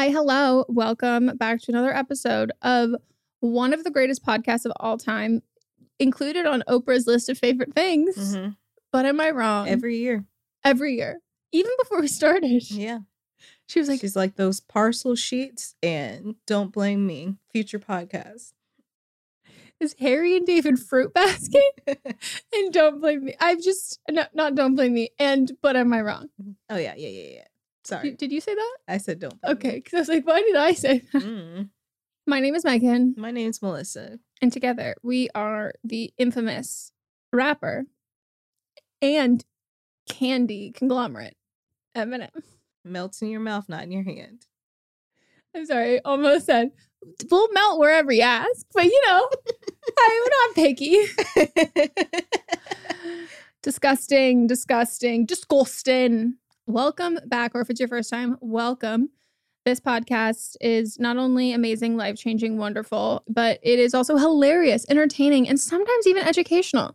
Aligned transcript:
Hi, 0.00 0.08
hello. 0.08 0.64
Welcome 0.66 1.36
back 1.36 1.60
to 1.60 1.72
another 1.72 1.94
episode 1.94 2.52
of 2.62 2.94
one 3.40 3.74
of 3.74 3.84
the 3.84 3.90
greatest 3.90 4.24
podcasts 4.24 4.64
of 4.64 4.72
all 4.80 4.96
time, 4.96 5.42
included 5.98 6.46
on 6.46 6.64
Oprah's 6.66 7.06
list 7.06 7.28
of 7.28 7.36
favorite 7.36 7.74
things. 7.74 8.16
Mhm. 8.16 8.56
But 8.92 9.04
am 9.04 9.20
I 9.20 9.28
wrong? 9.28 9.68
Every 9.68 9.98
year. 9.98 10.24
Every 10.64 10.94
year. 10.94 11.20
Even 11.52 11.72
before 11.78 12.00
we 12.00 12.08
started. 12.08 12.70
Yeah. 12.70 13.00
She 13.66 13.78
was 13.78 13.90
like, 13.90 14.00
She's 14.00 14.16
like 14.16 14.36
those 14.36 14.58
parcel 14.58 15.16
sheets 15.16 15.74
and 15.82 16.36
don't 16.46 16.72
blame 16.72 17.06
me. 17.06 17.36
Future 17.52 17.78
podcast. 17.78 18.54
is 19.80 19.94
Harry 19.98 20.34
and 20.34 20.46
David 20.46 20.78
fruit 20.78 21.12
basket? 21.12 21.62
and 22.54 22.72
don't 22.72 23.02
blame 23.02 23.22
me. 23.24 23.34
I've 23.38 23.60
just 23.60 24.00
no, 24.08 24.24
not 24.32 24.54
don't 24.54 24.76
blame 24.76 24.94
me. 24.94 25.10
And 25.18 25.52
but 25.60 25.76
am 25.76 25.92
I 25.92 26.00
wrong? 26.00 26.30
oh 26.70 26.78
yeah, 26.78 26.94
yeah, 26.96 27.08
yeah, 27.08 27.34
yeah. 27.34 27.44
Sorry. 27.90 28.10
Did, 28.10 28.18
did 28.18 28.32
you 28.32 28.40
say 28.40 28.54
that? 28.54 28.76
I 28.88 28.98
said 28.98 29.18
don't 29.20 29.38
Okay, 29.46 29.76
because 29.76 29.94
I 29.94 29.98
was 29.98 30.08
like, 30.08 30.26
why 30.26 30.40
did 30.42 30.56
I 30.56 30.72
say 30.72 30.98
that? 31.12 31.22
Mm. 31.22 31.68
My 32.26 32.40
name 32.40 32.54
is 32.54 32.64
Megan, 32.64 33.14
My 33.18 33.30
name's 33.30 33.60
Melissa. 33.62 34.18
and 34.40 34.52
together 34.52 34.94
we 35.02 35.28
are 35.34 35.72
the 35.84 36.12
infamous 36.18 36.92
rapper 37.32 37.84
and 39.02 39.44
candy 40.08 40.72
conglomerate 40.72 41.36
Eminem. 41.96 42.30
Melts 42.84 43.20
in 43.22 43.28
your 43.28 43.40
mouth, 43.40 43.68
not 43.68 43.82
in 43.82 43.92
your 43.92 44.04
hand. 44.04 44.46
I'm 45.54 45.66
sorry, 45.66 45.96
I 45.96 46.00
almost 46.04 46.46
said 46.46 46.70
we'll 47.30 47.52
melt 47.52 47.78
wherever 47.80 48.12
you 48.12 48.22
ask, 48.22 48.66
but 48.72 48.84
you 48.84 49.02
know, 49.06 49.28
I'm 49.98 50.22
not 50.46 50.54
picky. 50.54 50.96
disgusting, 53.62 54.46
disgusting, 54.46 55.26
disgusting. 55.26 56.34
Welcome 56.74 57.18
back, 57.26 57.52
or 57.56 57.60
if 57.62 57.68
it's 57.70 57.80
your 57.80 57.88
first 57.88 58.08
time, 58.10 58.36
welcome. 58.40 59.10
This 59.64 59.80
podcast 59.80 60.54
is 60.60 61.00
not 61.00 61.16
only 61.16 61.52
amazing, 61.52 61.96
life 61.96 62.16
changing, 62.16 62.58
wonderful, 62.58 63.24
but 63.28 63.58
it 63.64 63.80
is 63.80 63.92
also 63.92 64.16
hilarious, 64.16 64.86
entertaining, 64.88 65.48
and 65.48 65.58
sometimes 65.60 66.06
even 66.06 66.22
educational. 66.24 66.94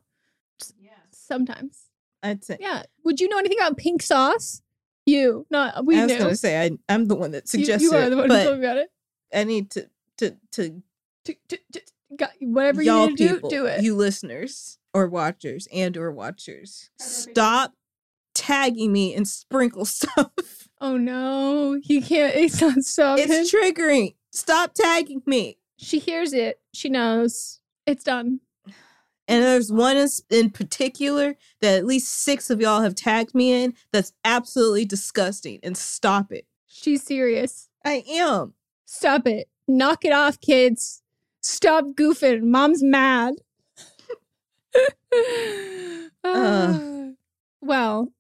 Yeah. 0.80 0.92
Sometimes. 1.12 1.90
I'd 2.24 2.46
say. 2.46 2.56
Yeah. 2.62 2.84
Would 3.04 3.20
you 3.20 3.28
know 3.28 3.38
anything 3.38 3.58
about 3.60 3.76
pink 3.76 4.02
sauce? 4.02 4.62
You, 5.06 5.46
not 5.52 5.86
we 5.86 5.98
I 6.00 6.04
was 6.04 6.12
knew. 6.14 6.20
gonna 6.20 6.36
say 6.38 6.66
I, 6.66 6.72
I'm 6.88 7.08
the 7.10 7.16
one 7.16 7.32
that 7.32 7.44
You- 7.44 7.48
suggested 7.66 7.84
you, 7.84 7.94
are 7.98 8.10
the 8.10 8.16
one 8.16 8.30
who 8.30 8.44
told 8.44 8.60
me 8.60 8.66
about 8.66 8.78
it. 8.78 8.88
I 9.34 9.44
need 9.44 9.72
to 9.72 9.90
to 10.20 10.38
to 10.54 10.82
To- 11.26 11.36
to- 11.50 11.60
to- 11.74 11.82
got- 12.16 12.32
whatever 12.40 12.82
you 12.82 13.08
need 13.10 13.18
to 13.18 13.40
do, 13.42 13.50
do 13.50 13.66
it. 13.66 13.84
you 13.84 13.94
listeners 13.94 14.78
or 14.94 15.08
watchers 15.08 15.68
and 15.74 15.98
or 15.98 16.12
watchers, 16.14 16.92
stop 16.98 17.74
tagging 18.46 18.92
me 18.92 19.14
and 19.14 19.28
sprinkle 19.28 19.86
stuff. 19.86 20.68
oh 20.82 20.98
no, 20.98 21.80
you 21.84 22.02
can't. 22.02 22.36
It's 22.36 22.62
not 22.62 22.84
stop. 22.84 23.20
It's 23.20 23.54
triggering. 23.54 24.16
Stop 24.32 24.74
tagging 24.74 25.22
me. 25.26 25.58
She 25.78 26.00
hears 26.00 26.34
it. 26.34 26.60
She 26.74 26.90
knows. 26.90 27.60
It's 27.86 28.04
done. 28.04 28.40
And 29.28 29.44
there's 29.44 29.72
one 29.72 29.98
in, 30.30 30.52
particular 30.52 31.36
that 31.60 31.78
at 31.78 31.86
least 31.86 32.10
six 32.10 32.52
of 32.52 32.62
y'all 32.62 32.82
have 32.82 32.94
tagged 32.94 33.34
me 33.34 33.64
in 33.64 33.74
that's 33.92 34.14
absolutely 34.24 34.86
disgusting. 34.86 35.60
And 35.64 35.76
stop 35.76 36.32
it. 36.32 36.46
She's 36.68 37.02
serious. 37.02 37.70
I 37.84 38.04
am. 38.08 38.54
Stop 38.86 39.26
it. 39.26 39.50
Knock 39.68 40.06
it 40.06 40.12
off, 40.12 40.40
kids. 40.42 41.02
Stop 41.42 41.86
goofing. 41.96 42.44
Mom's 42.44 42.84
mad. 42.84 43.36
Ah. 46.28 47.12
well, 47.62 48.12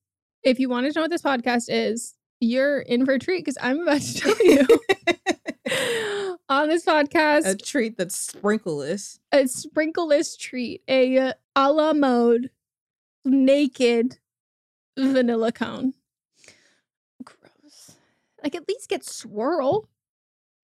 if 0.45 0.59
you 0.59 0.69
want 0.69 0.87
to 0.87 0.93
know 0.97 1.01
what 1.03 1.11
this 1.11 1.21
podcast 1.21 1.65
is, 1.67 2.13
you're 2.39 2.79
in 2.79 3.05
for 3.05 3.13
a 3.13 3.19
treat 3.19 3.43
because 3.43 3.57
I'm 3.61 3.81
about 3.81 3.99
to 4.01 4.13
tell 4.13 4.35
you. 4.45 4.67
On 6.47 6.69
this 6.69 6.85
podcast, 6.85 7.45
A 7.47 7.55
treat 7.55 7.97
that's 7.97 8.15
sprinkleless. 8.15 9.19
a 9.31 9.47
sprinkleless 9.47 10.37
treat, 10.37 10.83
a 10.87 11.33
a 11.55 11.71
la 11.73 11.91
mode 11.93 12.51
naked 13.25 14.19
vanilla 14.97 15.51
cone. 15.51 15.93
Gross. 17.23 17.95
Like 18.43 18.53
at 18.55 18.67
least 18.67 18.89
get 18.89 19.03
swirl. 19.03 19.89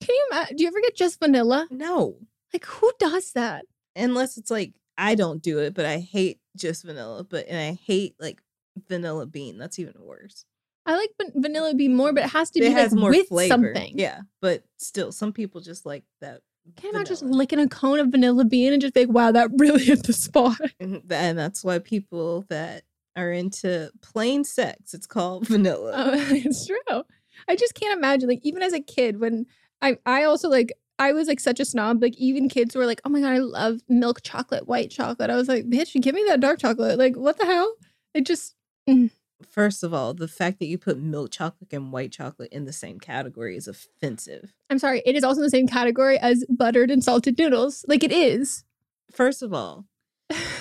Can 0.01 0.15
you 0.15 0.27
imagine? 0.31 0.57
Do 0.57 0.63
you 0.63 0.67
ever 0.67 0.81
get 0.81 0.95
just 0.95 1.19
vanilla? 1.19 1.67
No. 1.71 2.17
Like 2.53 2.65
who 2.65 2.91
does 2.99 3.31
that? 3.33 3.65
Unless 3.95 4.37
it's 4.37 4.51
like 4.51 4.73
I 4.99 5.15
don't 5.15 5.41
do 5.41 5.57
it, 5.59 5.73
but 5.73 5.85
I 5.87 5.97
hate 5.97 6.39
just 6.55 6.83
vanilla. 6.83 7.23
But 7.23 7.47
and 7.47 7.57
I 7.57 7.73
hate 7.85 8.13
like 8.19 8.39
vanilla 8.87 9.25
bean. 9.25 9.57
That's 9.57 9.79
even 9.79 9.93
worse. 9.99 10.45
I 10.85 10.95
like 10.97 11.11
van- 11.19 11.41
vanilla 11.41 11.73
bean 11.75 11.95
more, 11.95 12.11
but 12.13 12.23
it 12.25 12.29
has 12.31 12.49
to 12.51 12.59
be 12.59 12.69
has 12.69 12.91
like 12.91 12.99
more 12.99 13.09
with 13.11 13.27
flavor. 13.27 13.49
something. 13.53 13.97
Yeah. 13.97 14.21
But 14.41 14.63
still, 14.77 15.11
some 15.11 15.31
people 15.33 15.61
just 15.61 15.85
like 15.85 16.03
that. 16.21 16.41
Can't 16.75 16.93
imagine 16.93 17.07
just 17.07 17.23
licking 17.23 17.59
a 17.59 17.67
cone 17.67 17.99
of 17.99 18.09
vanilla 18.09 18.45
bean 18.45 18.71
and 18.73 18.81
just 18.81 18.93
be 18.93 19.01
like, 19.01 19.09
wow, 19.09 19.31
that 19.31 19.49
really 19.57 19.83
hit 19.83 20.03
the 20.03 20.13
spot. 20.13 20.57
Mm-hmm, 20.79 20.93
and 20.93 21.11
and 21.11 21.37
that's 21.37 21.63
why 21.63 21.79
people 21.79 22.45
that 22.49 22.83
are 23.15 23.31
into 23.31 23.91
plain 24.01 24.43
sex, 24.43 24.93
it's 24.93 25.07
called 25.07 25.47
vanilla. 25.47 25.91
Oh, 25.95 26.11
it's 26.29 26.65
true. 26.65 27.03
I 27.47 27.55
just 27.55 27.75
can't 27.75 27.97
imagine. 27.97 28.29
Like 28.29 28.41
even 28.43 28.61
as 28.63 28.73
a 28.73 28.79
kid, 28.79 29.19
when 29.19 29.45
I 29.81 29.97
I 30.05 30.23
also 30.23 30.49
like 30.49 30.71
I 30.99 31.13
was 31.13 31.27
like 31.27 31.39
such 31.39 31.59
a 31.59 31.65
snob. 31.65 32.01
Like 32.01 32.15
even 32.17 32.47
kids 32.47 32.75
were 32.75 32.85
like, 32.85 33.01
"Oh 33.05 33.09
my 33.09 33.21
god, 33.21 33.33
I 33.33 33.39
love 33.39 33.79
milk 33.89 34.21
chocolate, 34.21 34.67
white 34.67 34.91
chocolate." 34.91 35.31
I 35.31 35.35
was 35.35 35.47
like, 35.47 35.65
"Bitch, 35.65 35.99
give 35.99 36.13
me 36.13 36.23
that 36.27 36.39
dark 36.39 36.59
chocolate." 36.59 36.99
Like 36.99 37.15
what 37.15 37.37
the 37.39 37.45
hell? 37.45 37.73
It 38.13 38.25
just 38.25 38.55
Mm. 38.89 39.11
First 39.49 39.83
of 39.83 39.93
all, 39.93 40.13
the 40.13 40.27
fact 40.27 40.59
that 40.59 40.67
you 40.67 40.77
put 40.77 40.99
milk 40.99 41.31
chocolate 41.31 41.73
and 41.73 41.91
white 41.91 42.11
chocolate 42.11 42.51
in 42.51 42.65
the 42.65 42.73
same 42.73 42.99
category 42.99 43.57
is 43.57 43.67
offensive. 43.67 44.53
I'm 44.69 44.77
sorry. 44.79 45.01
It 45.05 45.15
is 45.15 45.23
also 45.23 45.39
in 45.39 45.45
the 45.45 45.49
same 45.49 45.67
category 45.67 46.17
as 46.19 46.45
buttered 46.49 46.91
and 46.91 47.03
salted 47.03 47.37
noodles. 47.39 47.83
Like 47.87 48.03
it 48.03 48.11
is. 48.11 48.63
First 49.11 49.41
of 49.41 49.53
all, 49.53 49.85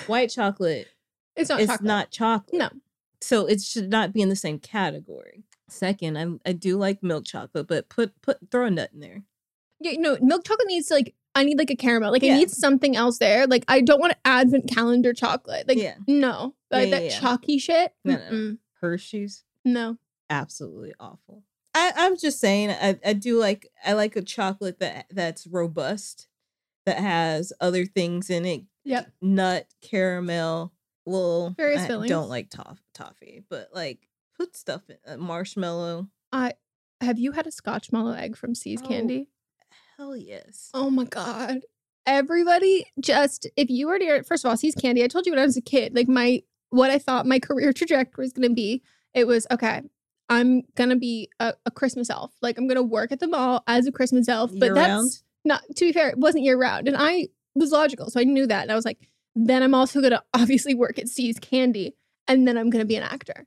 white 0.07 0.29
chocolate 0.29 0.87
It's 1.35 1.49
not 1.49 1.61
is 1.61 1.67
chocolate. 1.67 1.87
not 1.87 2.11
chocolate. 2.11 2.59
No. 2.59 2.69
So 3.21 3.45
it 3.45 3.61
should 3.61 3.89
not 3.89 4.13
be 4.13 4.21
in 4.21 4.29
the 4.29 4.35
same 4.35 4.59
category. 4.59 5.43
Second, 5.69 6.17
I 6.17 6.49
I 6.49 6.53
do 6.53 6.77
like 6.77 7.03
milk 7.03 7.25
chocolate, 7.25 7.67
but 7.67 7.87
put 7.87 8.19
put 8.21 8.37
throw 8.51 8.65
a 8.65 8.71
nut 8.71 8.89
in 8.93 8.99
there. 8.99 9.23
Yeah, 9.79 9.93
no, 9.97 10.17
milk 10.21 10.43
chocolate 10.45 10.67
needs 10.67 10.87
to, 10.87 10.95
like 10.95 11.15
I 11.35 11.43
need 11.43 11.57
like 11.57 11.69
a 11.69 11.75
caramel. 11.75 12.11
Like 12.11 12.23
I 12.23 12.29
need 12.29 12.51
something 12.51 12.95
else 12.95 13.17
there. 13.19 13.47
Like 13.47 13.63
I 13.67 13.81
don't 13.81 13.99
want 14.01 14.13
advent 14.25 14.69
calendar 14.69 15.13
chocolate. 15.13 15.67
Like 15.67 15.77
Yeah. 15.77 15.95
no, 16.07 16.55
that, 16.71 16.85
Yeah, 16.85 16.89
that 16.91 17.03
yeah, 17.03 17.09
yeah. 17.09 17.19
chalky 17.19 17.57
shit. 17.57 17.93
No, 18.03 18.17
no. 18.31 18.57
Hershey's, 18.81 19.43
no. 19.63 19.97
absolutely 20.29 20.93
awful. 20.99 21.43
I, 21.73 21.93
I'm 21.95 22.17
just 22.17 22.39
saying, 22.39 22.71
I, 22.71 22.99
I 23.05 23.13
do 23.13 23.39
like 23.39 23.67
I 23.85 23.93
like 23.93 24.15
a 24.17 24.21
chocolate 24.21 24.79
that 24.79 25.05
that's 25.09 25.47
robust, 25.47 26.27
that 26.85 26.97
has 26.97 27.53
other 27.61 27.85
things 27.85 28.29
in 28.29 28.45
it. 28.45 28.63
Yep. 28.83 29.11
Nut, 29.21 29.67
caramel, 29.81 30.73
well, 31.05 31.53
Various 31.55 31.83
I 31.83 31.87
fillings. 31.87 32.09
don't 32.09 32.27
like 32.29 32.49
toff- 32.49 32.81
toffee, 32.93 33.43
but 33.49 33.69
like 33.73 34.07
put 34.37 34.55
stuff 34.57 34.81
in 34.89 34.97
uh, 35.07 35.17
marshmallow. 35.17 36.09
I 36.33 36.53
have 36.99 37.19
you 37.19 37.31
had 37.31 37.47
a 37.47 37.51
Scotch 37.51 37.91
mallow 37.93 38.11
egg 38.13 38.35
from 38.35 38.53
C's 38.55 38.81
Oh. 38.83 38.87
Candy? 38.87 39.27
Hell 39.97 40.15
yes. 40.15 40.69
Oh 40.73 40.89
my 40.89 41.03
god. 41.05 41.61
Everybody 42.05 42.85
just 42.99 43.47
if 43.55 43.69
you 43.69 43.87
were 43.87 43.99
to 43.99 44.23
first 44.23 44.43
of 44.43 44.49
all, 44.49 44.57
See's 44.57 44.75
Candy, 44.75 45.03
I 45.03 45.07
told 45.07 45.25
you 45.25 45.31
when 45.31 45.39
I 45.39 45.45
was 45.45 45.57
a 45.57 45.61
kid, 45.61 45.95
like 45.95 46.07
my 46.07 46.41
what 46.69 46.89
I 46.89 46.97
thought 46.97 47.25
my 47.25 47.39
career 47.39 47.71
trajectory 47.75 48.23
was 48.23 48.33
gonna 48.33 48.49
be, 48.49 48.81
it 49.13 49.27
was 49.27 49.45
okay. 49.51 49.81
I'm 50.29 50.63
gonna 50.75 50.95
be 50.95 51.29
a, 51.39 51.53
a 51.65 51.71
Christmas 51.71 52.09
elf. 52.09 52.31
Like 52.41 52.57
I'm 52.57 52.67
gonna 52.67 52.81
work 52.83 53.11
at 53.11 53.19
the 53.19 53.27
mall 53.27 53.63
as 53.67 53.85
a 53.85 53.91
Christmas 53.91 54.27
elf. 54.27 54.51
But 54.53 54.65
Year 54.67 54.75
that's 54.75 54.89
round? 54.89 55.11
not 55.45 55.61
to 55.75 55.85
be 55.85 55.91
fair, 55.93 56.09
it 56.09 56.17
wasn't 56.17 56.43
year 56.43 56.57
round. 56.57 56.87
And 56.87 56.97
I 56.97 57.27
was 57.53 57.71
logical, 57.71 58.09
so 58.09 58.19
I 58.19 58.23
knew 58.23 58.47
that. 58.47 58.63
And 58.63 58.71
I 58.71 58.75
was 58.75 58.85
like, 58.85 58.97
then 59.35 59.61
I'm 59.61 59.75
also 59.75 59.99
going 59.99 60.11
to 60.17 60.23
obviously 60.33 60.73
work 60.73 60.97
at 60.97 61.09
See's 61.09 61.37
Candy, 61.37 61.95
and 62.27 62.47
then 62.47 62.57
I'm 62.57 62.69
going 62.69 62.81
to 62.81 62.87
be 62.87 62.95
an 62.95 63.03
actor. 63.03 63.45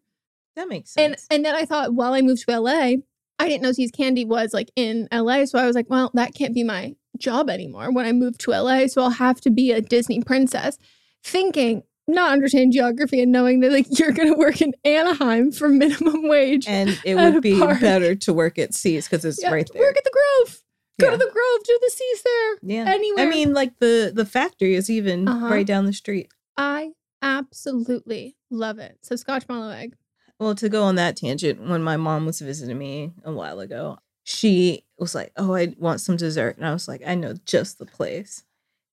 That 0.56 0.68
makes 0.68 0.94
And 0.96 1.14
sense. 1.14 1.26
and 1.30 1.44
then 1.44 1.54
I 1.54 1.64
thought 1.64 1.94
while 1.94 2.12
I 2.12 2.20
moved 2.20 2.44
to 2.46 2.60
LA, 2.60 2.96
I 3.38 3.48
didn't 3.48 3.62
know 3.62 3.72
See's 3.72 3.90
Candy 3.90 4.24
was 4.24 4.52
like 4.54 4.70
in 4.76 5.08
LA, 5.12 5.44
so 5.46 5.58
I 5.58 5.66
was 5.66 5.74
like, 5.74 5.90
well, 5.90 6.10
that 6.14 6.34
can't 6.34 6.54
be 6.54 6.62
my 6.64 6.94
job 7.18 7.50
anymore 7.50 7.92
when 7.92 8.06
I 8.06 8.12
moved 8.12 8.40
to 8.40 8.50
LA, 8.52 8.86
so 8.86 9.02
I'll 9.02 9.10
have 9.10 9.40
to 9.42 9.50
be 9.50 9.72
a 9.72 9.80
Disney 9.80 10.20
princess. 10.22 10.78
Thinking, 11.24 11.82
not 12.06 12.32
understanding 12.32 12.70
geography 12.70 13.20
and 13.22 13.32
knowing 13.32 13.60
that 13.60 13.72
like 13.72 13.86
you're 13.98 14.12
going 14.12 14.30
to 14.32 14.38
work 14.38 14.60
in 14.60 14.72
Anaheim 14.84 15.50
for 15.52 15.68
minimum 15.68 16.28
wage. 16.28 16.66
and 16.68 16.98
it 17.04 17.14
would 17.16 17.42
be 17.42 17.58
park. 17.58 17.80
better 17.80 18.14
to 18.14 18.32
work 18.32 18.58
at 18.58 18.74
See's 18.74 19.08
because 19.08 19.24
it's 19.24 19.42
Yeah, 19.42 19.50
right 19.52 19.68
there. 19.72 19.82
Work 19.82 19.96
at 19.96 20.04
the 20.04 20.10
Grove. 20.12 20.60
Go 21.00 21.06
Yeah. 21.06 21.12
to 21.12 21.16
the 21.18 21.30
Grove. 21.32 21.64
Do 21.64 21.78
the 21.82 21.90
See's 21.90 22.22
there. 22.22 22.56
yeah. 22.62 22.84
anywhere. 22.92 23.26
I 23.26 23.28
mean, 23.28 23.52
like 23.54 23.78
the 23.80 24.12
the 24.14 24.24
factory 24.26 24.74
is 24.74 24.88
even 24.90 25.26
Uh-huh. 25.26 25.48
right 25.48 25.66
down 25.66 25.86
the 25.86 25.92
street. 25.92 26.28
I 26.56 26.90
absolutely 27.22 28.36
love 28.50 28.78
it. 28.78 28.98
So 29.02 29.16
Scotch 29.16 29.44
mallow 29.48 29.70
egg. 29.70 29.96
Well, 30.38 30.54
to 30.56 30.68
go 30.68 30.82
on 30.82 30.96
that 30.96 31.16
tangent, 31.16 31.60
when 31.60 31.82
my 31.82 31.96
mom 31.96 32.26
was 32.26 32.40
visiting 32.40 32.78
me 32.78 33.12
a 33.24 33.32
while 33.32 33.60
ago, 33.60 33.98
she 34.24 34.84
was 34.98 35.14
like, 35.14 35.32
"Oh, 35.36 35.54
I 35.54 35.74
want 35.78 36.00
some 36.00 36.16
dessert," 36.16 36.56
and 36.56 36.66
I 36.66 36.72
was 36.72 36.88
like, 36.88 37.02
"I 37.06 37.14
know 37.14 37.34
just 37.44 37.78
the 37.78 37.86
place." 37.86 38.44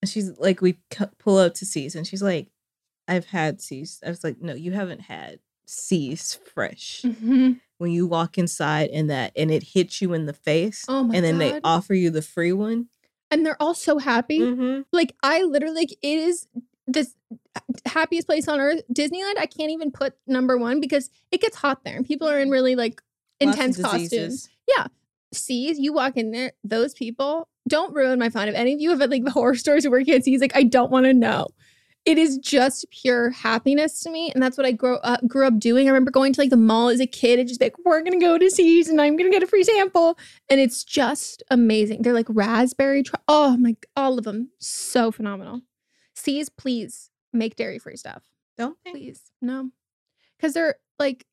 And 0.02 0.10
she's 0.10 0.38
like, 0.40 0.62
"We 0.62 0.78
pull 1.20 1.38
up 1.38 1.54
to 1.56 1.66
See's," 1.66 1.96
and 1.96 2.06
she's 2.06 2.22
like, 2.22 2.48
"I've 3.08 3.26
had 3.26 3.62
See's." 3.62 4.00
I 4.06 4.10
was 4.10 4.24
like, 4.24 4.42
"No, 4.42 4.54
you 4.54 4.74
haven't 4.74 5.02
had 5.02 5.40
See's 5.66 6.40
fresh." 6.54 7.02
Mm-hmm. 7.04 7.54
When 7.78 7.92
you 7.92 8.06
walk 8.06 8.38
inside 8.38 8.92
and 8.92 9.10
that, 9.10 9.32
and 9.36 9.50
it 9.50 9.64
hits 9.64 10.02
you 10.02 10.14
in 10.14 10.28
the 10.28 10.34
face, 10.34 10.86
Oh 10.88 11.04
my 11.04 11.16
and 11.16 11.26
then 11.26 11.40
they 11.40 11.60
offer 11.64 11.96
you 11.96 12.12
the 12.12 12.22
free 12.22 12.54
one. 12.54 12.90
And 13.32 13.44
they're 13.46 13.62
all 13.62 13.74
so 13.74 13.98
happy. 13.98 14.40
Mm-hmm. 14.40 14.82
Like 14.92 15.16
I 15.24 15.42
literally 15.44 15.76
like 15.76 15.92
it 15.92 16.20
is 16.20 16.48
this 16.88 17.16
uh, 17.56 17.60
happiest 17.86 18.28
place 18.28 18.48
on 18.48 18.60
earth. 18.60 18.82
Disneyland, 18.94 19.38
I 19.38 19.46
can't 19.46 19.72
even 19.72 19.92
put 19.92 20.14
number 20.28 20.58
one 20.58 20.80
because 20.80 21.10
it 21.32 21.42
gets 21.42 21.58
hot 21.58 21.84
there 21.84 21.96
and 21.96 22.06
people 22.06 22.28
are 22.28 22.40
in 22.40 22.50
really 22.50 22.76
like 22.76 23.02
intense 23.40 23.82
costumes. 23.82 24.50
Yeah. 24.68 24.88
See's, 25.34 25.80
you 25.80 25.94
walk 25.94 26.18
in 26.18 26.32
there, 26.32 26.52
those 26.64 26.94
people 26.94 27.48
don't 27.68 27.94
ruin 27.94 28.20
my 28.20 28.30
fun. 28.30 28.48
If 28.48 28.56
any 28.56 28.74
of 28.74 28.82
you 28.82 28.90
have 28.90 29.00
had 29.00 29.12
like 29.12 29.24
the 29.24 29.32
horror 29.32 29.56
or 29.68 29.90
working 29.90 30.14
at 30.14 30.24
See's, 30.24 30.42
like 30.42 30.56
I 30.56 30.64
don't 30.64 30.92
want 30.92 31.06
to 31.06 31.14
know. 31.14 31.48
It 32.04 32.18
is 32.18 32.40
just 32.40 32.90
pure 32.90 33.30
happiness 33.30 34.00
to 34.02 34.10
me, 34.10 34.32
and 34.34 34.42
that's 34.42 34.58
what 34.58 34.66
I 34.66 34.72
grew 34.72 34.96
up 34.96 35.22
uh, 35.24 35.28
grew 35.28 35.46
up 35.46 35.60
doing. 35.60 35.86
I 35.86 35.92
remember 35.92 36.10
going 36.10 36.34
to 36.34 36.42
like 36.42 36.50
the 36.50 36.58
mall 36.58 36.90
as 36.90 37.00
a 37.00 37.06
kid 37.06 37.38
and 37.38 37.48
just 37.48 37.60
be 37.60 37.68
like, 37.68 37.76
"We're 37.86 38.02
gonna 38.02 38.20
go 38.20 38.40
to 38.40 38.50
See's, 38.50 38.90
and 38.90 39.00
I'm 39.00 39.16
gonna 39.16 39.30
get 39.30 39.44
a 39.44 39.48
free 39.48 39.64
sample," 39.64 40.18
and 40.50 40.60
it's 40.60 40.84
just 40.84 41.44
amazing. 41.52 42.02
They're 42.02 42.16
like 42.16 42.26
raspberry. 42.28 43.04
Tr- 43.04 43.18
oh 43.28 43.56
my, 43.56 43.76
all 43.96 44.18
of 44.18 44.24
them, 44.24 44.50
so 44.58 45.12
phenomenal. 45.12 45.62
See's, 46.22 46.50
please 46.50 47.10
make 47.34 47.56
dairy 47.56 47.80
free 47.80 47.96
stuff, 47.98 48.24
Don't 48.58 48.78
they? 48.86 48.92
please. 48.92 49.32
No, 49.42 49.72
because 50.38 50.54
they're 50.54 50.76
like 51.00 51.26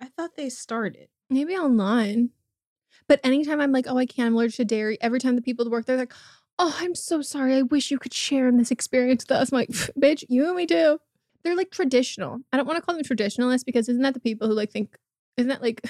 I 0.00 0.06
thought 0.06 0.36
they 0.36 0.48
started. 0.48 1.08
Maybe 1.30 1.54
online. 1.56 2.30
But 3.06 3.20
anytime 3.24 3.60
I'm 3.60 3.72
like, 3.72 3.86
oh, 3.88 3.96
I 3.98 4.06
can't, 4.06 4.26
I'm 4.28 4.34
allergic 4.34 4.56
to 4.56 4.64
dairy, 4.64 4.98
every 5.00 5.18
time 5.18 5.34
the 5.36 5.42
people 5.42 5.64
that 5.64 5.70
work 5.70 5.86
there, 5.86 5.96
they're 5.96 6.02
like, 6.06 6.14
oh, 6.58 6.76
I'm 6.78 6.94
so 6.94 7.22
sorry. 7.22 7.54
I 7.56 7.62
wish 7.62 7.90
you 7.90 7.98
could 7.98 8.12
share 8.14 8.48
in 8.48 8.56
this 8.58 8.70
experience 8.70 9.24
with 9.24 9.32
us. 9.32 9.50
I'm 9.52 9.58
like, 9.58 9.70
bitch, 9.70 10.24
you 10.28 10.46
and 10.46 10.56
me 10.56 10.66
too. 10.66 11.00
They're 11.42 11.56
like 11.56 11.70
traditional. 11.70 12.40
I 12.52 12.56
don't 12.56 12.66
want 12.66 12.76
to 12.76 12.82
call 12.82 12.94
them 12.94 13.04
traditionalists 13.04 13.64
because 13.64 13.88
isn't 13.88 14.02
that 14.02 14.14
the 14.14 14.20
people 14.20 14.46
who 14.48 14.54
like 14.54 14.70
think, 14.70 14.96
isn't 15.36 15.48
that 15.48 15.62
like 15.62 15.80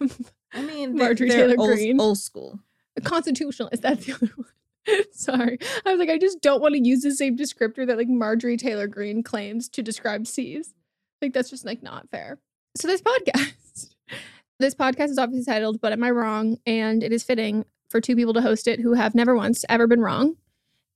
um, 0.00 0.10
I 0.52 0.62
mean, 0.62 0.96
Marjorie 0.96 1.30
Taylor 1.30 1.56
old, 1.58 1.70
Greene. 1.70 2.00
old 2.00 2.18
school. 2.18 2.60
constitutionalist? 3.02 3.82
That's 3.82 4.06
the 4.06 4.12
other 4.14 4.26
one. 4.36 4.46
Sorry. 5.12 5.58
I 5.84 5.90
was 5.90 5.98
like, 5.98 6.10
I 6.10 6.18
just 6.18 6.40
don't 6.40 6.60
want 6.60 6.74
to 6.74 6.86
use 6.86 7.02
the 7.02 7.14
same 7.14 7.36
descriptor 7.36 7.86
that 7.86 7.96
like 7.96 8.08
Marjorie 8.08 8.56
Taylor 8.56 8.86
Greene 8.86 9.22
claims 9.22 9.68
to 9.70 9.82
describe 9.82 10.26
See's. 10.26 10.74
Like, 11.22 11.32
that's 11.32 11.50
just 11.50 11.64
like 11.64 11.82
not 11.82 12.08
fair. 12.10 12.38
So, 12.76 12.88
this 12.88 13.02
podcast, 13.02 13.94
this 14.58 14.74
podcast 14.74 15.10
is 15.10 15.18
obviously 15.18 15.52
titled, 15.52 15.80
But 15.80 15.92
Am 15.92 16.04
I 16.04 16.10
Wrong? 16.10 16.58
And 16.66 17.02
it 17.02 17.12
is 17.12 17.22
fitting 17.22 17.64
for 17.88 18.00
two 18.00 18.16
people 18.16 18.34
to 18.34 18.42
host 18.42 18.66
it 18.66 18.80
who 18.80 18.94
have 18.94 19.14
never 19.14 19.34
once 19.34 19.64
ever 19.68 19.86
been 19.86 20.00
wrong. 20.00 20.36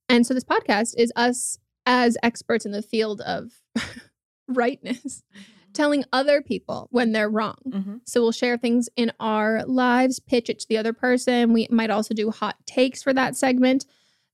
And 0.09 0.27
so, 0.27 0.35
this 0.35 0.45
podcast 0.45 0.95
is 0.97 1.13
us 1.17 1.59
as 1.87 2.19
experts 2.23 2.67
in 2.67 2.73
the 2.73 2.83
field 2.83 3.21
of 3.23 3.53
rightness 4.49 5.23
mm-hmm. 5.35 5.58
Telling 5.79 6.03
other 6.13 6.43
people 6.43 6.89
when 6.91 7.13
they're 7.13 7.31
wrong. 7.31 7.57
Mm-hmm. 7.69 7.97
So 8.05 8.21
we'll 8.21 8.33
share 8.33 8.59
things 8.59 8.89
in 8.97 9.13
our 9.21 9.65
lives, 9.65 10.19
pitch 10.19 10.51
it 10.51 10.59
to 10.59 10.69
the 10.69 10.77
other 10.77 10.93
person. 10.93 11.53
We 11.53 11.69
might 11.71 11.89
also 11.89 12.15
do 12.15 12.33
hot 12.33 12.57
takes 12.67 13.01
for 13.01 13.13
that 13.13 13.37
segment. 13.37 13.87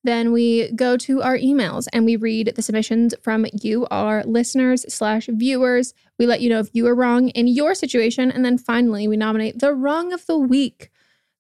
Then 0.05 0.33
we 0.33 0.73
go 0.73 0.97
to 0.97 1.21
our 1.21 1.37
emails 1.37 1.87
and 1.93 2.07
we 2.07 2.17
read 2.17 2.55
the 2.57 2.63
submissions 2.63 3.15
from 3.23 3.45
you, 3.61 3.87
our 3.91 4.25
listeners 4.25 4.87
slash 4.89 5.29
viewers. 5.31 5.93
We 6.19 6.27
let 6.27 6.41
you 6.41 6.49
know 6.49 6.61
if 6.61 6.71
you 6.73 6.87
are 6.87 6.95
wrong 6.95 7.29
in 7.29 7.47
your 7.47 7.75
situation. 7.75 8.31
And 8.31 8.43
then 8.43 8.57
finally, 8.57 9.07
we 9.07 9.19
nominate 9.19 9.59
the 9.59 9.75
wrong 9.75 10.15
of 10.15 10.25
the 10.25 10.39
week. 10.39 10.91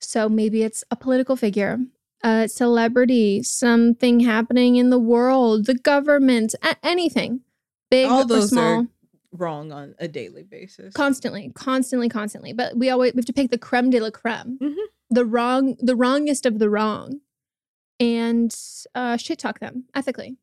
So 0.00 0.28
maybe 0.28 0.62
it's 0.62 0.84
a 0.90 0.96
political 0.96 1.34
figure, 1.34 1.78
a 2.22 2.46
celebrity, 2.46 3.42
something 3.42 4.20
happening 4.20 4.76
in 4.76 4.90
the 4.90 4.98
world, 4.98 5.64
the 5.64 5.74
government, 5.74 6.54
anything, 6.82 7.40
big 7.90 8.10
All 8.10 8.20
or 8.20 8.26
those 8.26 8.50
small 8.50 8.80
are 8.80 8.86
wrong 9.34 9.72
on 9.72 9.94
a 9.98 10.06
daily 10.08 10.42
basis. 10.44 10.94
constantly 10.94 11.50
constantly 11.54 12.08
constantly 12.08 12.52
but 12.52 12.76
we 12.76 12.88
always 12.88 13.12
we 13.14 13.18
have 13.18 13.24
to 13.26 13.32
pick 13.32 13.50
the 13.50 13.58
creme 13.58 13.90
de 13.90 14.00
la 14.00 14.10
creme 14.10 14.58
Mhm. 14.62 14.74
the 15.10 15.24
wrong 15.24 15.76
the 15.80 15.96
wrongest 15.96 16.46
of 16.46 16.58
the 16.58 16.70
wrong 16.70 17.20
and 18.00 18.54
uh 18.94 19.16
shit 19.16 19.38
talk 19.38 19.58
them 19.60 19.84
ethically 19.94 20.36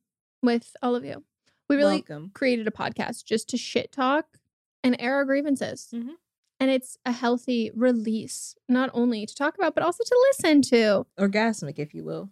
with 0.44 0.76
all 0.82 0.96
of 0.96 1.06
you 1.06 1.24
we 1.70 1.76
really 1.78 2.04
Welcome. 2.08 2.32
created 2.34 2.68
a 2.68 2.72
podcast 2.72 3.24
just 3.26 3.48
to 3.50 3.58
shit 3.58 3.92
talk 3.92 4.40
and 4.84 4.96
air 5.00 5.16
our 5.16 5.26
grievances 5.26 5.90
Mhm. 5.94 6.16
and 6.60 6.70
it's 6.72 6.98
a 7.06 7.12
healthy 7.14 7.72
release 7.74 8.56
not 8.68 8.90
only 8.94 9.26
to 9.26 9.34
talk 9.36 9.56
about 9.56 9.74
but 9.74 9.84
also 9.84 10.04
to 10.04 10.28
listen 10.32 10.62
to 10.64 11.06
Orgasmic, 11.18 11.80
if 11.80 11.94
you 11.94 12.04
will. 12.04 12.30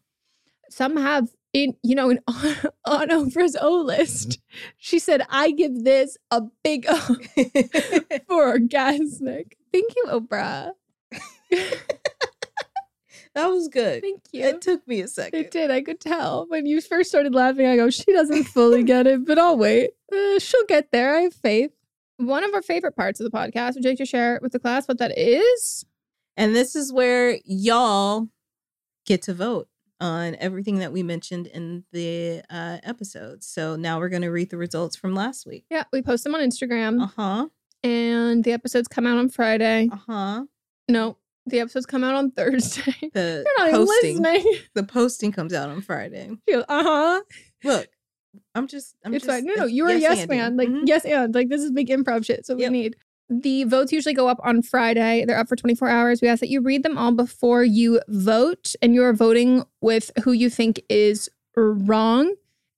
Some 0.70 0.98
have 0.98 1.30
in 1.54 1.74
you 1.84 1.96
know 1.96 2.10
in 2.10 2.20
on 2.86 3.10
oprah's 3.10 3.58
o 3.60 3.82
list 3.82 4.40
she 4.78 5.00
said 5.00 5.22
i 5.30 5.52
give 5.52 5.84
this 5.84 6.18
a 6.30 6.42
big 6.64 6.86
o 6.88 6.96
for 8.28 8.58
orgasmic. 8.58 9.54
Thank 9.72 9.96
you, 9.96 10.06
Oprah. 10.08 10.72
that 11.52 13.46
was 13.48 13.68
good. 13.68 14.02
Thank 14.02 14.22
you. 14.32 14.46
It 14.46 14.62
took 14.62 14.88
me 14.88 15.02
a 15.02 15.08
second. 15.08 15.40
It 15.40 15.52
did. 15.52 15.72
I 15.72 15.82
could 15.82 16.00
tell 16.00 16.46
when 16.48 16.66
you 16.66 16.82
first 16.82 17.10
started 17.10 17.36
laughing. 17.36 17.68
I 17.68 17.76
go, 17.76 17.90
she 17.90 18.12
doesn't 18.12 18.46
fully 18.46 18.84
get 18.84 19.08
it, 19.08 19.26
but 19.26 19.38
I'll 19.38 19.58
wait. 19.58 19.92
Uh, 20.12 20.40
she'll 20.40 20.66
get 20.66 20.92
there. 20.92 21.16
I 21.16 21.22
have 21.22 21.34
faith. 21.34 21.72
One 22.18 22.44
of 22.44 22.54
our 22.54 22.62
favorite 22.62 22.96
parts 22.96 23.20
of 23.20 23.30
the 23.30 23.38
podcast. 23.38 23.76
Would 23.76 23.84
you 23.84 23.92
like 23.92 23.98
to 24.00 24.06
share 24.06 24.40
with 24.42 24.52
the 24.52 24.60
class 24.60 24.88
what 24.88 24.98
that 24.98 25.18
is? 25.18 25.86
And 26.36 26.56
this 26.56 26.76
is 26.76 26.92
where 26.92 27.40
y'all 27.46 28.28
get 29.06 29.22
to 29.24 29.34
vote 29.34 29.69
on 30.02 30.36
everything 30.40 30.80
that 30.80 30.92
we 30.94 31.04
mentioned 31.04 31.48
in 31.48 31.84
the 31.92 32.42
uh, 32.50 32.78
episode. 32.84 33.44
So 33.44 33.76
now 33.76 34.00
we're 34.00 34.10
going 34.10 34.22
to 34.22 34.30
read 34.30 34.50
the 34.50 34.58
results 34.58 34.96
from 34.96 35.14
last 35.14 35.46
week. 35.46 35.66
Yeah, 35.70 35.84
we 35.92 36.02
post 36.02 36.24
them 36.24 36.36
on 36.36 36.42
Instagram, 36.42 37.02
Uh 37.04 37.08
huh. 37.16 37.48
and 37.84 38.44
the 38.44 38.52
episodes 38.52 38.88
come 38.88 39.06
out 39.06 39.18
on 39.18 39.30
Friday. 39.30 39.90
Uh 39.92 39.98
huh. 40.08 40.44
No, 40.88 41.18
the 41.46 41.60
episodes 41.60 41.86
come 41.86 42.04
out 42.04 42.16
on 42.16 42.32
Thursday. 42.40 42.94
The 43.14 43.44
You're 43.46 43.68
not 43.68 43.72
posting. 43.88 44.10
even 44.12 44.24
listening. 44.24 44.60
The 44.76 44.84
posting 44.84 45.32
comes 45.32 45.54
out 45.54 45.70
on 45.70 45.82
Friday. 45.82 46.32
Uh 46.54 46.64
huh. 46.84 47.22
Look, 47.64 47.88
I'm 48.56 48.68
just. 48.68 48.96
I'm 49.04 49.14
it's 49.14 49.26
just, 49.26 49.36
fine. 49.38 49.46
No, 49.46 49.54
no, 49.56 49.66
you 49.66 49.86
are 49.86 49.90
a 49.90 49.98
yes 49.98 50.28
man. 50.28 50.56
Like 50.58 50.70
Mhm. 50.70 50.84
yes 50.86 51.04
and 51.06 51.34
like 51.36 51.50
this 51.50 51.62
is 51.62 51.72
big 51.72 51.90
improv 51.90 52.26
shit. 52.26 52.46
So 52.46 52.56
Yep. 52.58 52.72
we 52.72 52.78
need 52.78 52.96
the 53.30 53.64
votes 53.66 53.92
usually 53.92 54.14
go 54.16 54.28
up 54.28 54.40
on 54.44 54.62
Friday. 54.62 55.24
They're 55.26 55.38
up 55.38 55.48
for 55.48 55.56
24 55.56 55.88
hours. 55.90 56.22
We 56.22 56.28
ask 56.28 56.40
that 56.40 56.50
you 56.50 56.62
read 56.62 56.84
them 56.84 56.98
all 56.98 57.12
before 57.12 57.64
you 57.64 58.02
vote, 58.08 58.74
and 58.82 58.94
you 58.96 59.04
are 59.04 59.14
voting 59.14 59.64
with 59.82 60.12
who 60.24 60.32
you 60.32 60.50
think 60.50 60.82
is 60.90 61.30
wrong. 61.56 62.34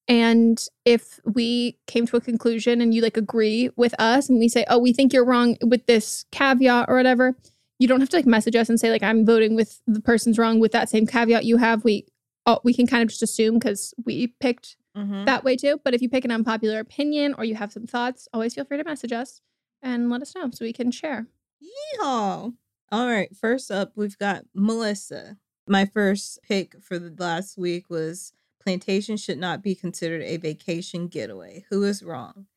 And 0.08 0.62
if 0.84 1.20
we 1.24 1.78
came 1.88 2.06
to 2.08 2.18
a 2.18 2.22
conclusion 2.22 2.82
and 2.82 2.94
you 2.94 3.02
like 3.02 3.16
agree 3.18 3.70
with 3.78 3.94
us 4.00 4.28
and 4.28 4.40
we 4.40 4.50
say, 4.50 4.66
oh, 4.68 4.80
we 4.80 4.92
think 4.94 5.14
you're 5.14 5.24
wrong 5.24 5.56
with 5.66 5.86
this 5.86 6.26
caveat 6.32 6.86
or 6.90 6.96
whatever, 6.96 7.38
you 7.80 7.88
don't 7.88 8.02
have 8.02 8.10
to 8.10 8.18
like 8.18 8.26
message 8.26 8.56
us 8.56 8.68
and 8.68 8.80
say 8.80 8.92
like 8.92 9.04
I'm 9.04 9.26
voting 9.26 9.56
with 9.56 9.80
the 9.88 10.02
person's 10.02 10.38
wrong 10.38 10.60
with 10.60 10.72
that 10.74 10.90
same 10.90 11.06
caveat 11.08 11.46
you 11.46 11.58
have. 11.58 11.84
We 11.84 12.08
oh, 12.46 12.60
we 12.64 12.74
can 12.74 12.88
kind 12.88 13.04
of 13.04 13.10
just 13.10 13.22
assume 13.24 13.56
because 13.60 13.94
we 14.06 14.28
picked 14.40 14.76
Mhm. 14.98 15.26
that 15.28 15.46
way 15.46 15.56
too. 15.56 15.80
But 15.86 15.94
if 15.94 16.02
you 16.02 16.10
pick 16.10 16.26
an 16.26 16.32
unpopular 16.32 16.80
opinion 16.80 17.34
or 17.38 17.46
you 17.46 17.56
have 17.56 17.72
some 17.72 17.88
thoughts, 17.88 18.28
always 18.34 18.54
feel 18.54 18.66
free 18.66 18.78
to 18.78 18.84
message 18.84 19.14
us 19.14 19.40
and 19.82 20.10
let 20.10 20.22
us 20.22 20.36
know 20.36 20.50
so 20.52 20.66
we 20.66 20.74
can 20.74 20.92
share. 20.92 21.28
Yeehaw. 21.62 22.54
All 22.92 23.08
right. 23.08 23.36
First 23.36 23.72
up, 23.72 23.94
we've 23.96 24.18
got 24.18 24.46
Melissa. 24.54 25.38
My 25.68 25.86
first 25.86 26.40
pick 26.44 26.76
for 26.82 27.00
the 27.00 27.14
last 27.18 27.58
week 27.58 27.90
was 27.90 28.34
plantation 28.62 29.18
should 29.18 29.38
not 29.38 29.64
be 29.64 29.76
considered 29.76 30.22
a 30.24 30.38
vacation 30.38 31.08
getaway. 31.08 31.66
Who 31.70 31.84
is 31.84 32.04
wrong? 32.04 32.48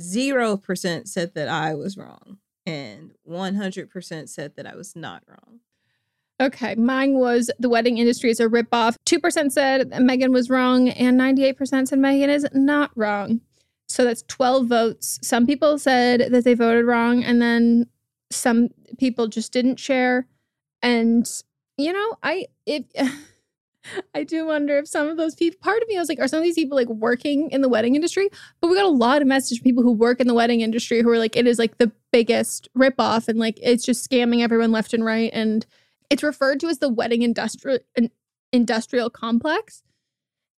Zero 0.00 0.56
percent 0.56 1.08
said 1.08 1.34
that 1.34 1.48
I 1.48 1.74
was 1.74 1.96
wrong, 1.96 2.38
and 2.66 3.12
one 3.22 3.54
hundred 3.56 3.90
percent 3.90 4.30
said 4.30 4.56
that 4.56 4.66
I 4.66 4.74
was 4.74 4.96
not 4.96 5.22
wrong. 5.28 5.60
Okay, 6.40 6.74
mine 6.74 7.14
was 7.14 7.50
the 7.60 7.68
wedding 7.68 7.98
industry 7.98 8.30
is 8.30 8.40
a 8.40 8.48
ripoff. 8.48 8.96
2% 9.06 9.52
said 9.52 9.92
Megan 10.00 10.32
was 10.32 10.50
wrong, 10.50 10.88
and 10.88 11.20
98% 11.20 11.86
said 11.86 11.98
Megan 12.00 12.30
is 12.30 12.44
not 12.52 12.90
wrong. 12.96 13.40
So 13.92 14.04
that's 14.04 14.22
12 14.22 14.66
votes. 14.66 15.18
Some 15.22 15.46
people 15.46 15.78
said 15.78 16.32
that 16.32 16.44
they 16.44 16.54
voted 16.54 16.86
wrong, 16.86 17.22
and 17.22 17.42
then 17.42 17.86
some 18.30 18.70
people 18.98 19.28
just 19.28 19.52
didn't 19.52 19.78
share. 19.78 20.26
And, 20.80 21.30
you 21.76 21.92
know, 21.92 22.16
I, 22.22 22.46
if, 22.64 22.84
I 24.14 24.24
do 24.24 24.46
wonder 24.46 24.78
if 24.78 24.88
some 24.88 25.08
of 25.08 25.18
those 25.18 25.34
people, 25.34 25.58
part 25.60 25.82
of 25.82 25.88
me, 25.88 25.98
I 25.98 26.00
was 26.00 26.08
like, 26.08 26.20
are 26.20 26.26
some 26.26 26.38
of 26.38 26.42
these 26.42 26.54
people 26.54 26.74
like 26.74 26.88
working 26.88 27.50
in 27.50 27.60
the 27.60 27.68
wedding 27.68 27.94
industry? 27.94 28.30
But 28.62 28.68
we 28.68 28.76
got 28.76 28.86
a 28.86 28.88
lot 28.88 29.20
of 29.20 29.28
message 29.28 29.58
from 29.58 29.64
people 29.64 29.82
who 29.82 29.92
work 29.92 30.20
in 30.20 30.26
the 30.26 30.32
wedding 30.32 30.62
industry 30.62 31.02
who 31.02 31.10
are 31.10 31.18
like, 31.18 31.36
it 31.36 31.46
is 31.46 31.58
like 31.58 31.76
the 31.76 31.92
biggest 32.12 32.70
ripoff 32.74 33.28
and 33.28 33.38
like 33.38 33.58
it's 33.62 33.84
just 33.84 34.08
scamming 34.08 34.40
everyone 34.40 34.72
left 34.72 34.94
and 34.94 35.04
right. 35.04 35.30
And 35.34 35.66
it's 36.08 36.22
referred 36.22 36.60
to 36.60 36.68
as 36.68 36.78
the 36.78 36.88
wedding 36.88 37.20
industrial 37.20 37.80
industrial 38.52 39.10
complex. 39.10 39.82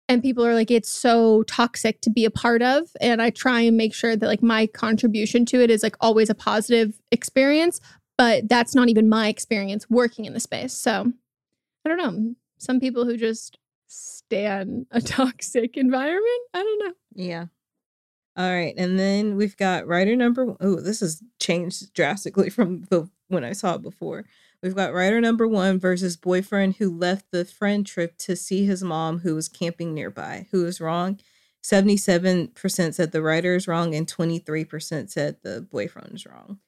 And 0.09 0.23
people 0.23 0.45
are 0.45 0.55
like, 0.55 0.71
it's 0.71 0.91
so 0.91 1.45
toxic 1.45 2.01
to 2.03 2.11
be 2.11 2.25
a 2.25 2.31
part 2.31 2.61
of. 2.63 2.91
And 3.01 3.23
I 3.23 3.31
try 3.31 3.61
and 3.61 3.77
make 3.77 3.95
sure 3.95 4.17
that 4.17 4.27
like 4.27 4.43
my 4.43 4.67
contribution 4.67 5.47
to 5.47 5.63
it 5.63 5.71
is 5.71 5.83
like 5.83 5.97
always 6.01 6.29
a 6.29 6.35
positive 6.35 7.01
experience. 7.11 7.81
But 8.19 8.49
that's 8.49 8.75
not 8.75 8.89
even 8.89 9.09
my 9.09 9.29
experience 9.29 9.89
working 9.91 10.25
in 10.27 10.35
the 10.35 10.41
space. 10.41 10.73
So 10.73 11.13
I 11.85 11.89
don't 11.89 11.99
know 11.99 12.35
some 12.59 12.81
people 12.81 13.05
who 13.05 13.17
just 13.17 13.59
stand 13.87 14.87
a 14.91 15.01
toxic 15.01 15.77
environment. 15.77 16.41
I 16.53 16.63
don't 16.63 16.79
know. 16.81 16.95
Yeah. 17.15 17.47
All 18.37 18.51
right. 18.51 18.75
And 18.77 18.99
then 18.99 19.37
we've 19.37 19.57
got 19.57 19.87
writer 19.87 20.17
number 20.17 20.57
oh, 20.61 20.81
this 20.81 21.01
has 21.01 21.23
changed 21.41 21.93
drastically 21.95 22.51
from 22.51 22.83
the 22.91 23.09
when 23.29 23.45
I 23.45 23.53
saw 23.53 23.75
it 23.75 23.83
before. 23.83 24.25
We've 24.65 24.75
got 24.75 24.95
writer 24.95 25.21
number 25.21 25.47
one 25.47 25.79
versus 25.79 26.17
boyfriend 26.17 26.77
who 26.77 26.91
left 26.91 27.31
the 27.31 27.45
friend 27.45 27.87
trip 27.87 28.17
to 28.21 28.35
see 28.35 28.65
his 28.65 28.83
mom 28.83 29.19
who 29.19 29.35
was 29.35 29.47
camping 29.49 29.93
nearby. 29.93 30.47
Who 30.53 30.65
is 30.65 30.81
wrong? 30.81 31.21
77% 31.63 32.95
said 32.95 33.13
the 33.13 33.23
writer 33.23 33.55
is 33.55 33.69
wrong 33.69 33.95
and 33.95 34.07
23% 34.11 35.11
said 35.11 35.37
the 35.43 35.61
boyfriend 35.61 36.15
is 36.15 36.27
wrong. 36.27 36.59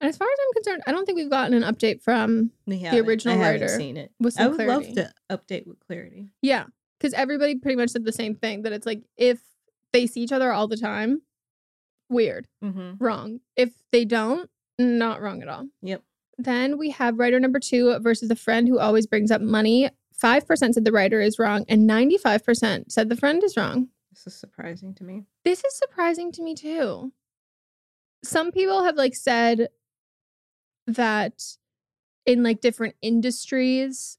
And 0.00 0.08
as 0.10 0.16
far 0.16 0.28
as 0.28 0.38
I'm 0.46 0.52
concerned, 0.62 0.82
I 0.86 0.92
don't 0.92 1.06
think 1.06 1.16
we've 1.16 1.30
gotten 1.30 1.54
an 1.60 1.62
update 1.62 2.02
from 2.02 2.50
the 2.66 3.00
original 3.00 3.38
I 3.42 3.52
writer. 3.52 3.68
seen 3.68 3.96
it. 3.96 4.12
With 4.20 4.38
I 4.38 4.46
would 4.46 4.56
clarity. 4.56 4.94
love 4.94 4.94
to 4.94 5.12
update 5.30 5.66
with 5.66 5.80
clarity. 5.80 6.28
Yeah, 6.42 6.66
because 7.00 7.14
everybody 7.14 7.56
pretty 7.56 7.76
much 7.76 7.90
said 7.90 8.04
the 8.04 8.12
same 8.12 8.34
thing 8.34 8.62
that 8.62 8.72
it's 8.72 8.86
like 8.86 9.02
if 9.16 9.40
they 9.92 10.06
see 10.06 10.20
each 10.20 10.32
other 10.32 10.52
all 10.52 10.68
the 10.68 10.76
time, 10.76 11.22
weird, 12.10 12.46
Mm-hmm. 12.62 13.02
wrong. 13.02 13.40
If 13.56 13.70
they 13.90 14.04
don't, 14.04 14.48
not 14.78 15.20
wrong 15.20 15.42
at 15.42 15.48
all. 15.48 15.66
Yep. 15.82 16.02
Then 16.38 16.78
we 16.78 16.90
have 16.90 17.18
writer 17.18 17.40
number 17.40 17.58
two 17.58 17.98
versus 17.98 18.28
the 18.28 18.36
friend 18.36 18.68
who 18.68 18.78
always 18.78 19.06
brings 19.06 19.30
up 19.30 19.40
money. 19.40 19.90
5% 20.22 20.74
said 20.74 20.84
the 20.84 20.92
writer 20.92 21.20
is 21.20 21.38
wrong, 21.38 21.64
and 21.68 21.88
95% 21.88 22.90
said 22.90 23.08
the 23.08 23.16
friend 23.16 23.42
is 23.44 23.56
wrong. 23.56 23.88
This 24.10 24.26
is 24.26 24.34
surprising 24.34 24.94
to 24.94 25.04
me. 25.04 25.24
This 25.44 25.64
is 25.64 25.76
surprising 25.76 26.32
to 26.32 26.42
me 26.42 26.54
too. 26.54 27.12
Some 28.24 28.50
people 28.50 28.84
have 28.84 28.96
like 28.96 29.14
said 29.14 29.68
that 30.86 31.42
in 32.26 32.42
like 32.42 32.60
different 32.60 32.94
industries 33.02 34.18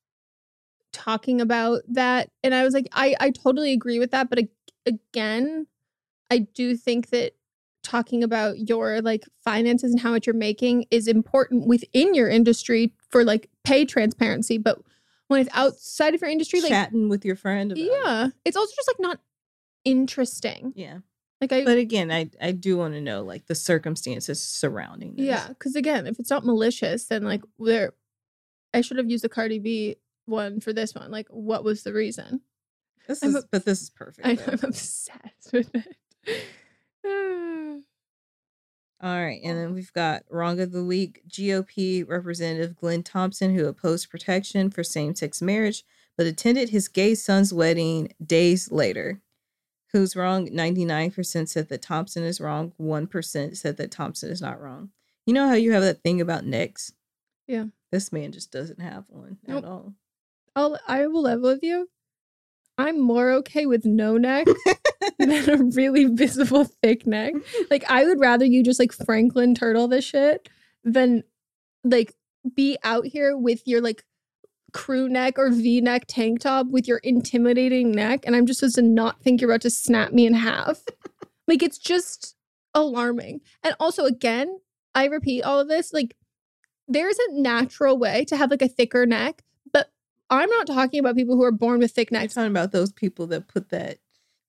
talking 0.91 1.41
about 1.41 1.81
that 1.87 2.31
and 2.43 2.55
I 2.55 2.63
was 2.63 2.73
like 2.73 2.87
I 2.91 3.15
I 3.19 3.29
totally 3.31 3.73
agree 3.73 3.99
with 3.99 4.11
that 4.11 4.29
but 4.29 4.39
ag- 4.39 4.49
again 4.85 5.67
I 6.31 6.39
do 6.39 6.75
think 6.75 7.09
that 7.09 7.33
talking 7.83 8.23
about 8.23 8.67
your 8.69 9.01
like 9.01 9.23
finances 9.43 9.91
and 9.91 9.99
how 10.01 10.11
much 10.11 10.27
you're 10.27 10.35
making 10.35 10.85
is 10.91 11.07
important 11.07 11.65
within 11.67 12.13
your 12.13 12.29
industry 12.29 12.93
for 13.09 13.23
like 13.23 13.49
pay 13.63 13.85
transparency 13.85 14.57
but 14.57 14.79
when 15.27 15.39
it's 15.41 15.49
outside 15.53 16.13
of 16.13 16.21
your 16.21 16.29
industry 16.29 16.59
like 16.61 16.69
Chatting 16.69 17.07
with 17.09 17.23
your 17.23 17.35
friend. 17.35 17.71
About 17.71 17.81
it. 17.81 17.91
yeah 18.03 18.27
it's 18.45 18.57
also 18.57 18.71
just 18.75 18.87
like 18.89 18.99
not 18.99 19.19
interesting 19.85 20.73
Yeah. 20.75 20.99
like 21.41 21.51
I 21.53 21.63
But 21.63 21.77
again, 21.77 22.11
I 22.11 22.29
I 22.41 22.51
do 22.51 22.77
want 22.77 22.93
to 22.95 23.01
know 23.01 23.23
like 23.23 23.45
the 23.47 23.55
circumstances 23.55 24.41
surrounding 24.41 25.15
this. 25.15 25.25
Yeah, 25.25 25.47
because 25.47 25.75
again, 25.75 26.05
if 26.07 26.19
it's 26.19 26.29
not 26.29 26.45
malicious, 26.45 27.05
then 27.05 27.23
like 27.23 27.41
there, 27.59 27.93
I 28.73 28.81
should 28.81 28.97
have 28.97 29.09
used 29.09 29.23
the 29.23 29.29
Cardi 29.29 29.59
B 29.59 29.95
one 30.25 30.59
for 30.59 30.73
this 30.73 30.93
one. 30.93 31.09
Like, 31.11 31.27
what 31.29 31.63
was 31.63 31.83
the 31.83 31.93
reason? 31.93 32.41
This 33.07 33.23
I'm 33.23 33.29
is 33.29 33.35
a- 33.37 33.47
but 33.51 33.65
this 33.65 33.81
is 33.81 33.89
perfect. 33.89 34.27
I. 34.27 34.37
I'm 34.51 34.59
obsessed 34.61 35.51
with 35.53 35.73
it. 35.73 36.43
Hmm. 37.09 37.79
All 39.01 39.23
right, 39.23 39.39
and 39.43 39.57
then 39.57 39.73
we've 39.73 39.93
got 39.93 40.23
wrong 40.29 40.59
of 40.59 40.71
the 40.73 40.83
week 40.83 41.21
GOP 41.29 42.07
Representative 42.07 42.75
Glenn 42.75 43.01
Thompson, 43.03 43.55
who 43.55 43.65
opposed 43.67 44.09
protection 44.09 44.69
for 44.69 44.83
same 44.83 45.15
sex 45.15 45.41
marriage, 45.41 45.85
but 46.17 46.27
attended 46.27 46.69
his 46.69 46.89
gay 46.89 47.15
son's 47.15 47.53
wedding 47.53 48.13
days 48.23 48.71
later. 48.71 49.21
Who's 49.93 50.15
wrong? 50.17 50.47
99% 50.49 51.47
said 51.47 51.69
that 51.69 51.81
Thompson 51.81 52.23
is 52.23 52.41
wrong. 52.41 52.73
1% 52.79 53.57
said 53.57 53.77
that 53.77 53.89
Thompson 53.91 54.29
is 54.29 54.41
not 54.41 54.61
wrong. 54.61 54.89
You 55.25 55.33
know 55.33 55.47
how 55.47 55.55
you 55.55 55.71
have 55.71 55.81
that 55.83 56.03
thing 56.03 56.19
about 56.21 56.45
necks? 56.45 56.91
Yeah. 57.47 57.65
This 57.91 58.11
man 58.11 58.31
just 58.31 58.51
doesn't 58.51 58.81
have 58.81 59.05
one 59.07 59.37
Nope. 59.47 59.63
at 59.63 59.69
all. 59.69 59.93
I'll 60.55 60.77
I 60.87 61.07
will 61.07 61.21
level 61.23 61.49
with 61.51 61.63
you. 61.63 61.89
I'm 62.77 62.99
more 62.99 63.31
okay 63.31 63.65
with 63.65 63.85
no 63.85 64.17
neck 64.17 64.45
than 65.19 65.49
a 65.49 65.57
really 65.75 66.05
visible 66.05 66.65
thick 66.65 67.05
neck. 67.05 67.33
Like 67.69 67.83
I 67.89 68.05
would 68.05 68.19
rather 68.19 68.45
you 68.45 68.63
just 68.63 68.79
like 68.79 68.91
Franklin 68.91 69.55
turtle 69.55 69.87
this 69.87 70.05
shit 70.05 70.49
than 70.83 71.23
like 71.83 72.13
be 72.55 72.77
out 72.83 73.05
here 73.05 73.37
with 73.37 73.61
your 73.65 73.81
like 73.81 74.03
crew 74.71 75.09
neck 75.09 75.37
or 75.37 75.49
V 75.49 75.81
neck 75.81 76.05
tank 76.07 76.41
top 76.41 76.67
with 76.67 76.87
your 76.87 76.99
intimidating 76.99 77.91
neck, 77.91 78.21
and 78.25 78.35
I'm 78.35 78.45
just 78.45 78.59
supposed 78.59 78.75
to 78.75 78.81
not 78.81 79.21
think 79.21 79.41
you're 79.41 79.49
about 79.49 79.61
to 79.61 79.69
snap 79.69 80.11
me 80.11 80.25
in 80.25 80.33
half. 80.33 80.83
like 81.47 81.63
it's 81.63 81.77
just 81.77 82.35
alarming. 82.73 83.41
And 83.63 83.75
also, 83.79 84.05
again, 84.05 84.59
I 84.95 85.05
repeat 85.05 85.43
all 85.43 85.59
of 85.59 85.67
this. 85.67 85.93
Like 85.93 86.15
there's 86.87 87.17
a 87.19 87.33
natural 87.33 87.97
way 87.97 88.25
to 88.25 88.37
have 88.37 88.51
like 88.51 88.61
a 88.61 88.67
thicker 88.67 89.05
neck, 89.05 89.43
but 89.71 89.91
I'm 90.29 90.49
not 90.49 90.67
talking 90.67 90.99
about 90.99 91.15
people 91.15 91.35
who 91.35 91.43
are 91.43 91.51
born 91.51 91.79
with 91.79 91.91
thick 91.91 92.11
necks. 92.11 92.37
I'm 92.37 92.43
talking 92.43 92.55
about 92.55 92.71
those 92.71 92.91
people 92.91 93.27
that 93.27 93.47
put 93.47 93.69
that 93.69 93.99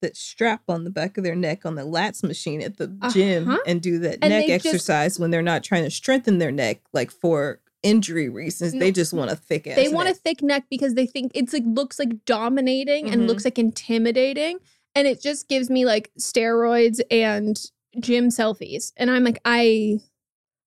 that 0.01 0.17
strap 0.17 0.63
on 0.69 0.85
the 0.85 0.91
back 0.91 1.17
of 1.19 1.25
their 1.25 1.35
neck 1.37 1.65
on 1.67 1.75
the 1.75 1.83
lats 1.83 2.23
machine 2.23 2.61
at 2.63 2.77
the 2.79 2.87
gym 3.13 3.49
Uh-huh. 3.49 3.59
and 3.67 3.81
do 3.83 3.99
that 4.01 4.19
And 4.23 4.31
neck 4.31 4.47
they 4.47 4.55
just- 4.57 4.67
exercise 4.67 5.19
when 5.19 5.31
they're 5.31 5.43
not 5.43 5.63
trying 5.63 5.85
to 5.85 5.91
strengthen 5.91 6.39
their 6.39 6.53
neck 6.53 6.81
like 6.93 7.11
for 7.11 7.61
injury 7.83 8.29
reasons. 8.29 8.73
They 8.75 8.93
just 8.93 9.13
want 9.15 9.31
a 9.31 9.37
thick 9.37 9.67
ass. 9.67 9.77
They 9.77 9.89
want 9.89 10.09
a 10.11 10.15
thick 10.15 10.43
neck 10.43 10.65
because 10.69 10.95
they 10.95 11.07
think 11.07 11.33
it's 11.35 11.53
like 11.55 11.63
looks 11.67 11.99
like 11.99 12.25
dominating 12.27 13.09
and 13.11 13.23
Mhm. 13.23 13.27
looks 13.29 13.45
like 13.45 13.59
intimidating. 13.59 14.59
And 14.95 15.07
it 15.09 15.23
just 15.23 15.49
gives 15.49 15.71
me 15.71 15.85
like 15.87 16.11
steroids 16.19 17.01
and 17.11 17.59
gym 17.99 18.29
selfies. 18.29 18.93
And 18.97 19.11
I'm 19.11 19.25
like, 19.25 19.41
I 19.45 20.01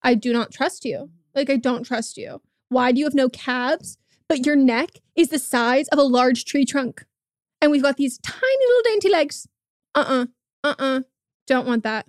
I 0.02 0.16
do 0.16 0.34
not 0.34 0.52
trust 0.52 0.86
you. 0.86 1.10
Like 1.36 1.50
I 1.50 1.58
don't 1.58 1.84
trust 1.84 2.18
you. 2.18 2.42
Why 2.70 2.92
do 2.92 3.00
you 3.00 3.06
have 3.06 3.14
no 3.14 3.30
calves? 3.30 3.98
But 4.28 4.46
your 4.46 4.56
neck 4.56 4.90
is 5.16 5.30
the 5.30 5.38
size 5.40 5.88
of 5.90 6.00
a 6.00 6.04
large 6.04 6.46
tree 6.46 6.66
trunk. 6.66 7.06
And 7.64 7.72
we've 7.72 7.82
got 7.82 7.96
these 7.96 8.18
tiny 8.18 8.66
little 8.68 8.92
dainty 8.92 9.08
legs. 9.08 9.48
Uh-uh. 9.96 10.26
Uh-uh. 10.66 11.00
Don't 11.48 11.66
want 11.66 11.84
that. 11.84 12.06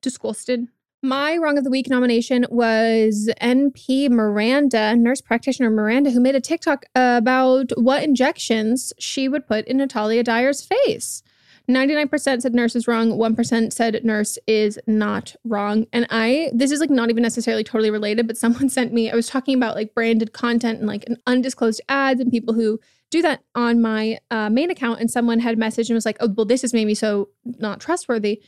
Disgusted. 0.00 0.68
My 1.02 1.36
wrong 1.36 1.58
of 1.58 1.64
the 1.64 1.70
week 1.70 1.90
nomination 1.90 2.46
was 2.48 3.28
NP 3.42 4.10
Miranda, 4.10 4.94
nurse 4.94 5.20
practitioner 5.20 5.70
Miranda, 5.70 6.12
who 6.12 6.20
made 6.20 6.36
a 6.36 6.40
TikTok 6.40 6.84
about 6.94 7.72
what 7.74 8.04
injections 8.04 8.92
she 8.96 9.28
would 9.28 9.44
put 9.44 9.66
in 9.66 9.78
Natalia 9.78 10.22
Dyer's 10.22 10.62
face. 10.64 11.24
99% 11.68 12.42
said 12.42 12.54
nurse 12.54 12.76
is 12.76 12.86
wrong, 12.86 13.10
1% 13.10 13.72
said 13.72 14.04
nurse 14.04 14.38
is 14.46 14.78
not 14.86 15.34
wrong. 15.42 15.86
And 15.92 16.06
I, 16.10 16.50
this 16.54 16.70
is 16.70 16.78
like 16.78 16.90
not 16.90 17.10
even 17.10 17.24
necessarily 17.24 17.64
totally 17.64 17.90
related, 17.90 18.28
but 18.28 18.36
someone 18.36 18.68
sent 18.68 18.92
me, 18.92 19.10
I 19.10 19.16
was 19.16 19.26
talking 19.26 19.56
about 19.56 19.74
like 19.74 19.94
branded 19.94 20.32
content 20.32 20.78
and 20.78 20.86
like 20.86 21.08
an 21.08 21.16
undisclosed 21.26 21.80
ads 21.88 22.20
and 22.20 22.30
people 22.30 22.54
who 22.54 22.78
do 23.14 23.22
that 23.22 23.42
on 23.54 23.80
my 23.80 24.18
uh, 24.30 24.50
main 24.50 24.70
account. 24.70 25.00
And 25.00 25.10
someone 25.10 25.38
had 25.38 25.58
messaged 25.58 25.88
and 25.88 25.94
was 25.94 26.06
like, 26.06 26.16
oh, 26.20 26.28
well, 26.36 26.44
this 26.44 26.62
has 26.62 26.72
made 26.72 26.86
me 26.86 26.94
so 26.94 27.28
not 27.44 27.80
trustworthy 27.80 28.42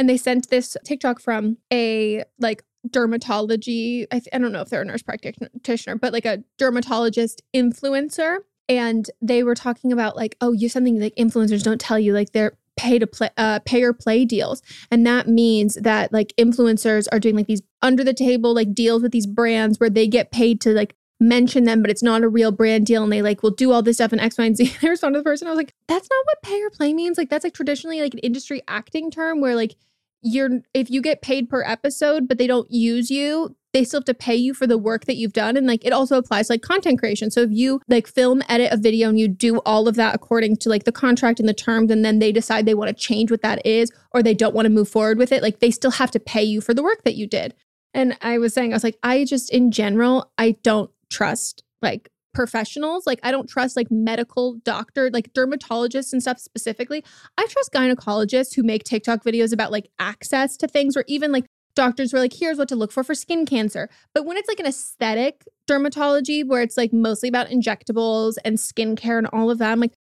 and 0.00 0.08
they 0.08 0.16
sent 0.16 0.48
this 0.48 0.78
TikTok 0.82 1.20
from 1.20 1.58
a 1.70 2.24
like 2.38 2.64
dermatology. 2.88 4.06
I, 4.10 4.18
th- 4.18 4.28
I 4.32 4.38
don't 4.38 4.50
know 4.50 4.62
if 4.62 4.70
they're 4.70 4.80
a 4.80 4.84
nurse 4.84 5.02
practitioner, 5.02 5.96
but 5.96 6.14
like 6.14 6.24
a 6.24 6.42
dermatologist 6.56 7.42
influencer. 7.54 8.38
And 8.66 9.10
they 9.20 9.42
were 9.42 9.54
talking 9.54 9.92
about 9.92 10.16
like, 10.16 10.36
oh, 10.40 10.52
you 10.52 10.70
something 10.70 10.98
like 11.00 11.14
influencers 11.16 11.62
don't 11.62 11.80
tell 11.80 11.98
you 11.98 12.14
like 12.14 12.32
they're 12.32 12.56
pay 12.78 12.98
to 12.98 13.06
play, 13.06 13.28
uh, 13.36 13.58
pay 13.66 13.82
or 13.82 13.92
play 13.92 14.24
deals, 14.24 14.62
and 14.90 15.04
that 15.06 15.28
means 15.28 15.74
that 15.74 16.12
like 16.12 16.32
influencers 16.38 17.06
are 17.12 17.18
doing 17.18 17.36
like 17.36 17.46
these 17.46 17.60
under 17.82 18.02
the 18.02 18.14
table 18.14 18.54
like 18.54 18.72
deals 18.72 19.02
with 19.02 19.12
these 19.12 19.26
brands 19.26 19.78
where 19.78 19.90
they 19.90 20.06
get 20.06 20.30
paid 20.30 20.60
to 20.62 20.70
like 20.72 20.94
mention 21.20 21.64
them, 21.64 21.82
but 21.82 21.90
it's 21.90 22.02
not 22.02 22.22
a 22.22 22.28
real 22.28 22.50
brand 22.50 22.86
deal. 22.86 23.02
And 23.04 23.12
they 23.12 23.22
like 23.22 23.42
will 23.42 23.50
do 23.50 23.72
all 23.72 23.82
this 23.82 23.98
stuff 23.98 24.12
and 24.12 24.20
X, 24.20 24.38
Y, 24.38 24.44
and 24.46 24.56
Z. 24.56 24.74
I 24.82 24.88
responded 24.88 25.18
to 25.18 25.20
the 25.20 25.30
person. 25.30 25.46
I 25.46 25.50
was 25.50 25.58
like, 25.58 25.74
that's 25.86 26.08
not 26.10 26.24
what 26.24 26.42
pay 26.42 26.62
or 26.62 26.70
play 26.70 26.94
means. 26.94 27.18
Like 27.18 27.28
that's 27.28 27.44
like 27.44 27.54
traditionally 27.54 28.00
like 28.00 28.14
an 28.14 28.20
industry 28.20 28.62
acting 28.66 29.10
term 29.10 29.40
where 29.40 29.54
like 29.54 29.76
you're 30.22 30.60
if 30.74 30.90
you 30.90 31.00
get 31.02 31.22
paid 31.22 31.48
per 31.48 31.62
episode, 31.64 32.26
but 32.26 32.38
they 32.38 32.46
don't 32.46 32.70
use 32.70 33.10
you, 33.10 33.54
they 33.72 33.84
still 33.84 34.00
have 34.00 34.04
to 34.06 34.14
pay 34.14 34.34
you 34.34 34.52
for 34.52 34.66
the 34.66 34.78
work 34.78 35.04
that 35.04 35.16
you've 35.16 35.32
done. 35.32 35.56
And 35.56 35.66
like 35.66 35.84
it 35.84 35.92
also 35.92 36.18
applies 36.18 36.48
to, 36.48 36.54
like 36.54 36.62
content 36.62 36.98
creation. 36.98 37.30
So 37.30 37.42
if 37.42 37.50
you 37.52 37.80
like 37.88 38.06
film, 38.06 38.42
edit 38.48 38.72
a 38.72 38.76
video 38.76 39.08
and 39.08 39.18
you 39.18 39.28
do 39.28 39.58
all 39.60 39.88
of 39.88 39.96
that 39.96 40.14
according 40.14 40.56
to 40.58 40.68
like 40.68 40.84
the 40.84 40.92
contract 40.92 41.40
and 41.40 41.48
the 41.48 41.54
terms, 41.54 41.90
and 41.90 42.04
then 42.04 42.18
they 42.18 42.32
decide 42.32 42.66
they 42.66 42.74
want 42.74 42.88
to 42.88 42.94
change 42.94 43.30
what 43.30 43.42
that 43.42 43.64
is 43.64 43.92
or 44.12 44.22
they 44.22 44.34
don't 44.34 44.54
want 44.54 44.66
to 44.66 44.70
move 44.70 44.88
forward 44.88 45.18
with 45.18 45.32
it, 45.32 45.42
like 45.42 45.60
they 45.60 45.70
still 45.70 45.92
have 45.92 46.10
to 46.10 46.20
pay 46.20 46.42
you 46.42 46.60
for 46.60 46.74
the 46.74 46.82
work 46.82 47.04
that 47.04 47.16
you 47.16 47.26
did. 47.26 47.54
And 47.92 48.16
I 48.20 48.38
was 48.38 48.54
saying, 48.54 48.72
I 48.72 48.76
was 48.76 48.84
like, 48.84 48.98
I 49.02 49.24
just 49.24 49.50
in 49.50 49.70
general, 49.70 50.30
I 50.38 50.52
don't 50.62 50.90
trust 51.10 51.62
like 51.82 52.10
professionals. 52.32 53.06
Like 53.06 53.20
I 53.22 53.30
don't 53.30 53.48
trust 53.48 53.76
like 53.76 53.90
medical 53.90 54.54
doctor, 54.64 55.10
like 55.10 55.32
dermatologists 55.32 56.12
and 56.12 56.22
stuff 56.22 56.38
specifically. 56.38 57.04
I 57.36 57.46
trust 57.46 57.72
gynecologists 57.72 58.54
who 58.54 58.62
make 58.62 58.84
TikTok 58.84 59.24
videos 59.24 59.52
about 59.52 59.72
like 59.72 59.88
access 59.98 60.56
to 60.58 60.68
things 60.68 60.96
or 60.96 61.04
even 61.06 61.32
like 61.32 61.44
doctors 61.74 62.12
were 62.12 62.18
like, 62.18 62.32
here's 62.32 62.58
what 62.58 62.68
to 62.68 62.76
look 62.76 62.92
for 62.92 63.04
for 63.04 63.14
skin 63.14 63.46
cancer. 63.46 63.88
But 64.14 64.26
when 64.26 64.36
it's 64.36 64.48
like 64.48 64.60
an 64.60 64.66
aesthetic 64.66 65.44
dermatology 65.66 66.46
where 66.46 66.62
it's 66.62 66.76
like 66.76 66.92
mostly 66.92 67.28
about 67.28 67.48
injectables 67.48 68.36
and 68.44 68.58
skincare 68.58 69.18
and 69.18 69.28
all 69.32 69.50
of 69.50 69.58
that, 69.58 69.72
I'm 69.72 69.80
like, 69.80 69.94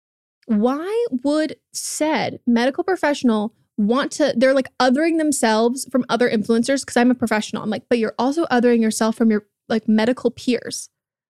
why 0.46 1.06
would 1.25 1.56
said 1.72 2.40
medical 2.46 2.84
professional 2.84 3.52
want 3.76 4.12
to, 4.12 4.32
they're 4.36 4.54
like 4.54 4.70
othering 4.78 5.18
themselves 5.18 5.86
from 5.90 6.04
other 6.08 6.30
influencers? 6.30 6.86
Cause 6.86 6.96
I'm 6.96 7.10
a 7.10 7.14
professional. 7.14 7.62
I'm 7.62 7.70
like, 7.70 7.84
but 7.88 7.98
you're 7.98 8.14
also 8.18 8.46
othering 8.46 8.80
yourself 8.80 9.16
from 9.16 9.30
your 9.30 9.46
like 9.68 9.88
medical 9.88 10.30
peers. 10.30 10.88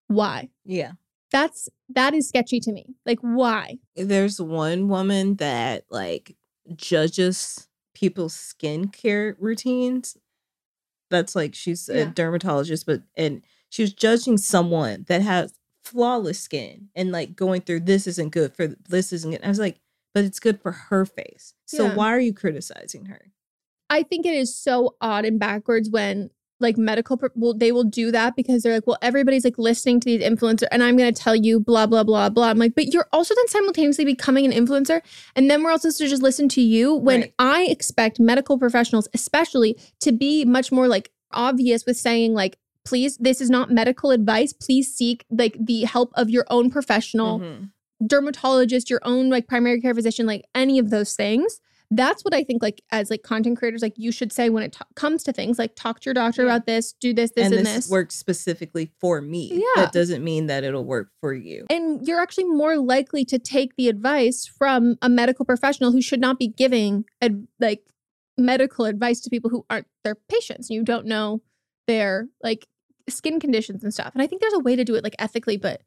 Why? 0.08 0.50
Yeah. 0.64 0.94
That's, 1.32 1.68
that 1.90 2.14
is 2.14 2.28
sketchy 2.30 2.60
to 2.62 2.72
me. 2.72 2.96
Like, 3.06 3.20
why? 3.22 3.80
There's 3.96 4.40
one 4.40 4.88
woman 4.88 5.36
that 5.36 5.86
like 5.90 6.36
judges 6.76 7.68
people's 7.94 8.36
skincare 8.36 9.36
routines 9.40 10.18
that's 11.10 11.36
like 11.36 11.54
she's 11.56 11.88
a 11.90 12.06
dermatologist, 12.06 12.86
but 12.86 13.02
and 13.16 13.42
she 13.70 13.84
was 13.84 13.94
judging 13.94 14.38
someone 14.38 15.06
that 15.08 15.22
has 15.22 15.54
flawless 15.84 16.40
skin 16.40 16.90
and 16.96 17.12
like 17.12 17.36
going 17.36 17.62
through 17.62 17.82
this 17.82 18.08
isn't 18.08 18.32
good 18.32 18.54
for 18.56 18.68
this 18.90 19.14
isn't 19.14 19.32
good. 19.32 19.44
I 19.44 19.48
was 19.50 19.60
like, 19.60 19.80
but 20.14 20.24
it's 20.26 20.40
good 20.40 20.62
for 20.62 20.72
her 20.72 21.06
face. 21.06 21.54
So 21.66 21.86
Yeah. 21.86 21.96
why 21.96 22.08
are 22.08 22.20
you 22.20 22.34
criticizing 22.34 23.06
her? 23.06 23.32
I 23.90 24.02
think 24.04 24.26
it 24.26 24.34
is 24.34 24.56
so 24.56 24.96
odd 25.00 25.26
and 25.26 25.40
backwards 25.40 25.90
when 25.90 26.32
like 26.60 26.78
medical 26.78 27.20
well 27.36 27.54
they 27.54 27.72
will 27.72 27.84
do 27.84 28.12
that 28.12 28.36
because 28.36 28.64
they're 28.64 28.74
like 28.76 28.88
well 28.88 28.98
everybody's 29.02 29.44
like 29.44 29.58
listening 29.58 30.00
to 30.00 30.06
these 30.06 30.22
influencers 30.22 30.68
and 30.72 30.82
I'm 30.84 30.96
going 30.96 31.14
to 31.14 31.22
tell 31.22 31.36
you 31.36 31.60
blah 31.60 31.86
blah 31.86 32.04
blah 32.04 32.30
blah. 32.30 32.50
I'm 32.50 32.58
like 32.58 32.76
but 32.76 32.94
you're 32.94 33.08
also 33.12 33.36
then 33.36 33.48
simultaneously 33.50 34.06
becoming 34.06 34.46
an 34.46 34.52
influencer 34.54 35.02
and 35.36 35.50
then 35.52 35.64
we're 35.64 35.72
also 35.72 35.90
supposed 35.90 36.00
to 36.00 36.08
just 36.08 36.24
listen 36.24 36.48
to 36.50 36.62
you 36.62 36.96
when 36.96 37.22
Right. 37.22 37.34
I 37.40 37.64
expect 37.66 38.20
medical 38.20 38.58
professionals 38.58 39.08
especially 39.14 39.78
to 40.02 40.12
be 40.12 40.46
much 40.46 40.72
more 40.72 40.88
like 40.88 41.12
obvious 41.32 41.86
with 41.86 41.98
saying 41.98 42.34
like 42.34 42.58
please 42.86 43.18
this 43.18 43.42
is 43.42 43.50
not 43.50 43.70
medical 43.72 44.12
advice 44.12 44.54
please 44.54 44.94
seek 44.96 45.26
like 45.30 45.58
the 45.60 45.84
help 45.84 46.12
of 46.16 46.30
your 46.30 46.46
own 46.50 46.70
professional 46.70 47.40
Mhm. 47.40 47.70
dermatologist, 48.06 48.90
your 48.90 49.00
own 49.04 49.30
like 49.30 49.48
primary 49.48 49.82
care 49.82 49.94
physician, 49.96 50.26
like 50.26 50.46
any 50.54 50.80
of 50.80 50.90
those 50.90 51.16
things. 51.16 51.60
That's 51.92 52.24
what 52.24 52.34
I 52.34 52.44
think, 52.44 52.62
like 52.64 52.82
as 52.92 53.10
like 53.10 53.24
content 53.24 53.58
creators, 53.58 53.82
like 53.82 53.94
you 53.98 54.12
should 54.12 54.32
say 54.34 54.50
when 54.50 54.64
it 54.64 54.78
comes 54.96 55.24
to 55.24 55.32
things, 55.34 55.60
like 55.60 55.76
talk 55.76 56.00
to 56.02 56.06
your 56.06 56.14
doctor 56.14 56.44
Yeah. 56.44 56.50
about 56.56 56.66
this, 56.66 56.94
do 56.94 57.14
this, 57.14 57.32
this, 57.36 57.46
and 57.46 57.54
and, 57.54 57.66
this, 57.66 57.76
this. 57.76 57.90
works 57.90 58.16
specifically 58.16 58.92
for 59.00 59.22
me. 59.22 59.50
Yeah. 59.54 59.84
That 59.84 59.92
doesn't 59.94 60.24
mean 60.24 60.48
that 60.48 60.64
it'll 60.64 60.86
work 60.86 61.10
for 61.22 61.34
you. 61.34 61.66
and 61.70 62.06
you're 62.08 62.20
actually 62.20 62.46
more 62.46 62.78
likely 62.78 63.24
to 63.26 63.38
take 63.40 63.76
the 63.76 63.88
advice 63.90 64.46
from 64.46 64.98
a 65.02 65.10
medical 65.10 65.46
professional 65.46 65.92
who 65.92 66.02
should 66.02 66.20
not 66.20 66.40
be 66.40 66.48
giving 66.48 67.06
ad- 67.22 67.48
like 67.60 67.84
medical 68.38 68.86
advice 68.86 69.22
to 69.22 69.30
people 69.30 69.50
who 69.50 69.66
aren't 69.70 69.88
their 70.04 70.16
patients. 70.30 70.70
You 70.70 70.84
don't 70.84 71.06
know 71.06 71.42
their 71.88 72.28
like 72.44 72.68
skin 73.08 73.40
conditions 73.40 73.84
and 73.84 73.94
stuff. 73.94 74.12
And 74.14 74.22
I 74.22 74.28
think 74.28 74.42
there's 74.42 74.54
a 74.54 74.60
way 74.60 74.76
to 74.76 74.84
do 74.84 74.96
it 74.96 75.04
like 75.04 75.16
ethically, 75.20 75.58
but 75.58 75.82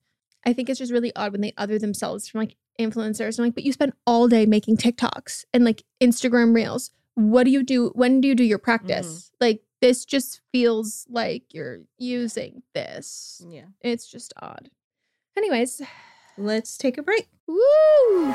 I 0.46 0.52
think 0.52 0.70
it's 0.70 0.78
just 0.78 0.92
really 0.92 1.12
odd 1.16 1.32
when 1.32 1.40
they 1.40 1.52
other 1.58 1.78
themselves 1.78 2.28
from 2.28 2.38
like 2.40 2.56
influencers. 2.78 3.38
I'm 3.38 3.44
like, 3.46 3.54
but 3.54 3.64
you 3.64 3.72
spend 3.72 3.92
all 4.06 4.28
day 4.28 4.46
making 4.46 4.76
TikToks 4.76 5.44
and 5.52 5.64
like 5.64 5.82
Instagram 6.00 6.54
reels. 6.54 6.90
What 7.14 7.44
do 7.44 7.50
you 7.50 7.62
do? 7.62 7.90
When 7.94 8.20
do 8.20 8.28
you 8.28 8.34
do 8.34 8.44
your 8.44 8.58
practice? 8.58 9.06
Mm-hmm. 9.06 9.44
Like 9.44 9.62
this 9.80 10.04
just 10.04 10.40
feels 10.52 11.06
like 11.08 11.44
you're 11.52 11.80
using 11.98 12.62
this. 12.74 13.42
Yeah. 13.48 13.66
It's 13.80 14.06
just 14.10 14.32
odd. 14.40 14.70
Anyways, 15.36 15.82
Let's 16.36 16.76
take 16.78 16.98
a 16.98 17.02
break. 17.02 17.28
woo! 17.48 18.34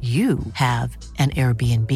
you 0.00 0.40
have 0.54 0.96
an 1.18 1.30
Airbnb. 1.30 1.90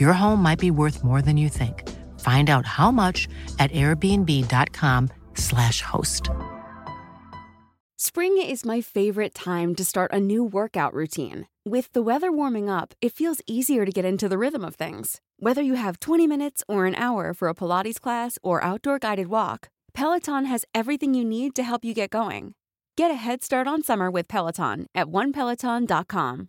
Your 0.00 0.12
home 0.12 0.42
might 0.42 0.58
be 0.58 0.72
worth 0.72 1.04
more 1.04 1.22
than 1.22 1.36
you 1.36 1.48
think. 1.48 1.88
Find 2.18 2.50
out 2.50 2.66
how 2.66 2.90
much 2.90 3.28
at 3.60 3.70
airbnb.com/slash 3.70 5.82
host. 5.82 6.30
Spring 7.96 8.40
is 8.40 8.64
my 8.64 8.80
favorite 8.80 9.34
time 9.34 9.74
to 9.74 9.84
start 9.84 10.12
a 10.12 10.20
new 10.20 10.44
workout 10.44 10.94
routine. 10.94 11.48
With 11.64 11.92
the 11.92 12.02
weather 12.02 12.30
warming 12.30 12.70
up, 12.70 12.94
it 13.00 13.12
feels 13.12 13.40
easier 13.46 13.84
to 13.84 13.90
get 13.90 14.04
into 14.04 14.28
the 14.28 14.38
rhythm 14.38 14.64
of 14.64 14.76
things. 14.76 15.20
Whether 15.38 15.62
you 15.62 15.74
have 15.74 16.00
20 16.00 16.26
minutes 16.26 16.62
or 16.68 16.86
an 16.86 16.94
hour 16.94 17.34
for 17.34 17.48
a 17.48 17.54
Pilates 17.54 18.00
class 18.00 18.38
or 18.42 18.62
outdoor 18.62 18.98
guided 18.98 19.26
walk, 19.26 19.68
Peloton 19.94 20.44
has 20.44 20.64
everything 20.74 21.14
you 21.14 21.24
need 21.24 21.54
to 21.56 21.64
help 21.64 21.84
you 21.84 21.92
get 21.92 22.10
going. 22.10 22.54
Get 22.96 23.10
a 23.10 23.14
head 23.14 23.42
start 23.42 23.66
on 23.66 23.82
summer 23.82 24.10
with 24.10 24.28
Peloton 24.28 24.86
at 24.94 25.08
onepeloton.com. 25.08 26.48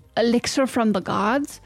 elixir 0.17 0.67
from 0.67 0.93
the 0.93 1.01
gods. 1.01 1.61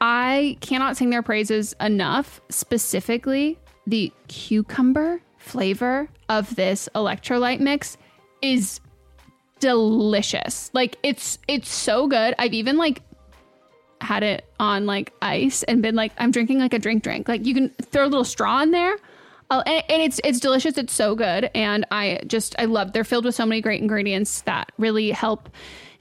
I 0.00 0.58
cannot 0.60 0.96
sing 0.96 1.10
their 1.10 1.22
praises 1.22 1.74
enough. 1.80 2.40
Specifically, 2.50 3.58
the 3.86 4.12
cucumber 4.28 5.20
flavor 5.38 6.08
of 6.28 6.54
this 6.56 6.88
electrolyte 6.94 7.60
mix 7.60 7.96
is 8.42 8.80
delicious. 9.60 10.70
Like 10.74 10.96
it's 11.02 11.38
it's 11.48 11.70
so 11.70 12.06
good. 12.06 12.34
I've 12.38 12.54
even 12.54 12.76
like 12.76 13.02
had 14.00 14.22
it 14.22 14.44
on 14.60 14.86
like 14.86 15.12
ice 15.22 15.62
and 15.62 15.80
been 15.80 15.94
like 15.94 16.12
I'm 16.18 16.30
drinking 16.30 16.58
like 16.58 16.74
a 16.74 16.78
drink 16.78 17.02
drink. 17.02 17.28
Like 17.28 17.46
you 17.46 17.54
can 17.54 17.70
throw 17.70 18.04
a 18.04 18.08
little 18.08 18.24
straw 18.24 18.62
in 18.62 18.70
there. 18.70 18.96
Uh, 19.50 19.62
and, 19.66 19.84
and 19.88 20.02
it's 20.02 20.20
it's 20.24 20.40
delicious. 20.40 20.78
It's 20.78 20.92
so 20.92 21.14
good, 21.14 21.50
and 21.54 21.86
I 21.90 22.20
just 22.26 22.54
I 22.58 22.64
love. 22.64 22.92
They're 22.92 23.04
filled 23.04 23.26
with 23.26 23.34
so 23.34 23.44
many 23.44 23.60
great 23.60 23.80
ingredients 23.80 24.40
that 24.42 24.72
really 24.78 25.10
help. 25.10 25.48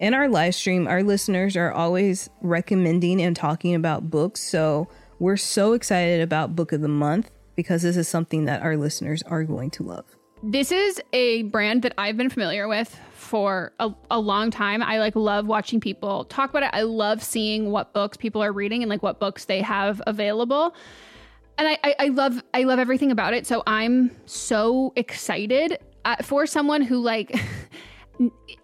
In 0.00 0.12
our 0.12 0.28
live 0.28 0.56
stream, 0.56 0.88
our 0.88 1.04
listeners 1.04 1.56
are 1.56 1.70
always 1.70 2.28
recommending 2.40 3.22
and 3.22 3.36
talking 3.36 3.76
about 3.76 4.10
books. 4.10 4.40
So 4.40 4.88
we're 5.20 5.36
so 5.36 5.72
excited 5.72 6.20
about 6.20 6.56
Book 6.56 6.72
of 6.72 6.80
the 6.80 6.88
Month 6.88 7.30
because 7.54 7.82
this 7.82 7.96
is 7.96 8.08
something 8.08 8.46
that 8.46 8.60
our 8.62 8.76
listeners 8.76 9.22
are 9.22 9.44
going 9.44 9.70
to 9.70 9.84
love. 9.84 10.04
This 10.42 10.72
is 10.72 11.00
a 11.12 11.44
brand 11.44 11.82
that 11.82 11.94
I've 11.96 12.16
been 12.16 12.28
familiar 12.28 12.66
with 12.66 12.98
for 13.12 13.72
a, 13.78 13.92
a, 14.10 14.18
long 14.18 14.50
time. 14.50 14.82
I 14.82 14.98
like 14.98 15.14
love 15.14 15.46
watching 15.46 15.78
people 15.80 16.24
talk 16.24 16.50
about 16.50 16.64
it. 16.64 16.70
I 16.72 16.82
love 16.82 17.22
seeing 17.22 17.70
what 17.70 17.94
books 17.94 18.16
people 18.16 18.42
are 18.42 18.52
reading 18.52 18.82
and 18.82 18.90
like 18.90 19.02
what 19.02 19.20
books 19.20 19.44
they 19.44 19.62
have 19.62 20.02
available. 20.08 20.74
And 21.56 21.68
I, 21.68 21.78
I, 21.84 21.94
I 22.00 22.08
love 22.08 22.42
I 22.52 22.64
love 22.64 22.80
everything 22.80 23.12
about 23.12 23.32
it. 23.32 23.46
So 23.46 23.62
I'm 23.64 24.10
so 24.26 24.92
excited 24.96 25.78
uh, 26.04 26.16
for 26.16 26.46
someone 26.46 26.82
who 26.82 26.98
like 26.98 27.40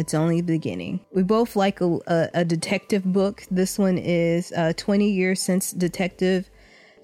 It's 0.00 0.14
only 0.14 0.40
the 0.40 0.54
beginning. 0.54 1.00
We 1.12 1.22
both 1.22 1.56
like 1.56 1.82
a, 1.82 1.98
a, 2.06 2.28
a 2.34 2.44
detective 2.44 3.04
book. 3.04 3.44
This 3.50 3.78
one 3.78 3.98
is 3.98 4.50
uh, 4.52 4.72
20 4.76 5.10
years 5.10 5.42
since 5.42 5.72
Detective 5.72 6.48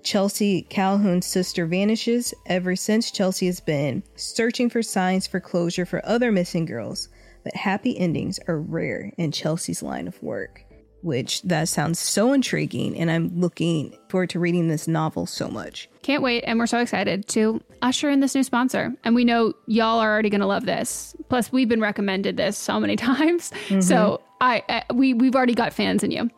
Chelsea 0.02 0.62
Calhoun's 0.62 1.26
sister 1.26 1.66
vanishes. 1.66 2.32
Ever 2.46 2.74
since, 2.74 3.10
Chelsea 3.10 3.46
has 3.46 3.60
been 3.60 4.02
searching 4.14 4.70
for 4.70 4.82
signs 4.82 5.26
for 5.26 5.40
closure 5.40 5.84
for 5.84 6.04
other 6.06 6.32
missing 6.32 6.64
girls, 6.64 7.10
but 7.44 7.54
happy 7.54 7.98
endings 7.98 8.40
are 8.48 8.58
rare 8.58 9.12
in 9.18 9.30
Chelsea's 9.30 9.82
line 9.82 10.08
of 10.08 10.22
work 10.22 10.62
which 11.02 11.42
that 11.42 11.68
sounds 11.68 12.00
so 12.00 12.32
intriguing 12.32 12.98
and 12.98 13.12
I'm 13.12 13.38
looking 13.38 13.96
forward 14.08 14.30
to 14.30 14.40
reading 14.40 14.66
this 14.66 14.88
novel 14.88 15.26
so 15.26 15.46
much. 15.46 15.88
Can't 16.06 16.22
wait 16.22 16.44
and 16.46 16.60
we're 16.60 16.68
so 16.68 16.78
excited 16.78 17.26
to 17.30 17.60
usher 17.82 18.08
in 18.08 18.20
this 18.20 18.32
new 18.36 18.44
sponsor. 18.44 18.94
And 19.02 19.16
we 19.16 19.24
know 19.24 19.54
y'all 19.66 19.98
are 19.98 20.12
already 20.12 20.30
going 20.30 20.40
to 20.40 20.46
love 20.46 20.64
this. 20.64 21.16
Plus 21.28 21.50
we've 21.50 21.68
been 21.68 21.80
recommended 21.80 22.36
this 22.36 22.56
so 22.56 22.78
many 22.78 22.94
times. 23.10 23.50
Mm-hmm. 23.66 23.80
So 23.80 24.20
I, 24.40 24.62
I 24.68 24.84
we 24.94 25.14
we've 25.14 25.34
already 25.34 25.56
got 25.56 25.72
fans 25.72 26.04
in 26.04 26.12
you. 26.12 26.30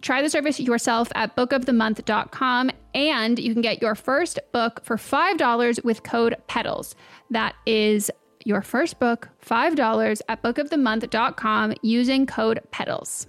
Try 0.00 0.22
the 0.22 0.30
service 0.30 0.58
yourself 0.58 1.12
at 1.14 1.36
bookofthemonth.com 1.36 2.70
and 2.94 3.38
you 3.38 3.52
can 3.52 3.60
get 3.60 3.82
your 3.82 3.94
first 3.94 4.40
book 4.52 4.80
for 4.82 4.96
$5 4.96 5.84
with 5.84 6.02
code 6.02 6.36
PETALS. 6.48 6.94
That 7.28 7.56
is 7.66 8.10
your 8.46 8.62
first 8.62 8.98
book 8.98 9.28
$5 9.44 10.20
at 10.30 10.42
bookofthemonth.com 10.42 11.74
using 11.82 12.24
code 12.24 12.60
PEDALS. 12.72 13.26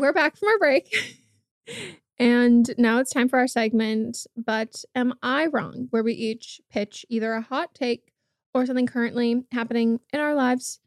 We're 0.00 0.14
back 0.14 0.38
from 0.38 0.48
our 0.48 0.58
break. 0.58 0.94
and 2.18 2.70
now 2.78 3.00
it's 3.00 3.12
time 3.12 3.28
for 3.28 3.38
our 3.38 3.46
segment, 3.46 4.26
But 4.34 4.82
Am 4.94 5.12
I 5.22 5.44
Wrong? 5.44 5.88
where 5.90 6.02
we 6.02 6.14
each 6.14 6.58
pitch 6.70 7.04
either 7.10 7.34
a 7.34 7.42
hot 7.42 7.74
take 7.74 8.14
or 8.54 8.64
something 8.64 8.86
currently 8.86 9.44
happening 9.52 10.00
in 10.10 10.20
our 10.20 10.34
lives. 10.34 10.80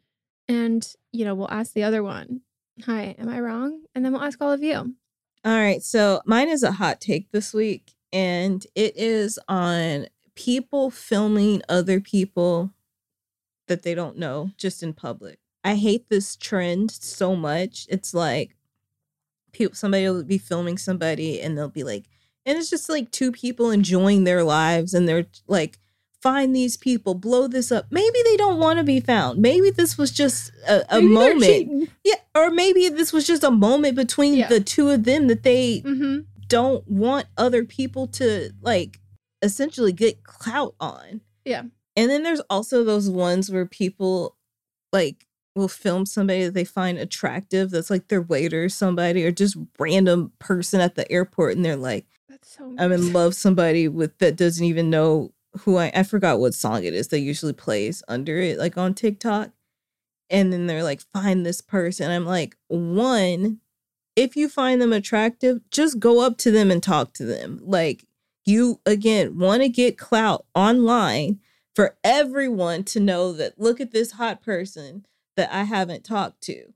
And, 0.47 0.83
you 1.11 1.25
know, 1.25 1.35
we'll 1.35 1.51
ask 1.51 1.73
the 1.73 1.83
other 1.83 2.01
one, 2.01 2.41
Hi, 2.85 3.15
am 3.19 3.29
I 3.29 3.39
wrong? 3.39 3.83
And 3.93 4.03
then 4.03 4.13
we'll 4.13 4.23
ask 4.23 4.41
all 4.41 4.51
of 4.51 4.63
you. 4.63 4.95
All 5.45 5.57
right. 5.57 5.83
So 5.83 6.21
mine 6.25 6.49
is 6.49 6.63
a 6.63 6.71
hot 6.71 6.99
take 6.99 7.31
this 7.31 7.53
week, 7.53 7.93
and 8.11 8.65
it 8.73 8.97
is 8.97 9.37
on 9.47 10.07
people 10.33 10.89
filming 10.89 11.61
other 11.69 11.99
people 12.01 12.71
that 13.67 13.83
they 13.83 13.93
don't 13.93 14.17
know 14.17 14.49
just 14.57 14.81
in 14.81 14.93
public. 14.93 15.37
I 15.63 15.75
hate 15.75 16.09
this 16.09 16.35
trend 16.35 16.89
so 16.89 17.35
much. 17.35 17.85
It's 17.89 18.15
like 18.15 18.55
people 19.53 19.75
somebody 19.75 20.07
will 20.09 20.23
be 20.23 20.37
filming 20.37 20.77
somebody 20.77 21.39
and 21.39 21.57
they'll 21.57 21.69
be 21.69 21.83
like 21.83 22.05
and 22.45 22.57
it's 22.57 22.69
just 22.69 22.89
like 22.89 23.09
two 23.11 23.31
people 23.31 23.71
enjoying 23.71 24.25
their 24.25 24.43
lives 24.43 24.93
and 24.93 25.07
they're 25.07 25.25
like 25.47 25.79
find 26.21 26.55
these 26.55 26.77
people 26.77 27.15
blow 27.15 27.47
this 27.47 27.69
up. 27.69 27.85
Maybe 27.91 28.17
they 28.23 28.37
don't 28.37 28.57
want 28.57 28.79
to 28.79 28.85
be 28.85 29.01
found. 29.01 29.41
Maybe 29.41 29.71
this 29.71 29.97
was 29.97 30.09
just 30.09 30.53
a, 30.65 30.97
a 30.97 31.01
moment. 31.01 31.89
yeah 32.05 32.15
or 32.35 32.49
maybe 32.49 32.89
this 32.89 33.13
was 33.13 33.27
just 33.27 33.43
a 33.43 33.51
moment 33.51 33.95
between 33.95 34.35
yeah. 34.35 34.47
the 34.47 34.59
two 34.59 34.89
of 34.89 35.03
them 35.03 35.27
that 35.27 35.43
they 35.43 35.81
mm-hmm. 35.81 36.21
don't 36.47 36.87
want 36.87 37.27
other 37.37 37.63
people 37.63 38.07
to 38.07 38.51
like 38.61 38.99
essentially 39.41 39.91
get 39.91 40.23
clout 40.23 40.75
on. 40.79 41.21
Yeah. 41.45 41.63
And 41.95 42.09
then 42.09 42.23
there's 42.23 42.41
also 42.49 42.83
those 42.83 43.09
ones 43.09 43.51
where 43.51 43.65
people 43.65 44.35
like 44.91 45.27
will 45.55 45.67
film 45.67 46.05
somebody 46.05 46.45
that 46.45 46.53
they 46.53 46.65
find 46.65 46.97
attractive 46.97 47.69
that's 47.69 47.89
like 47.89 48.07
their 48.07 48.21
waiter 48.21 48.67
somebody 48.69 49.23
or 49.23 49.31
just 49.31 49.55
random 49.77 50.31
person 50.39 50.79
at 50.79 50.95
the 50.95 51.09
airport 51.11 51.55
and 51.55 51.63
they're 51.63 51.75
like 51.75 52.05
that's 52.27 52.55
so 52.57 52.75
i'm 52.79 52.91
in 52.91 53.13
love 53.13 53.35
somebody 53.35 53.87
with 53.87 54.17
that 54.17 54.35
doesn't 54.35 54.65
even 54.65 54.89
know 54.89 55.31
who 55.59 55.77
i 55.77 55.91
i 55.93 56.03
forgot 56.03 56.39
what 56.39 56.53
song 56.53 56.83
it 56.83 56.93
is 56.93 57.09
that 57.09 57.19
usually 57.19 57.53
plays 57.53 58.01
under 58.07 58.37
it 58.39 58.57
like 58.57 58.77
on 58.77 58.93
tiktok. 58.93 59.51
And 60.29 60.51
then 60.51 60.65
they're 60.65 60.83
like 60.83 61.01
find 61.01 61.45
this 61.45 61.61
person. 61.61 62.09
I'm 62.09 62.25
like 62.25 62.55
one 62.67 63.59
if 64.15 64.35
you 64.35 64.49
find 64.49 64.81
them 64.81 64.93
attractive 64.93 65.59
just 65.69 65.99
go 65.99 66.25
up 66.25 66.37
to 66.39 66.51
them 66.51 66.71
and 66.71 66.81
talk 66.81 67.13
to 67.13 67.25
them. 67.25 67.59
Like 67.61 68.05
you 68.45 68.79
again 68.85 69.37
want 69.37 69.61
to 69.61 69.69
get 69.69 69.97
clout 69.97 70.45
online 70.55 71.39
for 71.75 71.97
everyone 72.03 72.83
to 72.85 72.99
know 72.99 73.33
that 73.33 73.59
look 73.59 73.79
at 73.79 73.91
this 73.91 74.11
hot 74.11 74.41
person 74.41 75.05
that 75.35 75.53
I 75.53 75.63
haven't 75.63 76.03
talked 76.03 76.41
to. 76.41 76.73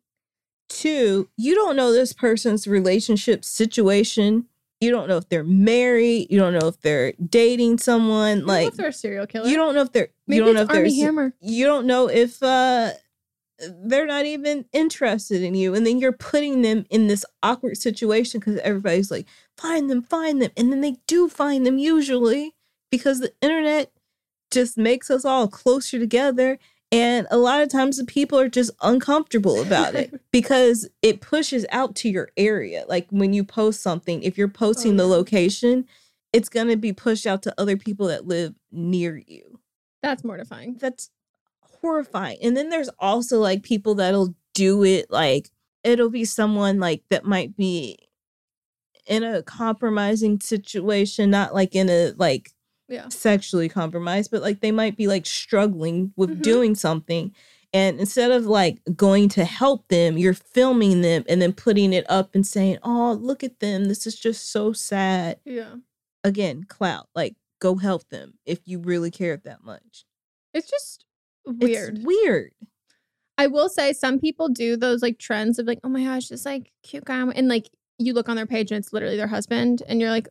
Two, 0.70 1.30
you 1.38 1.56
don't 1.56 1.76
know 1.76 1.94
this 1.94 2.14
person's 2.14 2.68
relationship 2.68 3.46
situation. 3.46 4.46
You 4.82 4.92
don't 4.92 5.08
know 5.08 5.18
if 5.18 5.30
they're 5.30 5.44
married. 5.44 6.28
You 6.30 6.38
don't 6.38 6.54
know 6.54 6.68
if 6.68 6.80
they're 6.82 7.14
dating 7.14 7.80
someone. 7.80 8.40
You 8.40 8.46
like 8.46 8.74
they're 8.74 8.90
a 8.90 8.94
serial 8.94 9.26
killer. 9.26 9.48
You 9.48 9.56
don't 9.56 9.74
know 9.74 9.82
if 9.82 9.92
they're. 9.92 10.10
Maybe 10.28 10.38
you 10.38 10.46
don't 10.46 10.56
know 10.56 10.62
if 10.62 10.70
Armie 10.70 10.90
they're. 10.90 11.06
Hammer. 11.06 11.34
You 11.40 11.66
don't 11.66 11.88
know 11.88 12.10
if 12.10 12.44
uh, 12.44 12.92
they're 13.60 14.06
not 14.06 14.26
even 14.26 14.66
interested 14.74 15.42
in 15.42 15.56
you, 15.56 15.74
and 15.74 15.86
then 15.86 16.00
you're 16.00 16.12
putting 16.12 16.62
them 16.62 16.86
in 16.90 17.08
this 17.08 17.26
awkward 17.42 17.78
situation 17.78 18.40
because 18.40 18.58
everybody's 18.58 19.10
like, 19.10 19.26
"Find 19.56 19.90
them, 19.90 20.04
find 20.04 20.42
them," 20.42 20.52
and 20.58 20.72
then 20.72 20.82
they 20.82 20.98
do 21.08 21.28
find 21.28 21.66
them 21.66 21.78
usually 21.78 22.54
because 22.92 23.20
the 23.20 23.34
internet 23.42 23.92
just 24.52 24.78
makes 24.78 25.10
us 25.10 25.26
all 25.26 25.48
closer 25.48 25.98
together 25.98 26.60
and 26.92 27.28
a 27.32 27.38
lot 27.38 27.62
of 27.62 27.70
times 27.70 27.98
the 27.98 28.06
people 28.06 28.40
are 28.40 28.48
just 28.48 28.72
uncomfortable 28.82 29.62
about 29.62 29.96
it 29.96 30.14
because 30.32 30.88
it 31.02 31.22
pushes 31.22 31.66
out 31.70 31.96
to 31.98 32.10
your 32.10 32.30
area. 32.38 32.86
Like 32.88 33.08
when 33.10 33.34
you 33.34 33.44
post 33.44 33.82
something, 33.82 34.24
if 34.24 34.38
you're 34.38 34.48
oh, 34.48 34.58
posting 34.58 34.94
oh, 34.94 34.98
the 34.98 35.08
location, 35.08 35.86
it's 36.32 36.50
going 36.50 36.68
to 36.68 36.78
be 36.78 36.94
pushed 36.94 37.28
out 37.28 37.44
to 37.44 37.54
other 37.58 37.76
people 37.76 38.08
that 38.08 38.28
live 38.28 38.56
near 38.72 39.18
you. 39.18 39.60
That's 40.02 40.24
mortifying. 40.24 40.78
That's 40.80 41.10
horrifying. 41.62 42.38
And 42.42 42.56
then 42.56 42.70
there's 42.70 42.90
also 43.00 43.40
like 43.40 43.64
people 43.64 43.96
that'll 43.96 44.36
do 44.54 44.84
it 44.84 45.12
like 45.12 45.52
it'll 45.84 46.10
be 46.10 46.26
someone 46.26 46.80
like 46.80 47.04
that 47.10 47.26
might 47.26 47.56
be 47.56 47.98
in 49.06 49.24
a 49.24 49.44
compromising 49.44 50.40
situation, 50.40 51.30
not 51.30 51.54
like 51.54 51.76
in 51.76 51.90
a 51.90 52.14
like 52.18 52.52
yeah. 52.88 53.10
sexually 53.10 53.70
compromised, 53.70 54.32
but 54.32 54.42
like 54.42 54.62
they 54.62 54.72
might 54.72 54.98
be 54.98 55.08
like 55.08 55.26
struggling 55.26 56.14
with 56.16 56.30
mm-hmm. 56.30 56.42
doing 56.42 56.76
something. 56.76 57.34
And 57.74 58.00
instead 58.00 58.32
of 58.32 58.46
like 58.46 58.80
going 58.96 59.30
to 59.30 59.46
help 59.46 59.88
them, 59.90 60.18
you're 60.18 60.34
filming 60.34 61.02
them 61.02 61.26
and 61.28 61.42
then 61.42 61.54
putting 61.54 61.94
it 61.94 62.06
up 62.10 62.34
and 62.34 62.48
saying, 62.48 62.78
Oh, 62.84 63.14
look 63.14 63.44
at 63.44 63.60
them. 63.60 63.86
This 63.86 64.08
is 64.08 64.18
just 64.18 64.52
so 64.52 64.74
sad. 64.74 65.40
Yeah. 65.46 65.76
Again, 66.24 66.64
clout. 66.64 67.10
Like, 67.14 67.36
go 67.60 67.76
help 67.76 68.08
them 68.10 68.36
if 68.46 68.60
you 68.66 68.80
really 68.80 69.12
care 69.12 69.38
that 69.38 69.64
much. 69.64 70.06
It's 70.54 70.70
just 70.70 71.06
weird. 71.46 71.98
It's 71.98 72.06
weird. 72.06 72.52
I 73.38 73.48
will 73.48 73.70
say 73.70 73.94
some 73.94 74.20
people 74.20 74.50
do 74.50 74.78
those 74.78 75.02
like 75.02 75.20
trends 75.20 75.60
of 75.60 75.68
like, 75.68 75.80
oh 75.84 75.90
my 75.90 76.04
gosh, 76.04 76.30
this 76.30 76.46
like 76.46 76.72
cute 76.84 77.06
guy. 77.06 77.20
And 77.36 77.48
like 77.48 77.70
you 78.00 78.14
look 78.14 78.30
on 78.30 78.36
their 78.36 78.48
page 78.48 78.72
and 78.72 78.80
it's 78.80 78.94
literally 78.94 79.18
their 79.18 79.28
husband. 79.28 79.84
And 79.88 80.02
you're 80.02 80.10
like, 80.10 80.28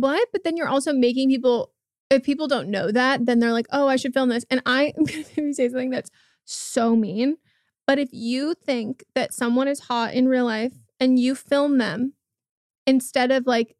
what? 0.00 0.28
But 0.32 0.44
then 0.44 0.56
you're 0.56 0.68
also 0.68 0.92
making 0.92 1.28
people, 1.28 1.72
if 2.10 2.22
people 2.22 2.48
don't 2.48 2.68
know 2.68 2.90
that, 2.90 3.26
then 3.26 3.38
they're 3.38 3.52
like, 3.52 3.66
oh, 3.72 3.88
I 3.88 3.96
should 3.96 4.14
film 4.14 4.28
this. 4.28 4.44
And 4.50 4.62
I 4.66 4.92
am 4.96 5.04
going 5.04 5.24
to 5.24 5.54
say 5.54 5.68
something 5.68 5.90
that's 5.90 6.10
so 6.44 6.96
mean. 6.96 7.36
But 7.86 7.98
if 7.98 8.08
you 8.12 8.54
think 8.54 9.04
that 9.14 9.34
someone 9.34 9.68
is 9.68 9.80
hot 9.80 10.14
in 10.14 10.28
real 10.28 10.46
life 10.46 10.72
and 10.98 11.18
you 11.18 11.34
film 11.34 11.78
them 11.78 12.14
instead 12.86 13.30
of 13.30 13.46
like 13.46 13.76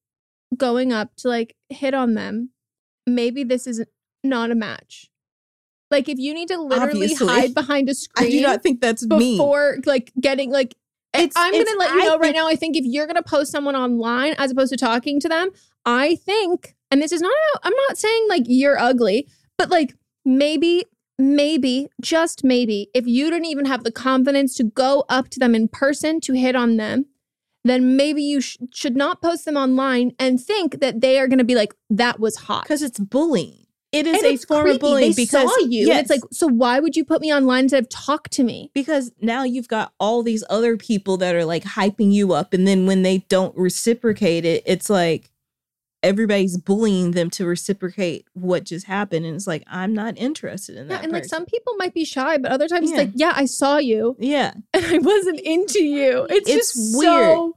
going 0.56 0.92
up 0.92 1.16
to 1.16 1.28
like 1.28 1.56
hit 1.68 1.94
on 1.94 2.14
them, 2.14 2.50
maybe 3.06 3.44
this 3.44 3.66
is 3.66 3.82
not 4.22 4.50
a 4.50 4.54
match. 4.54 5.08
Like 5.90 6.08
if 6.08 6.18
you 6.18 6.34
need 6.34 6.48
to 6.48 6.60
literally 6.60 7.04
Obviously. 7.04 7.26
hide 7.26 7.54
behind 7.54 7.88
a 7.88 7.94
screen, 7.94 8.26
I 8.28 8.30
do 8.30 8.42
not 8.42 8.62
think 8.62 8.80
that's 8.80 9.06
before 9.06 9.76
me. 9.76 9.82
like 9.86 10.12
getting 10.20 10.50
like 10.50 10.74
it's, 11.14 11.36
I'm 11.38 11.52
gonna 11.52 11.78
let 11.78 11.90
you 11.94 12.04
know 12.04 12.18
right 12.18 12.34
now. 12.34 12.48
I 12.48 12.56
think 12.56 12.76
if 12.76 12.84
you're 12.84 13.06
gonna 13.06 13.22
post 13.22 13.52
someone 13.52 13.76
online 13.76 14.34
as 14.36 14.50
opposed 14.50 14.72
to 14.72 14.76
talking 14.76 15.20
to 15.20 15.28
them, 15.28 15.50
I 15.86 16.16
think, 16.16 16.74
and 16.90 17.00
this 17.02 17.12
is 17.12 17.20
not, 17.20 17.32
I'm 17.62 17.72
not 17.88 17.98
saying 17.98 18.26
like 18.28 18.44
you're 18.46 18.78
ugly, 18.78 19.28
but 19.58 19.70
like 19.70 19.94
maybe, 20.24 20.84
maybe, 21.18 21.88
just 22.00 22.44
maybe, 22.44 22.88
if 22.94 23.06
you 23.06 23.30
don't 23.30 23.44
even 23.44 23.66
have 23.66 23.84
the 23.84 23.92
confidence 23.92 24.54
to 24.56 24.64
go 24.64 25.04
up 25.08 25.28
to 25.30 25.38
them 25.38 25.54
in 25.54 25.68
person 25.68 26.20
to 26.22 26.34
hit 26.34 26.56
on 26.56 26.76
them, 26.76 27.06
then 27.64 27.96
maybe 27.96 28.22
you 28.22 28.40
sh- 28.40 28.58
should 28.72 28.96
not 28.96 29.22
post 29.22 29.44
them 29.44 29.56
online 29.56 30.12
and 30.18 30.40
think 30.40 30.80
that 30.80 31.00
they 31.00 31.18
are 31.18 31.26
going 31.26 31.38
to 31.38 31.44
be 31.44 31.54
like, 31.54 31.74
that 31.88 32.20
was 32.20 32.36
hot. 32.36 32.64
Because 32.64 32.82
it's 32.82 32.98
bullying. 32.98 33.60
It 33.90 34.08
is 34.08 34.22
and 34.22 34.34
a 34.34 34.36
form 34.38 34.62
creepy. 34.62 34.74
of 34.74 34.80
bullying 34.80 35.10
they 35.12 35.14
because 35.14 35.48
saw 35.48 35.66
you. 35.66 35.86
Yes. 35.86 36.00
it's 36.02 36.10
like, 36.10 36.20
so 36.32 36.48
why 36.48 36.80
would 36.80 36.96
you 36.96 37.04
put 37.04 37.20
me 37.20 37.32
online 37.32 37.64
instead 37.64 37.84
of 37.84 37.88
talk 37.88 38.28
to 38.30 38.42
me? 38.42 38.70
Because 38.74 39.12
now 39.20 39.44
you've 39.44 39.68
got 39.68 39.92
all 40.00 40.24
these 40.24 40.42
other 40.50 40.76
people 40.76 41.16
that 41.18 41.34
are 41.36 41.44
like 41.44 41.62
hyping 41.62 42.12
you 42.12 42.32
up, 42.32 42.52
and 42.52 42.66
then 42.66 42.86
when 42.86 43.02
they 43.02 43.18
don't 43.28 43.56
reciprocate 43.56 44.44
it, 44.44 44.64
it's 44.66 44.90
like, 44.90 45.30
everybody's 46.04 46.58
bullying 46.58 47.12
them 47.12 47.30
to 47.30 47.46
reciprocate 47.46 48.26
what 48.34 48.64
just 48.64 48.86
happened 48.86 49.24
and 49.24 49.34
it's 49.34 49.46
like 49.46 49.64
i'm 49.66 49.94
not 49.94 50.16
interested 50.18 50.76
in 50.76 50.88
that 50.88 50.94
yeah 50.94 51.00
and 51.02 51.12
person. 51.12 51.14
like 51.14 51.24
some 51.24 51.46
people 51.46 51.74
might 51.76 51.94
be 51.94 52.04
shy 52.04 52.36
but 52.36 52.52
other 52.52 52.68
times 52.68 52.90
yeah. 52.90 52.96
it's 52.96 53.04
like 53.06 53.12
yeah 53.14 53.32
i 53.34 53.44
saw 53.44 53.78
you 53.78 54.14
yeah 54.18 54.52
and 54.74 54.84
i 54.84 54.98
wasn't 54.98 55.40
into 55.40 55.82
you 55.82 56.26
it's, 56.28 56.48
it's 56.48 56.74
just 56.74 56.98
weird 56.98 57.22
so 57.24 57.56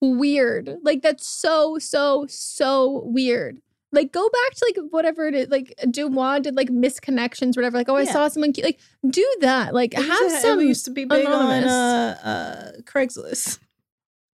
weird 0.00 0.76
like 0.82 1.02
that's 1.02 1.26
so 1.26 1.78
so 1.78 2.26
so 2.28 3.02
weird 3.04 3.60
like 3.92 4.12
go 4.12 4.28
back 4.28 4.54
to 4.54 4.64
like 4.66 4.90
whatever 4.90 5.26
it 5.26 5.34
is 5.34 5.48
like 5.48 5.74
DeuxMoi 5.84 6.42
did 6.42 6.56
like 6.56 6.68
misconnections 6.68 7.56
whatever 7.56 7.76
like 7.76 7.88
oh 7.88 7.96
yeah. 7.96 8.08
i 8.08 8.12
saw 8.12 8.28
someone 8.28 8.52
cute. 8.52 8.64
like 8.64 8.80
do 9.08 9.26
that 9.40 9.74
like 9.74 9.94
have 9.94 10.18
to, 10.18 10.30
some 10.40 10.60
used 10.60 10.84
to 10.84 10.90
be 10.90 11.04
big 11.04 11.24
anonymous. 11.24 11.70
on 11.70 11.70
uh, 11.70 12.18
uh 12.24 12.80
craigslist 12.82 13.58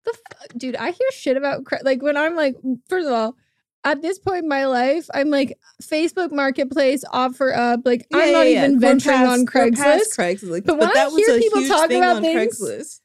the 0.05 0.15
f- 0.15 0.49
dude, 0.57 0.77
I 0.77 0.91
hear 0.91 1.09
shit 1.13 1.37
about 1.37 1.65
like 1.83 2.03
when 2.03 2.17
I'm 2.17 2.37
like, 2.37 2.57
first 2.89 3.07
of 3.07 3.13
all, 3.13 3.37
at 3.85 4.01
this 4.01 4.19
point 4.19 4.45
in 4.45 4.49
my 4.49 4.67
life, 4.67 5.09
I'm 5.13 5.31
like 5.31 5.59
Facebook 5.83 6.31
Marketplace 6.33 7.05
offer 7.13 7.53
up. 7.53 7.81
Like 7.85 8.07
yeah, 8.11 8.19
I'm 8.19 8.33
not 8.33 8.43
yeah, 8.43 8.65
even 8.67 8.81
venturing 8.81 9.19
past, 9.19 9.33
on 9.33 9.47
Craigslist. 9.47 10.17
Craigslist, 10.17 10.67
but, 10.67 10.79
but 10.79 10.95
when 10.95 10.97
I 10.97 11.11
hear 11.11 11.39
people 11.39 11.67
talk 11.67 11.91
about 11.91 12.23
things, 12.23 12.61
Craigslist. 12.61 13.01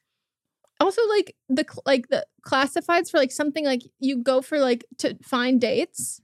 also 0.79 1.01
like 1.09 1.35
the 1.49 1.65
like 1.85 2.09
the 2.09 2.25
classifieds 2.45 3.09
for 3.09 3.17
like 3.17 3.31
something 3.31 3.65
like 3.65 3.81
you 3.99 4.21
go 4.21 4.41
for 4.41 4.59
like 4.59 4.85
to 4.99 5.17
find 5.23 5.59
dates. 5.59 6.21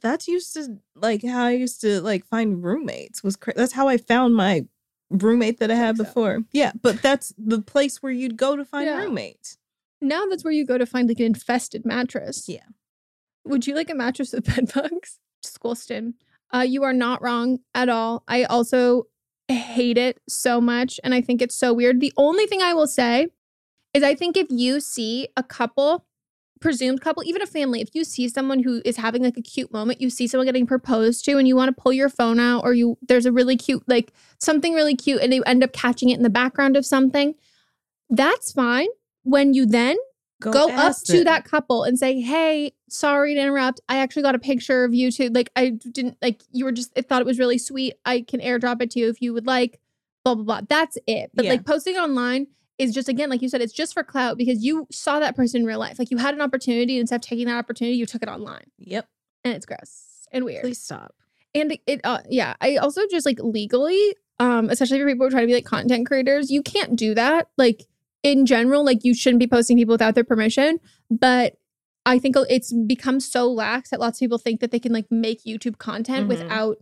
That's 0.00 0.26
used 0.26 0.54
to 0.54 0.78
like 0.96 1.22
how 1.22 1.44
I 1.44 1.52
used 1.52 1.80
to 1.82 2.00
like 2.00 2.24
find 2.26 2.64
roommates. 2.64 3.22
Was 3.22 3.36
cra- 3.36 3.54
that's 3.54 3.72
how 3.74 3.88
I 3.88 3.98
found 3.98 4.34
my 4.34 4.66
roommate 5.10 5.60
that 5.60 5.70
I 5.70 5.74
had 5.74 5.96
so. 5.98 6.04
before. 6.04 6.40
Yeah, 6.52 6.72
but 6.80 7.02
that's 7.02 7.32
the 7.36 7.60
place 7.60 8.02
where 8.02 8.10
you'd 8.10 8.36
go 8.36 8.56
to 8.56 8.64
find 8.64 8.86
Yeah. 8.86 8.96
roommates. 8.96 9.58
Now 10.02 10.26
that's 10.26 10.44
where 10.44 10.52
you 10.52 10.66
go 10.66 10.76
to 10.76 10.84
find 10.84 11.08
like 11.08 11.20
an 11.20 11.26
infested 11.26 11.86
mattress. 11.86 12.48
Yeah. 12.48 12.66
Would 13.44 13.66
you 13.66 13.74
like 13.74 13.88
a 13.88 13.94
mattress 13.94 14.32
with 14.32 14.44
bed 14.54 14.72
bugs? 14.74 15.18
Squilston. 15.44 16.14
Uh, 16.54 16.60
you 16.60 16.82
are 16.82 16.92
not 16.92 17.22
wrong 17.22 17.60
at 17.74 17.88
all. 17.88 18.24
I 18.28 18.44
also 18.44 19.06
hate 19.48 19.98
it 19.98 20.20
so 20.28 20.60
much. 20.60 21.00
And 21.02 21.14
I 21.14 21.20
think 21.20 21.40
it's 21.40 21.56
so 21.56 21.72
weird. 21.72 22.00
The 22.00 22.12
only 22.16 22.46
thing 22.46 22.62
I 22.62 22.74
will 22.74 22.86
say 22.86 23.28
is 23.94 24.02
I 24.02 24.14
think 24.14 24.36
if 24.36 24.46
you 24.50 24.80
see 24.80 25.28
a 25.36 25.42
couple, 25.42 26.04
presumed 26.60 27.00
couple, 27.00 27.24
even 27.24 27.42
a 27.42 27.46
family, 27.46 27.80
if 27.80 27.94
you 27.94 28.04
see 28.04 28.28
someone 28.28 28.62
who 28.62 28.82
is 28.84 28.96
having 28.96 29.22
like 29.22 29.36
a 29.36 29.42
cute 29.42 29.72
moment, 29.72 30.00
you 30.00 30.10
see 30.10 30.26
someone 30.26 30.46
getting 30.46 30.66
proposed 30.66 31.24
to 31.24 31.38
and 31.38 31.48
you 31.48 31.56
want 31.56 31.74
to 31.74 31.80
pull 31.80 31.92
your 31.92 32.08
phone 32.08 32.38
out 32.38 32.64
or 32.64 32.72
you 32.72 32.98
there's 33.02 33.26
a 33.26 33.32
really 33.32 33.56
cute, 33.56 33.82
like 33.88 34.12
something 34.38 34.74
really 34.74 34.96
cute 34.96 35.22
and 35.22 35.32
you 35.32 35.42
end 35.44 35.64
up 35.64 35.72
catching 35.72 36.10
it 36.10 36.16
in 36.16 36.22
the 36.22 36.30
background 36.30 36.76
of 36.76 36.86
something, 36.86 37.34
that's 38.10 38.52
fine. 38.52 38.88
When 39.24 39.54
you 39.54 39.66
then 39.66 39.96
go 40.40 40.68
up 40.70 40.96
to 41.04 41.12
them. 41.12 41.24
that 41.24 41.44
couple 41.44 41.84
and 41.84 41.98
say, 41.98 42.20
"Hey, 42.20 42.72
sorry 42.88 43.34
to 43.34 43.40
interrupt. 43.40 43.80
I 43.88 43.98
actually 43.98 44.22
got 44.22 44.34
a 44.34 44.38
picture 44.40 44.84
of 44.84 44.92
you 44.92 45.10
too. 45.12 45.28
Like 45.28 45.50
I 45.54 45.70
didn't 45.70 46.16
like 46.20 46.42
you 46.50 46.64
were 46.64 46.72
just 46.72 46.92
I 46.96 47.02
thought 47.02 47.20
it 47.20 47.26
was 47.26 47.38
really 47.38 47.58
sweet. 47.58 47.94
I 48.04 48.22
can 48.22 48.40
airdrop 48.40 48.82
it 48.82 48.90
to 48.92 48.98
you 49.00 49.08
if 49.08 49.20
you 49.22 49.32
would 49.32 49.46
like." 49.46 49.78
Blah 50.24 50.36
blah 50.36 50.44
blah. 50.44 50.60
That's 50.68 50.98
it. 51.08 51.30
But 51.34 51.44
Yeah. 51.46 51.52
like 51.52 51.66
posting 51.66 51.96
online 51.96 52.46
is 52.78 52.94
just 52.94 53.08
again, 53.08 53.28
like 53.28 53.42
you 53.42 53.48
said, 53.48 53.60
it's 53.60 53.72
just 53.72 53.92
for 53.92 54.04
clout 54.04 54.38
because 54.38 54.64
you 54.64 54.86
saw 54.92 55.18
that 55.18 55.34
person 55.34 55.60
in 55.62 55.66
real 55.66 55.80
life. 55.80 55.98
Like 55.98 56.10
you 56.12 56.16
had 56.16 56.32
an 56.34 56.40
opportunity, 56.40 56.94
and 56.94 57.00
instead 57.00 57.16
of 57.16 57.22
taking 57.22 57.46
that 57.46 57.56
opportunity, 57.56 57.96
you 57.96 58.06
took 58.06 58.22
it 58.22 58.28
online, 58.28 58.64
Yep. 58.78 59.08
and 59.44 59.54
it's 59.54 59.66
gross 59.66 60.26
and 60.32 60.44
weird. 60.44 60.62
Please 60.62 60.80
stop. 60.80 61.14
And 61.54 61.72
it, 61.72 61.80
it 61.88 62.00
uh, 62.04 62.20
yeah, 62.28 62.54
I 62.60 62.76
also 62.76 63.02
just 63.10 63.26
like 63.26 63.38
legally, 63.40 64.14
um, 64.38 64.70
especially 64.70 65.00
for 65.00 65.06
people 65.06 65.26
who 65.26 65.30
try 65.30 65.40
to 65.40 65.46
be 65.46 65.54
like 65.54 65.64
content 65.64 66.06
creators, 66.06 66.50
you 66.52 66.62
can't 66.62 66.94
do 66.96 67.14
that. 67.14 67.48
Like 67.58 67.82
in 68.22 68.46
general, 68.46 68.84
like 68.84 69.04
you 69.04 69.14
shouldn't 69.14 69.40
be 69.40 69.46
posting 69.46 69.76
people 69.76 69.92
without 69.94 70.14
their 70.14 70.24
permission. 70.24 70.78
But 71.10 71.56
I 72.06 72.18
think 72.18 72.36
it's 72.50 72.72
become 72.72 73.20
so 73.20 73.50
lax 73.50 73.90
that 73.90 74.00
lots 74.00 74.18
of 74.18 74.20
people 74.20 74.38
think 74.38 74.60
that 74.60 74.70
they 74.70 74.78
can 74.80 74.92
like 74.92 75.06
make 75.10 75.44
YouTube 75.44 75.78
content 75.78 76.26
Mhm. 76.26 76.28
without 76.28 76.78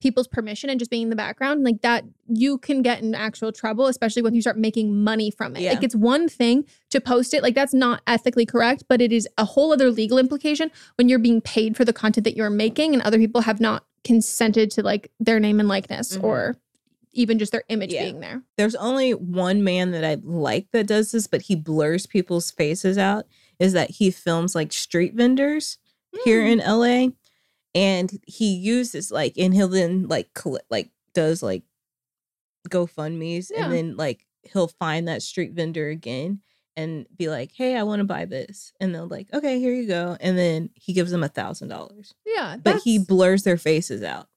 people's 0.00 0.28
permission 0.28 0.70
and 0.70 0.78
just 0.78 0.90
being 0.90 1.02
in 1.02 1.10
the 1.10 1.16
background. 1.16 1.62
Like 1.62 1.82
that, 1.82 2.04
you 2.26 2.56
can 2.56 2.80
get 2.80 3.02
in 3.02 3.14
actual 3.14 3.52
trouble, 3.52 3.86
especially 3.86 4.22
when 4.22 4.34
you 4.34 4.40
start 4.40 4.56
making 4.56 5.04
money 5.04 5.30
from 5.30 5.54
it. 5.56 5.62
Yeah. 5.62 5.72
Like 5.72 5.82
it's 5.82 5.94
one 5.94 6.26
thing 6.28 6.64
to 6.90 7.00
post 7.02 7.34
it, 7.34 7.42
like 7.42 7.54
that's 7.54 7.74
not 7.74 8.00
ethically 8.06 8.46
correct, 8.46 8.84
but 8.88 9.02
it 9.02 9.12
is 9.12 9.28
a 9.36 9.44
whole 9.44 9.72
other 9.74 9.90
legal 9.90 10.16
implication 10.16 10.70
when 10.96 11.08
you're 11.10 11.18
being 11.18 11.42
paid 11.42 11.76
for 11.76 11.84
the 11.84 11.92
content 11.92 12.24
that 12.24 12.34
you're 12.34 12.48
making 12.48 12.94
and 12.94 13.02
other 13.02 13.18
people 13.18 13.42
have 13.42 13.60
not 13.60 13.84
consented 14.02 14.70
to 14.70 14.82
like 14.82 15.10
their 15.20 15.38
name 15.38 15.60
and 15.60 15.68
likeness 15.68 16.16
Mhm. 16.16 16.24
or 16.24 16.56
even 17.12 17.38
just 17.38 17.52
their 17.52 17.64
image 17.68 17.92
Yeah. 17.92 18.04
being 18.04 18.20
there. 18.20 18.42
There's 18.56 18.74
only 18.76 19.12
one 19.14 19.64
man 19.64 19.90
that 19.92 20.04
I 20.04 20.18
like 20.22 20.68
that 20.72 20.86
does 20.86 21.12
this, 21.12 21.26
but 21.26 21.42
he 21.42 21.54
blurs 21.56 22.06
people's 22.06 22.50
faces 22.50 22.96
out. 22.98 23.26
Is 23.58 23.72
that 23.74 23.90
he 23.90 24.10
films 24.10 24.54
like 24.54 24.72
street 24.72 25.14
vendors 25.14 25.78
here 26.24 26.42
Mm. 26.42 26.52
in 26.52 26.60
LA, 26.60 27.08
and 27.74 28.20
he 28.26 28.54
uses 28.54 29.10
like, 29.10 29.36
and 29.38 29.52
he'll 29.54 29.68
then 29.68 30.08
like 30.08 30.32
collect, 30.34 30.70
like 30.70 30.90
does 31.14 31.42
like 31.42 31.62
GoFundmes, 32.68 33.50
Yeah. 33.50 33.64
and 33.64 33.72
then 33.72 33.96
like 33.96 34.26
he'll 34.42 34.68
find 34.68 35.08
that 35.08 35.22
street 35.22 35.52
vendor 35.52 35.88
again 35.88 36.40
and 36.76 37.06
be 37.16 37.28
like, 37.28 37.52
"Hey, 37.52 37.76
I 37.76 37.82
want 37.82 38.00
to 38.00 38.04
buy 38.04 38.24
this," 38.24 38.72
and 38.80 38.94
they'll 38.94 39.06
like, 39.08 39.32
"Okay, 39.34 39.58
here 39.58 39.74
you 39.74 39.86
go," 39.86 40.16
and 40.20 40.38
then 40.38 40.70
he 40.74 40.92
gives 40.92 41.10
them 41.10 41.22
a 41.22 41.28
thousand 41.28 41.68
dollars, 41.68 42.14
Yeah, 42.26 42.56
but 42.62 42.82
he 42.82 42.98
blurs 42.98 43.42
their 43.42 43.58
faces 43.58 44.02
out. 44.02 44.28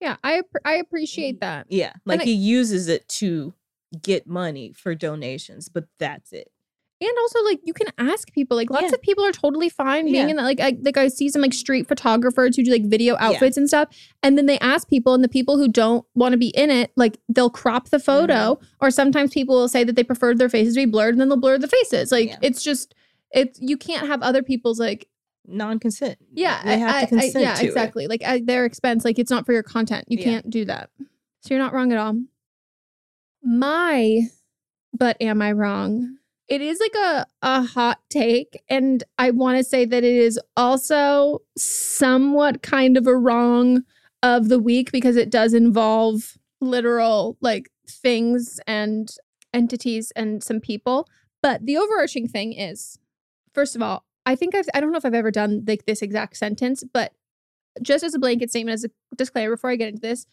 Yeah, 0.00 0.16
I 0.24 0.42
I 0.64 0.74
appreciate 0.74 1.40
that. 1.40 1.66
Yeah, 1.68 1.92
like 2.04 2.20
I- 2.20 2.24
he 2.24 2.32
uses 2.32 2.88
it 2.88 3.08
to 3.20 3.54
get 4.02 4.26
money 4.26 4.72
for 4.72 4.94
donations, 4.94 5.68
but 5.68 5.84
that's 5.98 6.32
it. 6.32 6.50
And 6.98 7.10
also, 7.20 7.42
like 7.44 7.60
you 7.62 7.74
can 7.74 7.88
ask 7.98 8.32
people. 8.32 8.56
Like 8.56 8.70
lots 8.70 8.84
Yeah. 8.84 8.92
of 8.94 9.02
people 9.02 9.22
are 9.24 9.30
totally 9.32 9.68
fine 9.68 10.04
being 10.06 10.14
Yeah. 10.14 10.28
in 10.28 10.36
that. 10.36 10.44
Like 10.44 10.60
I 10.60 10.78
like 10.82 10.96
I 10.96 11.08
see 11.08 11.28
some 11.28 11.42
like 11.42 11.52
street 11.52 11.86
photographers 11.86 12.56
who 12.56 12.64
do 12.64 12.70
like 12.70 12.86
video 12.86 13.16
outfits 13.18 13.58
and 13.58 13.68
stuff, 13.68 13.88
and 14.22 14.38
then 14.38 14.46
they 14.46 14.58
ask 14.60 14.88
people, 14.88 15.12
and 15.12 15.22
the 15.22 15.28
people 15.28 15.58
who 15.58 15.68
don't 15.68 16.06
want 16.14 16.32
to 16.32 16.38
be 16.38 16.48
in 16.56 16.70
it, 16.70 16.92
like 16.96 17.18
they'll 17.28 17.50
crop 17.50 17.90
the 17.90 17.98
photo, 17.98 18.54
Mm-hmm. 18.54 18.64
or 18.80 18.90
sometimes 18.90 19.34
people 19.34 19.56
will 19.56 19.68
say 19.68 19.84
that 19.84 19.94
they 19.94 20.04
preferred 20.04 20.38
their 20.38 20.48
faces 20.48 20.72
to 20.74 20.80
be 20.80 20.86
blurred, 20.86 21.12
and 21.14 21.20
then 21.20 21.28
they'll 21.28 21.36
blur 21.38 21.58
the 21.58 21.68
faces. 21.68 22.10
Like 22.10 22.28
Yeah. 22.30 22.38
it's 22.42 22.62
just 22.62 22.94
it's 23.32 23.58
you 23.60 23.76
can't 23.76 24.06
have 24.06 24.22
other 24.22 24.42
people's 24.42 24.80
like 24.80 25.06
Non-consent. 25.48 26.18
yeah 26.32 26.62
they 26.64 26.78
have 26.78 26.94
I- 26.94 27.00
to 27.04 27.16
I- 27.16 27.20
consent 27.20 27.42
yeah 27.44 27.54
to 27.54 27.64
it. 27.64 27.68
exactly 27.68 28.06
like 28.06 28.22
at 28.22 28.46
their 28.46 28.64
expense. 28.64 29.04
Like 29.04 29.18
it's 29.18 29.30
not 29.30 29.46
for 29.46 29.52
your 29.52 29.62
content. 29.62 30.04
You 30.08 30.18
Yeah. 30.18 30.24
can't 30.24 30.50
do 30.50 30.64
that. 30.66 30.90
So 31.42 31.54
you're 31.54 31.58
not 31.62 31.72
wrong 31.72 31.92
at 31.92 31.98
all. 31.98 32.14
My, 33.42 34.22
but 34.92 35.16
am 35.20 35.40
I 35.42 35.52
wrong? 35.52 36.16
It 36.48 36.60
is 36.60 36.80
like 36.80 36.94
a 36.94 37.26
a 37.42 37.62
hot 37.62 38.00
take, 38.08 38.62
and 38.68 39.02
I 39.18 39.30
want 39.30 39.58
to 39.58 39.64
say 39.64 39.84
that 39.84 40.04
it 40.04 40.14
is 40.16 40.38
also 40.56 41.42
somewhat 41.56 42.62
kind 42.62 42.96
of 42.96 43.06
a 43.06 43.16
wrong 43.16 43.82
of 44.22 44.48
the 44.48 44.58
week 44.58 44.90
because 44.92 45.16
it 45.16 45.30
does 45.30 45.54
involve 45.54 46.36
literal 46.60 47.36
like 47.40 47.70
things 47.88 48.58
and 48.66 49.14
entities 49.52 50.12
and 50.16 50.42
some 50.42 50.60
people. 50.60 51.06
But 51.42 51.66
the 51.66 51.76
overarching 51.76 52.26
thing 52.28 52.52
is, 52.52 52.98
first 53.52 53.76
of 53.76 53.82
all, 53.82 54.04
I 54.26 54.34
think 54.34 54.54
I've 54.54 54.66
I 54.74 54.80
don't 54.80 54.92
know 54.92 54.98
if 54.98 55.04
I've 55.04 55.14
ever 55.14 55.30
done 55.30 55.64
like 55.66 55.86
this 55.86 56.02
exact 56.02 56.36
sentence, 56.36 56.84
but 56.92 57.12
just 57.82 58.04
as 58.04 58.14
a 58.14 58.18
blanket 58.18 58.50
statement, 58.50 58.74
as 58.74 58.84
a 58.84 58.90
disclaimer 59.16 59.54
before 59.54 59.70
I 59.70 59.76
get 59.76 59.88
into 59.88 60.00
this, 60.00 60.26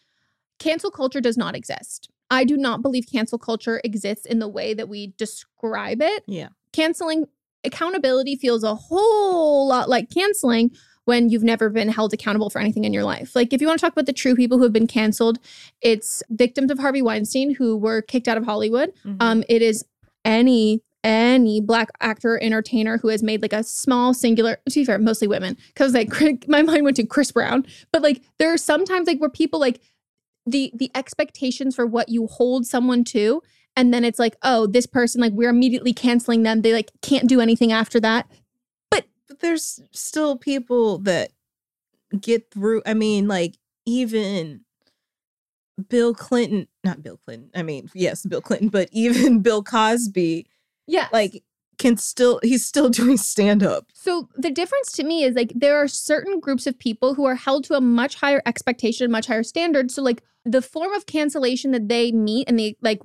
cancel 0.58 0.90
culture 0.90 1.20
does 1.20 1.36
not 1.36 1.54
exist. 1.54 2.10
I 2.30 2.44
do 2.44 2.56
not 2.56 2.82
believe 2.82 3.06
cancel 3.10 3.38
culture 3.38 3.80
exists 3.84 4.26
in 4.26 4.38
the 4.38 4.48
way 4.48 4.74
that 4.74 4.88
we 4.88 5.14
describe 5.16 6.02
it. 6.02 6.24
Yeah. 6.26 6.48
Canceling 6.72 7.26
accountability 7.64 8.36
feels 8.36 8.64
a 8.64 8.74
whole 8.74 9.68
lot 9.68 9.88
like 9.88 10.10
canceling 10.10 10.70
when 11.04 11.28
you've 11.28 11.42
never 11.42 11.68
been 11.68 11.88
held 11.88 12.14
accountable 12.14 12.48
for 12.48 12.60
anything 12.60 12.84
in 12.84 12.92
your 12.92 13.04
life. 13.04 13.36
Like 13.36 13.52
if 13.52 13.60
you 13.60 13.66
want 13.66 13.78
to 13.78 13.84
talk 13.86 13.92
about 13.92 14.06
the 14.06 14.12
true 14.12 14.34
people 14.34 14.56
who 14.56 14.64
have 14.64 14.72
been 14.72 14.86
canceled, 14.86 15.38
it's 15.82 16.22
victims 16.30 16.70
of 16.70 16.78
Harvey 16.78 17.02
Weinstein 17.02 17.54
who 17.54 17.76
were 17.76 18.00
kicked 18.00 18.26
out 18.26 18.38
of 18.38 18.44
Hollywood. 18.44 18.92
Mhm. 19.04 19.16
Um, 19.20 19.44
it 19.48 19.60
is 19.60 19.84
any 20.24 20.82
any 21.04 21.60
black 21.60 21.90
actor 22.00 22.42
entertainer 22.42 22.98
who 22.98 23.08
has 23.08 23.22
made 23.22 23.42
like 23.42 23.52
a 23.52 23.62
small 23.62 24.14
singular 24.14 24.58
to 24.68 24.80
be 24.80 24.84
fair 24.84 24.98
mostly 24.98 25.28
women 25.28 25.56
because 25.68 25.92
like 25.92 26.10
my 26.48 26.62
mind 26.62 26.82
went 26.82 26.96
to 26.96 27.04
chris 27.04 27.30
brown 27.30 27.64
but 27.92 28.02
like 28.02 28.22
there 28.38 28.52
are 28.52 28.58
sometimes 28.58 29.06
like 29.06 29.18
where 29.18 29.30
people 29.30 29.60
like 29.60 29.80
the 30.46 30.72
the 30.74 30.90
expectations 30.94 31.74
for 31.76 31.86
what 31.86 32.08
you 32.08 32.26
hold 32.26 32.66
someone 32.66 33.04
to 33.04 33.42
and 33.76 33.92
then 33.92 34.02
it's 34.02 34.18
like 34.18 34.36
oh 34.42 34.66
this 34.66 34.86
person 34.86 35.20
like 35.20 35.32
we're 35.34 35.50
immediately 35.50 35.92
canceling 35.92 36.42
them 36.42 36.62
they 36.62 36.72
like 36.72 36.90
can't 37.02 37.28
do 37.28 37.40
anything 37.40 37.70
after 37.70 38.00
that 38.00 38.26
but 38.90 39.04
there's 39.40 39.80
still 39.92 40.36
people 40.36 40.98
that 40.98 41.30
get 42.20 42.50
through. 42.50 42.82
I 42.86 42.94
mean, 42.94 43.28
like 43.28 43.56
even 43.86 44.60
Bill 45.88 46.14
Clinton, 46.14 46.68
not 46.82 47.02
Bill 47.02 47.18
Clinton. 47.24 47.50
I 47.54 47.62
mean, 47.62 47.90
yes, 47.94 48.24
Bill 48.24 48.40
Clinton, 48.40 48.68
but 48.68 48.88
even 48.92 49.40
Bill 49.42 49.62
Cosby, 49.62 50.46
yeah 50.86 51.08
like 51.12 51.42
can 51.78 51.96
still 51.96 52.38
he's 52.42 52.64
still 52.64 52.88
doing 53.00 53.16
stand 53.16 53.62
up. 53.62 53.86
So 53.94 54.28
the 54.36 54.50
difference 54.50 54.92
to 54.92 55.04
me 55.04 55.24
is 55.24 55.34
like 55.34 55.52
there 55.54 55.76
are 55.76 55.88
certain 55.88 56.38
groups 56.40 56.66
of 56.66 56.78
people 56.78 57.14
who 57.14 57.24
are 57.24 57.34
held 57.34 57.64
to 57.64 57.74
a 57.74 57.80
much 57.80 58.14
higher 58.16 58.42
expectation, 58.46 59.10
much 59.10 59.26
higher 59.26 59.42
standard. 59.42 59.90
So 59.90 60.02
like 60.02 60.22
the 60.44 60.62
form 60.62 60.92
of 60.92 61.06
cancellation 61.06 61.70
that 61.72 61.88
they 61.88 62.12
meet 62.12 62.48
and 62.48 62.58
they 62.58 62.76
like 62.82 63.00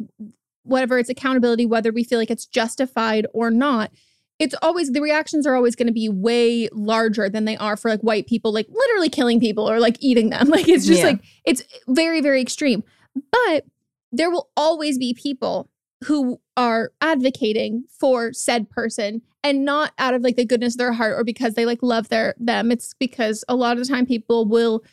whatever 0.63 0.99
it's 0.99 1.09
accountability, 1.09 1.65
whether 1.65 1.91
we 1.91 2.03
feel 2.03 2.19
like 2.19 2.29
it's 2.29 2.45
justified 2.45 3.25
or 3.33 3.49
not, 3.49 3.91
it's 4.37 4.53
always 4.61 4.91
the 4.91 5.01
reactions 5.01 5.47
are 5.47 5.55
always 5.55 5.75
going 5.75 5.87
to 5.87 5.93
be 5.93 6.07
way 6.09 6.69
larger 6.71 7.27
than 7.29 7.45
they 7.45 7.57
are 7.57 7.75
for 7.75 7.89
like 7.89 8.01
white 8.01 8.27
people, 8.27 8.53
like 8.53 8.67
literally 8.69 9.09
killing 9.09 9.39
people 9.39 9.69
or 9.69 9.79
like 9.79 9.97
eating 9.99 10.29
them. 10.29 10.47
Like 10.49 10.67
it's 10.69 10.85
just 10.85 10.99
Yeah. 10.99 11.07
like 11.07 11.23
it's 11.43 11.63
very, 11.87 12.21
very 12.21 12.41
extreme. 12.41 12.83
But 13.31 13.65
there 14.11 14.29
will 14.29 14.49
always 14.55 14.97
be 14.97 15.13
people 15.13 15.69
who 16.05 16.39
are 16.55 16.91
advocating 17.01 17.83
for 17.89 18.31
said 18.33 18.69
person 18.69 19.21
and 19.43 19.65
not 19.65 19.93
out 19.97 20.13
of 20.13 20.21
like 20.21 20.35
the 20.35 20.45
goodness 20.45 20.73
of 20.75 20.77
their 20.77 20.93
heart 20.93 21.17
or 21.17 21.23
because 21.23 21.53
they 21.53 21.65
like 21.65 21.79
love 21.81 22.09
their 22.09 22.35
them. 22.37 22.71
It's 22.71 22.93
because 22.99 23.43
a 23.47 23.55
lot 23.55 23.77
of 23.77 23.83
the 23.83 23.93
time 23.93 24.05
people 24.05 24.45
will 24.45 24.83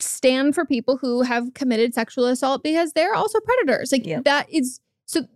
stand 0.00 0.54
for 0.54 0.64
people 0.64 0.96
who 0.96 1.22
have 1.22 1.54
committed 1.54 1.94
sexual 1.94 2.26
assault 2.26 2.62
because 2.62 2.92
they're 2.92 3.14
also 3.14 3.38
predators. 3.40 3.92
Like 3.92 4.06
Yep. 4.06 4.24
that 4.24 4.46
is 4.50 4.80
so 5.06 5.26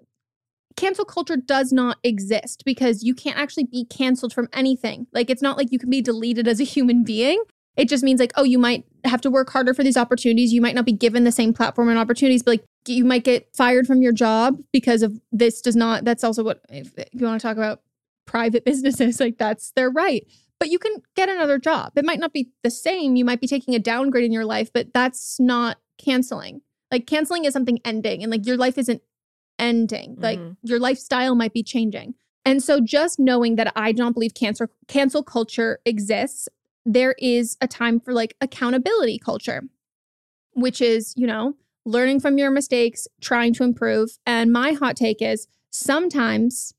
cancel 0.76 1.04
culture 1.04 1.36
does 1.36 1.72
not 1.72 1.98
exist 2.02 2.62
because 2.64 3.02
you 3.02 3.14
can't 3.14 3.38
actually 3.38 3.64
be 3.64 3.84
canceled 3.84 4.32
from 4.32 4.48
anything. 4.52 5.06
Like 5.12 5.30
it's 5.30 5.42
not 5.42 5.56
like 5.56 5.72
you 5.72 5.78
can 5.78 5.90
be 5.90 6.00
deleted 6.02 6.48
as 6.48 6.60
a 6.60 6.64
human 6.64 7.04
being 7.04 7.42
it 7.78 7.88
just 7.88 8.04
means 8.04 8.20
like 8.20 8.32
oh 8.36 8.42
you 8.44 8.58
might 8.58 8.84
have 9.04 9.20
to 9.22 9.30
work 9.30 9.48
harder 9.50 9.72
for 9.72 9.82
these 9.82 9.96
opportunities 9.96 10.52
you 10.52 10.60
might 10.60 10.74
not 10.74 10.84
be 10.84 10.92
given 10.92 11.24
the 11.24 11.32
same 11.32 11.54
platform 11.54 11.88
and 11.88 11.98
opportunities 11.98 12.42
but 12.42 12.50
like 12.52 12.64
you 12.86 13.04
might 13.04 13.24
get 13.24 13.48
fired 13.56 13.86
from 13.86 14.02
your 14.02 14.12
job 14.12 14.58
because 14.72 15.02
of 15.02 15.18
this 15.32 15.60
does 15.62 15.76
not 15.76 16.04
that's 16.04 16.24
also 16.24 16.42
what 16.44 16.60
if 16.68 16.92
you 17.12 17.24
want 17.24 17.40
to 17.40 17.46
talk 17.46 17.56
about 17.56 17.80
private 18.26 18.64
businesses 18.70 19.20
like 19.20 19.38
that's 19.38 19.70
their 19.72 19.88
right 19.90 20.26
but 20.60 20.68
you 20.68 20.78
can 20.78 20.92
get 21.16 21.28
another 21.28 21.58
job 21.58 21.92
it 21.96 22.04
might 22.04 22.18
not 22.18 22.32
be 22.32 22.50
the 22.62 22.70
same 22.70 23.16
you 23.16 23.24
might 23.24 23.40
be 23.40 23.46
taking 23.46 23.74
a 23.74 23.78
downgrade 23.78 24.24
in 24.24 24.32
your 24.32 24.44
life 24.44 24.70
but 24.72 24.92
that's 24.92 25.38
not 25.40 25.78
canceling 25.98 26.60
Like 26.90 27.06
canceling 27.06 27.44
is 27.44 27.52
something 27.52 27.78
ending 27.84 28.22
and 28.22 28.30
like 28.30 28.46
your 28.46 28.56
life 28.56 28.78
isn't 28.78 29.02
ending. 29.58 30.16
Like 30.18 30.38
Mhm. 30.38 30.56
your 30.62 30.78
lifestyle 30.78 31.34
might 31.34 31.52
be 31.52 31.62
changing. 31.62 32.14
And 32.44 32.62
so 32.62 32.80
just 32.80 33.18
knowing 33.18 33.56
that 33.56 33.72
I 33.76 33.92
don't 33.92 34.12
believe 34.14 34.32
cancer 34.34 34.70
cancel 34.86 35.22
culture 35.22 35.80
exists, 35.84 36.48
there 36.90 37.14
is 37.18 37.58
a 37.60 37.68
time 37.68 38.00
for 38.00 38.14
like 38.14 38.34
accountability 38.40 39.18
culture, 39.18 39.64
which 40.54 40.80
is, 40.80 41.12
you 41.16 41.26
know, 41.26 41.52
learning 41.84 42.18
from 42.18 42.38
your 42.38 42.50
mistakes, 42.50 43.06
trying 43.20 43.52
to 43.52 43.62
improve. 43.62 44.18
And 44.24 44.50
my 44.50 44.72
hot 44.72 44.96
take 44.96 45.20
is 45.20 45.46
sometimes 45.70 46.72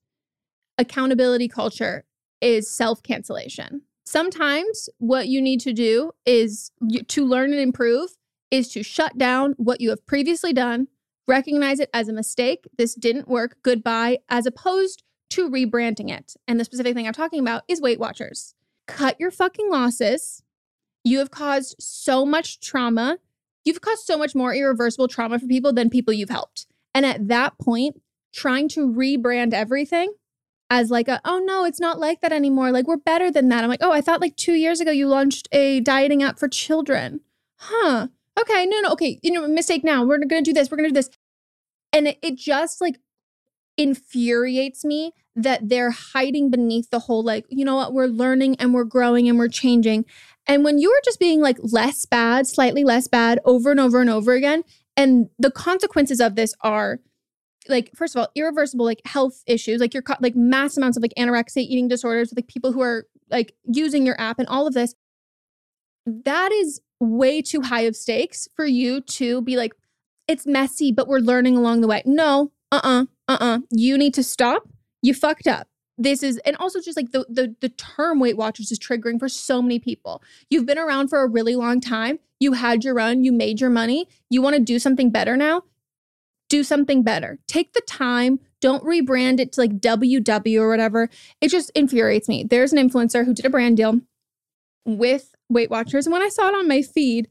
accountability 0.80 1.48
culture 1.48 2.06
is 2.42 2.70
self-cancellation. 2.76 3.84
Sometimes 4.04 4.90
what 4.98 5.28
you 5.28 5.42
need 5.42 5.60
to 5.60 5.74
do 5.74 6.12
is 6.26 6.72
to 7.10 7.24
learn 7.24 7.52
and 7.52 7.62
improve 7.62 8.12
is 8.50 8.70
to 8.70 8.82
shut 8.82 9.16
down 9.16 9.54
what 9.58 9.80
you 9.80 9.92
have 9.92 10.04
previously 10.08 10.54
done, 10.54 10.88
recognize 11.28 11.80
it 11.80 11.92
as 11.94 12.10
a 12.10 12.14
mistake. 12.14 12.68
This 12.80 12.96
didn't 12.96 13.28
work. 13.28 13.58
Goodbye, 13.62 14.18
as 14.28 14.48
opposed 14.48 15.04
to 15.30 15.48
rebranding 15.48 16.10
it. 16.10 16.34
And 16.48 16.60
the 16.60 16.66
specific 16.66 16.96
thing 16.96 17.06
I'm 17.06 17.14
talking 17.14 17.42
about 17.42 17.62
is 17.68 17.80
Weight 17.80 18.00
Watchers. 18.00 18.56
Cut 18.96 19.20
your 19.20 19.32
fucking 19.32 19.70
losses. 19.70 20.44
You 21.04 21.20
have 21.20 21.32
caused 21.32 21.76
so 21.80 22.26
much 22.26 22.60
trauma. 22.60 23.18
You've 23.66 23.82
caused 23.82 24.06
so 24.06 24.18
much 24.18 24.36
more 24.36 24.54
irreversible 24.54 25.08
trauma 25.08 25.40
for 25.40 25.48
people 25.48 25.74
than 25.74 25.90
people 25.90 26.14
you've 26.14 26.30
helped. 26.30 26.68
And 26.94 27.06
at 27.06 27.28
that 27.28 27.58
point, 27.60 28.02
trying 28.34 28.68
to 28.70 28.88
rebrand 28.88 29.54
everything 29.54 30.14
as 30.70 30.92
like 30.92 31.08
a, 31.08 31.20
oh 31.26 31.40
no, 31.40 31.66
it's 31.66 31.80
not 31.80 32.00
like 32.00 32.22
that 32.22 32.32
anymore. 32.32 32.72
Like 32.72 32.88
we're 32.88 32.98
better 32.98 33.32
than 33.32 33.50
that. 33.50 33.64
I'm 33.64 33.70
like, 33.70 33.84
oh, 33.84 33.92
I 33.92 34.02
thought 34.02 34.22
like 34.22 34.36
two 34.36 34.54
years 34.54 34.80
ago 34.80 34.92
you 34.92 35.08
launched 35.08 35.48
a 35.52 35.80
dieting 35.82 36.24
app 36.24 36.40
for 36.40 36.48
children. 36.48 37.22
Huh. 37.58 38.08
Okay, 38.40 38.66
no, 38.66 38.80
no, 38.82 38.92
okay. 38.92 39.20
You 39.22 39.32
know, 39.32 39.48
mistake 39.48 39.84
now. 39.84 40.04
We're 40.06 40.20
gonna 40.20 40.42
do 40.42 40.54
this. 40.54 40.70
We're 40.70 40.78
gonna 40.78 40.90
do 40.90 40.94
this. 40.94 41.10
And 41.92 42.08
it, 42.08 42.20
it 42.22 42.38
just 42.38 42.82
like 42.82 43.00
infuriates 43.80 44.84
me 44.84 45.14
that 45.38 45.70
they're 45.70 45.92
hiding 45.92 46.52
beneath 46.52 46.90
the 46.90 47.00
whole 47.00 47.24
like, 47.24 47.46
you 47.50 47.64
know 47.64 47.78
what, 47.78 47.94
we're 47.94 48.08
learning 48.08 48.58
and 48.60 48.74
we're 48.74 48.84
growing 48.84 49.30
and 49.30 49.40
we're 49.40 49.48
changing. 49.48 50.06
And 50.46 50.66
when 50.66 50.80
you 50.80 50.92
are 50.92 51.02
just 51.06 51.20
being 51.20 51.40
like 51.40 51.58
less 51.62 52.06
bad, 52.06 52.46
slightly 52.46 52.84
less 52.84 53.08
bad 53.08 53.40
over 53.46 53.72
and 53.72 53.80
over 53.80 54.02
and 54.02 54.10
over 54.10 54.34
again, 54.34 54.64
and 54.98 55.30
the 55.40 55.50
consequences 55.50 56.20
of 56.20 56.36
this 56.36 56.54
are 56.62 57.00
like 57.70 57.90
first 57.96 58.16
of 58.16 58.20
all 58.20 58.28
irreversible 58.36 58.84
like 58.84 59.02
health 59.06 59.44
issues 59.46 59.80
like 59.80 59.94
you're 59.94 60.04
like 60.20 60.36
mass 60.36 60.76
amounts 60.76 60.98
of 60.98 61.04
like 61.04 61.14
anorexia 61.18 61.62
eating 61.62 61.88
disorders 61.88 62.30
with 62.30 62.38
like 62.38 62.48
people 62.48 62.72
who 62.72 62.82
are 62.82 63.06
like 63.30 63.54
using 63.66 64.06
your 64.06 64.20
app 64.20 64.40
and 64.40 64.48
all 64.48 64.66
of 64.66 64.74
this 64.74 64.96
that 66.06 66.52
is 66.52 66.82
way 67.00 67.42
too 67.42 67.62
high 67.62 67.82
of 67.82 67.96
stakes 67.96 68.48
for 68.56 68.66
you 68.66 69.02
to 69.02 69.42
be 69.44 69.56
like 69.56 69.74
it's 70.28 70.48
messy 70.48 70.92
but 70.92 71.08
we're 71.08 71.20
learning 71.20 71.56
along 71.56 71.82
the 71.82 71.88
way 71.88 72.02
no 72.06 72.52
uh-uh 72.72 73.06
uh-uh 73.30 73.60
you 73.72 73.98
need 73.98 74.14
to 74.14 74.24
stop 74.24 74.68
you 75.02 75.14
fucked 75.14 75.48
up 75.48 75.68
this 75.98 76.22
is 76.24 76.38
and 76.40 76.58
also 76.58 76.82
just 76.82 76.98
like 76.98 77.12
the 77.12 77.26
the 77.30 77.56
the 77.62 77.70
term 77.70 78.20
weight 78.20 78.36
watchers 78.36 78.72
is 78.72 78.80
triggering 78.80 79.18
for 79.18 79.30
so 79.30 79.62
many 79.62 79.80
people 79.80 80.22
you've 80.50 80.66
been 80.66 80.78
around 80.78 81.08
for 81.08 81.24
a 81.24 81.28
really 81.28 81.56
long 81.56 81.80
time 81.80 82.20
you 82.42 82.54
had 82.54 82.84
your 82.84 82.94
run 82.94 83.24
you 83.24 83.32
made 83.32 83.62
your 83.62 83.70
money 83.70 84.08
you 84.30 84.42
want 84.42 84.56
to 84.56 84.62
do 84.62 84.80
something 84.80 85.10
better 85.10 85.38
now 85.38 85.64
do 86.50 86.64
something 86.64 87.04
better. 87.04 87.40
Take 87.48 87.74
the 87.74 87.82
time. 87.82 88.40
Don't 88.60 88.84
rebrand 88.84 89.40
it 89.40 89.54
to 89.54 89.62
like 89.62 89.80
WW 89.80 90.60
or 90.60 90.68
whatever. 90.68 91.10
It 91.40 91.50
just 91.50 91.72
infuriates 91.76 92.28
me. 92.28 92.44
There's 92.44 92.74
an 92.74 92.90
influencer 92.90 93.24
who 93.24 93.34
did 93.34 93.46
a 93.46 93.50
brand 93.50 93.78
deal 93.78 94.02
with 94.86 95.34
Weight 95.48 95.70
Watchers. 95.70 96.06
And 96.06 96.14
when 96.14 96.24
I 96.24 96.30
saw 96.30 96.50
it 96.50 96.56
on 96.56 96.68
my 96.68 96.82
feed, 96.82 97.30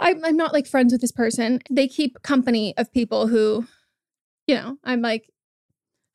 I'm, 0.00 0.24
I'm 0.24 0.36
not 0.36 0.52
like 0.52 0.66
friends 0.66 0.92
with 0.92 1.00
this 1.00 1.12
person. 1.12 1.60
They 1.68 1.88
keep 1.88 2.22
company 2.22 2.72
of 2.78 2.92
people 2.92 3.26
who, 3.26 3.66
you 4.48 4.54
know, 4.56 4.78
I'm 4.82 5.00
like, 5.02 5.30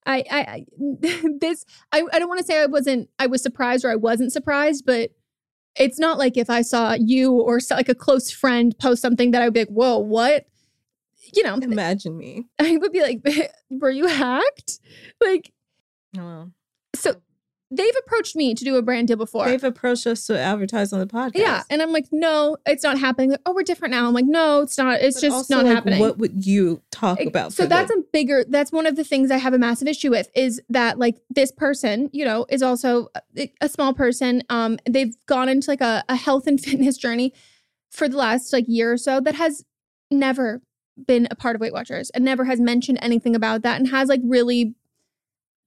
I, 0.05 0.23
I, 0.29 0.39
I 0.39 0.65
this, 1.39 1.65
I, 1.93 2.03
I 2.11 2.19
don't 2.19 2.27
want 2.27 2.39
to 2.41 2.45
say 2.45 2.61
I 2.61 2.65
wasn't, 2.65 3.09
I 3.19 3.27
was 3.27 3.41
surprised 3.41 3.85
or 3.85 3.91
I 3.91 3.95
wasn't 3.95 4.33
surprised, 4.33 4.85
but 4.85 5.11
it's 5.75 5.97
not 5.97 6.17
like 6.17 6.35
if 6.35 6.49
I 6.49 6.61
saw 6.61 6.93
you 6.99 7.31
or 7.31 7.59
like 7.71 7.89
a 7.89 7.95
close 7.95 8.29
friend 8.31 8.77
post 8.79 9.01
something 9.01 9.31
that 9.31 9.41
I 9.41 9.45
would 9.45 9.53
be 9.53 9.61
like, 9.61 9.69
whoa, 9.69 9.97
what? 9.99 10.45
You 11.33 11.43
know, 11.43 11.55
Imagine 11.55 12.17
me. 12.17 12.45
I 12.59 12.75
would 12.77 12.91
be 12.91 13.01
like, 13.01 13.21
were 13.69 13.89
you 13.89 14.07
hacked? 14.07 14.79
Like, 15.23 15.51
Oh. 16.17 16.51
so 16.95 17.15
they've 17.75 17.95
approached 18.05 18.35
me 18.35 18.53
to 18.53 18.63
do 18.63 18.75
a 18.75 18.81
brand 18.81 19.07
deal 19.07 19.17
before. 19.17 19.45
They've 19.45 19.63
approached 19.63 20.05
us 20.07 20.25
to 20.27 20.37
advertise 20.39 20.93
on 20.93 20.99
the 20.99 21.07
podcast. 21.07 21.31
yeah. 21.35 21.63
And 21.69 21.81
I'm 21.81 21.91
like, 21.91 22.07
no, 22.11 22.57
it's 22.65 22.83
not 22.83 22.99
happening. 22.99 23.31
Like, 23.31 23.41
oh, 23.45 23.53
we're 23.53 23.63
different 23.63 23.93
now. 23.93 24.07
I'm 24.07 24.13
like, 24.13 24.25
no, 24.25 24.61
it's 24.61 24.77
not. 24.77 25.01
It's 25.01 25.17
But 25.21 25.27
just 25.27 25.49
not 25.49 25.65
like, 25.65 25.73
happening. 25.75 25.99
What 25.99 26.17
would 26.17 26.45
you 26.45 26.81
talk 26.91 27.19
about? 27.19 27.53
So 27.53 27.65
that's 27.65 27.91
a 27.91 27.97
bigger, 28.11 28.45
that's 28.47 28.71
one 28.71 28.85
of 28.85 28.95
the 28.95 29.03
things 29.03 29.31
I 29.31 29.37
have 29.37 29.53
a 29.53 29.59
massive 29.59 29.87
issue 29.87 30.09
with 30.11 30.29
is 30.35 30.61
that 30.69 30.99
like 30.99 31.17
this 31.29 31.51
person, 31.51 32.09
you 32.13 32.25
know, 32.25 32.45
is 32.49 32.61
also 32.61 33.07
a, 33.37 33.51
a 33.61 33.69
small 33.69 33.93
person. 33.93 34.43
Um, 34.49 34.77
they've 34.89 35.15
gone 35.25 35.49
into 35.49 35.69
like 35.69 35.81
a, 35.81 36.03
a 36.09 36.15
health 36.15 36.47
and 36.47 36.59
fitness 36.63 36.97
journey 36.97 37.33
for 37.91 38.07
the 38.07 38.17
last 38.17 38.53
like 38.53 38.65
year 38.67 38.91
or 38.93 38.97
so 38.97 39.19
that 39.21 39.35
has 39.35 39.63
never 40.09 40.61
been 41.07 41.27
a 41.31 41.35
part 41.35 41.55
of 41.55 41.61
Weight 41.61 41.73
Watchers 41.73 42.09
and 42.11 42.23
never 42.23 42.45
has 42.45 42.59
mentioned 42.59 42.99
anything 43.01 43.35
about 43.35 43.63
that 43.63 43.77
and 43.77 43.87
has 43.89 44.09
like 44.09 44.21
really 44.23 44.75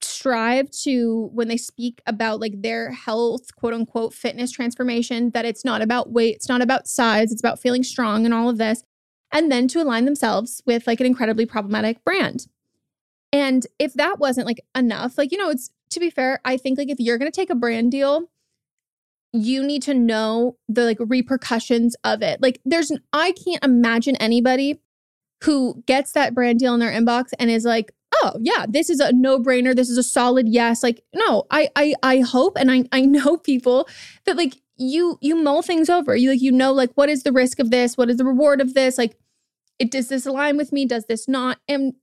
strive 0.03 0.71
to 0.71 1.31
when 1.33 1.49
they 1.49 1.57
speak 1.57 2.03
about 2.07 2.41
like 2.41 2.63
their 2.63 2.93
health 2.93 3.55
quote 3.57 3.73
unquote 3.73 4.13
fitness 4.13 4.51
transformation 4.51 5.31
that 5.31 5.45
it's 5.45 5.65
not 5.65 5.81
about 5.81 6.13
weight 6.13 6.37
it's 6.37 6.49
not 6.49 6.61
about 6.61 6.87
size 6.87 7.33
it's 7.33 7.41
about 7.41 7.59
feeling 7.59 7.83
strong 7.83 8.25
and 8.25 8.35
all 8.35 8.49
of 8.49 8.59
this 8.59 8.83
and 9.33 9.51
then 9.51 9.69
to 9.69 9.83
align 9.83 10.05
themselves 10.05 10.63
with 10.67 10.87
like 10.87 11.01
an 11.01 11.07
incredibly 11.07 11.47
problematic 11.47 12.03
brand. 12.05 12.47
And 13.33 13.67
if 13.79 13.93
that 13.95 14.19
wasn't 14.19 14.47
like 14.47 14.61
enough 14.75 15.19
like 15.19 15.33
you 15.33 15.39
know 15.39 15.51
it's 15.51 15.71
to 15.91 16.01
be 16.01 16.11
fair 16.11 16.41
i 16.45 16.57
think 16.57 16.79
like 16.79 16.89
if 16.89 16.99
you're 16.99 17.19
going 17.19 17.31
to 17.31 17.35
take 17.37 17.51
a 17.51 17.55
brand 17.55 17.91
deal 17.91 18.31
you 19.33 19.63
need 19.63 19.83
to 19.83 19.95
know 19.95 20.57
the 20.69 20.85
like 20.85 20.99
repercussions 21.01 21.95
of 22.05 22.23
it. 22.23 22.41
Like 22.41 22.61
there's 22.65 22.91
an, 22.91 23.01
i 23.13 23.33
can't 23.33 23.65
imagine 23.65 24.17
anybody 24.17 24.81
who 25.45 25.83
gets 25.87 26.13
that 26.13 26.35
brand 26.35 26.59
deal 26.59 26.75
in 26.75 26.81
their 26.81 26.93
inbox 26.93 27.31
and 27.39 27.51
is 27.51 27.65
like 27.65 27.93
oh 28.23 28.33
yeah 28.41 28.67
this 28.69 28.91
is 28.91 29.01
a 29.01 29.13
no-brainer. 29.13 29.75
This 29.75 29.89
is 29.89 29.99
a 29.99 30.03
solid 30.03 30.49
yes. 30.49 30.83
Like 30.83 31.03
no 31.15 31.45
i 31.51 31.69
i 31.77 31.95
i 32.03 32.21
hope 32.21 32.57
and 32.59 32.71
i 32.71 32.85
i 32.93 33.01
know 33.01 33.37
people 33.53 33.89
that 34.25 34.37
like 34.37 34.57
you 34.77 35.19
you 35.21 35.37
mull 35.37 35.63
things 35.63 35.89
over. 35.89 36.17
You 36.17 36.31
like 36.31 36.43
you 36.43 36.53
know 36.53 36.73
like 36.73 36.93
what 36.95 37.09
is 37.09 37.23
the 37.23 37.33
risk 37.33 37.59
of 37.59 37.71
this? 37.71 37.97
What 37.97 38.11
is 38.11 38.17
the 38.17 38.25
reward 38.25 38.61
of 38.61 38.75
this? 38.75 38.99
Like 38.99 39.17
it 39.79 39.91
does 39.91 40.09
this 40.09 40.27
align 40.27 40.57
with 40.57 40.73
me? 40.73 40.87
Does 40.87 41.07
this 41.07 41.29
not? 41.29 41.59
And 41.69 41.95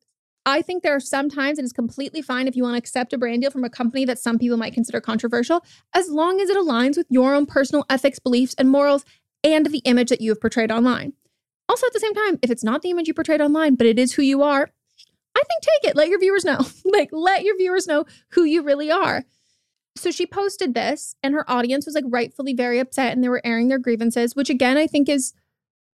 i 0.45 0.61
think 0.61 0.83
there 0.83 0.95
are 0.95 0.99
some 0.99 1.29
times 1.29 1.57
it 1.57 1.65
is 1.65 1.73
completely 1.73 2.21
fine 2.21 2.47
if 2.47 2.55
you 2.55 2.63
want 2.63 2.73
to 2.73 2.77
accept 2.77 3.13
a 3.13 3.17
brand 3.17 3.41
deal 3.41 3.51
from 3.51 3.63
a 3.63 3.69
company 3.69 4.05
that 4.05 4.19
some 4.19 4.37
people 4.37 4.57
might 4.57 4.73
consider 4.73 4.99
controversial 4.99 5.63
as 5.93 6.09
long 6.09 6.41
as 6.41 6.49
it 6.49 6.57
aligns 6.57 6.97
with 6.97 7.07
your 7.09 7.33
own 7.33 7.45
personal 7.45 7.85
ethics 7.89 8.19
beliefs 8.19 8.53
and 8.57 8.69
morals 8.69 9.05
and 9.43 9.67
the 9.67 9.79
image 9.79 10.09
that 10.09 10.21
you 10.21 10.31
have 10.31 10.41
portrayed 10.41 10.71
online. 10.71 11.13
Also 11.69 11.87
at 11.87 11.93
the 11.93 11.99
same 11.99 12.13
time 12.13 12.39
if 12.41 12.51
it's 12.51 12.63
not 12.63 12.81
the 12.81 12.89
image 12.89 13.07
you 13.07 13.13
portrayed 13.13 13.41
online 13.41 13.75
but 13.75 13.87
it 13.87 13.97
is 13.97 14.13
who 14.13 14.21
you 14.21 14.43
are 14.43 14.69
I 15.35 15.41
think 15.41 15.61
take 15.61 15.91
it. 15.91 15.95
Let 15.95 16.09
your 16.09 16.19
viewers 16.19 16.45
know. 16.45 16.59
like, 16.85 17.09
let 17.11 17.43
your 17.43 17.57
viewers 17.57 17.87
know 17.87 18.05
who 18.29 18.43
you 18.43 18.63
really 18.63 18.91
are. 18.91 19.23
So 19.95 20.09
she 20.09 20.25
posted 20.25 20.73
this, 20.73 21.15
and 21.21 21.33
her 21.33 21.49
audience 21.49 21.85
was 21.85 21.95
like 21.95 22.05
rightfully 22.07 22.53
very 22.53 22.79
upset, 22.79 23.13
and 23.13 23.23
they 23.23 23.29
were 23.29 23.41
airing 23.43 23.67
their 23.67 23.77
grievances, 23.77 24.35
which 24.35 24.49
again 24.49 24.77
I 24.77 24.87
think 24.87 25.07
is 25.07 25.33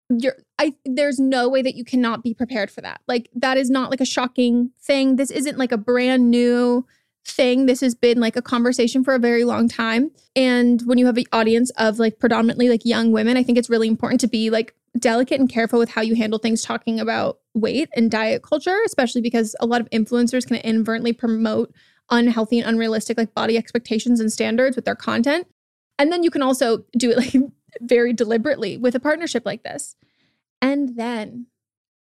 you're 0.09 0.37
I 0.57 0.75
there's 0.85 1.19
no 1.19 1.49
way 1.49 1.61
that 1.61 1.75
you 1.75 1.83
cannot 1.83 2.23
be 2.23 2.33
prepared 2.33 2.71
for 2.71 2.81
that. 2.81 3.01
Like 3.07 3.29
that 3.35 3.57
is 3.57 3.69
not 3.69 3.89
like 3.89 4.01
a 4.01 4.05
shocking 4.05 4.71
thing. 4.81 5.17
This 5.17 5.31
isn't 5.31 5.57
like 5.57 5.71
a 5.71 5.77
brand 5.77 6.31
new 6.31 6.85
thing. 7.25 7.65
This 7.65 7.81
has 7.81 7.93
been 7.93 8.19
like 8.19 8.35
a 8.35 8.41
conversation 8.41 9.03
for 9.03 9.13
a 9.13 9.19
very 9.19 9.43
long 9.43 9.67
time. 9.67 10.11
And 10.35 10.81
when 10.85 10.97
you 10.97 11.05
have 11.05 11.17
an 11.17 11.25
audience 11.31 11.69
of 11.71 11.99
like 11.99 12.19
predominantly 12.19 12.69
like 12.69 12.85
young 12.85 13.11
women, 13.11 13.37
I 13.37 13.43
think 13.43 13.57
it's 13.57 13.69
really 13.69 13.87
important 13.87 14.21
to 14.21 14.27
be 14.27 14.49
like 14.49 14.75
delicate 14.97 15.39
and 15.39 15.49
careful 15.49 15.79
with 15.79 15.89
how 15.89 16.01
you 16.01 16.15
handle 16.15 16.39
things 16.39 16.61
talking 16.61 16.99
about 16.99 17.39
weight 17.53 17.89
and 17.95 18.09
diet 18.09 18.43
culture, 18.43 18.77
especially 18.85 19.21
because 19.21 19.55
a 19.59 19.65
lot 19.65 19.81
of 19.81 19.89
influencers 19.89 20.47
can 20.47 20.57
inadvertently 20.57 21.13
promote 21.13 21.73
unhealthy 22.09 22.59
and 22.59 22.67
unrealistic 22.67 23.17
like 23.17 23.33
body 23.33 23.57
expectations 23.57 24.19
and 24.19 24.31
standards 24.31 24.75
with 24.75 24.85
their 24.85 24.95
content. 24.95 25.47
And 25.97 26.11
then 26.11 26.23
you 26.23 26.31
can 26.31 26.41
also 26.41 26.85
do 26.97 27.11
it 27.11 27.17
like 27.17 27.35
very 27.81 28.13
deliberately 28.13 28.77
with 28.77 28.95
a 28.95 28.99
partnership 28.99 29.45
like 29.45 29.63
this. 29.63 29.95
And 30.61 30.97
then 30.97 31.47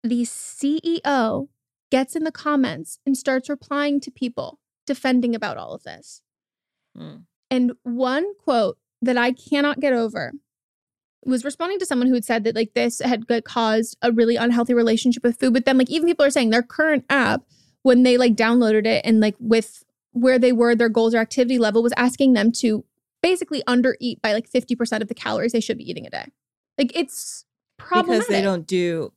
the 0.02 0.22
CEO 0.22 1.48
gets 1.90 2.16
in 2.16 2.24
the 2.24 2.32
comments 2.32 2.98
and 3.04 3.16
starts 3.16 3.48
replying 3.48 4.00
to 4.00 4.10
people 4.10 4.60
defending 4.86 5.34
about 5.34 5.56
all 5.56 5.72
of 5.72 5.82
this. 5.82 6.22
Mm. 6.96 7.24
And 7.50 7.72
one 7.82 8.34
quote 8.36 8.78
that 9.02 9.16
I 9.16 9.32
cannot 9.32 9.80
get 9.80 9.92
over 9.92 10.32
was 11.26 11.44
responding 11.44 11.78
to 11.80 11.86
someone 11.86 12.08
who 12.08 12.14
had 12.14 12.24
said 12.24 12.44
that 12.44 12.54
like 12.54 12.74
this 12.74 13.00
had 13.00 13.26
caused 13.44 13.96
a 14.00 14.12
really 14.12 14.36
unhealthy 14.36 14.74
relationship 14.74 15.22
with 15.22 15.38
food. 15.38 15.52
But 15.52 15.64
then 15.64 15.76
like 15.76 15.90
even 15.90 16.08
people 16.08 16.24
are 16.24 16.30
saying 16.30 16.50
their 16.50 16.62
current 16.62 17.04
app, 17.10 17.42
when 17.82 18.02
they 18.02 18.16
like 18.16 18.34
downloaded 18.34 18.86
it 18.86 19.02
and 19.04 19.20
like 19.20 19.36
with 19.38 19.84
where 20.12 20.38
they 20.38 20.52
were, 20.52 20.74
their 20.74 20.88
goals 20.88 21.14
or 21.14 21.18
activity 21.18 21.58
level 21.58 21.82
was 21.82 21.92
asking 21.96 22.32
them 22.32 22.50
to 22.50 22.84
basically 23.22 23.62
under 23.66 23.96
eat 24.00 24.22
by 24.22 24.32
like 24.32 24.50
50% 24.50 25.02
of 25.02 25.08
the 25.08 25.14
calories 25.14 25.52
they 25.52 25.60
should 25.60 25.78
be 25.78 25.88
eating 25.88 26.06
a 26.06 26.10
day. 26.10 26.26
Like 26.78 26.92
it's 26.94 27.44
problematic. 27.76 28.20
because 28.20 28.28
they 28.28 28.42
don't 28.42 28.66
do 28.66 29.12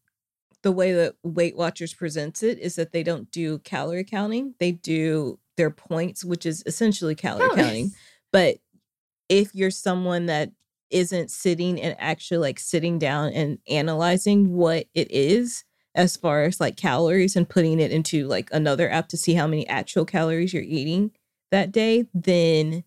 the 0.62 0.72
way 0.72 0.94
that 0.94 1.16
Weight 1.24 1.56
Watchers 1.56 1.94
presents 1.94 2.44
it 2.44 2.60
is 2.60 2.76
that 2.76 2.92
they 2.92 3.04
don't 3.04 3.32
do 3.32 3.60
calorie 3.60 4.04
counting. 4.04 4.56
They 4.60 4.72
do 4.72 5.40
their 5.58 5.72
points, 5.72 6.26
which 6.26 6.46
is 6.46 6.64
essentially 6.66 7.16
calorie 7.16 7.50
Calories. 7.50 7.64
counting. 7.64 7.92
But 8.32 8.58
if 9.30 9.54
you're 9.56 9.72
someone 9.72 10.26
that 10.26 10.52
isn't 10.92 11.32
sitting 11.32 11.82
and 11.82 11.96
actually 12.00 12.38
like 12.38 12.60
sitting 12.60 13.00
down 13.00 13.30
and 13.34 13.58
analyzing 13.70 14.54
what 14.54 14.88
it 14.94 15.10
is 15.12 15.64
as 15.96 16.16
far 16.16 16.44
as 16.44 16.60
like 16.60 16.78
calories 16.78 17.36
and 17.36 17.50
putting 17.50 17.80
it 17.80 17.92
into 17.92 18.28
like 18.28 18.50
another 18.52 18.90
app 18.92 19.08
to 19.10 19.18
see 19.18 19.34
how 19.34 19.48
many 19.48 19.68
actual 19.68 20.06
calories 20.06 20.54
you're 20.54 20.64
eating 20.64 21.12
that 21.52 21.72
day, 21.72 22.06
then 22.14 22.84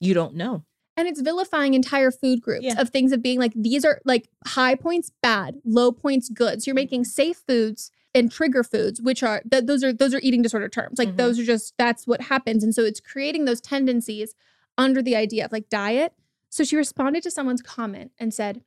you 0.00 0.12
don't 0.14 0.34
know. 0.34 0.64
And 0.96 1.08
it's 1.08 1.20
vilifying 1.20 1.72
entire 1.74 2.10
food 2.10 2.42
groups 2.42 2.64
Yeah. 2.64 2.80
of 2.80 2.90
things 2.90 3.12
of 3.12 3.22
being 3.22 3.38
like, 3.38 3.52
these 3.54 3.84
are 3.84 4.00
like 4.04 4.28
high 4.46 4.74
points 4.74 5.10
bad, 5.22 5.56
low 5.64 5.90
points 5.92 6.28
good. 6.28 6.62
So 6.62 6.68
you're 6.68 6.74
making 6.74 7.04
safe 7.04 7.42
foods 7.48 7.90
and 8.14 8.30
trigger 8.30 8.62
foods, 8.62 9.00
which 9.00 9.22
are 9.22 9.40
th- 9.50 9.64
those 9.64 9.82
are 9.82 9.92
those 9.92 10.12
are 10.12 10.20
eating 10.22 10.42
disorder 10.42 10.68
terms. 10.68 10.98
Like 10.98 11.10
Mhm. 11.12 11.16
those 11.16 11.38
are 11.38 11.44
just 11.44 11.72
that's 11.78 12.06
what 12.06 12.22
happens. 12.22 12.62
And 12.62 12.74
so 12.74 12.82
it's 12.82 13.00
creating 13.00 13.46
those 13.46 13.60
tendencies 13.60 14.34
under 14.76 15.00
the 15.00 15.16
idea 15.16 15.44
of 15.46 15.52
like 15.52 15.70
diet. 15.70 16.12
So 16.52 16.64
she 16.64 16.76
responded 16.76 17.22
to 17.22 17.30
someone's 17.30 17.62
comment 17.62 18.12
and 18.18 18.34
said, 18.34 18.62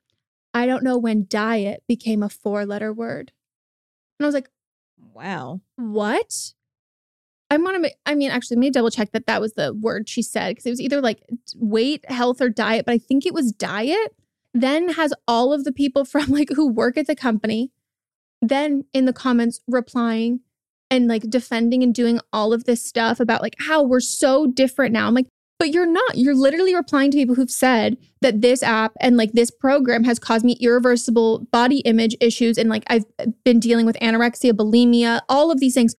I 0.56 0.66
don't 0.66 0.84
know 0.84 0.98
when 0.98 1.28
diet 1.30 1.84
became 1.88 2.24
a 2.24 2.30
four 2.30 2.66
letter 2.66 2.92
word. 2.92 3.32
And 4.18 4.26
I 4.26 4.28
was 4.28 4.34
like, 4.34 4.50
Wow. 5.14 5.62
what? 5.76 6.54
I 7.52 7.58
want 7.58 7.84
to. 7.84 7.92
I 8.08 8.16
mean, 8.16 8.32
actually, 8.32 8.56
let 8.56 8.62
me 8.62 8.70
double 8.72 8.90
check 8.90 9.12
that 9.12 9.28
that 9.28 9.40
was 9.40 9.54
the 9.54 9.72
word 9.72 10.10
she 10.10 10.24
said 10.24 10.50
because 10.50 10.66
it 10.66 10.72
was 10.72 10.82
either 10.82 11.00
like 11.00 11.22
weight, 11.56 12.10
health, 12.10 12.42
or 12.42 12.50
diet. 12.50 12.88
But 12.88 12.94
I 12.94 12.98
think 12.98 13.24
it 13.24 13.36
was 13.36 13.52
diet. 13.52 14.16
Then 14.52 14.90
has 14.94 15.14
all 15.28 15.54
of 15.54 15.64
the 15.64 15.72
people 15.72 16.06
from 16.06 16.32
like 16.32 16.50
who 16.56 16.68
work 16.68 16.98
at 16.98 17.06
the 17.06 17.16
company, 17.16 17.72
then 18.42 18.86
in 18.94 19.06
the 19.06 19.14
comments 19.14 19.62
replying 19.68 20.40
and 20.90 21.08
like 21.08 21.30
defending 21.30 21.84
and 21.84 21.94
doing 21.94 22.20
all 22.34 22.52
of 22.52 22.64
this 22.64 22.84
stuff 22.84 23.20
about 23.20 23.44
like 23.44 23.56
how 23.60 23.84
we're 23.84 24.00
so 24.00 24.48
different 24.48 24.94
now. 24.94 25.06
I'm 25.06 25.14
like, 25.14 25.28
but 25.58 25.72
you're 25.72 25.86
not. 25.86 26.18
You're 26.18 26.36
literally 26.36 26.76
replying 26.76 27.12
to 27.12 27.18
people 27.18 27.36
who've 27.36 27.49
said 27.49 27.97
that 28.22 28.41
this 28.41 28.62
app 28.62 28.93
and 28.99 29.18
like 29.18 29.32
this 29.34 29.51
program 29.51 30.03
has 30.03 30.20
caused 30.20 30.45
me 30.45 30.58
irreversible 30.60 31.47
body 31.51 31.80
image 31.80 32.16
issues. 32.20 32.58
And 32.58 32.70
like 32.70 32.84
I've 32.88 33.06
been 33.43 33.60
dealing 33.60 33.86
with 33.86 33.97
anorexia, 34.01 34.51
bulimia, 34.51 35.22
all 35.30 35.51
of 35.51 35.60
these 35.60 35.74
things 35.74 35.95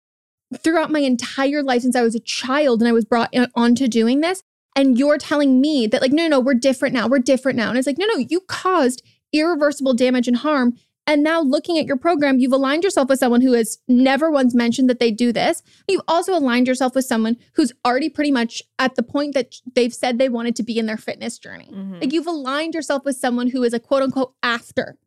throughout 0.62 0.90
my 0.90 1.00
entire 1.00 1.62
life 1.62 1.82
since 1.82 1.96
I 1.96 2.02
was 2.02 2.14
a 2.14 2.20
child 2.20 2.80
and 2.80 2.88
I 2.88 2.92
was 2.92 3.04
brought 3.04 3.34
onto 3.54 3.88
doing 3.88 4.20
this. 4.20 4.42
And 4.74 4.98
you're 4.98 5.16
telling 5.16 5.60
me 5.60 5.86
that, 5.86 6.02
like, 6.02 6.12
no, 6.12 6.24
no, 6.24 6.36
no, 6.36 6.40
we're 6.40 6.52
different 6.52 6.94
now. 6.94 7.08
We're 7.08 7.18
different 7.18 7.56
now. 7.56 7.70
And 7.70 7.78
it's 7.78 7.86
like, 7.86 7.96
no, 7.96 8.06
no, 8.06 8.18
you 8.18 8.40
caused 8.40 9.02
irreversible 9.32 9.94
damage 9.94 10.28
and 10.28 10.36
harm. 10.36 10.74
And 11.08 11.22
now 11.22 11.40
looking 11.40 11.78
at 11.78 11.86
your 11.86 11.96
program, 11.96 12.38
you've 12.40 12.52
aligned 12.52 12.82
yourself 12.82 13.08
with 13.08 13.20
someone 13.20 13.40
who 13.40 13.52
has 13.52 13.78
never 13.86 14.28
once 14.30 14.54
mentioned 14.54 14.90
that 14.90 14.98
they 14.98 15.12
do 15.12 15.32
this. 15.32 15.62
You've 15.88 16.02
also 16.08 16.34
aligned 16.36 16.66
yourself 16.66 16.96
with 16.96 17.04
someone 17.04 17.36
who's 17.54 17.72
already 17.84 18.08
pretty 18.08 18.32
much 18.32 18.60
at 18.80 18.96
the 18.96 19.04
point 19.04 19.34
that 19.34 19.54
they've 19.74 19.94
said 19.94 20.18
they 20.18 20.28
wanted 20.28 20.56
to 20.56 20.64
be 20.64 20.78
in 20.78 20.86
their 20.86 20.96
fitness 20.96 21.38
journey. 21.38 21.70
Mhm. 21.72 22.00
Like 22.00 22.12
you've 22.12 22.26
aligned 22.26 22.74
yourself 22.74 23.04
with 23.04 23.16
someone 23.16 23.48
who 23.48 23.62
is 23.62 23.72
a 23.72 23.78
quote 23.78 24.02
unquote 24.02 24.34
after. 24.42 24.98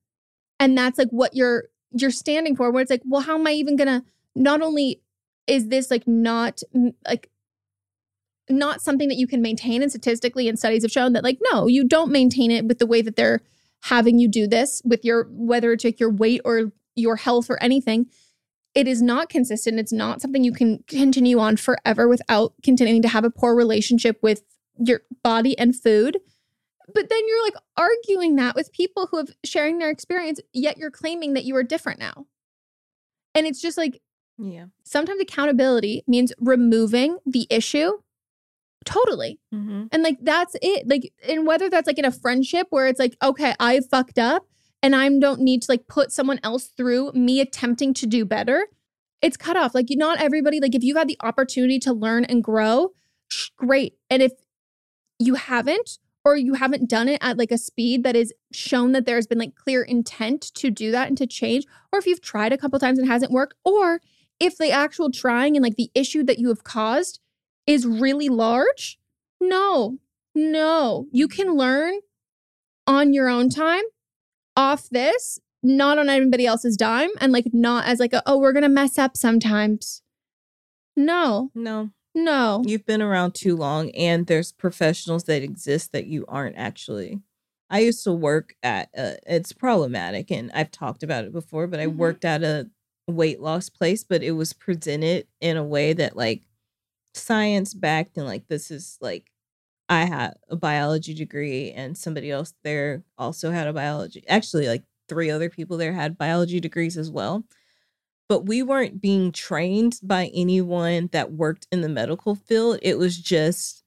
And 0.59 0.77
that's 0.77 0.97
like 0.97 1.09
what 1.09 1.35
you're 1.35 1.65
you're 1.91 2.11
standing 2.11 2.55
for 2.55 2.71
where 2.71 2.81
it's 2.83 2.91
like, 2.91 3.01
well, 3.05 3.21
how 3.21 3.35
am 3.37 3.47
I 3.47 3.51
even 3.53 3.75
gonna 3.75 4.03
not 4.35 4.61
only 4.61 5.01
is 5.47 5.67
this 5.67 5.89
like 5.91 6.07
not 6.07 6.61
like 7.05 7.29
not 8.49 8.81
something 8.81 9.09
that 9.09 9.17
you 9.17 9.27
can 9.27 9.41
maintain 9.41 9.81
and 9.81 9.91
statistically 9.91 10.47
and 10.47 10.57
studies 10.57 10.83
have 10.83 10.91
shown 10.91 11.13
that 11.13 11.23
like 11.23 11.39
no 11.51 11.67
you 11.67 11.83
don't 11.83 12.11
maintain 12.11 12.49
it 12.51 12.65
with 12.65 12.79
the 12.79 12.85
way 12.87 13.01
that 13.01 13.15
they're 13.15 13.41
having 13.83 14.19
you 14.19 14.27
do 14.27 14.47
this 14.47 14.81
with 14.85 15.03
your 15.05 15.27
whether 15.31 15.71
it's 15.71 15.83
like 15.83 15.99
your 15.99 16.11
weight 16.11 16.41
or 16.45 16.71
your 16.95 17.15
health 17.15 17.49
or 17.49 17.61
anything 17.63 18.07
it 18.75 18.87
is 18.87 19.01
not 19.01 19.29
consistent. 19.29 19.79
It's 19.79 19.91
not 19.91 20.21
something 20.21 20.43
you 20.43 20.53
can 20.53 20.83
continue 20.87 21.39
on 21.39 21.57
forever 21.57 22.07
without 22.07 22.53
continuing 22.63 23.01
to 23.01 23.07
have 23.07 23.23
a 23.23 23.31
poor 23.31 23.55
relationship 23.55 24.19
with 24.21 24.43
your 24.77 25.01
body 25.23 25.57
and 25.57 25.75
food. 25.75 26.19
But 26.93 27.09
then 27.09 27.19
you're 27.27 27.43
like 27.43 27.55
arguing 27.75 28.35
that 28.35 28.53
with 28.55 28.71
people 28.71 29.07
who 29.07 29.17
have 29.17 29.31
sharing 29.43 29.79
their 29.79 29.89
experience 29.89 30.39
yet 30.53 30.77
you're 30.77 30.91
claiming 30.91 31.33
that 31.33 31.45
you 31.45 31.55
are 31.55 31.63
different 31.63 31.99
now. 31.99 32.27
And 33.33 33.47
it's 33.47 33.59
just 33.59 33.77
like 33.77 34.01
Yeah. 34.37 34.65
sometimes 34.83 35.19
accountability 35.19 36.03
means 36.07 36.31
removing 36.39 37.17
the 37.25 37.47
issue 37.49 37.93
totally. 38.85 39.39
Mm-hmm. 39.53 39.85
and 39.91 40.03
like 40.03 40.17
that's 40.21 40.55
it. 40.61 40.87
Like 40.87 41.13
and 41.27 41.45
whether 41.45 41.69
that's 41.69 41.87
like 41.87 41.99
in 41.99 42.05
a 42.05 42.11
friendship 42.11 42.67
where 42.69 42.87
it's 42.87 42.99
like 42.99 43.15
okay 43.21 43.53
i 43.59 43.79
fucked 43.91 44.17
up 44.19 44.47
and 44.81 44.95
i 44.95 45.09
don't 45.09 45.41
need 45.41 45.61
to 45.63 45.71
like 45.71 45.87
put 45.87 46.11
someone 46.11 46.39
else 46.43 46.67
through 46.75 47.11
me 47.13 47.39
attempting 47.41 47.93
to 47.95 48.07
do 48.07 48.25
better 48.25 48.67
it's 49.21 49.37
cut 49.37 49.57
off. 49.57 49.75
Like 49.75 49.87
not 49.89 50.21
everybody 50.21 50.59
like 50.59 50.75
if 50.75 50.83
you 50.83 50.95
had 50.95 51.07
the 51.07 51.17
opportunity 51.21 51.79
to 51.79 51.93
learn 51.93 52.25
and 52.25 52.43
grow 52.43 52.91
great. 53.57 53.93
And 54.09 54.21
if 54.21 54.33
you 55.19 55.35
haven't 55.35 55.99
or 56.25 56.35
you 56.35 56.55
haven't 56.55 56.89
done 56.89 57.07
it 57.07 57.19
at 57.21 57.37
like 57.37 57.51
a 57.51 57.57
speed 57.57 58.03
that 58.03 58.15
is 58.15 58.33
shown 58.51 58.91
that 58.93 59.05
there's 59.05 59.27
been 59.27 59.37
like 59.37 59.55
clear 59.55 59.83
intent 59.83 60.41
to 60.55 60.69
do 60.69 60.91
that 60.91 61.07
and 61.07 61.17
to 61.17 61.27
change 61.27 61.65
or 61.91 61.99
if 61.99 62.05
you've 62.05 62.21
tried 62.21 62.53
a 62.53 62.57
couple 62.57 62.79
times 62.79 62.99
and 62.99 63.07
it 63.07 63.11
hasn't 63.11 63.31
worked 63.31 63.55
or 63.63 64.01
if 64.39 64.57
the 64.57 64.71
actual 64.71 65.11
trying 65.11 65.55
and 65.55 65.63
like 65.63 65.75
the 65.75 65.91
issue 65.93 66.23
that 66.23 66.39
you 66.39 66.47
have 66.47 66.63
caused 66.63 67.19
is 67.69 67.85
really 67.85 68.29
large 68.29 68.99
no 69.39 69.97
no 70.35 71.05
you 71.11 71.27
can 71.27 71.55
learn 71.55 71.99
on 72.87 73.13
your 73.13 73.29
own 73.29 73.49
time 73.49 73.83
off 74.55 74.89
this 74.89 75.39
not 75.61 75.97
on 75.97 76.09
anybody 76.09 76.45
else's 76.45 76.75
dime 76.75 77.09
and 77.21 77.31
like 77.31 77.45
not 77.53 77.85
as 77.85 77.99
like 77.99 78.13
a, 78.13 78.23
oh 78.25 78.37
we're 78.37 78.53
gonna 78.53 78.69
mess 78.69 78.97
up 78.97 79.15
sometimes 79.15 80.01
no 80.97 81.51
No, 81.53 81.91
no 82.15 82.63
you've 82.65 82.85
been 82.85 83.01
around 83.01 83.35
too 83.35 83.55
long, 83.55 83.91
and 83.91 84.27
there's 84.27 84.51
professionals 84.51 85.25
that 85.25 85.43
exist 85.43 85.91
that 85.93 86.07
you 86.07 86.25
aren't 86.27 86.57
actually. 86.57 87.21
I 87.69 87.79
used 87.81 88.03
to 88.05 88.11
work 88.11 88.55
at. 88.63 88.89
A, 88.97 89.17
it's 89.27 89.53
problematic, 89.53 90.31
and 90.31 90.51
I've 90.53 90.71
talked 90.71 91.03
about 91.03 91.23
it 91.25 91.31
before. 91.31 91.67
But 91.67 91.79
I 91.79 91.85
Mhm. 91.85 91.95
worked 91.97 92.25
at 92.25 92.43
a 92.43 92.69
weight 93.07 93.39
loss 93.39 93.69
place, 93.69 94.03
but 94.03 94.23
it 94.23 94.31
was 94.31 94.53
presented 94.53 95.27
in 95.39 95.55
a 95.55 95.63
way 95.63 95.93
that 95.93 96.17
like 96.17 96.41
science 97.19 97.73
backed, 97.73 98.17
and 98.17 98.25
like 98.25 98.47
this 98.47 98.71
is 98.71 98.97
like 99.01 99.31
I 99.87 100.05
had 100.05 100.35
a 100.49 100.55
biology 100.55 101.13
degree, 101.13 101.71
and 101.71 101.97
somebody 101.97 102.31
else 102.31 102.53
there 102.63 103.03
also 103.17 103.51
had 103.51 103.67
a 103.67 103.73
biology. 103.73 104.23
Actually, 104.27 104.67
like 104.67 104.83
three 105.07 105.29
other 105.29 105.49
people 105.49 105.77
there 105.77 105.93
had 105.93 106.17
biology 106.17 106.59
degrees 106.59 106.97
as 106.97 107.09
well. 107.09 107.43
But 108.27 108.45
we 108.45 108.61
weren't 108.61 109.01
being 109.01 109.31
trained 109.31 109.99
by 110.03 110.27
anyone 110.35 111.09
that 111.11 111.31
worked 111.31 111.67
in 111.71 111.81
the 111.81 111.89
medical 111.89 112.35
field. 112.35 112.77
It 112.83 112.99
was 112.99 113.17
just 113.17 113.83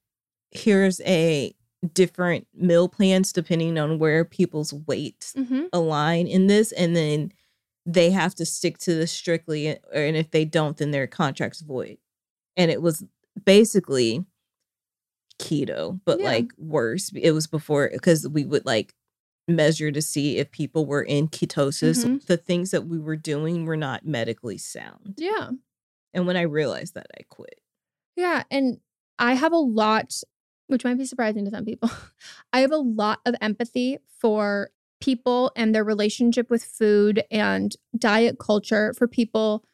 here's 0.50 1.00
a 1.02 1.54
different 1.94 2.46
meal 2.54 2.88
plans 2.88 3.32
depending 3.32 3.78
on 3.78 3.98
where 3.98 4.24
people's 4.24 4.72
weights 4.72 5.32
mm-hmm. 5.36 5.64
align 5.72 6.26
in 6.26 6.48
this, 6.48 6.72
and 6.72 6.96
then 6.96 7.32
they 7.86 8.10
have 8.10 8.34
to 8.36 8.44
stick 8.44 8.78
to 8.78 8.94
this 8.94 9.12
strictly. 9.12 9.68
And 9.68 10.16
if 10.16 10.30
they 10.30 10.44
don't, 10.44 10.76
then 10.76 10.90
their 10.90 11.06
contract's 11.06 11.60
void. 11.60 11.98
And 12.56 12.70
it 12.70 12.82
was 12.82 13.04
basically 13.44 14.24
keto, 15.38 16.00
but 16.04 16.20
Yeah. 16.20 16.26
like 16.26 16.52
worse. 16.58 17.10
It 17.14 17.32
was 17.32 17.46
before 17.46 17.90
because 17.92 18.28
we 18.28 18.44
would 18.44 18.64
like 18.66 18.94
measure 19.48 19.90
to 19.90 20.00
see 20.00 20.38
if 20.38 20.50
people 20.52 20.86
were 20.86 21.02
in 21.02 21.28
ketosis. 21.28 22.04
Mhm. 22.04 22.24
The 22.26 22.36
things 22.36 22.70
that 22.70 22.86
we 22.86 22.98
were 22.98 23.16
doing 23.16 23.64
were 23.66 23.76
not 23.76 24.06
medically 24.06 24.58
sound. 24.58 25.14
yeah 25.18 25.50
And 26.14 26.26
when 26.26 26.36
I 26.36 26.42
realized 26.42 26.94
that, 26.94 27.06
I 27.18 27.22
quit. 27.28 27.60
Yeah. 28.16 28.44
And 28.50 28.80
I 29.18 29.32
have 29.34 29.52
a 29.52 29.56
lot, 29.56 30.22
which 30.66 30.84
might 30.84 30.98
be 30.98 31.06
surprising 31.06 31.44
to 31.46 31.50
some 31.50 31.64
people. 31.64 31.90
I 32.52 32.60
have 32.60 32.70
a 32.70 32.76
lot 32.76 33.20
of 33.24 33.34
empathy 33.40 33.98
for 34.06 34.70
people 35.00 35.50
and 35.56 35.74
their 35.74 35.82
relationship 35.84 36.50
with 36.50 36.62
food 36.62 37.24
and 37.30 37.74
diet 37.98 38.38
culture 38.38 38.92
for 38.92 39.08
people 39.08 39.64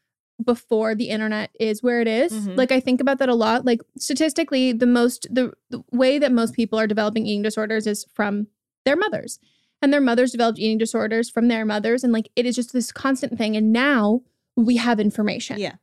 before 0.44 0.94
the 0.94 1.08
internet 1.08 1.50
is 1.58 1.82
where 1.82 2.00
it 2.00 2.08
is. 2.08 2.32
Mhm. 2.32 2.56
Like 2.56 2.70
I 2.72 2.80
think 2.80 3.00
about 3.00 3.18
that 3.18 3.28
a 3.28 3.34
lot. 3.34 3.64
Like 3.64 3.80
statistically, 3.98 4.72
the 4.72 4.86
most 4.86 5.26
the, 5.30 5.52
the 5.70 5.82
way 5.92 6.18
that 6.18 6.32
most 6.32 6.54
people 6.54 6.78
are 6.78 6.86
developing 6.86 7.26
eating 7.26 7.42
disorders 7.42 7.86
is 7.86 8.06
from 8.14 8.46
their 8.84 8.96
mothers. 8.96 9.38
And 9.82 9.92
their 9.92 10.00
mothers 10.00 10.32
developed 10.32 10.58
eating 10.58 10.78
disorders 10.78 11.28
from 11.30 11.48
their 11.48 11.64
mothers. 11.64 12.02
And 12.04 12.12
like 12.12 12.28
it 12.36 12.46
is 12.46 12.54
just 12.56 12.72
this 12.72 12.90
constant 12.92 13.36
thing. 13.38 13.56
And 13.56 13.72
now 13.72 14.22
we 14.56 14.76
have 14.76 14.98
information 15.00 15.58
Yeah. 15.58 15.74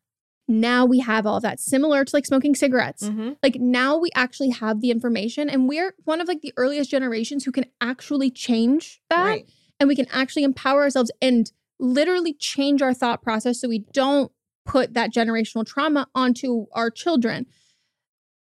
now 0.47 0.85
we 0.85 0.99
have 0.99 1.25
all 1.25 1.39
that 1.41 1.59
similar 1.59 2.03
to 2.05 2.15
like 2.15 2.25
smoking 2.25 2.53
cigarettes 2.55 3.03
Mm-hmm. 3.09 3.31
like 3.41 3.55
now 3.55 3.97
we 3.97 4.09
actually 4.15 4.49
have 4.49 4.79
the 4.81 4.91
information 4.91 5.49
and 5.49 5.67
we're 5.69 5.95
one 6.03 6.19
of 6.21 6.27
like 6.27 6.41
the 6.41 6.53
earliest 6.57 6.91
generations 6.91 7.45
who 7.45 7.51
can 7.51 7.65
actually 7.81 8.29
change 8.29 9.01
that 9.09 9.23
Right. 9.23 9.49
and 9.79 9.87
we 9.89 9.95
can 9.95 10.07
actually 10.11 10.43
empower 10.43 10.81
ourselves 10.83 11.09
and 11.21 11.51
literally 11.79 12.33
change 12.33 12.81
our 12.81 12.93
thought 12.93 13.23
process 13.23 13.59
so 13.61 13.67
we 13.69 13.79
don't 13.93 14.31
put 14.65 14.93
that 14.93 15.13
generational 15.13 15.65
trauma 15.65 16.07
onto 16.15 16.65
our 16.73 16.89
children 16.89 17.45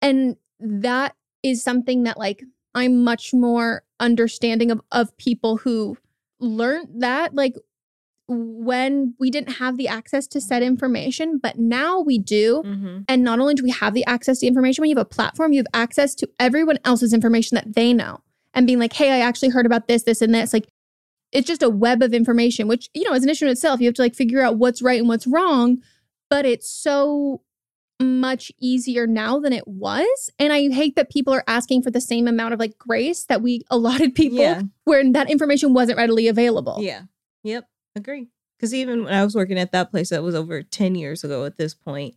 and 0.02 0.36
that 0.60 1.16
is 1.44 1.64
something 1.64 2.04
that 2.04 2.18
like 2.18 2.44
i'm 2.76 3.04
much 3.04 3.34
more 3.34 3.84
understanding 4.00 4.72
of 4.72 4.82
of 4.92 5.16
people 5.18 5.58
who 5.58 5.98
learned 6.40 6.88
that 7.02 7.34
like 7.34 7.54
when 8.30 9.16
we 9.20 9.32
didn't 9.32 9.54
have 9.54 9.78
the 9.78 9.88
access 9.88 10.28
to 10.28 10.40
said 10.40 10.62
information, 10.62 11.40
but 11.40 11.58
now 11.58 12.00
we 12.00 12.20
do. 12.20 12.62
Mm-hmm. 12.64 13.00
And 13.08 13.24
not 13.24 13.40
only 13.40 13.56
do 13.56 13.64
we 13.64 13.72
have 13.72 13.96
the 13.96 14.06
access 14.06 14.40
to 14.40 14.48
information, 14.48 14.84
when 14.84 14.90
you 14.90 14.96
have 14.96 15.06
a 15.06 15.10
platform, 15.10 15.52
you 15.52 15.60
have 15.60 15.68
access 15.74 16.14
to 16.16 16.30
everyone 16.40 16.78
else's 16.86 17.12
information 17.12 17.56
that 17.56 17.74
they 17.74 17.92
know 17.92 18.22
and 18.54 18.68
being 18.68 18.80
like, 18.80 18.94
hey, 18.94 19.12
I 19.12 19.20
actually 19.20 19.50
heard 19.50 19.66
about 19.66 19.88
this, 19.88 20.04
this, 20.04 20.22
and 20.22 20.34
this. 20.34 20.54
Like, 20.54 20.70
it's 21.32 21.48
just 21.48 21.64
a 21.64 21.70
web 21.70 22.04
of 22.04 22.14
information, 22.14 22.68
which, 22.68 22.90
you 22.94 23.04
know, 23.04 23.14
is 23.14 23.24
an 23.24 23.30
issue 23.30 23.46
in 23.46 23.52
itself. 23.52 23.80
You 23.80 23.88
have 23.88 23.96
to 23.96 24.02
like 24.04 24.16
figure 24.16 24.42
out 24.42 24.58
what's 24.58 24.82
right 24.82 25.00
and 25.00 25.08
what's 25.08 25.28
wrong. 25.28 25.80
But 26.30 26.46
it's 26.46 26.70
so 26.70 27.42
much 28.02 28.52
easier 28.60 29.06
now 29.08 29.40
than 29.40 29.52
it 29.52 29.68
was. 29.68 30.30
And 30.40 30.54
I 30.54 30.70
hate 30.70 30.96
that 30.96 31.10
people 31.10 31.34
are 31.34 31.44
asking 31.48 31.82
for 31.84 31.92
the 31.92 32.00
same 32.00 32.28
amount 32.28 32.54
of 32.54 32.60
like 32.60 32.78
grace 32.78 33.26
that 33.26 33.42
we 33.42 33.62
allotted 33.70 34.16
people 34.16 34.40
Yeah. 34.40 34.62
where 34.86 35.04
that 35.12 35.30
information 35.30 35.74
wasn't 35.74 35.98
readily 35.98 36.28
available. 36.28 36.78
Yeah. 36.82 37.04
Yep. 37.44 37.68
Agree. 37.96 38.28
Because 38.58 38.74
even 38.74 39.04
when 39.06 39.14
I 39.14 39.24
was 39.24 39.36
working 39.36 39.58
at 39.60 39.72
that 39.74 39.92
place, 39.92 40.10
that 40.10 40.24
was 40.24 40.36
over 40.36 40.62
10 40.64 40.96
years 40.96 41.24
ago 41.24 41.46
at 41.46 41.58
this 41.58 41.74
point, 41.74 42.16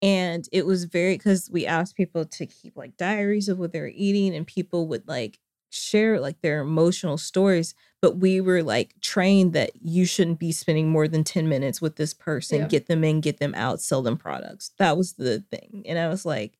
And 0.00 0.48
it 0.52 0.64
was 0.64 0.84
very, 0.84 1.14
because 1.16 1.50
we 1.50 1.66
asked 1.66 1.96
people 1.96 2.24
to 2.24 2.46
keep 2.46 2.76
like 2.76 2.96
diaries 2.96 3.48
of 3.48 3.58
what 3.58 3.72
they 3.72 3.80
were 3.80 3.92
eating, 3.94 4.34
and 4.34 4.46
people 4.46 4.86
would 4.88 5.08
like 5.08 5.38
share 5.70 6.18
like 6.20 6.40
their 6.40 6.60
emotional 6.60 7.18
stories. 7.18 7.74
But 8.00 8.16
we 8.18 8.40
were 8.40 8.62
like 8.62 8.94
trained 9.00 9.52
that 9.54 9.70
you 9.82 10.04
shouldn't 10.06 10.38
be 10.38 10.52
spending 10.52 10.88
more 10.88 11.08
than 11.08 11.24
10 11.24 11.48
minutes 11.48 11.80
with 11.82 11.96
this 11.96 12.14
person, 12.14 12.60
Yeah. 12.60 12.68
get 12.68 12.86
them 12.86 13.02
in, 13.02 13.20
get 13.20 13.38
them 13.38 13.54
out, 13.56 13.80
sell 13.80 14.02
them 14.02 14.16
products. 14.16 14.70
That 14.78 14.96
was 14.96 15.14
the 15.14 15.40
thing. 15.50 15.82
And 15.86 15.98
I 15.98 16.08
was 16.08 16.24
like, 16.24 16.58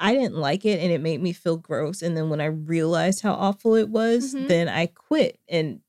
I 0.00 0.14
didn't 0.14 0.34
like 0.38 0.64
it 0.64 0.80
and 0.80 0.90
it 0.90 1.00
made 1.00 1.22
me 1.22 1.32
feel 1.32 1.56
gross. 1.56 2.02
And 2.02 2.16
then 2.16 2.28
when 2.30 2.40
I 2.40 2.46
realized 2.46 3.22
how 3.22 3.34
awful 3.34 3.76
it 3.76 3.88
was, 3.88 4.34
Mhm. 4.34 4.48
then 4.48 4.68
I 4.68 4.86
quit 4.86 5.38
and 5.48 5.80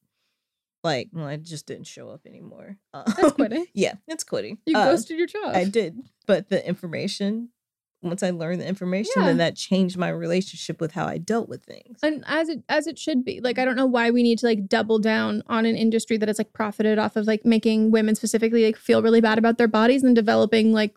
like, 0.84 1.10
well, 1.14 1.26
I 1.26 1.38
just 1.38 1.66
didn't 1.66 1.88
show 1.88 2.10
up 2.10 2.26
anymore. 2.28 2.78
That's 2.94 3.24
Um, 3.24 3.32
quitting. 3.32 3.66
Yeah, 3.74 3.96
it's 4.08 4.24
quitting. 4.24 4.60
You 4.68 4.78
Uh, 4.78 4.92
ghosted 4.92 5.18
your 5.18 5.28
job. 5.28 5.56
I 5.56 5.64
did. 5.64 5.98
But 6.28 6.50
the 6.50 6.64
information, 6.68 7.50
once 8.04 8.22
I 8.22 8.30
learned 8.32 8.62
the 8.62 8.68
information, 8.68 9.14
Yeah. 9.18 9.26
then 9.28 9.38
that 9.38 9.56
changed 9.56 9.98
my 9.98 10.10
relationship 10.10 10.82
with 10.82 10.92
how 10.92 11.06
I 11.06 11.18
dealt 11.18 11.48
with 11.50 11.64
things. 11.64 12.00
and 12.04 12.24
as 12.28 12.50
it 12.50 12.64
as 12.70 12.86
it 12.88 13.00
should 13.00 13.24
be 13.24 13.40
like 13.42 13.58
i 13.58 13.66
don't 13.66 13.76
know 13.76 13.86
why 13.86 14.12
we 14.12 14.22
need 14.24 14.38
to 14.40 14.46
like 14.46 14.68
double 14.68 15.00
down 15.00 15.42
on 15.48 15.66
an 15.66 15.76
industry 15.76 16.18
that 16.18 16.28
has 16.28 16.38
like 16.38 16.52
profited 16.54 17.00
off 17.00 17.16
of 17.16 17.26
like 17.28 17.46
making 17.46 17.92
women 17.92 18.14
specifically 18.16 18.66
like 18.66 18.76
feel 18.78 19.02
really 19.02 19.22
bad 19.22 19.38
about 19.38 19.58
their 19.58 19.68
bodies 19.68 20.04
and 20.04 20.16
developing 20.16 20.74
like 20.74 20.94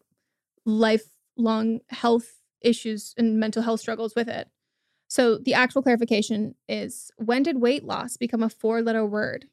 lifelong 0.65 1.81
health 1.89 2.41
issues 2.61 3.15
and 3.17 3.39
mental 3.39 3.63
health 3.63 3.81
struggles 3.81 4.15
with 4.15 4.29
it 4.29 4.49
so 5.09 5.39
the 5.39 5.55
actual 5.55 5.83
clarification 5.83 6.55
is 6.69 7.11
when 7.17 7.43
did 7.43 7.61
weight 7.61 7.85
loss 7.85 8.17
become 8.17 8.43
a 8.43 8.49
four 8.51 8.83
letter 8.83 9.07
word 9.07 9.47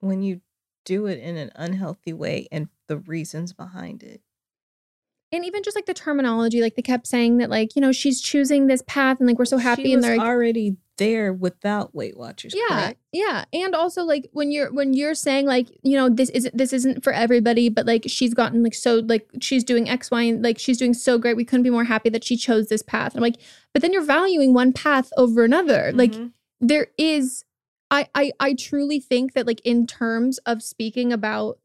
When 0.00 0.22
you 0.22 0.40
do 0.84 1.06
it 1.06 1.18
in 1.20 1.36
an 1.36 1.50
unhealthy 1.54 2.12
way 2.12 2.48
and 2.52 2.68
the 2.88 2.96
reasons 2.98 3.52
behind 3.52 4.02
it. 4.02 4.20
And 5.32 5.44
even 5.44 5.62
just 5.62 5.76
like 5.76 5.86
the 5.86 5.94
terminology 5.94 6.60
like 6.60 6.76
they 6.76 6.82
kept 6.82 7.06
saying 7.06 7.38
that 7.38 7.48
like 7.50 7.74
you 7.74 7.80
know 7.82 7.90
she's 7.92 8.20
choosing 8.20 8.66
this 8.66 8.82
path 8.86 9.18
and 9.18 9.26
like 9.28 9.38
we're 9.38 9.44
so 9.44 9.58
happy 9.58 9.84
she 9.84 9.92
and 9.94 10.02
they're 10.04 10.16
like, 10.18 10.26
already 10.26 10.76
there 10.98 11.32
without 11.32 11.94
Weight 11.94 12.16
Watchers. 12.18 12.54
yeah 12.54 12.68
correct? 12.68 13.00
yeah 13.12 13.44
and 13.52 13.74
also 13.74 14.04
like 14.04 14.28
when 14.32 14.52
you're 14.52 14.70
when 14.72 14.92
you're 14.92 15.14
saying 15.14 15.46
like 15.46 15.68
you 15.82 15.96
know 15.96 16.08
this 16.10 16.28
isn't 16.30 16.56
this 16.56 16.72
isn't 16.72 17.02
for 17.02 17.12
everybody 17.12 17.68
but 17.70 17.86
like 17.86 18.04
she's 18.06 18.34
gotten 18.34 18.62
like 18.62 18.74
so 18.74 18.96
like 19.06 19.26
she's 19.40 19.64
doing 19.64 19.88
x 19.88 20.10
y 20.10 20.22
and 20.22 20.42
like 20.44 20.58
she's 20.58 20.76
doing 20.78 20.92
so 20.94 21.16
great 21.18 21.34
we 21.36 21.44
couldn't 21.46 21.62
be 21.64 21.70
more 21.70 21.84
happy 21.84 22.10
that 22.10 22.22
she 22.22 22.36
chose 22.36 22.68
this 22.68 22.82
path 22.82 23.14
i'm 23.16 23.22
like 23.22 23.36
but 23.72 23.80
then 23.82 23.92
you're 23.92 24.04
valuing 24.04 24.52
one 24.52 24.72
path 24.72 25.10
over 25.16 25.44
another 25.44 25.90
like 25.94 26.12
Mhm. 26.12 26.32
there 26.60 26.88
is 26.98 27.44
I, 27.90 28.08
I 28.14 28.32
i 28.38 28.54
truly 28.54 29.00
think 29.00 29.32
that 29.32 29.46
like 29.46 29.60
in 29.64 29.86
terms 29.86 30.38
of 30.44 30.62
speaking 30.62 31.10
about 31.12 31.58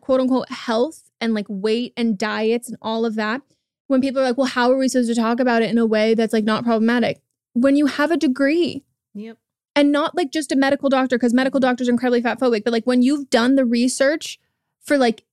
quote 0.00 0.20
unquote 0.20 0.50
health 0.50 1.05
and 1.20 1.34
like 1.34 1.46
weight 1.48 1.92
and 1.96 2.18
diets 2.18 2.68
and 2.68 2.76
all 2.82 3.04
of 3.04 3.14
that 3.14 3.42
when 3.88 4.00
people 4.00 4.20
are 4.20 4.24
like 4.24 4.36
well 4.38 4.46
how 4.46 4.70
are 4.70 4.76
we 4.78 4.88
supposed 4.88 5.08
to 5.08 5.14
talk 5.14 5.40
about 5.40 5.62
it 5.62 5.70
in 5.70 5.78
a 5.78 5.86
way 5.86 6.14
that's 6.14 6.32
like 6.32 6.44
not 6.44 6.64
problematic 6.64 7.20
when 7.54 7.76
you 7.76 7.86
have 7.86 8.10
a 8.10 8.16
degree 8.16 8.84
Yep. 9.14 9.38
and 9.74 9.90
not 9.92 10.14
like 10.14 10.30
just 10.30 10.52
a 10.52 10.56
medical 10.56 10.88
doctor 10.90 11.16
because 11.16 11.32
medical 11.32 11.60
doctors 11.60 11.88
are 11.88 11.92
incredibly 11.92 12.20
fat 12.22 12.38
phobic 12.38 12.64
but 12.64 12.72
like 12.72 12.84
when 12.86 13.02
you've 13.02 13.30
done 13.30 13.54
the 13.54 13.64
research 13.64 14.38
for 14.82 14.98
like 14.98 15.24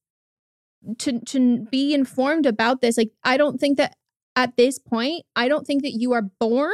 to 0.97 1.19
to 1.21 1.59
be 1.71 1.93
informed 1.93 2.45
about 2.45 2.81
this 2.81 2.97
like 2.97 3.11
i 3.23 3.37
don't 3.37 3.59
think 3.59 3.77
that 3.77 3.95
at 4.35 4.55
this 4.57 4.79
point 4.79 5.23
i 5.35 5.47
don't 5.47 5.65
think 5.67 5.81
that 5.81 5.91
you 5.93 6.11
are 6.13 6.21
born 6.39 6.71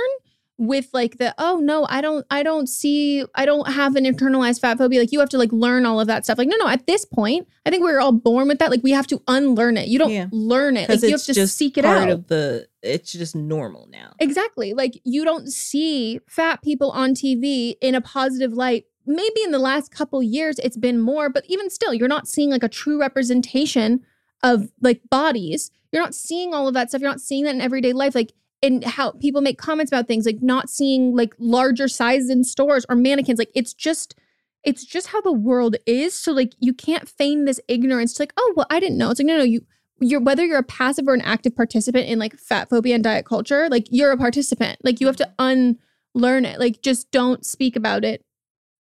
with 0.59 0.89
like 0.93 1.17
the 1.17 1.33
oh 1.37 1.59
no 1.63 1.87
i 1.89 2.01
don't 2.01 2.25
i 2.29 2.43
don't 2.43 2.67
see 2.67 3.23
i 3.35 3.45
don't 3.45 3.71
have 3.71 3.95
an 3.95 4.03
internalized 4.03 4.59
fat 4.59 4.77
phobia 4.77 4.99
like 4.99 5.11
you 5.11 5.19
have 5.19 5.29
to 5.29 5.37
like 5.37 5.51
learn 5.53 5.85
all 5.85 5.99
of 5.99 6.07
that 6.07 6.25
stuff 6.25 6.37
like 6.37 6.47
no 6.49 6.55
no 6.57 6.67
at 6.67 6.85
this 6.85 7.05
point 7.05 7.47
i 7.65 7.69
think 7.69 7.81
we're 7.81 7.99
all 8.01 8.11
born 8.11 8.47
with 8.47 8.59
that 8.59 8.69
like 8.69 8.83
we 8.83 8.91
have 8.91 9.07
to 9.07 9.21
unlearn 9.27 9.77
it 9.77 9.87
you 9.87 9.97
don't 9.97 10.11
Yeah. 10.11 10.27
learn 10.31 10.75
it 10.75 10.89
like 10.89 11.01
you 11.01 11.11
have 11.11 11.23
to 11.23 11.33
just 11.33 11.55
seek 11.57 11.77
it 11.77 11.85
out 11.85 12.09
of 12.09 12.27
the 12.27 12.67
it's 12.81 13.11
just 13.11 13.35
normal 13.35 13.89
now. 13.91 14.13
Exactly. 14.19 14.73
Like 14.73 15.01
you 15.03 15.25
don't 15.25 15.49
see 15.51 16.21
fat 16.29 16.61
people 16.63 16.91
on 16.91 17.13
TV 17.13 17.75
in 17.81 17.93
a 17.93 17.99
positive 17.99 18.53
light. 18.53 18.85
Maybe 19.05 19.41
in 19.43 19.51
the 19.51 19.59
last 19.59 19.91
couple 19.91 20.23
years 20.23 20.59
it's 20.59 20.77
been 20.77 20.97
more, 20.97 21.29
but 21.29 21.43
even 21.49 21.69
still, 21.69 21.93
you're 21.93 22.07
not 22.07 22.29
seeing 22.29 22.49
like 22.49 22.63
a 22.63 22.69
true 22.69 22.97
representation 22.97 23.99
of 24.43 24.69
like 24.81 25.01
bodies. 25.09 25.71
You're 25.91 26.01
not 26.01 26.15
seeing 26.15 26.53
all 26.53 26.69
of 26.69 26.73
that 26.75 26.87
stuff. 26.87 27.01
You're 27.01 27.11
not 27.11 27.19
seeing 27.19 27.43
that 27.43 27.55
in 27.55 27.59
everyday 27.59 27.91
life. 27.91 28.15
Like 28.15 28.31
in 28.61 28.81
how 28.81 29.11
people 29.11 29.41
make 29.41 29.57
comments 29.57 29.91
about 29.91 30.07
things, 30.07 30.25
like 30.25 30.41
not 30.41 30.69
seeing 30.69 31.15
like 31.15 31.33
larger 31.39 31.87
sizes 31.87 32.29
in 32.29 32.43
stores 32.43 32.85
or 32.89 32.95
mannequins. 32.95 33.39
Like 33.39 33.51
it's 33.55 33.73
just 33.73 34.15
it's 34.63 34.83
just 34.83 35.07
how 35.07 35.21
the 35.21 35.31
world 35.31 35.77
is. 35.85 36.13
So 36.13 36.31
like 36.31 36.53
you 36.59 36.73
can't 36.73 37.07
feign 37.07 37.45
this 37.45 37.59
ignorance 37.67 38.13
to 38.15 38.23
like, 38.23 38.33
oh 38.37 38.53
well, 38.55 38.67
I 38.69 38.79
didn't 38.79 38.97
know. 38.97 39.09
It's 39.11 39.19
like, 39.19 39.27
no, 39.27 39.37
no, 39.37 39.43
you 39.43 39.61
you're 40.01 40.21
whether 40.21 40.45
you're 40.45 40.59
a 40.59 40.63
passive 40.63 41.07
or 41.07 41.13
an 41.13 41.21
active 41.21 41.55
participant 41.55 42.07
in 42.07 42.19
like 42.19 42.37
fat 42.37 42.69
phobia 42.69 42.95
and 42.95 43.03
diet 43.03 43.25
culture, 43.25 43.69
like 43.69 43.87
you're 43.89 44.11
a 44.11 44.17
participant. 44.17 44.79
Like 44.83 44.99
you 44.99 45.07
have 45.07 45.17
to 45.17 45.29
unlearn 45.39 46.45
it. 46.45 46.59
Like 46.59 46.81
just 46.81 47.11
don't 47.11 47.45
speak 47.45 47.75
about 47.75 48.03
it 48.03 48.23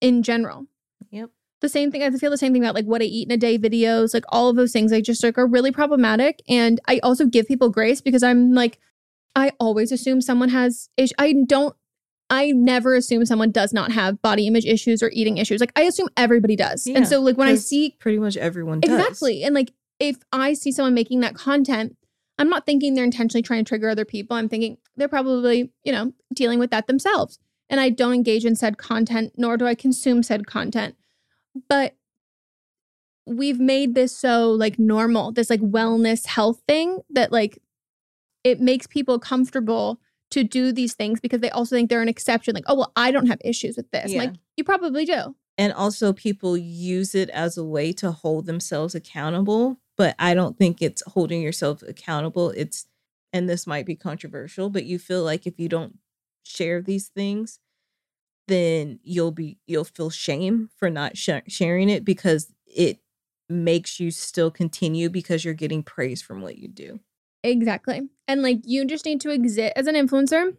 in 0.01 0.23
general. 0.23 0.65
Yep. 1.11 1.29
The 1.61 1.69
same 1.69 1.91
thing, 1.91 2.03
I 2.03 2.09
feel 2.11 2.31
the 2.31 2.37
same 2.37 2.53
thing 2.53 2.63
about 2.63 2.75
like 2.75 2.85
what 2.85 3.01
I 3.01 3.05
eat 3.05 3.27
in 3.27 3.33
a 3.33 3.37
day 3.37 3.57
videos, 3.57 4.13
like 4.13 4.23
all 4.29 4.49
of 4.49 4.55
those 4.55 4.71
things 4.71 4.93
I 4.93 5.01
just 5.01 5.23
like 5.23 5.37
are 5.37 5.47
really 5.47 5.71
problematic. 5.71 6.41
And 6.47 6.79
I 6.87 6.99
also 7.03 7.25
give 7.25 7.47
people 7.47 7.69
grace 7.69 7.99
because 7.99 8.23
I'm 8.23 8.53
like, 8.53 8.79
I 9.35 9.51
always 9.59 9.91
assume 9.91 10.21
someone 10.21 10.49
has 10.49 10.89
ish 10.97 11.11
I 11.17 11.33
don't 11.45 11.75
I 12.29 12.51
never 12.51 12.95
assume 12.95 13.25
someone 13.25 13.51
does 13.51 13.73
not 13.73 13.91
have 13.91 14.21
body 14.21 14.45
image 14.45 14.65
issues 14.65 15.01
or 15.01 15.09
eating 15.13 15.37
issues. 15.37 15.59
Like 15.59 15.71
I 15.75 15.83
assume 15.83 16.09
everybody 16.15 16.55
does. 16.55 16.85
Yeah, 16.85 16.97
and 16.97 17.07
so 17.07 17.21
like 17.21 17.37
when 17.37 17.47
I 17.47 17.55
see 17.55 17.95
Pretty 17.99 18.19
much 18.19 18.37
everyone 18.37 18.81
does. 18.81 18.91
Exactly. 18.91 19.43
And 19.43 19.55
like 19.55 19.73
if 19.99 20.17
I 20.31 20.53
see 20.53 20.71
someone 20.71 20.93
making 20.93 21.21
that 21.21 21.35
content, 21.35 21.95
I'm 22.37 22.49
not 22.49 22.65
thinking 22.65 22.93
they're 22.93 23.03
intentionally 23.03 23.41
trying 23.41 23.65
to 23.65 23.67
trigger 23.67 23.89
other 23.89 24.05
people. 24.05 24.37
I'm 24.37 24.47
thinking 24.47 24.77
they're 24.95 25.09
probably, 25.09 25.71
you 25.83 25.91
know, 25.91 26.13
dealing 26.33 26.59
with 26.59 26.71
that 26.71 26.87
themselves. 26.87 27.39
And 27.69 27.79
I 27.79 27.89
don't 27.89 28.13
engage 28.13 28.45
in 28.45 28.55
said 28.55 28.77
content, 28.77 29.33
nor 29.35 29.57
do 29.57 29.67
I 29.67 29.75
consume 29.75 30.23
said 30.23 30.47
content. 30.47 30.95
But 31.67 31.95
we've 33.25 33.59
made 33.59 33.93
this 33.93 34.15
so 34.15 34.51
like 34.51 34.79
normal, 34.79 35.31
this 35.31 35.49
like 35.49 35.61
wellness 35.61 36.25
health 36.25 36.61
thing 36.67 37.01
that 37.09 37.31
like 37.31 37.59
it 38.43 38.59
makes 38.59 38.87
people 38.87 39.19
comfortable 39.19 39.99
to 40.31 40.43
do 40.43 40.71
these 40.71 40.93
things 40.93 41.19
because 41.19 41.41
they 41.41 41.49
also 41.49 41.75
think 41.75 41.89
they're 41.89 42.01
an 42.01 42.07
exception. 42.09 42.53
Like, 42.53 42.65
oh, 42.67 42.75
well, 42.75 42.91
I 42.95 43.11
don't 43.11 43.27
have 43.27 43.39
issues 43.43 43.75
with 43.77 43.89
this. 43.91 44.11
Yeah. 44.11 44.19
Like, 44.19 44.33
you 44.57 44.63
probably 44.63 45.05
do. 45.05 45.35
and 45.57 45.73
also 45.73 46.13
people 46.13 46.55
use 46.57 47.15
it 47.15 47.29
as 47.31 47.57
a 47.57 47.63
way 47.63 47.91
to 47.93 48.11
hold 48.11 48.45
themselves 48.45 48.93
accountable 48.95 49.77
but 49.97 50.15
i 50.19 50.33
don't 50.33 50.57
think 50.57 50.81
it's 50.81 51.01
holding 51.07 51.41
yourself 51.41 51.81
accountable 51.83 52.51
it's 52.51 52.87
and 53.33 53.47
this 53.49 53.65
might 53.67 53.85
be 53.85 53.95
controversial 53.95 54.69
but 54.69 54.85
you 54.85 54.97
feel 54.99 55.23
like 55.23 55.45
if 55.47 55.57
you 55.59 55.67
don't 55.69 55.97
share 56.43 56.81
these 56.81 57.07
things 57.09 57.59
then 58.47 58.99
you'll 59.03 59.31
be 59.31 59.57
you'll 59.67 59.83
feel 59.83 60.09
shame 60.09 60.69
for 60.75 60.89
not 60.89 61.15
sh- 61.17 61.29
sharing 61.47 61.89
it 61.89 62.03
because 62.03 62.53
it 62.65 62.99
makes 63.47 63.99
you 63.99 64.11
still 64.11 64.51
continue 64.51 65.09
because 65.09 65.43
you're 65.45 65.53
getting 65.53 65.83
praise 65.83 66.21
from 66.21 66.41
what 66.41 66.57
you 66.57 66.67
do 66.67 66.99
Exactly. 67.43 68.01
And 68.27 68.41
like 68.41 68.59
you 68.63 68.85
just 68.85 69.05
need 69.05 69.21
to 69.21 69.29
exist 69.31 69.73
as 69.75 69.87
an 69.87 69.95
influencer, 69.95 70.55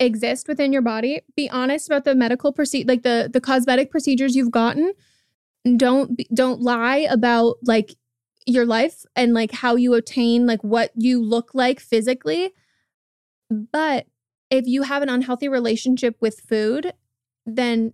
exist 0.00 0.48
within 0.48 0.72
your 0.72 0.82
body, 0.82 1.22
be 1.36 1.48
honest 1.50 1.88
about 1.88 2.04
the 2.04 2.14
medical 2.14 2.52
procedure 2.52 2.88
like 2.88 3.02
the 3.02 3.30
the 3.32 3.40
cosmetic 3.40 3.90
procedures 3.90 4.34
you've 4.34 4.50
gotten. 4.50 4.92
Don't 5.76 6.20
don't 6.34 6.60
lie 6.60 7.06
about 7.10 7.56
like 7.64 7.94
your 8.46 8.66
life 8.66 9.04
and 9.16 9.34
like 9.34 9.52
how 9.52 9.76
you 9.76 9.94
attain 9.94 10.46
like 10.46 10.62
what 10.62 10.90
you 10.96 11.22
look 11.22 11.50
like 11.54 11.80
physically. 11.80 12.52
But 13.50 14.06
if 14.50 14.66
you 14.66 14.82
have 14.82 15.02
an 15.02 15.08
unhealthy 15.08 15.48
relationship 15.48 16.16
with 16.20 16.40
food, 16.40 16.92
then 17.46 17.92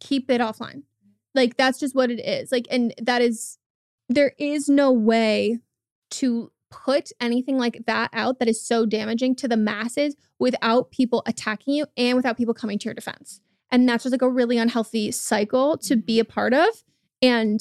keep 0.00 0.30
it 0.30 0.40
offline. 0.40 0.82
Like 1.34 1.56
that's 1.56 1.78
just 1.78 1.94
what 1.94 2.10
it 2.10 2.20
is. 2.20 2.52
Like 2.52 2.66
and 2.70 2.94
that 3.00 3.22
is 3.22 3.58
there 4.08 4.32
is 4.38 4.68
no 4.68 4.90
way 4.90 5.58
to 6.10 6.50
put 6.70 7.10
anything 7.20 7.58
like 7.58 7.82
that 7.86 8.10
out 8.12 8.38
that 8.38 8.48
is 8.48 8.64
so 8.64 8.86
damaging 8.86 9.34
to 9.36 9.48
the 9.48 9.56
masses 9.56 10.16
without 10.38 10.90
people 10.90 11.22
attacking 11.26 11.74
you 11.74 11.86
and 11.96 12.16
without 12.16 12.36
people 12.36 12.54
coming 12.54 12.78
to 12.78 12.84
your 12.86 12.94
defense. 12.94 13.40
And 13.70 13.88
that's 13.88 14.04
just 14.04 14.12
like 14.12 14.22
a 14.22 14.28
really 14.28 14.58
unhealthy 14.58 15.10
cycle 15.10 15.76
to 15.78 15.96
be 15.96 16.14
mm-hmm. 16.14 16.22
a 16.22 16.24
part 16.24 16.54
of. 16.54 16.68
And 17.20 17.60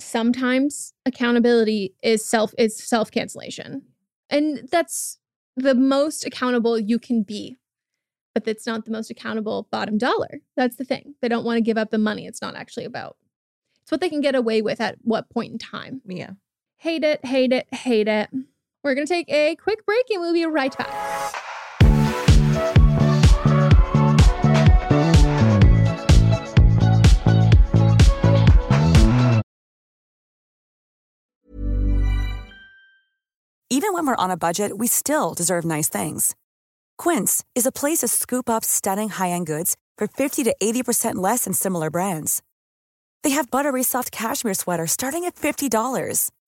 sometimes 0.00 0.92
accountability 1.06 1.94
is 2.02 2.24
self 2.24 2.54
is 2.58 2.76
self-cancellation. 2.76 3.82
And 4.30 4.68
that's 4.70 5.18
the 5.56 5.74
most 5.74 6.26
accountable 6.26 6.78
you 6.78 6.98
can 6.98 7.22
be. 7.22 7.58
But 8.34 8.44
that's 8.44 8.66
not 8.66 8.84
the 8.84 8.90
most 8.90 9.10
accountable 9.10 9.68
bottom 9.70 9.96
dollar. 9.96 10.40
That's 10.56 10.76
the 10.76 10.84
thing. 10.84 11.14
They 11.22 11.28
don't 11.28 11.44
want 11.44 11.58
to 11.58 11.62
give 11.62 11.78
up 11.78 11.90
the 11.90 11.98
money. 11.98 12.26
It's 12.26 12.42
not 12.42 12.56
actually 12.56 12.84
about. 12.84 13.16
It's 13.82 13.92
what 13.92 14.00
they 14.00 14.08
can 14.08 14.20
get 14.20 14.34
away 14.34 14.60
with 14.60 14.80
at 14.80 14.96
what 15.02 15.30
point 15.30 15.52
in 15.52 15.58
time. 15.58 16.00
Yeah. 16.06 16.30
Hate 16.84 17.02
it, 17.02 17.24
hate 17.24 17.50
it, 17.50 17.66
hate 17.72 18.08
it. 18.08 18.28
We're 18.82 18.94
going 18.94 19.06
to 19.06 19.10
take 19.14 19.30
a 19.30 19.56
quick 19.56 19.86
break 19.86 20.04
and 20.10 20.20
we'll 20.20 20.34
be 20.34 20.44
right 20.44 20.76
back. 20.76 20.92
Even 33.70 33.94
when 33.94 34.06
we're 34.06 34.14
on 34.16 34.30
a 34.30 34.36
budget, 34.36 34.76
we 34.76 34.86
still 34.86 35.32
deserve 35.32 35.64
nice 35.64 35.88
things. 35.88 36.36
Quince 36.98 37.42
is 37.54 37.64
a 37.64 37.72
place 37.72 38.00
to 38.00 38.08
scoop 38.08 38.50
up 38.50 38.62
stunning 38.62 39.08
high 39.08 39.30
end 39.30 39.46
goods 39.46 39.74
for 39.96 40.06
50 40.06 40.44
to 40.44 40.54
80% 40.62 41.14
less 41.14 41.44
than 41.44 41.54
similar 41.54 41.88
brands. 41.88 42.42
They 43.22 43.30
have 43.30 43.50
buttery 43.50 43.82
soft 43.82 44.12
cashmere 44.12 44.52
sweaters 44.52 44.92
starting 44.92 45.24
at 45.24 45.34
$50, 45.34 46.30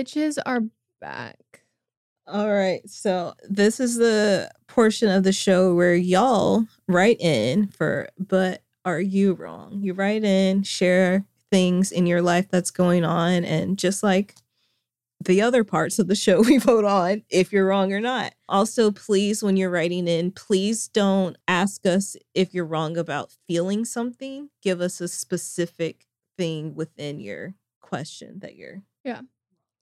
Bitches 0.00 0.38
are 0.46 0.62
back. 1.00 1.62
All 2.26 2.50
right. 2.50 2.80
So 2.88 3.34
this 3.48 3.80
is 3.80 3.96
the 3.96 4.50
portion 4.66 5.08
of 5.08 5.24
the 5.24 5.32
show 5.32 5.74
where 5.74 5.94
y'all 5.94 6.64
write 6.88 7.20
in 7.20 7.68
for 7.68 8.08
but 8.18 8.62
are 8.84 9.00
you 9.00 9.34
wrong? 9.34 9.80
You 9.82 9.92
write 9.92 10.24
in, 10.24 10.62
share 10.62 11.26
things 11.50 11.92
in 11.92 12.06
your 12.06 12.22
life 12.22 12.48
that's 12.50 12.70
going 12.70 13.04
on 13.04 13.44
and 13.44 13.76
just 13.76 14.02
like 14.02 14.36
the 15.22 15.42
other 15.42 15.64
parts 15.64 15.98
of 15.98 16.06
the 16.08 16.14
show 16.14 16.40
we 16.46 16.56
vote 16.56 16.84
on 16.84 17.22
if 17.28 17.52
you're 17.52 17.66
wrong 17.66 17.92
or 17.92 18.00
not. 18.00 18.32
Also, 18.48 18.90
please 18.90 19.42
when 19.42 19.56
you're 19.56 19.70
writing 19.70 20.08
in, 20.08 20.30
please 20.30 20.88
don't 20.88 21.36
ask 21.46 21.84
us 21.84 22.16
if 22.34 22.54
you're 22.54 22.64
wrong 22.64 22.96
about 22.96 23.34
feeling 23.46 23.84
something. 23.84 24.48
Give 24.62 24.80
us 24.80 25.00
a 25.00 25.08
specific 25.08 26.06
thing 26.38 26.74
within 26.74 27.20
your 27.20 27.54
question 27.80 28.38
that 28.38 28.56
you're 28.56 28.82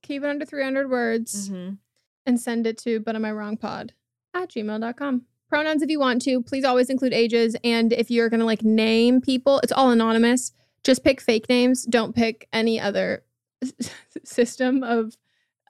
Keep 0.09 0.25
it 0.25 0.29
under 0.31 0.45
300 0.47 0.91
words 0.91 1.51
Mhm. 1.51 1.79
and 2.27 2.41
send 2.41 2.67
it 2.67 2.79
to 2.79 2.99
but 2.99 3.15
am 3.15 3.25
I 3.27 3.31
wrong 3.33 3.57
pod 3.59 3.93
at 4.35 4.51
gmail.com. 4.51 5.27
Pronouns 5.49 5.83
if 5.83 5.89
you 5.91 5.99
want 6.01 6.23
to. 6.23 6.43
Please 6.43 6.65
always 6.65 6.91
include 6.91 7.13
ages. 7.15 7.57
And 7.65 7.93
if 7.93 8.11
you're 8.11 8.29
going 8.29 8.41
to 8.41 8.47
like 8.47 8.63
name 8.63 9.21
people, 9.21 9.61
it's 9.63 9.73
all 9.73 9.91
anonymous. 9.91 10.53
Just 10.85 11.05
pick 11.05 11.21
fake 11.21 11.49
names. 11.49 11.85
Don't 11.85 12.15
pick 12.15 12.49
any 12.53 12.79
other 12.81 13.23
system 14.25 14.83
of 14.83 15.17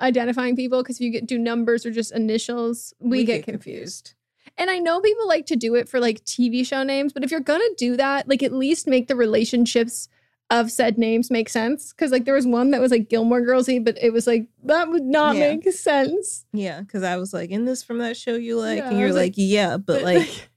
identifying 0.01 0.57
people 0.57 0.82
because 0.82 0.97
if 0.97 1.01
you 1.01 1.11
get, 1.11 1.26
do 1.26 1.39
numbers 1.39 1.84
or 1.86 1.91
just 1.91 2.12
initials, 2.12 2.93
we, 3.01 3.24
get, 3.24 3.45
confused. 3.45 4.14
And 4.57 4.70
I 4.70 4.78
know 4.78 5.01
people 5.01 5.26
like 5.28 5.47
to 5.47 5.57
do 5.57 5.74
it 5.74 5.89
for 5.89 6.01
like 6.01 6.24
TV 6.24 6.64
show 6.66 6.82
names, 6.82 7.12
but 7.12 7.24
if 7.24 7.30
you're 7.30 7.41
gonna 7.41 7.64
do 7.76 7.97
that, 7.97 8.28
like 8.28 8.43
at 8.43 8.53
least 8.53 8.86
make 8.86 9.09
the 9.09 9.16
relationships 9.16 10.09
of 10.51 10.70
said 10.70 10.96
names 10.96 11.30
make 11.30 11.49
sense. 11.49 11.92
Cause 11.92 12.11
like 12.11 12.24
there 12.24 12.34
was 12.34 12.46
one 12.46 12.70
that 12.70 12.80
was 12.80 12.90
like 12.90 13.09
Gilmore 13.11 13.42
Girlsy, 13.42 13.84
but 13.84 13.99
it 14.01 14.12
was 14.12 14.26
like 14.26 14.46
that 14.64 14.88
would 14.88 15.03
not 15.05 15.36
Yeah. 15.36 15.55
make 15.55 15.70
sense. 15.72 16.46
Yeah, 16.53 16.80
because 16.80 17.03
I 17.03 17.16
was 17.16 17.32
like, 17.34 17.51
in 17.51 17.64
this 17.66 17.82
from 17.82 17.99
that 17.99 18.16
show 18.16 18.34
you 18.34 18.59
like? 18.59 18.78
Yeah, 18.78 18.88
and 18.90 18.99
you're 18.99 19.09
like, 19.12 19.32
like, 19.32 19.34
yeah, 19.36 19.76
but 19.76 20.03
like 20.12 20.49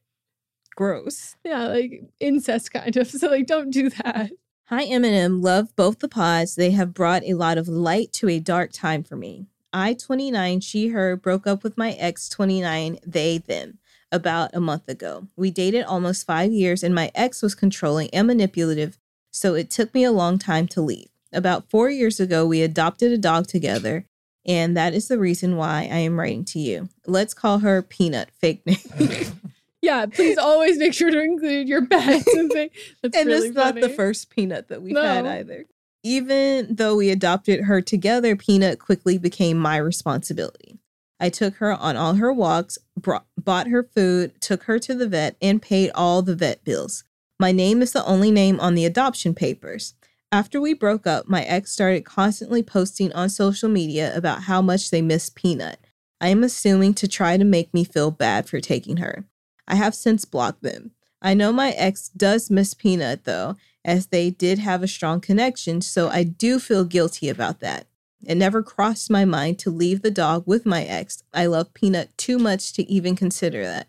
gross. 0.75 1.35
yeah, 1.43 1.67
like 1.67 2.03
incest 2.19 2.71
kind 2.71 2.95
of. 2.95 3.07
So 3.11 3.27
like 3.29 3.47
don't 3.47 3.69
do 3.71 3.89
that. 3.89 4.31
Hi, 4.65 4.85
Eminem. 4.85 5.43
Love 5.43 5.75
both 5.75 5.99
the 5.99 6.07
pods. 6.07 6.55
They 6.55 6.71
have 6.71 6.93
brought 6.93 7.23
a 7.23 7.33
lot 7.33 7.57
of 7.57 7.67
light 7.67 8.13
to 8.13 8.29
a 8.29 8.39
dark 8.39 8.71
time 8.71 9.03
for 9.03 9.17
me. 9.17 9.47
I, 9.73 9.93
29, 9.93 10.61
she, 10.61 10.87
her, 10.89 11.15
broke 11.17 11.45
up 11.45 11.61
with 11.63 11.77
my 11.77 11.91
ex, 11.93 12.29
29, 12.29 12.99
they, 13.05 13.37
them, 13.37 13.79
about 14.13 14.51
a 14.53 14.59
month 14.61 14.87
ago. 14.87 15.27
We 15.35 15.51
dated 15.51 15.83
almost 15.83 16.25
five 16.25 16.51
years, 16.53 16.83
and 16.83 16.95
my 16.95 17.11
ex 17.15 17.41
was 17.41 17.53
controlling 17.55 18.09
and 18.13 18.27
manipulative, 18.27 18.97
so 19.31 19.55
it 19.55 19.69
took 19.69 19.93
me 19.93 20.03
a 20.03 20.11
long 20.11 20.37
time 20.37 20.67
to 20.69 20.81
leave. 20.81 21.07
About 21.33 21.69
four 21.69 21.89
years 21.89 22.19
ago, 22.19 22.45
we 22.45 22.61
adopted 22.61 23.11
a 23.11 23.17
dog 23.17 23.47
together, 23.47 24.05
and 24.45 24.75
that 24.75 24.93
is 24.93 25.07
the 25.07 25.17
reason 25.17 25.55
why 25.55 25.89
I 25.91 25.97
am 25.97 26.19
writing 26.19 26.45
to 26.45 26.59
you. 26.59 26.89
Let's 27.07 27.33
call 27.33 27.59
her 27.59 27.81
Peanut, 27.81 28.29
fake 28.31 28.65
name. 28.65 28.77
Yeah, 29.81 30.05
please 30.05 30.37
always 30.37 30.77
make 30.77 30.93
sure 30.93 31.09
to 31.09 31.19
include 31.19 31.67
your 31.67 31.85
pets 31.85 32.27
and 32.35 32.51
things. 32.51 32.71
That's 33.01 33.17
and 33.17 33.27
really 33.27 33.47
it's 33.47 33.55
not 33.55 33.75
the 33.75 33.89
first 33.89 34.29
peanut 34.29 34.67
that 34.67 34.81
we've 34.81 34.95
had 34.95 35.25
either. 35.25 35.65
Even 36.03 36.75
though 36.75 36.95
we 36.95 37.09
adopted 37.09 37.61
her 37.65 37.81
together, 37.81 38.35
Peanut 38.35 38.79
quickly 38.79 39.17
became 39.17 39.57
my 39.57 39.77
responsibility. 39.77 40.79
I 41.19 41.29
took 41.29 41.55
her 41.55 41.71
on 41.73 41.95
all 41.95 42.15
her 42.15 42.33
walks, 42.33 42.79
brought, 42.97 43.25
bought 43.37 43.67
her 43.67 43.83
food, 43.83 44.39
took 44.41 44.63
her 44.63 44.79
to 44.79 44.95
the 44.95 45.07
vet, 45.07 45.35
and 45.41 45.61
paid 45.61 45.91
all 45.93 46.23
the 46.23 46.35
vet 46.35 46.63
bills. 46.63 47.03
My 47.41 47.51
name 47.51 47.81
is 47.81 47.91
the 47.91 48.05
only 48.05 48.29
name 48.29 48.59
on 48.59 48.75
the 48.75 48.85
adoption 48.85 49.33
papers. 49.33 49.95
After 50.31 50.61
we 50.61 50.75
broke 50.75 51.07
up, 51.07 51.27
my 51.27 51.41
ex 51.41 51.71
started 51.71 52.05
constantly 52.05 52.61
posting 52.61 53.11
on 53.13 53.29
social 53.29 53.67
media 53.67 54.15
about 54.15 54.43
how 54.43 54.61
much 54.61 54.91
they 54.91 55.01
miss 55.01 55.31
Peanut. 55.31 55.79
I 56.21 56.27
am 56.27 56.43
assuming 56.43 56.93
to 56.93 57.07
try 57.07 57.37
to 57.37 57.43
make 57.43 57.73
me 57.73 57.83
feel 57.83 58.11
bad 58.11 58.47
for 58.47 58.59
taking 58.59 58.97
her. 58.97 59.25
I 59.67 59.73
have 59.73 59.95
since 59.95 60.23
blocked 60.23 60.61
them. 60.61 60.91
I 61.19 61.33
know 61.33 61.51
my 61.51 61.71
ex 61.71 62.09
does 62.09 62.51
miss 62.51 62.75
Peanut 62.75 63.23
though, 63.23 63.55
as 63.83 64.05
they 64.05 64.29
did 64.29 64.59
have 64.59 64.83
a 64.83 64.87
strong 64.87 65.19
connection, 65.19 65.81
so 65.81 66.09
I 66.09 66.21
do 66.21 66.59
feel 66.59 66.85
guilty 66.85 67.27
about 67.27 67.59
that. 67.61 67.87
It 68.23 68.35
never 68.35 68.61
crossed 68.61 69.09
my 69.09 69.25
mind 69.25 69.57
to 69.59 69.71
leave 69.71 70.03
the 70.03 70.11
dog 70.11 70.43
with 70.45 70.63
my 70.67 70.83
ex. 70.83 71.23
I 71.33 71.47
love 71.47 71.73
Peanut 71.73 72.15
too 72.19 72.37
much 72.37 72.71
to 72.73 72.83
even 72.83 73.15
consider 73.15 73.63
that. 73.63 73.87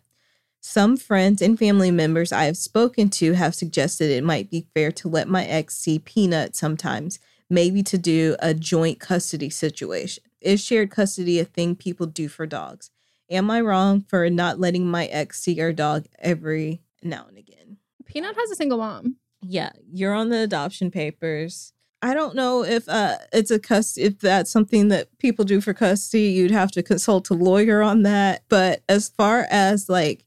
Some 0.65 0.97
friends 0.97 1.43
and 1.43 1.59
family 1.59 1.91
members 1.91 2.31
I 2.31 2.45
have 2.45 2.57
spoken 2.57 3.11
to 3.11 3.33
have 3.33 3.53
suggested 3.53 4.11
it 4.11 4.23
might 4.23 4.49
be 4.49 4.69
fair 4.75 4.93
to 4.93 5.09
let 5.09 5.27
my 5.27 5.45
ex 5.45 5.77
see 5.77 5.99
Peanut 5.99 6.55
sometimes, 6.55 7.19
maybe 7.51 7.83
to 7.83 7.99
do 7.99 8.37
a 8.39 8.55
joint 8.55 9.01
custody 9.01 9.51
situation. 9.51 10.23
Is 10.41 10.65
shared 10.65 10.93
custody 10.93 11.41
a 11.41 11.45
thing 11.45 11.75
people 11.75 12.07
do 12.07 12.29
for 12.29 12.47
dogs? 12.47 12.91
Am 13.29 13.51
I 13.51 13.61
wrong 13.61 14.03
for 14.03 14.31
not 14.31 14.61
letting 14.61 14.87
my 14.87 15.07
ex 15.07 15.41
see 15.41 15.61
our 15.61 15.73
dog 15.73 16.07
every 16.21 16.81
now 17.03 17.27
and 17.29 17.37
again? 17.37 17.79
Peanut 18.07 18.37
has 18.37 18.51
a 18.53 18.57
single 18.57 18.79
mom. 18.79 19.17
Yeah, 19.43 19.73
you're 19.93 20.15
on 20.15 20.29
the 20.29 20.39
adoption 20.39 20.93
papers. 20.93 21.73
I 22.03 22.15
don't 22.15 22.37
know 22.37 22.65
if 22.65 22.89
uh 22.89 23.17
it's 23.33 23.51
a 23.51 23.59
cust 23.59 23.99
if 23.99 24.21
that's 24.21 24.51
something 24.51 24.89
that 24.89 25.09
people 25.19 25.45
do 25.45 25.61
for 25.61 25.75
custody. 25.75 26.31
You'd 26.31 26.53
have 26.53 26.71
to 26.73 26.85
consult 26.85 27.31
a 27.31 27.35
lawyer 27.35 27.83
on 27.83 28.05
that. 28.05 28.45
But 28.49 28.83
as 28.89 29.09
far 29.09 29.49
as 29.51 29.89
like 29.89 30.25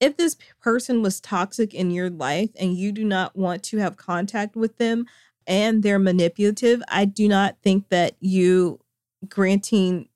if 0.00 0.16
this 0.16 0.36
person 0.60 1.02
was 1.02 1.20
toxic 1.20 1.74
in 1.74 1.90
your 1.90 2.10
life 2.10 2.50
and 2.58 2.76
you 2.76 2.92
do 2.92 3.04
not 3.04 3.36
want 3.36 3.62
to 3.64 3.78
have 3.78 3.96
contact 3.96 4.56
with 4.56 4.76
them 4.78 5.06
and 5.46 5.82
they're 5.82 5.98
manipulative, 5.98 6.82
I 6.88 7.04
do 7.04 7.28
not 7.28 7.56
think 7.62 7.88
that 7.88 8.16
you 8.20 8.80
granting 9.28 10.08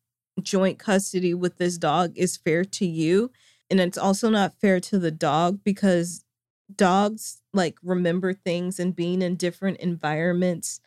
joint 0.42 0.78
custody 0.78 1.34
with 1.34 1.56
this 1.58 1.78
dog 1.78 2.12
is 2.16 2.36
fair 2.36 2.64
to 2.64 2.86
you. 2.86 3.30
And 3.70 3.80
it's 3.80 3.98
also 3.98 4.30
not 4.30 4.58
fair 4.60 4.80
to 4.80 4.98
the 4.98 5.10
dog 5.10 5.60
because 5.64 6.24
dogs 6.74 7.40
like 7.52 7.76
remember 7.82 8.32
things 8.32 8.78
and 8.78 8.94
being 8.94 9.22
in 9.22 9.36
different 9.36 9.78
environments 9.78 10.80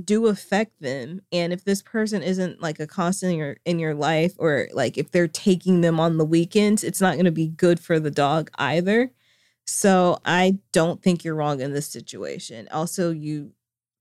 do 0.00 0.26
affect 0.26 0.80
them 0.80 1.20
and 1.32 1.52
if 1.52 1.64
this 1.64 1.82
person 1.82 2.22
isn't 2.22 2.62
like 2.62 2.80
a 2.80 2.86
constant 2.86 3.32
in 3.32 3.38
your 3.38 3.56
in 3.66 3.78
your 3.78 3.94
life 3.94 4.32
or 4.38 4.68
like 4.72 4.96
if 4.96 5.10
they're 5.10 5.28
taking 5.28 5.82
them 5.82 6.00
on 6.00 6.16
the 6.16 6.24
weekends 6.24 6.82
it's 6.82 7.00
not 7.00 7.14
going 7.14 7.26
to 7.26 7.30
be 7.30 7.48
good 7.48 7.78
for 7.78 8.00
the 8.00 8.10
dog 8.10 8.50
either 8.54 9.10
so 9.66 10.18
i 10.24 10.56
don't 10.72 11.02
think 11.02 11.24
you're 11.24 11.34
wrong 11.34 11.60
in 11.60 11.74
this 11.74 11.88
situation 11.88 12.66
also 12.72 13.10
you 13.10 13.52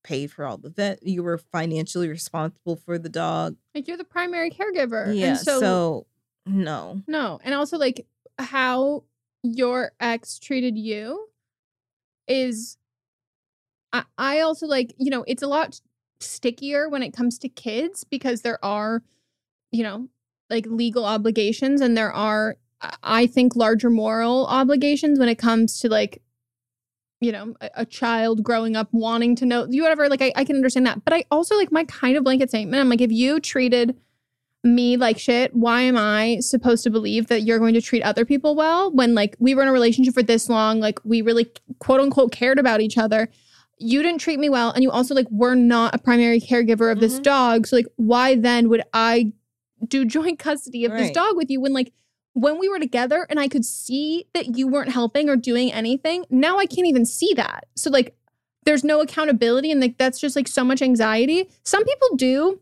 paid 0.03 0.31
for 0.31 0.45
all 0.45 0.57
the 0.57 0.69
vet 0.69 1.05
you 1.05 1.21
were 1.21 1.37
financially 1.37 2.07
responsible 2.07 2.77
for 2.77 2.97
the 2.97 3.09
dog 3.09 3.57
Like 3.75 3.87
you're 3.87 3.97
the 3.97 4.03
primary 4.05 4.49
caregiver. 4.49 5.13
yeah 5.13 5.31
And 5.31 5.39
so, 5.39 5.59
so 5.59 6.07
no 6.45 7.01
no. 7.07 7.39
And 7.43 7.53
also 7.53 7.77
like 7.77 8.07
how 8.39 9.03
your 9.43 9.91
ex 9.99 10.39
treated 10.39 10.77
you 10.77 11.27
is 12.27 12.77
I, 13.93 14.03
I 14.17 14.39
also 14.41 14.67
like, 14.67 14.93
you 14.97 15.09
know, 15.09 15.23
it's 15.27 15.43
a 15.43 15.47
lot 15.47 15.79
stickier 16.19 16.89
when 16.89 17.03
it 17.03 17.11
comes 17.15 17.37
to 17.39 17.49
kids 17.49 18.03
because 18.03 18.41
there 18.41 18.63
are, 18.63 19.03
you 19.71 19.83
know, 19.83 20.07
like 20.49 20.65
legal 20.65 21.05
obligations 21.05 21.81
and 21.81 21.97
there 21.97 22.11
are, 22.11 22.57
I- 23.03 23.27
think, 23.27 23.55
larger 23.55 23.89
moral 23.89 24.45
obligations 24.47 25.19
when 25.19 25.29
it 25.29 25.37
comes 25.37 25.79
to 25.79 25.89
like, 25.89 26.21
you 27.19 27.31
know, 27.31 27.53
a, 27.61 27.69
a 27.77 27.85
child 27.85 28.43
growing 28.43 28.75
up 28.75 28.89
wanting 28.91 29.35
to 29.37 29.45
know 29.45 29.67
you 29.69 29.83
whatever. 29.83 30.09
Like 30.09 30.21
I, 30.21 30.31
I 30.35 30.43
can 30.43 30.55
understand 30.55 30.87
that. 30.87 31.05
But 31.05 31.13
I 31.13 31.25
also 31.29 31.55
like 31.55 31.71
my 31.71 31.83
kind 31.85 32.17
of 32.17 32.23
blanket 32.23 32.49
statement. 32.49 32.81
I'm 32.81 32.89
like, 32.89 33.01
if 33.01 33.11
you 33.11 33.39
treated 33.39 33.95
me 34.63 34.97
like 34.97 35.17
shit, 35.17 35.55
why 35.55 35.81
am 35.81 35.97
I 35.97 36.39
supposed 36.39 36.83
to 36.83 36.89
believe 36.89 37.27
that 37.27 37.41
you're 37.41 37.59
going 37.59 37.73
to 37.73 37.81
treat 37.81 38.03
other 38.03 38.25
people 38.25 38.55
well 38.55 38.91
when 38.91 39.15
like 39.15 39.35
we 39.39 39.55
were 39.55 39.63
in 39.63 39.67
a 39.67 39.73
relationship 39.73 40.13
for 40.13 40.23
this 40.23 40.49
long, 40.49 40.79
like 40.79 40.99
we 41.03 41.21
really 41.21 41.51
quote 41.79 41.99
unquote 41.99 42.31
cared 42.31 42.59
about 42.59 42.81
each 42.81 42.97
other. 42.97 43.29
You 43.81 44.03
didn't 44.03 44.21
treat 44.21 44.39
me 44.39 44.49
well, 44.49 44.71
and 44.71 44.83
you 44.83 44.91
also 44.91 45.15
like 45.15 45.29
were 45.31 45.55
not 45.55 45.95
a 45.95 45.97
primary 45.97 46.39
caregiver 46.39 46.91
of 46.91 46.99
this 46.99 47.19
Mhm. 47.19 47.23
dog. 47.23 47.67
So 47.67 47.75
like, 47.75 47.87
why 47.95 48.35
then 48.35 48.69
would 48.69 48.83
I 48.93 49.33
do 49.87 50.05
joint 50.15 50.39
custody 50.39 50.85
of 50.85 50.91
this 50.93 51.11
dog 51.11 51.35
with 51.35 51.49
you 51.49 51.59
when 51.59 51.73
like 51.73 51.91
when 52.33 52.59
we 52.59 52.69
were 52.69 52.79
together 52.79 53.25
and 53.29 53.39
I 53.39 53.47
could 53.49 53.65
see 53.65 54.25
that 54.33 54.57
you 54.57 54.67
weren't 54.67 54.91
helping 54.91 55.27
or 55.29 55.35
doing 55.35 55.71
anything? 55.73 56.25
Now 56.29 56.57
I 56.59 56.65
can't 56.65 56.87
even 56.87 57.05
see 57.05 57.33
that. 57.35 57.65
So 57.75 57.89
like, 57.89 58.15
there's 58.63 58.83
no 58.83 59.01
accountability, 59.01 59.71
and 59.71 59.81
like 59.81 59.97
that's 59.97 60.19
just 60.19 60.35
like 60.35 60.47
so 60.47 60.63
much 60.63 60.81
anxiety. 60.81 61.49
Some 61.63 61.83
people 61.83 62.15
do 62.15 62.59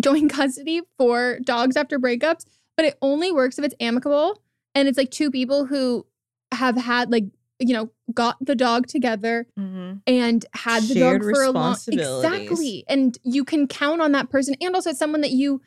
joint 0.00 0.30
custody 0.32 0.82
for 0.98 1.38
dogs 1.44 1.76
after 1.76 1.98
breakups, 1.98 2.44
but 2.76 2.84
it 2.84 2.98
only 3.00 3.30
works 3.32 3.58
if 3.58 3.64
it's 3.64 3.74
amicable 3.80 4.42
and 4.74 4.88
it's 4.88 4.98
like 4.98 5.10
two 5.10 5.30
people 5.30 5.66
who 5.66 6.04
have 6.52 6.76
had 6.76 7.10
like 7.10 7.24
you 7.58 7.72
know 7.72 7.90
got 8.12 8.36
the 8.40 8.54
dog 8.54 8.86
together 8.86 9.46
Mhm. 9.58 10.02
and 10.06 10.44
had 10.52 10.82
the 10.82 10.94
Shared 10.94 11.22
dog 11.22 11.30
for 11.34 11.42
a 11.42 11.50
long 11.50 11.76
exactly 11.88 12.84
and 12.88 13.18
you 13.22 13.44
can 13.44 13.66
count 13.66 14.00
on 14.00 14.12
that 14.12 14.28
person 14.28 14.54
and 14.60 14.74
also 14.74 14.90
it's 14.90 14.98
someone 14.98 15.22
that 15.22 15.30
you 15.30 15.62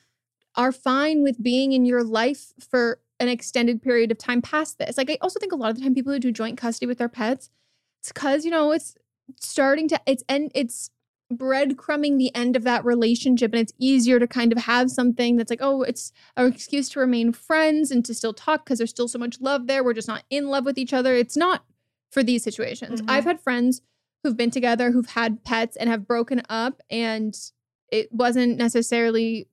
are 0.55 0.71
fine 0.71 1.23
with 1.23 1.41
being 1.41 1.71
in 1.73 1.85
your 1.85 2.03
life 2.03 2.53
for 2.59 2.99
an 3.19 3.27
extended 3.27 3.81
period 3.81 4.11
of 4.11 4.17
time 4.17 4.41
past 4.41 4.77
this. 4.77 4.97
Like 4.97 5.09
i 5.09 5.17
also 5.21 5.39
think 5.39 5.51
a 5.51 5.55
lot 5.55 5.69
of 5.71 5.77
the 5.77 5.81
time 5.81 5.95
people 5.95 6.13
who 6.13 6.19
do 6.19 6.31
joint 6.31 6.57
custody 6.57 6.85
with 6.85 6.99
their 6.99 7.09
pets 7.09 7.49
it's 8.01 8.11
because 8.11 8.45
you 8.45 8.51
know 8.51 8.71
it's 8.71 8.95
starting 9.39 9.87
to 9.87 9.99
it's 10.05 10.23
and 10.29 10.51
it's 10.55 10.91
breadcrumbing 11.33 12.17
the 12.17 12.33
end 12.35 12.55
of 12.55 12.63
that 12.63 12.83
relationship 12.83 13.51
and 13.53 13.61
it's 13.61 13.73
easier 13.77 14.19
to 14.19 14.27
kind 14.27 14.51
of 14.51 14.57
have 14.57 14.89
something 14.89 15.37
that's 15.37 15.51
like 15.51 15.61
oh 15.61 15.83
it's 15.83 16.11
an 16.35 16.51
excuse 16.51 16.89
to 16.89 16.99
remain 16.99 17.31
friends 17.31 17.91
and 17.91 18.03
to 18.05 18.13
still 18.15 18.33
talk 18.33 18.65
because 18.65 18.79
there's 18.79 18.89
still 18.89 19.07
so 19.07 19.19
much 19.19 19.39
love 19.39 19.67
there. 19.67 19.83
We're 19.83 19.93
just 19.93 20.07
not 20.07 20.23
in 20.31 20.47
love 20.47 20.65
with 20.65 20.77
each 20.79 20.91
other. 20.93 21.13
It's 21.13 21.37
not 21.37 21.63
for 22.11 22.23
these 22.23 22.43
situations 22.43 23.01
Mhm. 23.01 23.09
i've 23.09 23.25
had 23.25 23.39
friends 23.39 23.81
who've 24.23 24.37
been 24.37 24.51
together 24.51 24.91
who've 24.91 25.09
had 25.11 25.43
pets 25.43 25.77
and 25.77 25.89
have 25.89 26.07
broken 26.07 26.41
up 26.49 26.81
and 26.89 27.35
it 27.91 28.11
wasn't 28.11 28.57
necessarily 28.57 29.47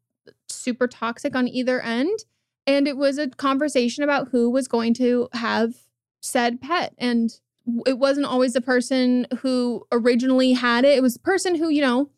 super 0.49 0.87
toxic 0.87 1.35
on 1.37 1.47
either 1.49 1.81
end 1.81 2.19
and 2.67 2.89
it 2.89 2.97
was 2.97 3.17
a 3.19 3.29
conversation 3.29 4.03
about 4.03 4.29
who 4.33 4.51
was 4.51 4.67
going 4.69 4.93
to 4.95 5.29
have 5.33 5.75
said 6.21 6.61
pet 6.61 6.95
and 6.99 7.41
it 7.87 7.99
wasn't 7.99 8.27
always 8.27 8.53
the 8.53 8.61
person 8.61 9.27
who 9.41 9.85
originally 9.93 10.53
had 10.53 10.85
it 10.85 10.97
it 10.99 11.03
was 11.03 11.15
the 11.15 11.21
person 11.21 11.55
who 11.57 11.69
you 11.69 11.81
know 11.81 12.11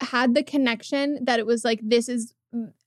had 0.00 0.34
the 0.34 0.42
connection 0.42 1.24
that 1.24 1.38
it 1.38 1.46
was 1.46 1.64
like 1.64 1.80
this 1.82 2.08
is 2.08 2.34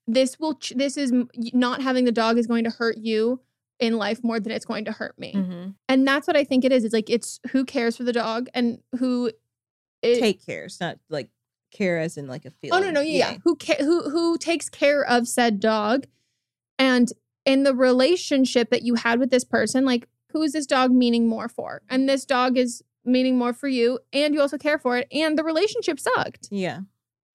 this 0.07 0.39
will 0.39 0.55
ch- 0.55 0.73
this 0.75 0.95
is 0.97 1.11
not 1.53 1.81
having 1.81 2.05
the 2.05 2.11
dog 2.11 2.37
is 2.37 2.47
going 2.47 2.63
to 2.63 2.69
hurt 2.69 2.97
you 2.97 3.39
in 3.79 3.97
life 3.97 4.23
more 4.23 4.39
than 4.39 4.51
it's 4.51 4.65
going 4.65 4.85
to 4.85 4.91
hurt 4.91 5.17
me 5.19 5.33
Mhm. 5.33 5.75
and 5.87 6.07
that's 6.07 6.25
what 6.27 6.35
i 6.35 6.43
think 6.43 6.65
it 6.65 6.71
is 6.71 6.83
it's 6.83 6.93
like 6.93 7.09
it's 7.09 7.39
who 7.51 7.63
cares 7.65 7.95
for 7.97 8.03
the 8.03 8.13
dog 8.13 8.47
and 8.53 8.79
who 8.97 9.31
it, 10.03 10.19
Take 10.19 10.45
care. 10.45 10.65
It's 10.65 10.79
not 10.79 10.99
like 11.09 11.29
care 11.71 11.97
as 11.99 12.17
in 12.17 12.27
like 12.27 12.45
a 12.45 12.51
feeling. 12.51 12.79
Oh 12.83 12.85
no, 12.85 12.91
no, 12.91 13.01
yeah, 13.01 13.31
yeah. 13.31 13.37
Who 13.43 13.55
ca- 13.55 13.79
who 13.83 14.11
who 14.11 14.37
takes 14.37 14.69
care 14.69 15.03
of 15.03 15.27
said 15.27 15.59
dog, 15.59 16.05
and 16.77 17.11
in 17.45 17.63
the 17.63 17.73
relationship 17.73 18.69
that 18.69 18.83
you 18.83 18.93
had 18.93 19.19
with 19.19 19.31
this 19.31 19.43
person, 19.43 19.85
like 19.85 20.07
who 20.31 20.43
is 20.43 20.53
this 20.53 20.67
dog 20.67 20.91
meaning 20.91 21.27
more 21.27 21.49
for? 21.49 21.81
And 21.89 22.07
this 22.07 22.25
dog 22.25 22.57
is 22.59 22.83
meaning 23.05 23.39
more 23.39 23.53
for 23.53 23.67
you, 23.67 23.97
and 24.13 24.35
you 24.35 24.39
also 24.41 24.59
care 24.59 24.77
for 24.77 24.97
it, 24.97 25.07
and 25.11 25.35
the 25.35 25.43
relationship 25.43 25.99
sucked. 25.99 26.47
Yeah. 26.51 26.81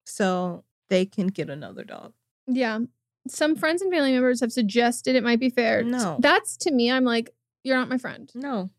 So 0.05 0.63
they 0.89 1.05
can 1.05 1.27
get 1.27 1.49
another 1.49 1.83
dog. 1.83 2.13
Yeah, 2.47 2.79
some 3.27 3.55
friends 3.55 3.81
and 3.81 3.91
family 3.91 4.11
members 4.11 4.39
have 4.41 4.51
suggested 4.51 5.15
it 5.15 5.23
might 5.23 5.39
be 5.39 5.49
fair. 5.49 5.83
No. 5.83 6.17
that's 6.19 6.57
to 6.57 6.71
me, 6.71 6.91
I'm 6.91 7.03
like, 7.05 7.33
you're 7.63 7.77
not 7.77 7.89
my 7.89 7.97
friend, 7.97 8.29
No. 8.35 8.69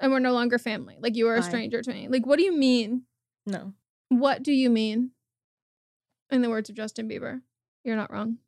and 0.00 0.10
we're 0.12 0.18
no 0.18 0.32
longer 0.32 0.58
family. 0.58 0.96
Like 1.00 1.16
you 1.16 1.28
are 1.28 1.36
a 1.36 1.40
Fine. 1.42 1.50
stranger 1.50 1.82
to 1.82 1.92
me. 1.92 2.08
Like, 2.08 2.26
what 2.26 2.36
do 2.38 2.44
you 2.44 2.56
mean? 2.56 3.02
No. 3.46 3.72
What 4.08 4.42
do 4.42 4.52
you 4.52 4.70
mean? 4.70 5.10
In 6.30 6.42
the 6.42 6.50
words 6.50 6.68
of 6.68 6.76
Justin 6.76 7.08
Bieber, 7.08 7.40
you're 7.84 7.96
not 7.96 8.12
wrong. 8.12 8.38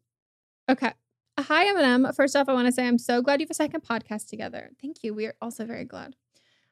Okay. 0.68 0.92
Hi, 1.38 1.64
Eminem. 1.66 2.14
First 2.14 2.36
off, 2.36 2.48
I 2.48 2.52
want 2.52 2.66
to 2.66 2.72
say 2.72 2.86
I'm 2.86 2.98
so 2.98 3.22
glad 3.22 3.40
you 3.40 3.44
have 3.46 3.50
a 3.50 3.54
second 3.54 3.82
podcast 3.82 4.28
together. 4.28 4.70
Thank 4.82 5.02
you. 5.02 5.14
We 5.14 5.24
are 5.26 5.34
also 5.40 5.64
very 5.64 5.84
glad. 5.84 6.16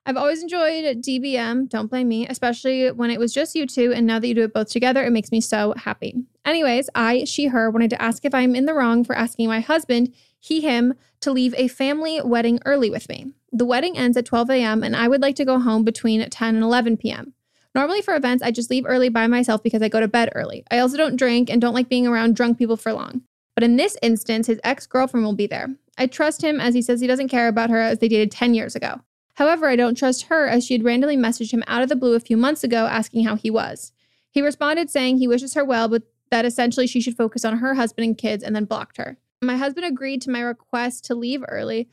I've 0.08 0.16
always 0.16 0.42
enjoyed 0.42 1.02
DBM, 1.02 1.68
don't 1.68 1.88
blame 1.88 2.08
me, 2.08 2.26
especially 2.26 2.90
when 2.92 3.10
it 3.10 3.20
was 3.20 3.34
just 3.34 3.54
you 3.54 3.66
two. 3.66 3.92
And 3.92 4.06
now 4.06 4.18
that 4.18 4.26
you 4.26 4.34
do 4.34 4.44
it 4.44 4.54
both 4.54 4.70
together, 4.70 5.04
it 5.04 5.10
makes 5.10 5.30
me 5.30 5.42
so 5.42 5.74
happy. 5.76 6.14
Anyways, 6.46 6.88
I, 6.94 7.24
she, 7.24 7.48
her, 7.48 7.68
wanted 7.68 7.90
to 7.90 8.00
ask 8.00 8.24
if 8.24 8.34
I'm 8.34 8.56
in 8.56 8.64
the 8.64 8.72
wrong 8.72 9.04
for 9.04 9.14
asking 9.14 9.48
my 9.48 9.60
husband, 9.60 10.14
he, 10.40 10.62
him, 10.62 10.94
to 11.20 11.30
leave 11.30 11.54
a 11.58 11.68
family 11.68 12.22
wedding 12.22 12.58
early 12.64 12.88
with 12.88 13.06
me. 13.10 13.34
The 13.52 13.66
wedding 13.66 13.98
ends 13.98 14.16
at 14.16 14.24
12 14.24 14.48
a.m., 14.48 14.82
and 14.82 14.96
I 14.96 15.08
would 15.08 15.20
like 15.20 15.36
to 15.36 15.44
go 15.44 15.58
home 15.58 15.84
between 15.84 16.26
10 16.26 16.54
and 16.54 16.64
11 16.64 16.96
p.m. 16.96 17.34
Normally 17.74 18.00
for 18.00 18.16
events, 18.16 18.42
I 18.42 18.50
just 18.50 18.70
leave 18.70 18.86
early 18.86 19.10
by 19.10 19.26
myself 19.26 19.62
because 19.62 19.82
I 19.82 19.90
go 19.90 20.00
to 20.00 20.08
bed 20.08 20.30
early. 20.34 20.64
I 20.70 20.78
also 20.78 20.96
don't 20.96 21.16
drink 21.16 21.50
and 21.50 21.60
don't 21.60 21.74
like 21.74 21.90
being 21.90 22.06
around 22.06 22.34
drunk 22.34 22.56
people 22.56 22.78
for 22.78 22.94
long. 22.94 23.24
But 23.54 23.62
in 23.62 23.76
this 23.76 23.98
instance, 24.00 24.46
his 24.46 24.58
ex 24.64 24.86
girlfriend 24.86 25.26
will 25.26 25.34
be 25.34 25.46
there. 25.46 25.68
I 25.98 26.06
trust 26.06 26.42
him 26.42 26.62
as 26.62 26.72
he 26.72 26.80
says 26.80 27.02
he 27.02 27.06
doesn't 27.06 27.28
care 27.28 27.48
about 27.48 27.68
her 27.68 27.80
as 27.80 27.98
they 27.98 28.08
dated 28.08 28.30
10 28.30 28.54
years 28.54 28.74
ago. 28.74 29.02
However, 29.38 29.68
I 29.68 29.76
don't 29.76 29.96
trust 29.96 30.24
her 30.24 30.48
as 30.48 30.66
she 30.66 30.74
had 30.74 30.82
randomly 30.82 31.16
messaged 31.16 31.52
him 31.52 31.62
out 31.68 31.80
of 31.80 31.88
the 31.88 31.94
blue 31.94 32.14
a 32.16 32.20
few 32.20 32.36
months 32.36 32.64
ago 32.64 32.86
asking 32.86 33.24
how 33.24 33.36
he 33.36 33.52
was. 33.52 33.92
He 34.32 34.42
responded 34.42 34.90
saying 34.90 35.18
he 35.18 35.28
wishes 35.28 35.54
her 35.54 35.64
well, 35.64 35.86
but 35.86 36.02
that 36.32 36.44
essentially 36.44 36.88
she 36.88 37.00
should 37.00 37.16
focus 37.16 37.44
on 37.44 37.58
her 37.58 37.74
husband 37.74 38.04
and 38.04 38.18
kids 38.18 38.42
and 38.42 38.56
then 38.56 38.64
blocked 38.64 38.96
her. 38.96 39.16
My 39.40 39.56
husband 39.56 39.86
agreed 39.86 40.22
to 40.22 40.30
my 40.32 40.40
request 40.40 41.04
to 41.04 41.14
leave 41.14 41.44
early, 41.46 41.88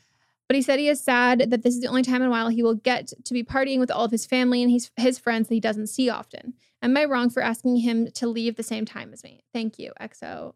but 0.48 0.56
he 0.56 0.64
said 0.64 0.80
he 0.80 0.89
is 0.89 1.04
sad 1.04 1.52
that 1.52 1.62
this 1.62 1.76
is 1.76 1.82
the 1.82 1.88
only 1.88 2.02
time 2.02 2.24
in 2.24 2.30
a 2.30 2.32
while 2.32 2.50
he 2.50 2.64
will 2.64 2.74
get 2.74 3.14
to 3.24 3.34
be 3.36 3.43
partying 3.43 3.78
with 3.78 3.91
all 3.91 4.06
of 4.06 4.12
his 4.12 4.26
family 4.26 4.64
and 4.64 4.72
his, 4.72 4.89
his 4.98 5.20
friends 5.20 5.48
that 5.48 5.54
he 5.54 5.62
doesn't 5.62 5.86
see 5.86 6.10
often. 6.10 6.56
Am 6.82 6.98
I 6.98 7.06
wrong 7.06 7.30
for 7.30 7.43
asking 7.43 7.78
him 7.78 8.10
to 8.14 8.26
leave 8.26 8.56
the 8.56 8.64
same 8.64 8.86
time 8.86 9.14
as 9.14 9.24
me? 9.24 9.43
Thank 9.54 9.78
you. 9.78 9.91
XOXOX. 10.02 10.54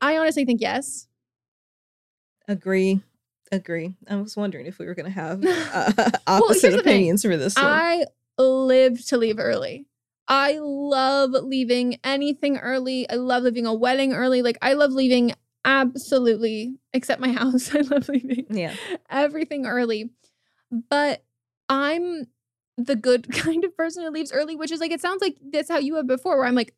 I 0.00 0.16
honestly 0.16 0.46
think 0.46 0.62
yes. 0.62 1.06
Agree. 2.48 3.02
Agree. 3.52 3.94
I 4.08 4.16
was 4.16 4.36
wondering 4.36 4.66
if 4.66 4.78
we 4.78 4.86
were 4.86 4.94
going 4.94 5.06
to 5.06 5.12
have 5.12 5.44
uh, 5.46 6.10
opposite 6.26 6.72
thing. 6.72 6.80
opinions 6.80 7.22
for 7.22 7.36
this 7.36 7.56
one. 7.56 7.64
I 7.64 8.04
live 8.38 9.04
to 9.06 9.16
leave 9.16 9.38
early. 9.38 9.86
I 10.28 10.58
love 10.60 11.30
leaving 11.30 11.98
anything 12.02 12.58
early. 12.58 13.08
I 13.08 13.14
love 13.14 13.44
leaving 13.44 13.66
a 13.66 13.74
wedding 13.74 14.12
early. 14.12 14.42
Like 14.42 14.58
I 14.60 14.72
love 14.72 14.92
leaving 14.92 15.32
absolutely, 15.64 16.76
except 16.92 17.20
my 17.20 17.32
house. 17.32 17.74
I 17.74 17.80
love 17.80 18.08
leaving 18.08 18.46
yeah. 18.50 18.74
everything 19.08 19.66
early. 19.66 20.10
But 20.90 21.24
I'm 21.68 22.26
the 22.76 22.96
good 22.96 23.32
kind 23.32 23.64
of 23.64 23.76
person 23.76 24.02
who 24.04 24.10
leaves 24.10 24.32
early, 24.32 24.56
which 24.56 24.72
is 24.72 24.80
like 24.80 24.92
it 24.92 25.00
sounds 25.00 25.22
like 25.22 25.36
that's 25.52 25.68
how 25.68 25.78
you 25.78 25.96
have 25.96 26.06
before, 26.06 26.38
where 26.38 26.46
I'm 26.46 26.54
like, 26.54 26.74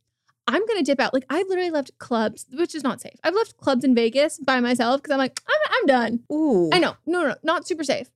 I'm 0.49 0.67
gonna 0.67 0.83
dip 0.83 0.99
out. 0.99 1.13
Like 1.15 1.27
I've 1.29 1.47
literally 1.47 1.71
left 1.71 1.97
clubs, 1.99 2.47
which 2.53 2.75
is 2.75 2.83
not 2.83 3.01
safe. 3.01 3.15
I've 3.23 3.35
left 3.35 3.59
clubs 3.59 3.85
in 3.85 3.95
Vegas 3.95 4.39
by 4.39 4.59
myself 4.61 5.03
because 5.03 5.13
I'm 5.13 5.19
like, 5.19 5.41
I'm 5.47 5.73
I'm 5.73 5.87
done. 5.87 6.21
Ooh. 6.33 6.71
I 6.73 6.79
know, 6.79 6.97
no, 7.07 7.23
no, 7.23 7.29
no, 7.29 7.35
not 7.43 7.69
super 7.69 7.85
safe. 7.85 8.11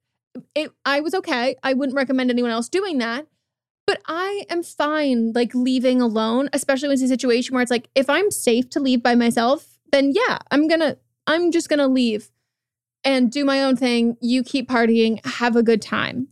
It, 0.54 0.72
I 0.86 1.00
was 1.00 1.14
okay. 1.14 1.56
I 1.62 1.74
wouldn't 1.74 1.94
recommend 1.94 2.30
anyone 2.30 2.50
else 2.50 2.68
doing 2.68 2.98
that. 2.98 3.26
But 3.86 4.00
I 4.06 4.44
am 4.48 4.62
fine, 4.62 5.32
like 5.34 5.54
leaving 5.54 6.00
alone, 6.00 6.48
especially 6.52 6.88
when 6.88 6.94
it's 6.94 7.02
a 7.02 7.08
situation 7.08 7.52
where 7.54 7.62
it's 7.62 7.70
like, 7.70 7.88
if 7.94 8.08
I'm 8.08 8.30
safe 8.30 8.70
to 8.70 8.80
leave 8.80 9.02
by 9.02 9.14
myself, 9.14 9.78
then 9.90 10.12
yeah, 10.14 10.38
I'm 10.50 10.68
gonna, 10.68 10.96
I'm 11.26 11.50
just 11.50 11.68
gonna 11.68 11.88
leave 11.88 12.30
and 13.04 13.30
do 13.30 13.44
my 13.44 13.62
own 13.62 13.76
thing. 13.76 14.16
You 14.20 14.42
keep 14.42 14.70
partying, 14.70 15.24
have 15.26 15.56
a 15.56 15.62
good 15.62 15.82
time. 15.82 16.28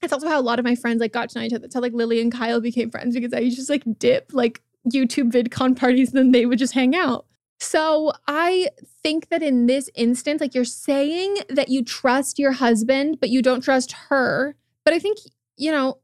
That's 0.00 0.12
also 0.12 0.28
how 0.28 0.40
a 0.40 0.42
lot 0.42 0.58
of 0.58 0.64
my 0.64 0.74
friends 0.74 1.00
like 1.00 1.12
got 1.12 1.28
to 1.30 1.38
know 1.38 1.44
each 1.44 1.52
other. 1.52 1.60
That's 1.60 1.74
how 1.74 1.82
like 1.82 1.92
Lily 1.92 2.20
and 2.20 2.32
Kyle 2.32 2.60
became 2.60 2.90
friends 2.90 3.14
because 3.14 3.34
I 3.34 3.40
used 3.40 3.56
to 3.56 3.60
just 3.60 3.70
like 3.70 3.84
dip 3.98 4.30
like 4.32 4.62
YouTube 4.88 5.32
VidCon 5.32 5.76
parties, 5.76 6.12
then 6.12 6.32
they 6.32 6.46
would 6.46 6.58
just 6.58 6.74
hang 6.74 6.94
out. 6.94 7.26
So 7.60 8.12
I 8.26 8.68
think 9.02 9.28
that 9.28 9.42
in 9.42 9.66
this 9.66 9.90
instance, 9.94 10.40
like 10.40 10.54
you're 10.54 10.64
saying 10.64 11.36
that 11.50 11.68
you 11.68 11.84
trust 11.84 12.38
your 12.38 12.52
husband, 12.52 13.18
but 13.20 13.28
you 13.28 13.42
don't 13.42 13.60
trust 13.62 13.92
her. 14.08 14.56
But 14.84 14.94
I 14.94 14.98
think, 14.98 15.18
you 15.58 15.70
know, 15.70 15.98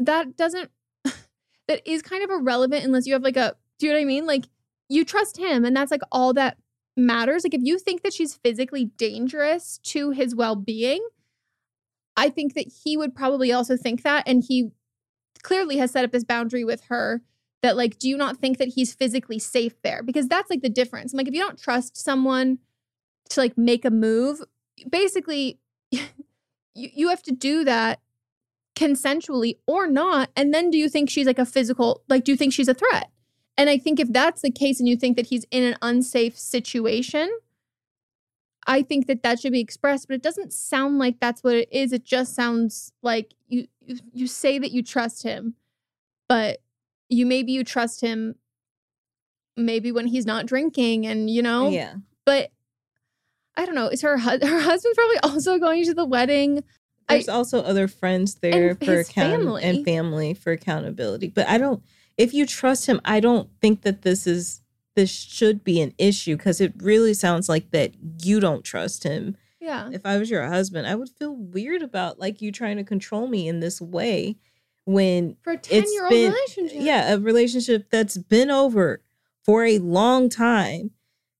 that 0.00 0.36
doesn't, 0.36 0.70
that 1.04 1.88
is 1.88 2.02
kind 2.02 2.24
of 2.24 2.30
irrelevant 2.30 2.84
unless 2.84 3.06
you 3.06 3.12
have 3.12 3.22
like 3.22 3.36
a, 3.36 3.54
do 3.78 3.86
you 3.86 3.92
know 3.92 3.98
what 3.98 4.02
I 4.02 4.06
mean? 4.06 4.26
Like 4.26 4.46
you 4.88 5.04
trust 5.04 5.36
him 5.36 5.64
and 5.64 5.76
that's 5.76 5.92
like 5.92 6.02
all 6.10 6.32
that 6.34 6.58
matters. 6.96 7.44
Like 7.44 7.54
if 7.54 7.62
you 7.62 7.78
think 7.78 8.02
that 8.02 8.12
she's 8.12 8.34
physically 8.34 8.86
dangerous 8.96 9.78
to 9.84 10.10
his 10.10 10.34
well 10.34 10.56
being, 10.56 11.06
I 12.16 12.28
think 12.28 12.54
that 12.54 12.66
he 12.82 12.96
would 12.96 13.14
probably 13.14 13.52
also 13.52 13.76
think 13.76 14.02
that. 14.02 14.26
And 14.26 14.42
he 14.42 14.72
clearly 15.44 15.76
has 15.76 15.92
set 15.92 16.04
up 16.04 16.10
this 16.10 16.24
boundary 16.24 16.64
with 16.64 16.82
her 16.88 17.22
that, 17.62 17.76
like, 17.76 17.98
do 17.98 18.08
you 18.08 18.16
not 18.16 18.38
think 18.38 18.58
that 18.58 18.68
he's 18.68 18.94
physically 18.94 19.38
safe 19.38 19.80
there? 19.82 20.02
Because 20.02 20.28
that's 20.28 20.50
like 20.50 20.62
the 20.62 20.68
difference. 20.68 21.12
I'm 21.12 21.18
like, 21.18 21.28
if 21.28 21.34
you 21.34 21.40
don't 21.40 21.60
trust 21.60 21.96
someone 21.96 22.58
to 23.30 23.40
like 23.40 23.58
make 23.58 23.84
a 23.84 23.90
move, 23.90 24.40
basically, 24.88 25.58
you, 25.90 26.00
you 26.74 27.08
have 27.08 27.22
to 27.22 27.32
do 27.32 27.64
that 27.64 28.00
consensually 28.76 29.58
or 29.66 29.86
not. 29.86 30.30
And 30.36 30.54
then 30.54 30.70
do 30.70 30.78
you 30.78 30.88
think 30.88 31.10
she's 31.10 31.26
like 31.26 31.38
a 31.38 31.46
physical, 31.46 32.02
like, 32.08 32.24
do 32.24 32.32
you 32.32 32.36
think 32.36 32.52
she's 32.52 32.68
a 32.68 32.74
threat? 32.74 33.10
And 33.56 33.68
I 33.68 33.76
think 33.76 33.98
if 33.98 34.12
that's 34.12 34.42
the 34.42 34.52
case 34.52 34.78
and 34.78 34.88
you 34.88 34.96
think 34.96 35.16
that 35.16 35.26
he's 35.26 35.44
in 35.50 35.64
an 35.64 35.76
unsafe 35.82 36.38
situation, 36.38 37.28
I 38.68 38.82
think 38.82 39.08
that 39.08 39.22
that 39.24 39.40
should 39.40 39.52
be 39.52 39.60
expressed, 39.60 40.06
but 40.06 40.14
it 40.14 40.22
doesn't 40.22 40.52
sound 40.52 40.98
like 40.98 41.18
that's 41.18 41.42
what 41.42 41.54
it 41.54 41.68
is. 41.72 41.92
It 41.92 42.04
just 42.04 42.34
sounds 42.34 42.92
like 43.02 43.34
you 43.48 43.66
you, 43.80 43.98
you 44.12 44.26
say 44.26 44.58
that 44.58 44.70
you 44.70 44.82
trust 44.82 45.22
him, 45.22 45.54
but 46.28 46.60
you 47.08 47.26
maybe 47.26 47.52
you 47.52 47.64
trust 47.64 48.00
him 48.00 48.34
maybe 49.56 49.90
when 49.92 50.06
he's 50.06 50.26
not 50.26 50.46
drinking 50.46 51.06
and 51.06 51.28
you 51.30 51.42
know. 51.42 51.68
Yeah. 51.70 51.94
But 52.24 52.50
I 53.56 53.66
don't 53.66 53.74
know. 53.74 53.88
Is 53.88 54.02
her 54.02 54.18
hu- 54.18 54.38
her 54.46 54.60
husband 54.60 54.94
probably 54.94 55.18
also 55.22 55.58
going 55.58 55.84
to 55.84 55.94
the 55.94 56.04
wedding? 56.04 56.62
I- 57.08 57.14
There's 57.14 57.28
also 57.28 57.62
other 57.62 57.88
friends 57.88 58.36
there 58.36 58.74
for 58.74 58.84
his 58.84 59.08
account 59.08 59.42
family. 59.42 59.62
and 59.64 59.84
family 59.84 60.34
for 60.34 60.52
accountability. 60.52 61.28
But 61.28 61.48
I 61.48 61.58
don't 61.58 61.82
if 62.16 62.34
you 62.34 62.46
trust 62.46 62.86
him, 62.86 63.00
I 63.04 63.20
don't 63.20 63.48
think 63.60 63.82
that 63.82 64.02
this 64.02 64.26
is 64.26 64.62
this 64.96 65.10
should 65.10 65.62
be 65.62 65.80
an 65.80 65.94
issue 65.98 66.36
because 66.36 66.60
it 66.60 66.72
really 66.78 67.14
sounds 67.14 67.48
like 67.48 67.70
that 67.70 67.92
you 68.22 68.40
don't 68.40 68.64
trust 68.64 69.04
him. 69.04 69.36
Yeah. 69.60 69.90
If 69.92 70.04
I 70.04 70.18
was 70.18 70.28
your 70.30 70.46
husband, 70.46 70.86
I 70.88 70.94
would 70.96 71.08
feel 71.10 71.34
weird 71.36 71.82
about 71.82 72.18
like 72.18 72.42
you 72.42 72.50
trying 72.52 72.76
to 72.78 72.84
control 72.84 73.28
me 73.28 73.46
in 73.48 73.60
this 73.60 73.80
way 73.80 74.36
when 74.88 75.36
For 75.42 75.52
a 75.52 75.56
10 75.58 75.82
it's 75.82 75.92
year 75.92 76.02
old 76.04 76.10
been 76.10 76.32
relationship. 76.32 76.78
yeah, 76.80 77.12
a 77.14 77.18
relationship 77.18 77.90
that's 77.90 78.16
been 78.16 78.50
over 78.50 79.02
for 79.44 79.64
a 79.64 79.78
long 79.78 80.30
time. 80.30 80.92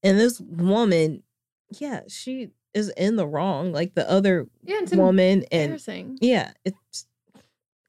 And 0.03 0.19
this 0.19 0.39
woman, 0.41 1.23
yeah, 1.71 2.03
she 2.09 2.51
is 2.75 2.91
in 2.91 3.17
the 3.17 3.27
wrong, 3.27 3.73
like 3.73 3.95
the 3.95 4.09
other 4.09 4.49
Yeah. 4.65 4.81
Woman 4.93 5.45
and 5.51 5.81
yeah, 6.21 6.53
it's 6.65 7.07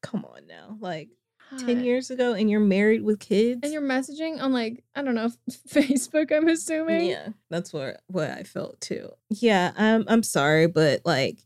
come 0.01 0.23
on 0.25 0.47
now. 0.47 0.77
Like 0.79 1.09
10 1.57 1.83
years 1.83 2.09
ago 2.09 2.33
and 2.33 2.49
you're 2.49 2.59
married 2.61 3.01
with 3.03 3.19
kids. 3.19 3.59
And 3.63 3.73
you're 3.73 3.81
messaging 3.81 4.41
on 4.41 4.53
like, 4.53 4.83
I 4.95 5.01
don't 5.01 5.15
know, 5.15 5.29
Facebook, 5.67 6.31
I'm 6.31 6.47
assuming. 6.47 7.07
yeah, 7.07 7.29
that's 7.49 7.73
what 7.73 8.01
what 8.07 8.29
I 8.29 8.43
felt 8.43 8.79
too. 8.79 9.09
Yeah, 9.29 9.73
I'm 9.75 10.05
I'm 10.07 10.23
sorry, 10.23 10.67
but 10.67 11.01
like 11.05 11.39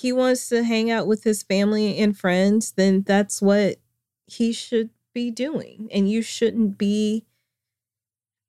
he 0.00 0.12
wants 0.12 0.48
to 0.50 0.62
hang 0.64 0.90
out 0.90 1.06
with 1.06 1.24
his 1.24 1.42
family 1.42 1.96
and 1.98 2.16
friends, 2.18 2.72
then 2.72 3.02
that's 3.02 3.40
what 3.40 3.76
he 4.26 4.52
should 4.52 4.90
be 5.14 5.30
doing. 5.30 5.88
And 5.92 6.10
you 6.10 6.20
shouldn't 6.22 6.76
be 6.78 7.24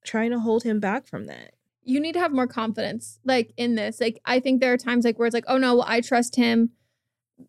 trying 0.04 0.30
to 0.30 0.38
hold 0.40 0.62
him 0.62 0.80
back 0.80 1.06
from 1.06 1.26
that. 1.26 1.52
you 1.82 2.00
need 2.00 2.12
to 2.12 2.20
have 2.20 2.32
more 2.32 2.46
confidence 2.46 3.18
like 3.24 3.52
in 3.56 3.74
this 3.74 4.00
like 4.00 4.20
i 4.26 4.38
think 4.40 4.60
there 4.60 4.72
are 4.72 4.76
times 4.78 5.04
like 5.04 5.18
where 5.18 5.26
it's 5.26 5.34
like 5.34 5.44
oh 5.48 5.56
no 5.58 5.74
well 5.76 5.84
i 5.88 6.00
trust 6.00 6.36
him 6.36 6.70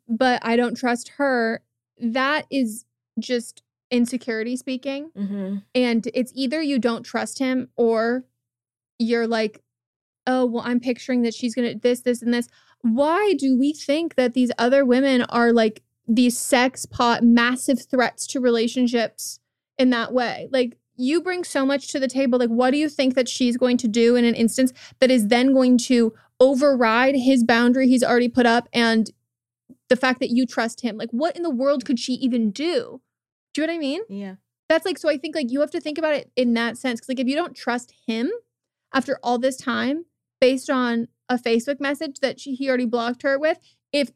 but 0.08 0.40
i 0.46 0.56
don't 0.56 0.76
trust 0.76 1.10
her 1.18 1.62
that 2.02 2.46
is 2.50 2.86
just 3.20 3.62
insecurity 3.92 4.56
speaking 4.56 5.12
Mm-hmm. 5.18 5.58
and 5.76 6.08
it's 6.14 6.32
either 6.36 6.62
you 6.62 6.80
don't 6.80 7.04
trust 7.04 7.40
him 7.40 7.70
or 7.76 8.24
you're 8.98 9.28
like 9.28 9.62
oh 10.28 10.46
well 10.46 10.64
i'm 10.66 10.80
picturing 10.80 11.22
that 11.24 11.34
she's 11.34 11.56
gonna 11.56 11.76
this 11.76 12.02
this 12.02 12.22
and 12.22 12.34
this. 12.34 12.48
Why 12.82 13.34
do 13.38 13.58
we 13.58 13.74
think 13.74 14.16
that 14.16 14.34
these 14.34 14.52
other 14.58 14.86
women 14.86 15.24
are 15.24 15.52
like 15.52 15.84
these 16.08 16.38
sex 16.38 16.86
pot 16.86 17.24
massive 17.24 17.86
threats 17.86 18.26
to 18.28 18.40
relationships 18.40 19.40
in 19.78 19.90
that 19.90 20.14
way? 20.14 20.48
Like 20.52 20.78
you 20.96 21.22
bring 21.22 21.44
so 21.44 21.66
much 21.66 21.88
to 21.90 22.00
the 22.00 22.08
table. 22.08 22.40
Like 22.40 22.50
what 22.50 22.72
do 22.72 22.78
you 22.78 22.90
think 22.90 23.16
that 23.16 23.30
she's 23.30 23.58
going 23.58 23.78
to 23.78 23.88
do 23.88 24.16
in 24.16 24.26
an 24.26 24.36
instance 24.36 24.74
that 25.00 25.12
is 25.12 25.28
then 25.28 25.54
going 25.54 25.78
to 25.80 26.14
override 26.40 27.16
his 27.16 27.44
boundary 27.44 27.88
he's 27.88 28.04
already 28.04 28.30
put 28.30 28.46
up 28.46 28.70
and 28.72 29.12
the 29.90 29.96
fact 29.96 30.20
that 30.20 30.30
you 30.30 30.46
trust 30.46 30.82
him? 30.82 30.98
Like 30.98 31.10
what 31.12 31.36
in 31.36 31.44
the 31.44 31.50
world 31.50 31.86
could 31.86 32.00
she 32.00 32.14
even 32.14 32.52
do? 32.52 33.02
Do 33.54 33.62
you 33.62 33.68
know 33.68 33.74
what 33.74 33.78
i 33.78 33.80
mean? 33.80 34.02
Yeah. 34.08 34.36
that's 34.68 34.86
like 34.86 34.98
so 34.98 35.10
i 35.10 35.18
think 35.18 35.36
like 35.36 35.52
you 35.52 35.60
have 35.62 35.72
to 35.72 35.82
think 35.82 35.98
about 35.98 36.14
it 36.14 36.32
in 36.36 36.54
that 36.54 36.78
sense. 36.78 37.00
Because 37.00 37.10
like 37.10 37.20
if 37.20 37.28
you 37.28 37.36
don't 37.36 37.56
trust 37.56 37.94
him 38.06 38.32
after 38.94 39.20
all 39.24 39.38
this 39.38 39.58
time 39.58 40.06
based 40.42 40.70
on 40.70 41.08
a 41.28 41.38
facebook 41.38 41.80
message 41.80 42.20
that 42.22 42.40
she, 42.40 42.56
he 42.56 42.68
already 42.68 42.86
blocked 42.86 43.22
her 43.24 43.38
with 43.38 43.58
if 43.92 44.12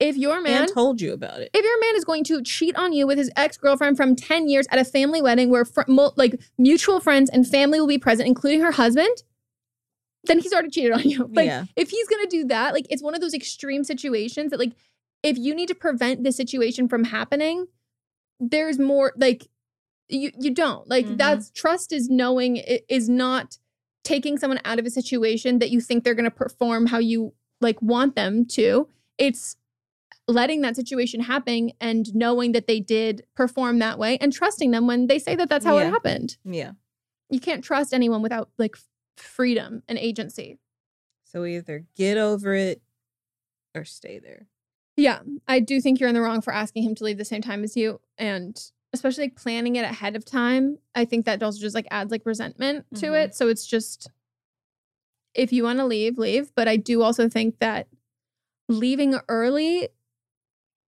if 0.00 0.16
your 0.16 0.40
man 0.40 0.62
and 0.64 0.72
told 0.72 1.00
you 1.00 1.12
about 1.12 1.40
it. 1.40 1.50
if 1.52 1.64
your 1.64 1.80
man 1.80 1.96
is 1.96 2.04
going 2.04 2.22
to 2.24 2.40
cheat 2.42 2.76
on 2.76 2.92
you 2.92 3.06
with 3.06 3.18
his 3.18 3.30
ex-girlfriend 3.36 3.96
from 3.96 4.14
10 4.14 4.48
years 4.48 4.66
at 4.70 4.78
a 4.78 4.84
family 4.84 5.20
wedding 5.20 5.50
where 5.50 5.64
fr- 5.64 5.80
mo- 5.88 6.12
like 6.16 6.40
mutual 6.56 7.00
friends 7.00 7.28
and 7.30 7.46
family 7.48 7.80
will 7.80 7.88
be 7.88 7.98
present 7.98 8.26
including 8.28 8.60
her 8.60 8.72
husband 8.72 9.16
then 10.24 10.38
he's 10.40 10.52
already 10.52 10.70
cheated 10.70 10.92
on 10.92 11.02
you 11.02 11.28
like 11.34 11.46
yeah. 11.46 11.64
if 11.76 11.90
he's 11.90 12.06
going 12.08 12.22
to 12.22 12.28
do 12.30 12.44
that 12.44 12.74
like 12.74 12.86
it's 12.90 13.02
one 13.02 13.14
of 13.14 13.20
those 13.20 13.34
extreme 13.34 13.82
situations 13.84 14.50
that 14.50 14.58
like 14.60 14.72
if 15.22 15.36
you 15.38 15.54
need 15.54 15.66
to 15.68 15.74
prevent 15.74 16.22
this 16.22 16.36
situation 16.36 16.88
from 16.88 17.04
happening 17.04 17.66
there's 18.40 18.78
more 18.78 19.12
like 19.16 19.48
you 20.08 20.30
you 20.38 20.52
don't 20.54 20.88
like 20.88 21.06
Mhm. 21.06 21.18
that's 21.18 21.50
trust 21.50 21.92
is 21.92 22.08
knowing 22.08 22.58
i- 22.58 22.80
is 22.88 23.08
not 23.08 23.58
taking 24.04 24.38
someone 24.38 24.60
out 24.64 24.78
of 24.78 24.86
a 24.86 24.90
situation 24.90 25.58
that 25.58 25.70
you 25.70 25.80
think 25.80 26.04
they're 26.04 26.14
going 26.14 26.24
to 26.24 26.30
perform 26.30 26.86
how 26.86 26.98
you 26.98 27.34
like 27.60 27.80
want 27.82 28.14
them 28.16 28.44
to 28.46 28.88
it's 29.18 29.56
letting 30.28 30.60
that 30.60 30.76
situation 30.76 31.20
happen 31.20 31.72
and 31.80 32.14
knowing 32.14 32.52
that 32.52 32.66
they 32.66 32.78
did 32.80 33.24
perform 33.34 33.78
that 33.80 33.98
way 33.98 34.16
and 34.18 34.32
trusting 34.32 34.70
them 34.70 34.86
when 34.86 35.06
they 35.06 35.18
say 35.18 35.34
that 35.34 35.48
that's 35.48 35.64
how 35.64 35.76
it 35.78 35.84
happened 35.90 36.36
Yeah. 36.44 36.72
you 37.30 37.40
can't 37.40 37.64
trust 37.64 37.92
anyone 37.92 38.22
without 38.22 38.50
like 38.58 38.76
freedom 39.16 39.82
and 39.88 39.98
agency 39.98 40.58
So 41.24 41.44
either 41.44 41.84
get 41.96 42.16
over 42.16 42.54
it 42.54 42.80
or 43.74 43.84
stay 43.84 44.18
there. 44.18 44.46
Yeah, 44.96 45.20
I 45.46 45.60
do 45.60 45.80
think 45.80 46.00
you're 46.00 46.08
in 46.08 46.14
the 46.14 46.20
wrong 46.20 46.40
for 46.40 46.52
asking 46.52 46.82
him 46.84 46.94
to 46.96 47.04
leave 47.04 47.18
the 47.18 47.24
same 47.24 47.42
time 47.42 47.62
as 47.62 47.76
you, 47.76 48.00
and 48.16 48.58
especially 48.92 49.24
like 49.24 49.36
planning 49.36 49.76
it 49.76 49.84
ahead 49.84 50.16
of 50.16 50.24
time. 50.24 50.78
I 50.94 51.04
think 51.04 51.26
that 51.26 51.42
also 51.42 51.60
just 51.60 51.74
like 51.74 51.86
adds 51.90 52.10
like 52.10 52.22
resentment 52.24 52.86
to 52.96 53.06
Mhm. 53.08 53.24
it. 53.24 53.34
So 53.34 53.48
it's 53.48 53.66
just 53.66 54.10
if 55.34 55.52
you 55.52 55.62
want 55.62 55.78
to 55.78 55.84
leave, 55.84 56.18
leave. 56.18 56.52
But 56.54 56.68
I 56.68 56.76
do 56.76 57.02
also 57.02 57.28
think 57.28 57.58
that 57.58 57.88
leaving 58.68 59.18
early 59.28 59.88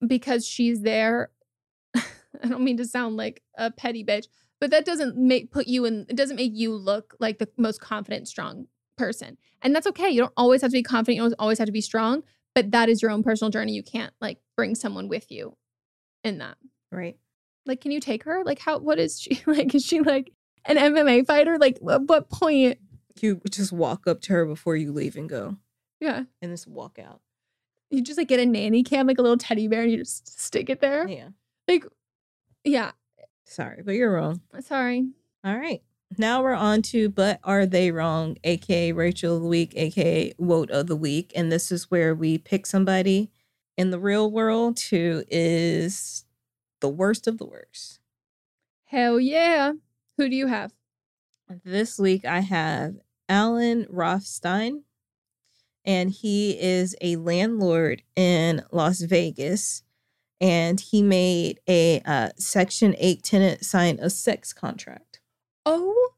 because 0.07 0.47
she's 0.47 0.81
there. 0.81 1.31
I 1.95 2.49
don't 2.49 2.65
mean 2.65 2.79
to 2.79 2.85
sound 2.85 3.17
like 3.17 3.43
a 3.57 3.71
petty 3.71 4.05
bitch, 4.05 4.27
but 4.61 4.71
that 4.71 4.85
doesn't 4.85 5.17
make 5.17 5.51
put 5.51 5.67
you 5.67 5.85
in. 5.85 6.07
It 6.09 6.17
doesn't 6.17 6.37
make 6.37 6.53
you 6.55 6.75
look 6.75 7.15
like 7.21 7.39
the 7.39 7.49
most 7.57 7.81
confident, 7.81 8.29
strong 8.29 8.67
person, 8.97 9.37
and 9.63 9.75
that's 9.75 9.87
okay. 9.87 10.09
You 10.09 10.21
don't 10.23 10.33
always 10.37 10.63
have 10.63 10.71
to 10.71 10.77
be 10.79 10.83
confident. 10.83 11.17
You 11.17 11.23
don't 11.23 11.35
always 11.39 11.59
have 11.59 11.67
to 11.67 11.73
be 11.73 11.81
strong 11.81 12.23
but 12.55 12.73
that 12.73 12.89
is 12.89 13.01
your 13.01 13.11
own 13.11 13.23
personal 13.23 13.51
journey. 13.51 13.73
You 13.73 13.83
can't 13.83 14.13
like 14.21 14.39
bring 14.57 14.75
someone 14.75 15.09
with 15.09 15.31
you 15.31 15.57
in 16.25 16.39
that. 16.39 16.57
Right. 16.91 17.17
Like, 17.67 17.81
can 17.81 17.91
you 17.93 18.01
take 18.01 18.25
her? 18.25 18.43
Like, 18.45 18.59
how? 18.59 18.79
What 18.79 18.99
is 18.99 19.21
she 19.21 19.43
like? 19.47 19.75
Is 19.75 19.85
she 19.85 20.01
like 20.01 20.33
an 20.65 20.77
MMA 20.77 21.27
fighter? 21.27 21.59
Like, 21.59 21.77
at 21.89 22.03
what 22.03 22.29
point? 22.31 22.79
You 23.21 23.41
just 23.51 23.73
walk 23.73 24.07
up 24.07 24.21
to 24.23 24.33
her 24.33 24.47
before 24.47 24.77
you 24.77 24.93
leave 24.93 25.17
and 25.17 25.29
go 25.29 25.57
Yeah, 26.01 26.25
and 26.41 26.51
just 26.53 26.67
walk 26.67 26.99
out. 26.99 27.21
you 27.91 28.03
just 28.03 28.17
like 28.19 28.29
get 28.29 28.41
a 28.41 28.47
nanny 28.47 28.83
cam, 28.83 29.07
like 29.07 29.19
a 29.19 29.23
little 29.23 29.37
teddy 29.37 29.69
bear, 29.69 29.83
and 29.83 29.91
you 29.93 29.99
just 29.99 30.41
stick 30.41 30.71
it 30.71 30.81
there. 30.81 31.07
Yeah. 31.09 31.29
Like, 31.69 31.85
yeah. 32.65 32.93
Sorry, 33.45 33.83
but 33.85 33.93
you're 33.93 34.13
wrong. 34.13 34.41
Sorry. 34.61 35.09
All 35.45 35.57
right. 35.57 35.83
Now 36.19 36.43
we're 36.43 36.55
on 36.55 36.83
to 36.83 37.09
But 37.09 37.41
Are 37.45 37.67
They 37.67 37.91
Wrong, 37.91 38.37
aka 38.45 38.93
Rachel 38.93 39.37
of 39.37 39.43
the 39.43 39.49
Week, 39.49 39.73
aka 39.77 40.33
Wote 40.39 40.71
of 40.71 40.87
the 40.87 40.97
Week. 40.97 41.33
And 41.37 41.51
this 41.53 41.71
is 41.71 41.91
where 41.91 42.15
we 42.15 42.39
pick 42.39 42.65
somebody 42.67 43.31
in 43.77 43.91
the 43.91 43.99
real 43.99 44.31
world 44.31 44.81
who 44.81 45.25
is 45.29 46.25
the 46.81 46.89
worst 46.89 47.27
of 47.27 47.39
the 47.39 47.47
worst. 47.47 48.01
Hell 48.85 49.21
yeah. 49.21 49.73
Who 50.17 50.29
do 50.29 50.37
you 50.37 50.49
have? 50.49 50.73
This 51.65 51.99
week 51.99 52.25
I 52.25 52.41
have 52.41 52.97
Alan 53.29 53.87
Rothstein, 53.89 54.85
and 55.85 56.11
he 56.11 56.59
is 56.61 56.97
a 57.01 57.17
landlord 57.17 58.03
in 58.17 58.63
Las 58.71 59.01
Vegas. 59.01 59.83
And 60.43 60.81
he 60.81 61.03
made 61.03 61.61
a 61.69 62.01
uh, 62.07 62.31
Section 62.39 62.95
8 62.99 63.23
tenant 63.23 63.65
sign 63.65 63.99
a 64.01 64.09
sex 64.09 64.55
contract. 64.55 65.21
Oh 65.67 66.13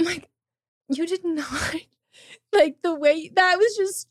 my! 0.00 0.22
You 0.88 1.06
did 1.06 1.24
not 1.24 1.76
like 2.52 2.76
the 2.82 2.94
way 2.94 3.30
that 3.34 3.56
was 3.56 3.76
just 3.76 4.08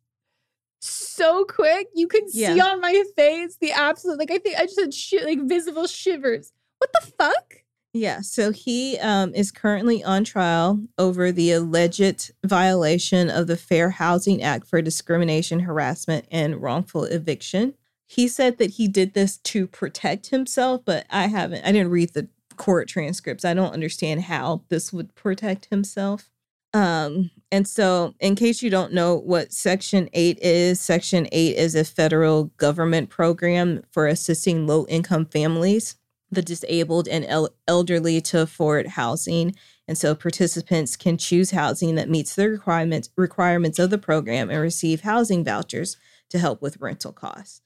so 0.88 1.46
quick. 1.46 1.88
You 1.94 2.08
could 2.08 2.30
see 2.30 2.60
on 2.60 2.82
my 2.82 3.04
face 3.16 3.58
the 3.60 3.72
absolute 3.72 4.20
like 4.20 4.32
I 4.32 4.38
think 4.38 4.58
I 4.58 4.66
just 4.66 4.80
had 4.80 4.94
shi 4.94 5.24
like 5.24 5.42
visible 5.44 5.88
shivers. 5.88 6.54
What 6.80 6.92
the 6.94 7.12
fuck? 7.18 7.66
Yeah, 7.96 8.20
so 8.20 8.52
he 8.52 9.00
um, 9.00 9.34
is 9.34 9.54
currently 9.54 10.04
on 10.04 10.26
trial 10.26 10.82
over 10.98 11.32
the 11.32 11.54
alleged 11.54 12.34
violation 12.46 13.30
of 13.30 13.48
the 13.48 13.56
Fair 13.56 13.92
Housing 13.92 14.44
Act 14.44 14.68
for 14.68 14.82
discrimination, 14.82 15.62
harassment, 15.62 16.26
and 16.30 16.62
wrongful 16.62 17.06
eviction. 17.06 17.74
He 18.06 18.28
said 18.28 18.58
that 18.58 18.72
he 18.72 18.90
did 18.90 19.14
this 19.14 19.38
to 19.38 19.66
protect 19.66 20.28
himself, 20.28 20.82
but 20.84 21.06
I 21.10 21.28
haven't, 21.28 21.66
I 21.66 21.72
didn't 21.72 21.92
read 21.92 22.14
the 22.14 22.28
court 22.58 22.90
transcripts. 22.90 23.46
I 23.46 23.54
don't 23.54 23.74
understand 23.74 24.24
how 24.24 24.64
this 24.68 24.92
would 24.92 25.16
protect 25.16 25.68
himself. 25.68 26.30
Um, 26.76 27.32
and 27.54 27.66
so, 27.66 28.16
in 28.20 28.36
case 28.36 28.62
you 28.62 28.70
don't 28.70 28.92
know 28.92 29.16
what 29.16 29.54
Section 29.54 30.10
8 30.12 30.40
is, 30.42 30.82
Section 30.82 31.26
8 31.32 31.56
is 31.56 31.74
a 31.74 31.86
federal 31.86 32.46
government 32.58 33.10
program 33.10 33.82
for 33.92 34.08
assisting 34.08 34.68
low 34.68 34.86
income 34.88 35.26
families 35.26 35.96
the 36.32 36.42
disabled 36.42 37.08
and 37.08 37.24
el- 37.26 37.56
elderly 37.66 38.20
to 38.20 38.42
afford 38.42 38.88
housing. 38.88 39.56
And 39.88 39.98
so 39.98 40.16
participants 40.16 40.98
can 40.98 41.18
choose 41.18 41.52
housing 41.52 41.96
that 41.96 42.10
meets 42.10 42.36
the 42.36 42.50
requirements 42.50 43.10
requirements 43.16 43.80
of 43.80 43.90
the 43.90 43.98
program 43.98 44.50
and 44.50 44.60
receive 44.60 45.02
housing 45.02 45.46
vouchers 45.46 45.96
to 46.32 46.40
help 46.40 46.62
with 46.62 46.82
rental 46.82 47.14
costs. 47.14 47.62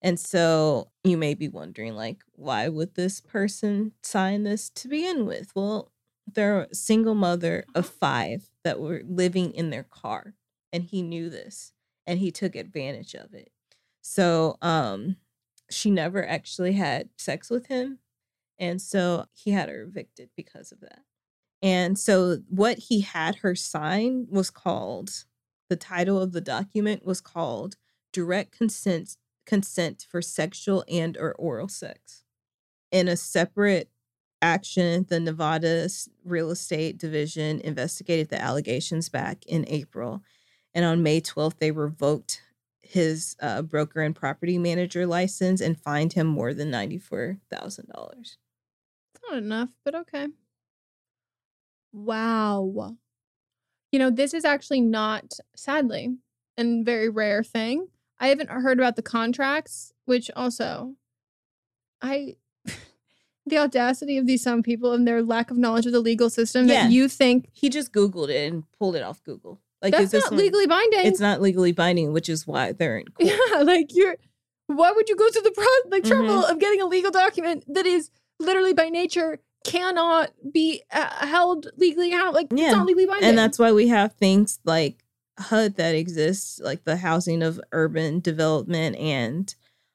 And 0.00 0.20
so 0.20 0.92
you 1.02 1.16
may 1.16 1.34
be 1.34 1.48
wondering 1.48 1.96
like 1.96 2.18
why 2.32 2.68
would 2.68 2.94
this 2.94 3.20
person 3.20 3.90
sign 4.02 4.44
this 4.44 4.70
to 4.70 4.88
begin 4.88 5.26
with? 5.26 5.50
Well, 5.56 5.90
they're 6.32 6.68
a 6.70 6.74
single 6.74 7.16
mother 7.16 7.64
of 7.74 7.86
5 7.86 8.51
that 8.64 8.80
were 8.80 9.02
living 9.06 9.52
in 9.52 9.70
their 9.70 9.82
car 9.84 10.34
and 10.72 10.84
he 10.84 11.02
knew 11.02 11.28
this 11.28 11.72
and 12.06 12.18
he 12.18 12.30
took 12.30 12.54
advantage 12.54 13.14
of 13.14 13.34
it. 13.34 13.52
So 14.00 14.56
um 14.62 15.16
she 15.70 15.90
never 15.90 16.26
actually 16.26 16.72
had 16.72 17.08
sex 17.16 17.48
with 17.48 17.66
him 17.66 17.98
and 18.58 18.80
so 18.80 19.26
he 19.32 19.50
had 19.50 19.68
her 19.68 19.82
evicted 19.82 20.30
because 20.36 20.72
of 20.72 20.80
that. 20.80 21.02
And 21.62 21.98
so 21.98 22.38
what 22.48 22.78
he 22.78 23.00
had 23.00 23.36
her 23.36 23.54
sign 23.54 24.26
was 24.28 24.50
called 24.50 25.24
the 25.68 25.76
title 25.76 26.20
of 26.20 26.32
the 26.32 26.40
document 26.40 27.04
was 27.04 27.20
called 27.20 27.76
direct 28.12 28.52
consent 28.52 29.16
consent 29.46 30.06
for 30.08 30.22
sexual 30.22 30.84
and 30.88 31.16
or 31.16 31.32
oral 31.32 31.68
sex. 31.68 32.22
In 32.90 33.08
a 33.08 33.16
separate 33.16 33.90
action, 34.42 35.06
the 35.08 35.20
Nevada 35.20 35.88
Real 36.24 36.50
Estate 36.50 36.98
Division 36.98 37.60
investigated 37.60 38.28
the 38.28 38.40
allegations 38.40 39.08
back 39.08 39.44
in 39.46 39.64
April. 39.68 40.22
And 40.74 40.84
on 40.84 41.02
May 41.02 41.20
12th, 41.20 41.58
they 41.58 41.70
revoked 41.70 42.42
his 42.82 43.36
uh, 43.40 43.62
broker 43.62 44.02
and 44.02 44.14
property 44.14 44.58
manager 44.58 45.06
license 45.06 45.60
and 45.60 45.80
fined 45.80 46.12
him 46.12 46.26
more 46.26 46.52
than 46.52 46.70
$94,000 46.70 48.36
not 49.32 49.42
enough, 49.42 49.70
but 49.84 49.94
okay. 49.94 50.28
Wow. 51.92 52.96
You 53.90 53.98
know, 53.98 54.10
this 54.10 54.34
is 54.34 54.44
actually 54.44 54.80
not, 54.80 55.34
sadly, 55.56 56.16
and 56.56 56.84
very 56.84 57.08
rare 57.08 57.42
thing. 57.42 57.88
I 58.18 58.28
haven't 58.28 58.50
heard 58.50 58.78
about 58.78 58.96
the 58.96 59.02
contracts, 59.02 59.92
which 60.04 60.30
also, 60.36 60.94
I, 62.00 62.36
the 63.46 63.58
audacity 63.58 64.18
of 64.18 64.26
these 64.26 64.42
some 64.42 64.62
people 64.62 64.92
and 64.92 65.06
their 65.06 65.22
lack 65.22 65.50
of 65.50 65.56
knowledge 65.56 65.86
of 65.86 65.92
the 65.92 66.00
legal 66.00 66.30
system 66.30 66.68
Yeah. 66.68 66.84
that 66.84 66.92
you 66.92 67.08
think 67.08 67.48
He 67.52 67.68
just 67.68 67.92
Googled 67.92 68.28
it 68.28 68.52
and 68.52 68.64
pulled 68.78 68.96
it 68.96 69.02
off 69.02 69.22
Google. 69.24 69.60
Like 69.82 69.92
that's 69.92 70.04
is 70.04 70.10
this 70.12 70.24
not 70.24 70.32
one- 70.32 70.40
legally 70.40 70.66
binding. 70.66 71.06
It's 71.06 71.18
not 71.20 71.40
legally 71.40 71.72
binding, 71.72 72.12
which 72.12 72.28
is 72.28 72.46
why 72.46 72.70
they're 72.72 72.98
in 72.98 73.06
court. 73.08 73.28
Yeah, 73.30 73.62
like 73.62 73.88
you're. 73.94 74.16
Why 74.68 74.92
would 74.92 75.08
you 75.08 75.16
go 75.16 75.28
through 75.30 75.42
the 75.42 75.50
pro- 75.50 75.90
like 75.90 76.04
Mm-hmm. 76.04 76.12
trouble 76.24 76.44
of 76.44 76.58
getting 76.60 76.80
a 76.80 76.86
legal 76.86 77.10
document 77.10 77.64
that 77.68 77.84
is 77.84 78.10
literally 78.38 78.72
by 78.72 78.88
nature 78.88 79.40
cannot 79.64 80.30
be 80.52 80.82
uh, 80.92 81.26
held 81.26 81.66
legally 81.76 82.12
out? 82.12 82.32
Like 82.32 82.46
Yeah, 82.54 82.66
it's 82.66 82.76
not 82.76 82.86
legally 82.86 83.06
binding. 83.06 83.28
And 83.28 83.36
that's 83.36 83.58
why 83.58 83.72
we 83.72 83.88
have 83.88 84.12
things 84.14 84.60
like 84.64 85.02
HUD 85.38 85.76
that 85.76 85.94
exists, 85.96 86.60
like 86.60 86.84
the 86.84 86.98
Housing 86.98 87.42
of 87.42 87.60
Urban 87.72 88.20
Development 88.20 88.94
and 88.96 89.52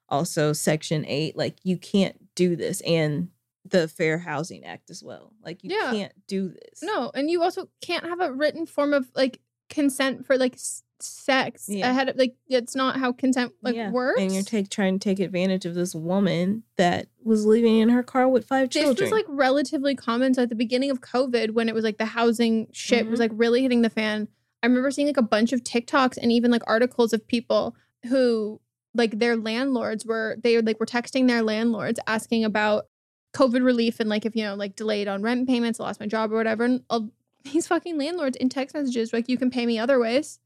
also 0.10 0.52
Section 0.52 1.06
8. 1.08 1.38
Like 1.38 1.56
you 1.64 1.78
can't 1.78 2.18
do 2.36 2.56
this. 2.58 2.82
And 2.82 3.30
the 3.70 3.88
Fair 3.88 4.18
Housing 4.18 4.63
Act 4.65 4.89
as 4.89 5.03
well. 5.03 5.34
Like 5.43 5.63
you 5.63 5.72
Yeah. 5.76 5.91
can't 5.91 6.13
do 6.28 6.49
this. 6.49 6.82
no, 6.84 7.11
and 7.13 7.30
you 7.30 7.41
also 7.43 7.70
can't 7.82 8.05
have 8.05 8.20
a 8.22 8.32
written 8.32 8.65
form 8.65 8.93
of 8.93 9.09
like 9.15 9.39
consent 9.70 10.26
for 10.26 10.38
like 10.38 10.53
s- 10.55 10.84
sex 10.99 11.65
Yeah. 11.70 11.89
ahead 11.91 12.09
of 12.09 12.15
like 12.15 12.36
it's 12.47 12.76
not 12.76 12.97
how 12.97 13.11
consent 13.11 13.53
like 13.61 13.76
Yeah. 13.76 13.91
works. 13.91 14.20
And 14.20 14.34
you're 14.34 14.41
take, 14.43 14.70
trying 14.70 14.97
to 14.97 15.03
take 15.03 15.20
advantage 15.20 15.65
of 15.65 15.76
this 15.76 15.93
woman 15.93 16.63
that 16.78 17.07
was 17.24 17.45
living 17.45 17.78
in 17.78 17.89
her 17.89 18.01
car 18.01 18.28
with 18.28 18.45
five 18.47 18.70
this 18.70 18.82
children. 18.84 19.05
was 19.05 19.11
like 19.11 19.26
relatively 19.28 19.93
common. 19.95 20.34
So 20.34 20.43
at 20.43 20.49
the 20.49 20.55
beginning 20.55 20.89
of 20.89 21.01
COVID, 21.01 21.51
when 21.51 21.70
it 21.70 21.76
was 21.76 21.84
like 21.84 21.97
the 21.97 22.05
housing 22.05 22.68
shit 22.72 23.07
was 23.07 23.20
Mhm. 23.20 23.24
like 23.24 23.32
really 23.36 23.61
hitting 23.61 23.82
the 23.84 23.89
fan, 23.91 24.28
I 24.63 24.68
remember 24.68 24.89
seeing 24.89 25.07
like 25.07 25.18
a 25.18 25.22
bunch 25.22 25.53
of 25.53 25.63
TikToks 25.63 26.18
and 26.18 26.32
even 26.32 26.49
like 26.49 26.63
articles 26.65 27.13
of 27.13 27.28
people 27.28 27.76
who 28.07 28.59
like 28.95 29.20
their 29.20 29.36
landlords 29.38 30.03
were 30.05 30.38
they 30.41 30.55
were 30.55 30.63
like 30.63 30.80
were 30.80 30.86
texting 30.88 31.28
their 31.28 31.43
landlords 31.43 31.99
asking 32.07 32.43
about 32.43 32.88
COVID 33.34 33.63
relief 33.63 33.99
and 33.99 34.09
like 34.09 34.25
if 34.25 34.36
you 34.36 34.43
know 34.43 34.55
like 34.55 34.75
delayed 34.75 35.07
on 35.07 35.21
rent 35.21 35.47
payments, 35.47 35.80
lost 35.80 35.99
my 35.99 36.07
job 36.07 36.32
or 36.32 36.36
whatever. 36.36 36.63
And 36.63 36.84
all 36.89 37.09
these 37.43 37.67
fucking 37.67 37.97
landlords 37.97 38.38
in 38.38 38.49
text 38.49 38.75
messages 38.75 39.13
like 39.13 39.30
you 39.30 39.38
can 39.38 39.49
pay 39.49 39.65
me 39.65 39.80
other 39.80 39.99
ways, 39.99 40.39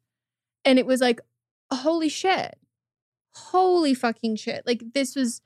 and 0.66 0.80
it 0.80 0.86
was 0.86 1.02
like 1.02 1.22
holy 1.72 2.10
shit, 2.10 2.58
holy 3.34 3.94
fucking 3.94 4.36
shit. 4.36 4.64
Like 4.66 4.84
this 4.94 5.16
was 5.16 5.42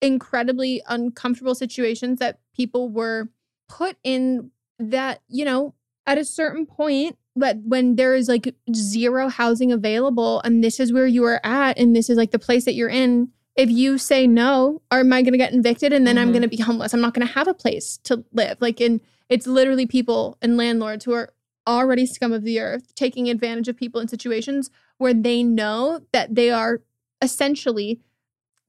incredibly 0.00 0.82
uncomfortable 0.88 1.54
situations 1.54 2.18
that 2.18 2.40
people 2.54 2.88
were 2.88 3.28
put 3.68 3.96
in 4.02 4.50
that 4.78 5.20
you 5.28 5.44
know 5.44 5.74
at 6.06 6.18
a 6.18 6.24
certain 6.24 6.64
point 6.66 7.16
but 7.36 7.58
when 7.64 7.96
there 7.96 8.14
is 8.14 8.28
like 8.28 8.54
zero 8.74 9.28
housing 9.28 9.70
available 9.70 10.40
and 10.40 10.64
this 10.64 10.80
is 10.80 10.92
where 10.92 11.06
you 11.06 11.24
are 11.24 11.40
at 11.44 11.78
and 11.78 11.94
this 11.94 12.10
is 12.10 12.16
like 12.16 12.30
the 12.30 12.38
place 12.38 12.64
that 12.64 12.74
you're 12.74 12.88
in 12.88 13.28
if 13.56 13.68
you 13.70 13.98
say 13.98 14.26
no 14.26 14.80
or 14.92 15.00
am 15.00 15.12
i 15.12 15.22
going 15.22 15.32
to 15.32 15.38
get 15.38 15.54
evicted 15.54 15.92
and 15.92 16.06
then 16.06 16.16
i'm 16.18 16.28
Mhm. 16.28 16.32
going 16.32 16.42
to 16.42 16.48
be 16.48 16.56
homeless 16.58 16.94
i'm 16.94 17.00
not 17.00 17.14
going 17.14 17.26
to 17.26 17.32
have 17.34 17.48
a 17.48 17.54
place 17.54 17.98
to 18.04 18.24
live 18.32 18.56
like 18.60 18.80
and 18.80 19.00
it's 19.28 19.46
literally 19.46 19.86
people 19.86 20.36
and 20.42 20.56
landlords 20.56 21.04
who 21.04 21.12
are 21.12 21.32
already 21.66 22.06
scum 22.06 22.32
of 22.32 22.42
the 22.42 22.58
earth 22.60 22.94
taking 22.94 23.28
advantage 23.28 23.68
of 23.68 23.76
people 23.76 24.00
in 24.00 24.08
situations 24.08 24.70
where 24.98 25.12
they 25.14 25.42
know 25.42 26.00
that 26.12 26.34
they 26.34 26.50
are 26.50 26.80
essentially 27.22 28.00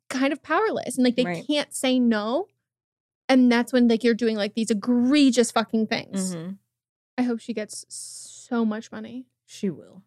kind 0.09 0.33
of 0.33 0.43
powerless 0.43 0.97
and 0.97 1.05
like 1.05 1.15
they 1.15 1.23
Right. 1.25 1.45
can't 1.47 1.73
say 1.73 1.99
no 1.99 2.47
and 3.29 3.49
that's 3.51 3.71
when 3.71 3.87
like 3.87 4.03
you're 4.03 4.13
doing 4.13 4.35
like 4.35 4.55
these 4.55 4.69
egregious 4.69 5.51
fucking 5.51 5.87
things 5.87 6.35
Mhm. 6.35 6.57
i 7.17 7.21
hope 7.21 7.39
she 7.39 7.53
gets 7.53 7.85
so 7.87 8.65
much 8.65 8.91
money 8.91 9.25
She 9.45 9.69
will. 9.69 10.03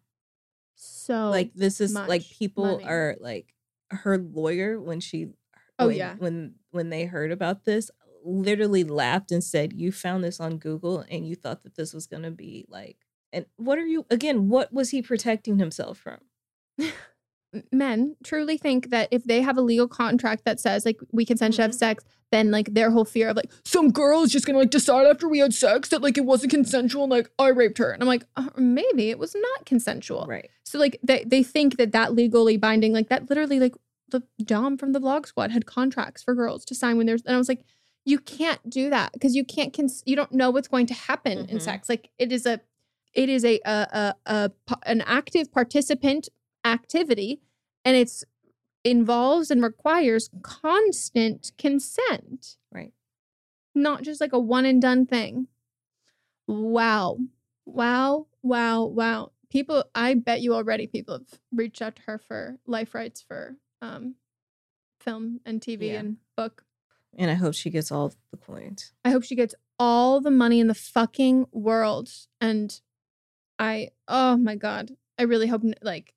so 0.75 1.29
like 1.31 1.53
this 1.55 1.81
is 1.81 1.93
like 1.95 2.23
people 2.29 2.65
money. 2.73 2.83
are 2.83 3.15
like 3.19 3.54
her 3.95 4.17
lawyer 4.17 4.79
when 4.79 4.99
she 4.99 5.29
Oh, 5.77 5.87
when- 5.87 5.97
yeah. 5.97 6.15
when 6.19 6.55
when 6.71 6.89
they 6.89 7.05
heard 7.05 7.31
about 7.31 7.65
this 7.65 7.91
literally 8.23 8.83
laughed 8.83 9.31
and 9.31 9.43
said 9.43 9.73
you 9.73 9.91
found 9.91 10.23
this 10.23 10.39
on 10.39 10.57
google 10.57 11.03
and 11.11 11.27
you 11.27 11.35
thought 11.35 11.63
that 11.63 11.75
this 11.75 11.93
was 11.93 12.07
going 12.07 12.23
to 12.23 12.31
be 12.31 12.65
like 12.69 12.97
and 13.33 13.45
what 13.57 13.77
are 13.77 13.85
you 13.85 14.05
again 14.09 14.49
what 14.49 14.71
was 14.73 14.89
he 14.91 15.01
protecting 15.01 15.59
himself 15.59 15.97
from 15.97 16.19
men 17.71 18.15
truly 18.23 18.57
think 18.57 18.89
that 18.89 19.07
if 19.11 19.23
they 19.23 19.41
have 19.41 19.57
a 19.57 19.61
legal 19.61 19.87
contract 19.87 20.43
that 20.43 20.59
says 20.59 20.85
like 20.85 20.99
we 21.13 21.23
consent 21.23 21.53
to 21.53 21.61
have 21.61 21.73
sex, 21.73 22.03
then 22.31 22.51
like 22.51 22.73
their 22.73 22.91
whole 22.91 23.05
fear 23.05 23.29
of 23.29 23.37
like 23.37 23.49
some 23.63 23.91
girl 23.91 24.23
is 24.23 24.31
just 24.31 24.45
gonna 24.45 24.57
like 24.59 24.71
decide 24.71 25.07
after 25.07 25.29
we 25.29 25.39
had 25.39 25.53
sex 25.53 25.87
that 25.89 26.01
like 26.01 26.17
it 26.17 26.25
wasn't 26.25 26.51
consensual 26.51 27.03
and 27.03 27.11
like 27.11 27.29
I 27.39 27.47
raped 27.49 27.77
her, 27.77 27.91
and 27.91 28.03
I'm 28.03 28.07
like 28.09 28.25
uh, 28.35 28.49
maybe 28.57 29.09
it 29.09 29.19
was 29.19 29.33
not 29.35 29.65
consensual. 29.65 30.25
right 30.27 30.49
So 30.65 30.79
like 30.79 30.99
they 31.01 31.23
they 31.25 31.43
think 31.43 31.77
that 31.77 31.93
that 31.93 32.13
legally 32.13 32.57
binding 32.57 32.91
like 32.91 33.07
that 33.07 33.29
literally 33.29 33.61
like 33.61 33.73
the 34.09 34.21
Dom 34.43 34.77
from 34.77 34.91
the 34.93 34.99
Vlog 34.99 35.25
Squad 35.25 35.51
had 35.51 35.65
contracts 35.65 36.23
for 36.23 36.33
girls 36.35 36.63
to 36.65 36.75
sign 36.75 36.97
when 36.97 37.05
there's 37.07 37.23
and 37.23 37.35
I 37.35 37.37
was 37.37 37.49
like 37.49 37.63
you 38.07 38.19
can't 38.19 38.69
do 38.69 38.89
that 38.91 39.13
because 39.13 39.35
you 39.35 39.43
can't 39.43 39.73
cons- 39.73 40.03
you 40.05 40.15
don't 40.15 40.31
know 40.31 40.51
what's 40.51 40.67
going 40.67 40.85
to 40.87 40.93
happen 40.93 41.39
in 41.49 41.57
Mhm. 41.57 41.61
sex 41.61 41.89
like 41.89 42.09
it 42.19 42.31
is 42.31 42.45
a 42.45 42.59
it 43.13 43.29
is 43.29 43.43
a 43.43 43.59
a, 43.65 44.13
a, 44.27 44.51
a 44.67 44.77
an 44.85 45.01
active 45.01 45.51
participant 45.51 46.29
activity 46.63 47.41
and 47.83 47.95
it's 47.97 48.23
involves 48.83 49.49
and 49.49 49.63
requires 49.63 50.29
constant 50.43 51.51
consent 51.57 52.57
right 52.71 52.93
not 53.73 54.03
just 54.03 54.21
like 54.21 54.31
a 54.33 54.39
one 54.39 54.65
and 54.65 54.81
done 54.81 55.05
thing. 55.05 55.47
Wow. 56.47 57.17
Wow. 57.65 58.27
Wow. 58.43 58.85
Wow. 58.85 59.31
People, 59.49 59.83
I 59.93 60.13
bet 60.13 60.41
you 60.41 60.53
already 60.53 60.87
people 60.87 61.15
have 61.19 61.39
reached 61.51 61.81
out 61.81 61.95
to 61.97 62.01
her 62.03 62.17
for 62.17 62.57
life 62.65 62.93
rights 62.95 63.21
for 63.27 63.57
um 63.85 64.15
film 64.99 65.39
and 65.45 65.61
TV 65.61 65.87
Yeah. 65.87 65.99
and 65.99 66.17
book. 66.35 66.63
and 67.17 67.29
i 67.31 67.35
hope 67.35 67.53
she 67.53 67.69
gets 67.69 67.91
all 67.91 68.11
the 68.31 68.37
coins 68.37 68.91
I 69.05 69.11
hope 69.11 69.23
she 69.23 69.35
gets 69.35 69.53
all 69.79 70.19
the 70.21 70.31
money 70.31 70.59
in 70.59 70.67
the 70.67 70.73
fucking 70.73 71.47
world. 71.51 72.09
And 72.39 72.79
I, 73.59 73.89
oh 74.07 74.37
my 74.37 74.55
God, 74.55 74.91
I 75.19 75.23
really 75.23 75.47
hope, 75.47 75.63
n- 75.65 75.75
like, 75.81 76.13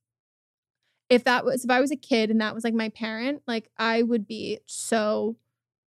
if 1.11 1.25
that 1.25 1.45
was, 1.45 1.65
if 1.65 1.71
I 1.71 1.81
was 1.81 1.91
a 1.91 1.97
kid 1.97 2.31
and 2.31 2.41
that 2.41 2.55
was 2.55 2.63
like 2.65 2.75
my 2.75 2.89
parent, 2.91 3.43
like, 3.49 3.69
I 3.79 4.03
would 4.03 4.27
be 4.29 4.59
so 4.67 5.37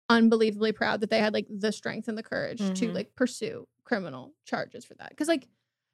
unbelievably 0.10 0.72
proud 0.72 1.02
that 1.02 1.10
they 1.12 1.20
had 1.20 1.34
like 1.34 1.46
the 1.50 1.72
strength 1.72 2.08
and 2.08 2.18
the 2.18 2.24
courage 2.24 2.58
to 2.58 2.88
Mhm. 2.88 2.94
like 2.96 3.16
pursue 3.16 3.68
criminal 3.84 4.34
charges 4.46 4.84
for 4.84 4.96
that. 4.96 5.16
Cause 5.16 5.28
like 5.28 5.48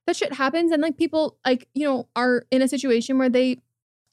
that 0.07 0.15
shit 0.15 0.31
happens 0.33 0.71
and 0.71 0.81
like 0.81 0.95
people 0.97 1.37
like, 1.45 1.67
you 1.73 1.85
know, 1.85 2.07
are 2.15 2.45
in 2.51 2.61
a 2.61 2.67
situation 2.69 3.17
where 3.17 3.29
they 3.29 3.57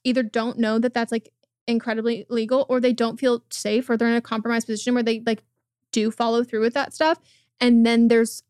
either 0.03 0.23
don't 0.23 0.57
know 0.59 0.79
that 0.79 0.93
that's 0.93 1.11
like 1.13 1.31
incredibly 1.67 2.25
legal 2.29 2.65
or 2.69 2.79
they 2.79 2.93
don't 2.93 3.19
feel 3.19 3.43
safe 3.49 3.89
or 3.89 3.97
they're 3.97 4.09
in 4.09 4.15
a 4.15 4.21
compromised 4.21 4.67
position 4.67 4.93
where 4.93 5.03
they 5.03 5.21
like 5.25 5.43
do 5.91 6.11
follow 6.11 6.43
through 6.43 6.61
with 6.61 6.73
that 6.73 6.93
stuff. 6.93 7.19
And 7.59 7.85
then 7.85 8.07
there's, 8.07 8.43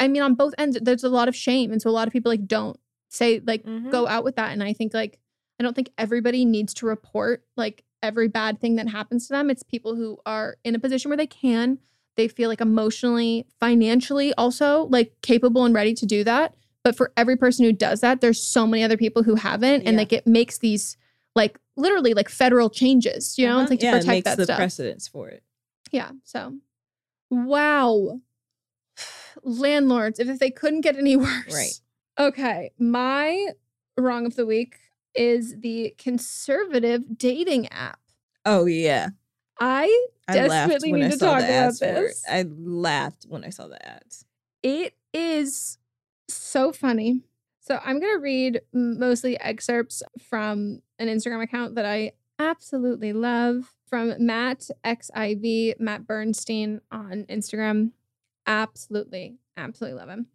I 0.00 0.08
mean, 0.08 0.22
on 0.22 0.34
both 0.34 0.54
ends, 0.58 0.78
there's 0.80 1.04
a 1.04 1.08
lot 1.08 1.28
of 1.28 1.36
shame. 1.36 1.72
And 1.72 1.82
so 1.82 1.90
a 1.90 1.92
lot 1.92 2.06
of 2.08 2.12
people 2.12 2.30
like 2.30 2.46
don't 2.46 2.78
say, 3.08 3.40
like, 3.46 3.64
Mhm. 3.64 3.90
go 3.90 4.06
out 4.08 4.24
with 4.24 4.36
that. 4.36 4.52
And 4.52 4.62
I 4.62 4.72
think 4.72 4.94
like, 4.94 5.18
I 5.60 5.62
don't 5.62 5.74
think 5.74 5.90
everybody 5.98 6.44
needs 6.44 6.74
to 6.74 6.86
report 6.86 7.44
like 7.56 7.84
every 8.02 8.28
bad 8.28 8.60
thing 8.60 8.76
that 8.76 8.88
happens 8.88 9.26
to 9.26 9.32
them. 9.34 9.50
It's 9.50 9.62
people 9.62 9.94
who 9.94 10.18
are 10.26 10.56
in 10.64 10.74
a 10.74 10.78
position 10.78 11.10
where 11.10 11.16
they 11.16 11.26
can, 11.26 11.78
they 12.16 12.28
feel 12.28 12.48
like 12.48 12.60
emotionally, 12.60 13.46
financially 13.60 14.32
also 14.34 14.84
like 14.84 15.12
capable 15.22 15.64
and 15.64 15.74
ready 15.74 15.94
to 15.94 16.06
do 16.06 16.24
that. 16.24 16.54
But 16.82 16.96
for 16.96 17.12
every 17.16 17.36
person 17.36 17.64
who 17.64 17.72
does 17.72 18.00
that, 18.00 18.20
there's 18.20 18.42
so 18.42 18.66
many 18.66 18.82
other 18.84 18.96
people 18.96 19.22
who 19.22 19.36
haven't. 19.36 19.82
And 19.86 19.96
like 19.96 20.12
it 20.12 20.26
makes 20.26 20.58
these 20.58 20.96
like 21.34 21.58
literally 21.76 22.14
like 22.14 22.28
federal 22.28 22.70
changes, 22.70 23.36
you 23.38 23.46
know, 23.46 23.54
Uh-huh. 23.54 23.62
it's 23.62 23.70
like 23.70 23.80
to 23.80 23.86
yeah, 23.86 23.90
it 23.96 23.98
protect 24.00 24.08
makes 24.08 24.24
that 24.24 24.36
the 24.36 24.44
stuff. 24.44 24.56
precedence 24.56 25.08
for 25.08 25.28
it. 25.28 25.42
Yeah. 25.90 26.10
So, 26.24 26.58
wow. 27.30 28.20
Landlords, 29.42 30.18
if, 30.18 30.28
if 30.28 30.38
they 30.38 30.50
couldn't 30.50 30.82
get 30.82 30.96
any 30.96 31.16
worse. 31.26 31.52
Right. 31.52 31.80
Okay. 32.18 32.72
My 32.78 33.48
wrong 33.96 34.26
of 34.26 34.36
the 34.36 34.46
week 34.46 34.76
is 35.14 35.56
the 35.60 35.94
conservative 35.98 37.18
dating 37.18 37.68
app. 37.68 37.98
Oh 38.44 38.66
yeah, 38.66 39.10
I 39.58 40.06
I 40.28 40.34
Desperately 40.34 40.90
when 40.92 41.00
need 41.00 41.12
to 41.12 41.18
talk 41.18 41.42
about 41.42 41.78
this. 41.78 42.22
I 42.28 42.42
laughed 42.48 43.24
when 43.28 43.42
I 43.44 43.48
saw 43.50 43.68
the 43.68 43.84
ads. 43.86 44.24
it 44.62 44.94
is 45.12 45.78
so 46.28 46.72
funny. 46.72 47.22
So 47.60 47.80
I'm 47.82 47.98
going 48.00 48.12
to 48.16 48.20
read 48.20 48.60
mostly 48.74 49.40
excerpts 49.40 50.02
from 50.28 50.82
an 50.98 51.08
Instagram 51.08 51.42
account 51.42 51.74
that 51.74 51.84
I 51.84 52.12
absolutely 52.38 53.12
love 53.12 53.74
from 53.86 54.14
Matt 54.18 54.70
XIV, 54.84 55.78
Matt 55.78 56.06
Bernstein 56.06 56.80
on 56.90 57.24
Instagram. 57.28 57.92
Absolutely, 58.46 59.36
absolutely 59.56 59.98
love 59.98 60.08
him. 60.08 60.26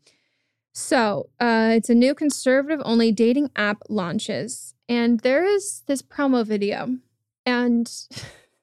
So 0.73 1.29
uh, 1.39 1.71
it's 1.73 1.89
a 1.89 1.95
new 1.95 2.13
conservative 2.13 2.81
only 2.85 3.11
dating 3.11 3.51
app 3.55 3.83
launches. 3.89 4.75
And 4.87 5.19
there 5.21 5.43
is 5.43 5.83
this 5.87 6.01
promo 6.01 6.45
video. 6.45 6.97
And 7.45 7.91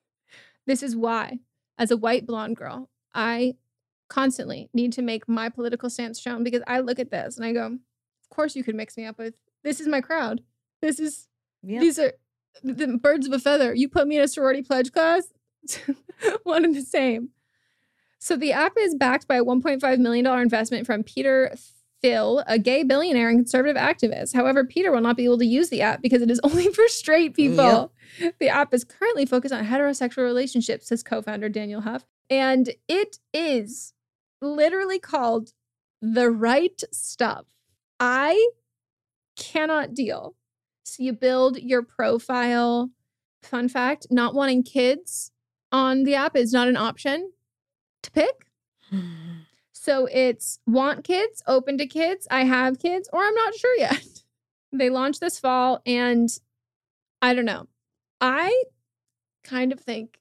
this 0.66 0.82
is 0.82 0.96
why, 0.96 1.40
as 1.78 1.90
a 1.90 1.96
white 1.96 2.26
blonde 2.26 2.56
girl, 2.56 2.88
I 3.14 3.56
constantly 4.08 4.70
need 4.72 4.92
to 4.94 5.02
make 5.02 5.28
my 5.28 5.48
political 5.48 5.90
stance 5.90 6.20
shown 6.20 6.44
because 6.44 6.62
I 6.66 6.80
look 6.80 6.98
at 6.98 7.10
this 7.10 7.36
and 7.36 7.44
I 7.44 7.52
go, 7.52 7.66
of 7.66 8.30
course 8.30 8.54
you 8.54 8.62
could 8.62 8.74
mix 8.74 8.96
me 8.96 9.04
up 9.04 9.18
with 9.18 9.34
this 9.64 9.80
is 9.80 9.88
my 9.88 10.00
crowd. 10.00 10.42
This 10.80 11.00
is 11.00 11.26
Yeah. 11.62 11.80
these 11.80 11.98
are 11.98 12.12
the 12.62 12.98
birds 13.00 13.26
of 13.26 13.32
a 13.32 13.38
feather. 13.38 13.74
You 13.74 13.88
put 13.88 14.06
me 14.06 14.16
in 14.16 14.22
a 14.22 14.28
sorority 14.28 14.62
pledge 14.62 14.92
class, 14.92 15.28
one 16.42 16.64
and 16.64 16.74
the 16.74 16.82
same. 16.82 17.30
So 18.18 18.36
the 18.36 18.52
app 18.52 18.72
is 18.78 18.94
backed 18.94 19.28
by 19.28 19.36
a 19.36 19.44
$1.5 19.44 19.98
million 19.98 20.26
investment 20.26 20.86
from 20.86 21.02
Peter 21.02 21.54
Thiel, 22.02 22.42
a 22.46 22.58
gay 22.58 22.82
billionaire 22.82 23.28
and 23.28 23.38
conservative 23.38 23.76
activist. 23.76 24.34
However, 24.34 24.64
Peter 24.64 24.90
will 24.90 25.00
not 25.00 25.16
be 25.16 25.24
able 25.24 25.38
to 25.38 25.46
use 25.46 25.68
the 25.68 25.82
app 25.82 26.02
because 26.02 26.22
it 26.22 26.30
is 26.30 26.40
only 26.44 26.68
for 26.72 26.88
straight 26.88 27.34
people. 27.34 27.92
The 28.40 28.48
app 28.48 28.72
is 28.72 28.84
currently 28.84 29.26
focused 29.26 29.54
on 29.54 29.66
heterosexual 29.66 30.24
relationships, 30.24 30.88
says 30.88 31.02
co-founder 31.02 31.48
Daniel 31.48 31.82
Huff. 31.82 32.04
And 32.30 32.70
it 32.88 33.18
is 33.32 33.92
literally 34.40 34.98
called 34.98 35.52
the 36.02 36.30
right 36.30 36.82
stuff. 36.92 37.46
I 38.00 38.50
cannot 39.36 39.94
deal. 39.94 40.34
So 40.86 41.02
you 41.02 41.12
build 41.12 41.58
your 41.58 41.82
profile. 41.82 42.90
Fun 43.42 43.68
fact 43.68 44.06
not 44.08 44.34
wanting 44.34 44.62
kids 44.62 45.32
on 45.72 46.04
the 46.04 46.14
app 46.14 46.36
is 46.36 46.52
not 46.52 46.68
an 46.68 46.76
option 46.76 47.32
to 48.04 48.10
pick. 48.12 48.46
Hmm. 48.88 49.40
So 49.72 50.06
it's 50.06 50.60
want 50.64 51.02
kids, 51.04 51.42
open 51.46 51.76
to 51.78 51.86
kids, 51.86 52.28
I 52.30 52.44
have 52.44 52.78
kids, 52.78 53.08
or 53.12 53.20
I'm 53.24 53.34
not 53.34 53.54
sure 53.56 53.76
yet. 53.78 54.22
They 54.72 54.88
launched 54.88 55.20
this 55.20 55.40
fall, 55.40 55.80
and 55.84 56.28
I 57.20 57.34
don't 57.34 57.44
know. 57.44 57.66
I 58.20 58.64
kind 59.42 59.72
of 59.72 59.80
think 59.80 60.20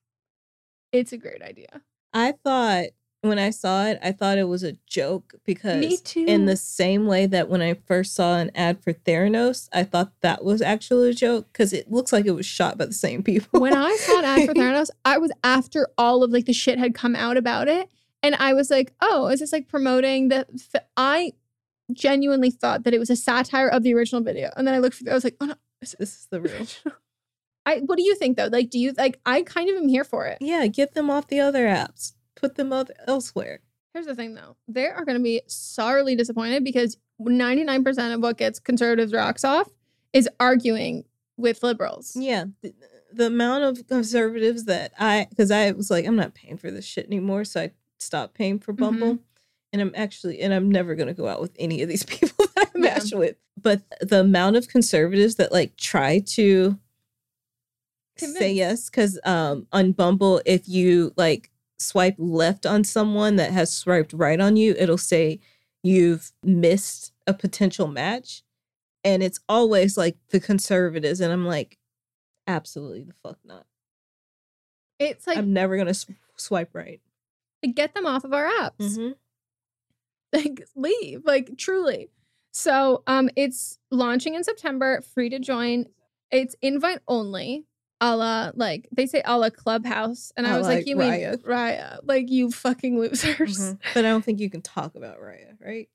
it's 0.92 1.14
a 1.14 1.18
great 1.18 1.44
idea. 1.44 1.82
I 2.12 2.34
thought 2.44 2.86
when 3.28 3.40
I 3.40 3.50
saw 3.50 3.86
it, 3.88 4.00
I 4.02 4.12
thought 4.12 4.38
it 4.38 4.48
was 4.48 4.64
a 4.64 4.74
joke 4.88 5.34
because 5.46 5.80
Me 5.80 5.98
too. 5.98 6.26
in 6.28 6.46
the 6.46 6.56
same 6.56 7.06
way 7.08 7.26
that 7.26 7.50
when 7.50 7.62
I 7.62 7.74
first 7.74 8.14
saw 8.16 8.38
an 8.38 8.52
ad 8.56 8.84
for 8.84 8.94
Theranos, 8.94 9.70
I 9.74 9.84
thought 9.84 10.12
that 10.22 10.44
was 10.44 10.62
actually 10.62 11.10
a 11.10 11.14
joke 11.14 11.48
because 11.52 11.74
it 11.74 11.92
looks 11.92 12.12
like 12.14 12.26
it 12.26 12.32
was 12.32 12.46
shot 12.46 12.78
by 12.78 12.86
the 12.86 12.94
same 12.94 13.24
people. 13.24 13.60
when 13.60 13.76
I 13.76 13.96
saw 13.98 14.20
an 14.20 14.26
ad 14.26 14.46
for 14.46 14.54
Theranos, 14.56 14.90
I 15.04 15.18
was 15.18 15.32
after 15.44 15.88
all 15.98 16.24
of 16.24 16.32
like 16.32 16.46
the 16.46 16.54
shit 16.54 16.80
had 16.80 16.94
come 16.94 17.16
out 17.16 17.38
about 17.38 17.68
it, 17.68 17.90
and 18.24 18.36
I 18.36 18.54
was 18.54 18.70
like, 18.70 18.94
"Oh, 19.02 19.28
is 19.28 19.40
this 19.40 19.54
like 19.54 19.68
promoting 19.68 20.30
the?" 20.30 20.48
F-? 20.54 20.84
I 20.98 21.34
genuinely 21.94 22.52
thought 22.52 22.84
that 22.84 22.94
it 22.94 23.00
was 23.00 23.10
a 23.10 23.16
satire 23.16 23.68
of 23.68 23.84
the 23.84 23.94
original 23.94 24.22
video, 24.22 24.52
and 24.58 24.68
then 24.68 24.74
I 24.74 24.80
looked. 24.80 24.96
For, 24.96 25.10
I 25.10 25.14
was 25.14 25.24
like, 25.24 25.38
"Oh 25.40 25.46
no." 25.46 25.56
this 25.82 25.96
is 26.00 26.28
the 26.32 26.42
real. 26.42 26.66
I, 27.68 27.80
what 27.80 27.98
do 27.98 28.04
you 28.04 28.16
think 28.16 28.38
though? 28.38 28.50
Like, 28.52 28.70
do 28.70 28.80
you 28.80 28.94
like? 28.98 29.20
I 29.26 29.42
kind 29.42 29.70
of 29.70 29.76
am 29.76 29.88
here 29.88 30.04
for 30.04 30.26
it. 30.26 30.38
Yeah, 30.40 30.68
get 30.68 30.94
them 30.94 31.10
off 31.10 31.28
the 31.28 31.40
other 31.40 31.66
apps. 31.66 32.14
Put 32.36 32.56
them 32.56 32.74
other 32.74 32.94
elsewhere. 33.08 33.62
Here's 33.94 34.06
the 34.08 34.16
thing 34.16 34.34
though, 34.36 34.58
they 34.68 34.88
are 34.88 35.06
going 35.06 35.18
to 35.18 35.24
be 35.24 35.42
sorely 35.48 36.16
disappointed 36.16 36.64
because 36.64 36.98
99% 37.22 38.14
of 38.14 38.22
what 38.22 38.38
gets 38.38 38.60
conservatives 38.60 39.14
rocks 39.14 39.44
off 39.46 39.70
is 40.12 40.28
arguing 40.40 41.06
with 41.38 41.64
liberals. 41.64 42.16
Yeah, 42.16 42.46
the, 42.62 42.74
the 43.14 43.28
amount 43.28 43.64
of 43.64 43.88
conservatives 43.88 44.66
that 44.66 44.92
I 45.00 45.28
because 45.30 45.50
I 45.52 45.72
was 45.72 45.90
like, 45.90 46.06
I'm 46.06 46.16
not 46.18 46.34
paying 46.34 46.58
for 46.58 46.72
this 46.72 46.86
shit 46.86 47.06
anymore, 47.08 47.46
so 47.46 47.62
I 47.62 47.72
stopped 48.00 48.34
paying 48.34 48.60
for 48.60 48.74
Bumble. 48.74 49.20
And 49.72 49.82
I'm 49.82 49.92
actually, 49.96 50.40
and 50.42 50.54
I'm 50.54 50.70
never 50.72 50.96
gonna 50.96 51.14
go 51.14 51.28
out 51.28 51.42
with 51.42 51.52
any 51.60 51.82
of 51.82 51.90
these 51.90 52.04
people 52.06 52.46
that 52.56 52.70
I 52.76 52.80
Yeah. 52.80 53.18
with. 53.18 53.36
But 53.62 53.82
the 54.02 54.20
amount 54.22 54.58
of 54.58 54.68
conservatives 54.68 55.36
that 55.36 55.52
like 55.54 55.78
try 55.78 56.20
to 56.20 56.78
say 58.18 58.52
yes, 58.54 58.90
because 58.90 59.20
um 59.26 59.68
on 59.72 59.92
Bumble, 59.94 60.42
if 60.46 60.68
you 60.68 61.14
like 61.18 61.50
swipe 61.80 62.16
left 62.18 62.66
on 62.66 62.84
someone 62.84 63.36
that 63.38 63.52
has 63.52 63.72
swiped 63.74 64.14
right 64.14 64.40
on 64.40 64.56
you, 64.56 64.76
it'll 64.78 64.98
say 64.98 65.40
you've 65.84 66.32
missed 66.44 67.14
a 67.28 67.34
potential 67.34 67.88
match. 67.88 68.44
And 69.04 69.22
it's 69.22 69.40
always 69.48 69.98
like 69.98 70.18
the 70.30 70.40
conservatives, 70.40 71.20
and 71.20 71.32
I'm 71.32 71.46
like, 71.46 71.78
absolutely 72.48 73.04
the 73.04 73.14
fuck 73.24 73.38
not. 73.46 73.66
It's 75.00 75.28
like, 75.28 75.38
I'm 75.38 75.54
never 75.54 75.78
gonna 75.78 75.94
sw- 75.94 76.10
swipe 76.38 76.74
right. 76.74 77.02
Like, 77.64 77.76
get 77.76 77.94
them 77.94 78.06
off 78.06 78.24
of 78.24 78.34
our 78.34 78.46
apps. 78.48 78.98
Mhm. 78.98 79.16
like 80.34 80.68
leave 80.76 81.22
like 81.24 81.56
truly 81.58 82.10
so 82.52 83.04
um 83.08 83.30
it's 83.38 83.78
launching 83.90 84.36
in 84.36 84.44
september 84.44 85.00
free 85.14 85.30
to 85.30 85.40
join 85.40 85.86
it's 86.30 86.56
invite 86.62 87.00
only 87.08 87.64
a 88.12 88.16
la 88.16 88.52
like 88.56 88.88
they 88.92 89.06
say 89.06 89.22
a 89.26 89.38
la 89.38 89.50
clubhouse 89.50 90.32
and 90.38 90.46
i 90.48 90.54
A 90.54 90.58
was 90.58 90.68
la 90.68 90.74
like 90.74 90.88
you 90.88 90.96
Raya. 90.98 91.30
mean 91.32 91.40
raya 91.40 92.00
like 92.04 92.30
you 92.30 92.52
fucking 92.52 93.00
losers 93.00 93.58
Mhm. 93.58 93.80
But 93.94 94.06
I 94.06 94.10
don't 94.10 94.24
think 94.26 94.40
you 94.40 94.50
can 94.50 94.62
talk 94.62 94.96
about 94.96 95.18
Raya, 95.20 95.52
right? 95.60 95.88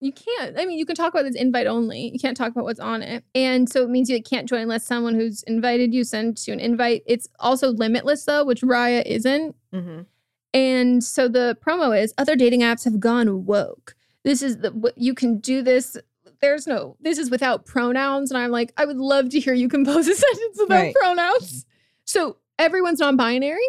you 0.00 0.12
can't 0.12 0.58
i 0.58 0.64
mean 0.66 0.76
you 0.80 0.84
can 0.84 0.96
talk 0.96 1.12
about 1.14 1.24
this 1.24 1.36
invite 1.36 1.68
only 1.68 2.10
you 2.12 2.18
can't 2.18 2.36
talk 2.36 2.50
about 2.50 2.64
what's 2.64 2.80
on 2.80 3.02
it 3.02 3.22
and 3.36 3.68
so 3.72 3.84
it 3.84 3.88
means 3.88 4.10
you 4.10 4.20
can't 4.20 4.48
join 4.48 4.62
unless 4.62 4.84
someone 4.84 5.14
who's 5.14 5.44
invited 5.44 5.94
you 5.94 6.02
sends 6.02 6.48
you 6.48 6.52
an 6.52 6.58
invite 6.58 7.04
it's 7.06 7.28
also 7.38 7.68
limitless 7.70 8.24
though 8.24 8.44
which 8.44 8.62
raya 8.62 9.02
isn't 9.06 9.54
Mm-hmm. 9.72 10.00
And 10.54 11.02
so 11.02 11.28
the 11.28 11.56
promo 11.64 11.88
is 11.98 12.12
other 12.18 12.36
dating 12.36 12.60
apps 12.60 12.84
have 12.84 13.00
gone 13.00 13.46
woke. 13.46 13.94
This 14.22 14.42
is 14.42 14.58
the 14.58 14.70
what 14.72 14.92
you 14.98 15.14
can 15.14 15.38
do 15.38 15.62
this. 15.62 15.96
There's 16.42 16.66
no 16.66 16.96
this 17.00 17.18
is 17.18 17.30
without 17.30 17.64
pronouns. 17.64 18.30
And 18.30 18.36
I'm 18.38 18.50
like, 18.50 18.72
I 18.76 18.84
would 18.84 18.96
love 18.98 19.30
to 19.30 19.40
hear 19.40 19.54
you 19.54 19.68
compose 19.68 20.08
a 20.08 20.14
sentence 20.14 20.58
without 20.58 20.74
Right. 20.76 20.94
pronouns. 20.94 21.64
So 22.04 22.36
everyone's 22.58 22.98
non-binary. 22.98 23.60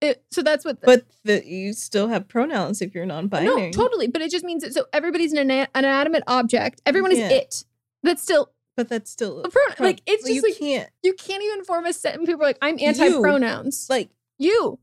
It, 0.00 0.22
so 0.30 0.42
that's 0.42 0.64
what 0.64 0.80
the, 0.80 0.86
But 0.86 1.06
the, 1.24 1.44
you 1.44 1.72
still 1.72 2.06
have 2.06 2.28
pronouns 2.28 2.80
if 2.80 2.94
you're 2.94 3.04
non-binary. 3.06 3.56
no, 3.66 3.70
totally. 3.72 4.06
But 4.06 4.22
it 4.22 4.30
just 4.30 4.44
means 4.44 4.62
that 4.62 4.72
so 4.72 4.84
everybody's 4.92 5.32
an, 5.32 5.50
an 5.50 5.66
inanimate 5.74 6.22
object. 6.28 6.80
Everyone 6.86 7.10
is 7.10 7.18
Yeah. 7.18 7.30
it. 7.30 7.64
That's 8.04 8.22
still 8.22 8.52
But 8.76 8.88
that's 8.88 9.10
still 9.10 9.40
a 9.42 9.48
pronoun. 9.48 9.74
Like 9.80 10.02
it's 10.06 10.22
just 10.22 10.34
you 10.34 10.42
like 10.42 10.58
can't 10.58 10.90
you 11.02 11.14
can't 11.14 11.42
even 11.42 11.64
form 11.64 11.86
a 11.86 11.92
sentence. 11.92 12.26
People 12.26 12.42
are 12.42 12.46
like, 12.46 12.58
I'm 12.62 12.78
anti-pronouns. 12.78 13.86
like 13.90 14.10
you. 14.38 14.78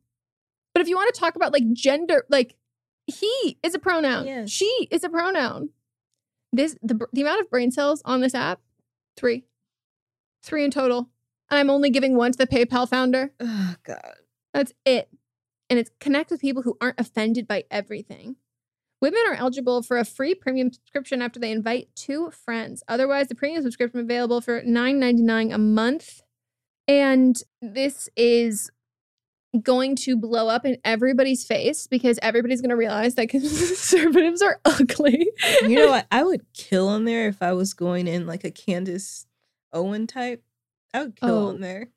But 0.74 0.82
if 0.82 0.90
you 0.90 0.96
want 0.98 1.14
to 1.14 1.18
talk 1.20 1.36
about 1.38 1.54
like 1.54 1.72
gender, 1.72 2.26
like 2.30 2.56
he 3.08 3.58
is 3.64 3.74
a 3.76 3.80
pronoun, 3.80 4.26
Yes. 4.26 4.50
she 4.50 4.88
is 4.92 5.04
a 5.06 5.10
pronoun. 5.10 5.70
This 6.56 6.76
the 6.82 7.00
the 7.12 7.22
amount 7.22 7.42
of 7.42 7.50
brain 7.50 7.72
cells 7.72 8.02
on 8.06 8.22
this 8.22 8.34
app, 8.34 8.62
three, 9.18 9.44
three 10.44 10.64
in 10.64 10.72
total, 10.72 11.10
and 11.50 11.60
I'm 11.60 11.70
only 11.70 11.90
giving 11.90 12.16
one 12.16 12.32
to 12.32 12.38
the 12.38 12.48
PayPal 12.48 12.88
founder. 12.88 13.32
oh 13.40 13.76
god. 13.84 14.16
That's 14.54 14.74
it. 14.86 15.10
and 15.70 15.78
it's 15.80 15.92
connect 16.00 16.32
with 16.32 16.40
people 16.40 16.62
who 16.64 16.78
aren't 16.80 17.00
offended 17.00 17.48
by 17.48 17.66
everything. 17.70 18.38
Women 19.02 19.20
are 19.28 19.34
eligible 19.34 19.84
for 19.84 19.98
a 19.98 20.06
free 20.06 20.34
premium 20.34 20.72
subscription 20.72 21.22
after 21.22 21.40
they 21.40 21.52
invite 21.52 21.90
two 21.96 22.32
friends. 22.32 22.84
Otherwise, 22.88 23.28
the 23.28 23.36
premium 23.36 23.62
subscription 23.62 24.00
is 24.00 24.06
available 24.06 24.40
for 24.40 24.62
$9.99 24.62 25.54
a 25.54 25.58
month. 25.58 26.22
And 26.88 27.36
this 27.62 28.08
is 28.16 28.72
going 29.62 29.96
to 29.98 30.16
blow 30.18 30.48
up 30.48 30.66
in 30.66 30.78
everybody's 30.84 31.46
face 31.46 31.88
because 31.88 32.20
everybody's 32.22 32.62
going 32.62 32.70
to 32.70 32.76
realize 32.76 33.16
that 33.16 33.30
conservatives 33.30 34.42
are 34.42 34.60
ugly. 34.66 35.28
You 35.62 35.76
know 35.76 35.88
what? 35.90 36.08
I 36.12 36.24
would 36.24 36.46
kill 36.54 36.88
on 36.88 37.06
there 37.06 37.28
if 37.28 37.42
I 37.42 37.54
was 37.54 37.74
going 37.74 38.08
in 38.08 38.26
like 38.28 38.44
a 38.44 38.52
Candace 38.52 39.26
Owen 39.74 40.08
type. 40.08 40.44
I 40.94 41.04
would 41.04 41.16
kill 41.16 41.30
Oh. 41.30 41.48
on 41.50 41.62
there. 41.62 41.90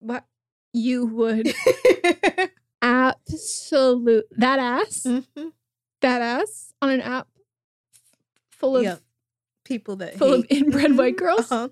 What 0.00 0.24
you 0.72 1.06
would 1.06 1.52
absolute 2.82 4.24
that 4.36 4.58
ass, 4.58 5.02
Mhm. 5.04 5.52
that 6.00 6.22
ass 6.22 6.72
on 6.80 6.90
an 6.90 7.00
app 7.00 7.28
full 8.50 8.76
of 8.76 8.84
Yep. 8.84 9.00
People 9.64 9.96
that 9.96 10.16
full 10.16 10.32
of 10.32 10.46
inbred 10.48 10.96
white 10.96 11.14
Mhm. 11.14 11.18
girls. 11.18 11.50
Uh-huh. 11.52 11.68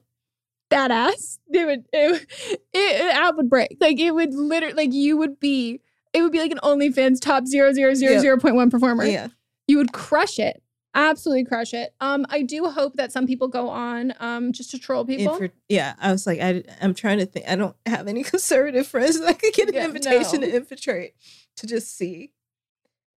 That 0.70 0.90
ass, 0.90 1.38
it 1.52 1.64
would 1.66 1.84
it, 1.92 2.26
it, 2.50 2.60
it 2.74 3.14
app 3.14 3.36
would 3.36 3.48
break. 3.50 3.76
Like 3.80 3.98
it 4.00 4.12
would 4.14 4.34
literally 4.34 4.74
like 4.74 4.92
you 4.92 5.16
would 5.16 5.38
be 5.40 5.80
it 6.12 6.22
would 6.22 6.32
be 6.32 6.40
like 6.40 6.50
an 6.52 6.58
OnlyFans 6.62 7.20
top 7.20 7.46
zero 7.46 7.72
zero 7.72 7.94
zero 7.94 8.14
Yeah. 8.14 8.20
zero 8.20 8.38
point 8.38 8.56
one 8.56 8.70
performer. 8.70 9.04
Yeah. 9.04 9.28
You 9.68 9.78
would 9.78 9.92
crush 9.92 10.38
it. 10.38 10.62
Absolutely 10.94 11.44
crush 11.44 11.74
it. 11.74 11.92
Um, 12.00 12.24
I 12.30 12.40
do 12.42 12.64
hope 12.70 12.94
that 12.94 13.12
some 13.12 13.26
people 13.26 13.48
go 13.48 13.68
on 13.68 14.14
um 14.18 14.52
just 14.52 14.70
to 14.70 14.78
troll 14.78 15.04
people. 15.04 15.34
Infra- 15.34 15.50
yeah, 15.68 15.94
I 16.00 16.10
was 16.10 16.26
like, 16.26 16.40
I, 16.40 16.62
I'm 16.80 16.94
trying 16.94 17.18
to 17.18 17.26
think. 17.26 17.46
I 17.48 17.54
don't 17.56 17.76
have 17.84 18.08
any 18.08 18.22
conservative 18.24 18.86
friends 18.86 19.20
that 19.20 19.28
I 19.28 19.32
could 19.34 19.52
get 19.52 19.68
an 19.68 19.74
Yeah, 19.74 19.84
invitation 19.84 20.40
no. 20.40 20.46
to 20.46 20.56
infiltrate 20.56 21.12
to 21.56 21.66
just 21.66 21.96
see. 21.96 22.32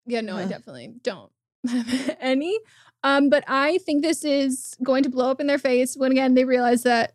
Yeah, 0.06 0.20
no, 0.20 0.36
I 0.36 0.44
definitely 0.47 0.94
don't 1.02 1.31
have 1.68 2.16
any. 2.20 2.59
Um, 3.02 3.28
but 3.28 3.44
I 3.47 3.78
think 3.78 4.02
this 4.02 4.24
is 4.24 4.77
going 4.82 5.02
to 5.02 5.10
blow 5.10 5.31
up 5.31 5.40
in 5.40 5.47
their 5.47 5.59
face 5.59 5.97
when 5.97 6.12
again 6.12 6.32
they 6.35 6.44
realize 6.44 6.82
that 6.85 7.12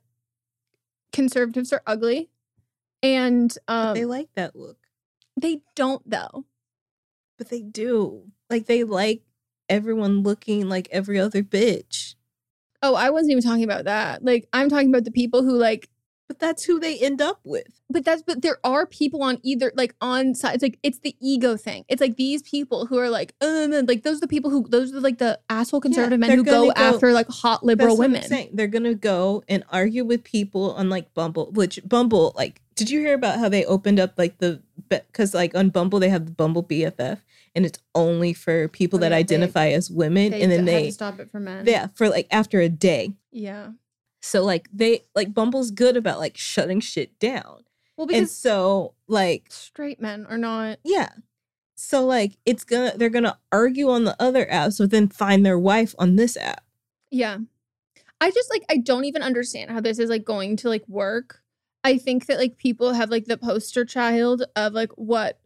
conservatives 1.11 1.73
are 1.73 1.81
ugly. 1.85 2.29
And 3.03 3.55
um 3.67 3.95
they 3.95 4.05
like 4.05 4.29
that 4.35 4.55
look, 4.55 4.77
they 5.35 5.61
don't 5.75 6.07
though. 6.09 6.45
but 7.37 7.49
they 7.49 7.61
do. 7.61 8.31
Like 8.49 8.65
they 8.67 8.83
like 8.83 9.23
everyone 9.69 10.21
looking 10.23 10.69
like 10.69 10.87
every 10.91 11.19
other 11.19 11.41
bitch. 11.43 12.15
Oh, 12.83 12.95
I 12.95 13.09
wasn't 13.09 13.31
even 13.31 13.43
talking 13.43 13.63
about 13.63 13.85
that. 13.85 14.23
Like 14.23 14.47
I'm 14.53 14.69
talking 14.69 14.89
about 14.89 15.05
the 15.05 15.11
people 15.11 15.43
who 15.43 15.57
like 15.57 15.89
But 16.31 16.39
that's 16.39 16.63
who 16.63 16.79
they 16.79 16.97
end 16.97 17.21
up 17.21 17.41
with. 17.43 17.81
but 17.89 18.05
that's 18.05 18.21
but 18.21 18.41
there 18.41 18.57
are 18.63 18.85
people 18.85 19.21
on 19.21 19.37
either 19.43 19.73
like 19.75 19.93
on 19.99 20.33
sides 20.33 20.63
like 20.63 20.79
it's 20.81 20.99
the 20.99 21.13
ego 21.19 21.57
thing 21.57 21.83
it's 21.89 21.99
like 21.99 22.15
these 22.15 22.41
people 22.41 22.85
who 22.85 22.97
are 22.97 23.09
like 23.09 23.33
uh, 23.41 23.67
like 23.85 24.03
those 24.03 24.17
are 24.17 24.21
the 24.21 24.27
people 24.29 24.49
who 24.49 24.65
those 24.69 24.93
are 24.93 25.01
like 25.01 25.17
the 25.17 25.37
asshole 25.49 25.81
conservative 25.81 26.17
men 26.19 26.29
who 26.29 26.43
go, 26.43 26.67
go- 26.67 26.71
after 26.77 27.11
like 27.11 27.27
hot 27.27 27.65
liberal 27.65 27.89
That's 27.89 27.99
what 27.99 28.05
I'm 28.05 28.11
women 28.13 28.27
saying. 28.29 28.49
They're 28.53 28.67
gonna 28.67 28.93
go 28.95 29.43
and 29.49 29.65
argue 29.69 30.05
with 30.05 30.23
people 30.23 30.71
on 30.75 30.89
like 30.89 31.13
Bumble, 31.13 31.51
which 31.51 31.81
Bumble, 31.85 32.31
like, 32.37 32.61
did 32.75 32.89
you 32.89 33.01
hear 33.01 33.13
about 33.13 33.37
how 33.39 33.49
they 33.49 33.65
opened 33.65 33.99
up 33.99 34.13
like 34.17 34.37
the 34.37 34.61
because 34.87 35.33
like 35.33 35.53
on 35.53 35.69
Bumble 35.69 35.99
they 35.99 36.09
have 36.09 36.25
the 36.27 36.31
Bumble 36.31 36.63
BFF, 36.63 37.19
and 37.55 37.65
it's 37.65 37.79
only 37.93 38.31
for 38.33 38.69
people 38.69 38.99
Oh, 38.99 39.01
that 39.01 39.07
yeah, 39.07 39.17
they- 39.17 39.19
identify 39.19 39.67
as 39.69 39.91
women, 39.91 40.33
and 40.33 40.49
then 40.49 40.63
they 40.63 40.91
stop 40.91 41.19
it 41.19 41.29
for 41.29 41.41
men 41.41 41.65
yeah 41.65 41.87
for 41.95 42.07
like 42.07 42.27
after 42.31 42.61
a 42.61 42.69
day. 42.69 43.11
yeah 43.31 43.71
So 44.21 44.43
like 44.43 44.69
they 44.71 45.05
like 45.15 45.33
Bumble's 45.33 45.71
good 45.71 45.97
about 45.97 46.19
like 46.19 46.37
shutting 46.37 46.79
shit 46.79 47.17
down, 47.19 47.63
well 47.97 48.05
and 48.05 48.09
because 48.09 48.35
so 48.35 48.93
like 49.07 49.47
straight 49.49 49.99
men 50.01 50.25
are 50.29 50.37
not 50.37 50.79
yeah. 50.83 51.09
So 51.75 52.05
like 52.05 52.37
it's 52.45 52.63
gonna 52.63 52.93
they're 52.95 53.09
gonna 53.09 53.39
argue 53.51 53.89
on 53.89 54.03
the 54.03 54.15
other 54.21 54.45
apps, 54.45 54.77
but 54.77 54.91
then 54.91 55.07
find 55.07 55.45
their 55.45 55.57
wife 55.59 55.95
on 55.97 56.15
this 56.15 56.37
app. 56.37 56.63
yeah 57.09 57.37
i 58.21 58.29
just 58.29 58.51
like 58.51 58.63
i 58.69 58.77
don't 58.77 59.05
even 59.05 59.23
understand 59.23 59.71
how 59.71 59.81
this 59.81 59.97
is 59.97 60.09
like 60.09 60.23
going 60.23 60.55
to 60.55 60.69
like 60.69 60.87
work 60.87 61.41
i 61.83 61.97
think 61.97 62.27
that 62.27 62.37
like 62.37 62.57
people 62.57 62.93
have 62.93 63.09
like 63.09 63.25
the 63.25 63.35
poster 63.37 63.83
child 63.83 64.43
of 64.55 64.73
like 64.73 64.91
what 64.91 65.39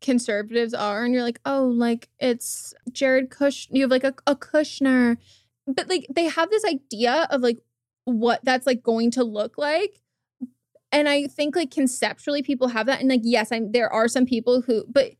conservatives 0.00 0.72
are 0.72 1.04
and 1.04 1.12
you're 1.12 1.24
like 1.24 1.40
oh 1.44 1.64
like 1.66 2.08
it's 2.20 2.72
jared 2.92 3.28
kush 3.30 3.66
you 3.70 3.82
have 3.82 3.90
like 3.90 4.04
a, 4.04 4.14
a 4.26 4.36
kushner 4.36 5.16
but 5.66 5.88
like 5.88 6.06
they 6.08 6.26
have 6.26 6.48
this 6.50 6.64
idea 6.64 7.26
of 7.30 7.40
like 7.42 7.58
what 8.04 8.40
that's 8.44 8.66
like 8.66 8.82
going 8.82 9.10
to 9.12 9.24
look 9.24 9.58
like. 9.58 10.00
And 10.92 11.08
i 11.08 11.28
think 11.28 11.54
like 11.54 11.70
conceptually 11.70 12.42
people 12.42 12.66
have 12.66 12.86
that 12.86 12.98
and 12.98 13.08
like 13.08 13.20
yes 13.22 13.52
i'm 13.52 13.70
there 13.70 13.92
are 13.92 14.08
some 14.08 14.26
people 14.26 14.60
who 14.60 14.84
but 14.88 15.12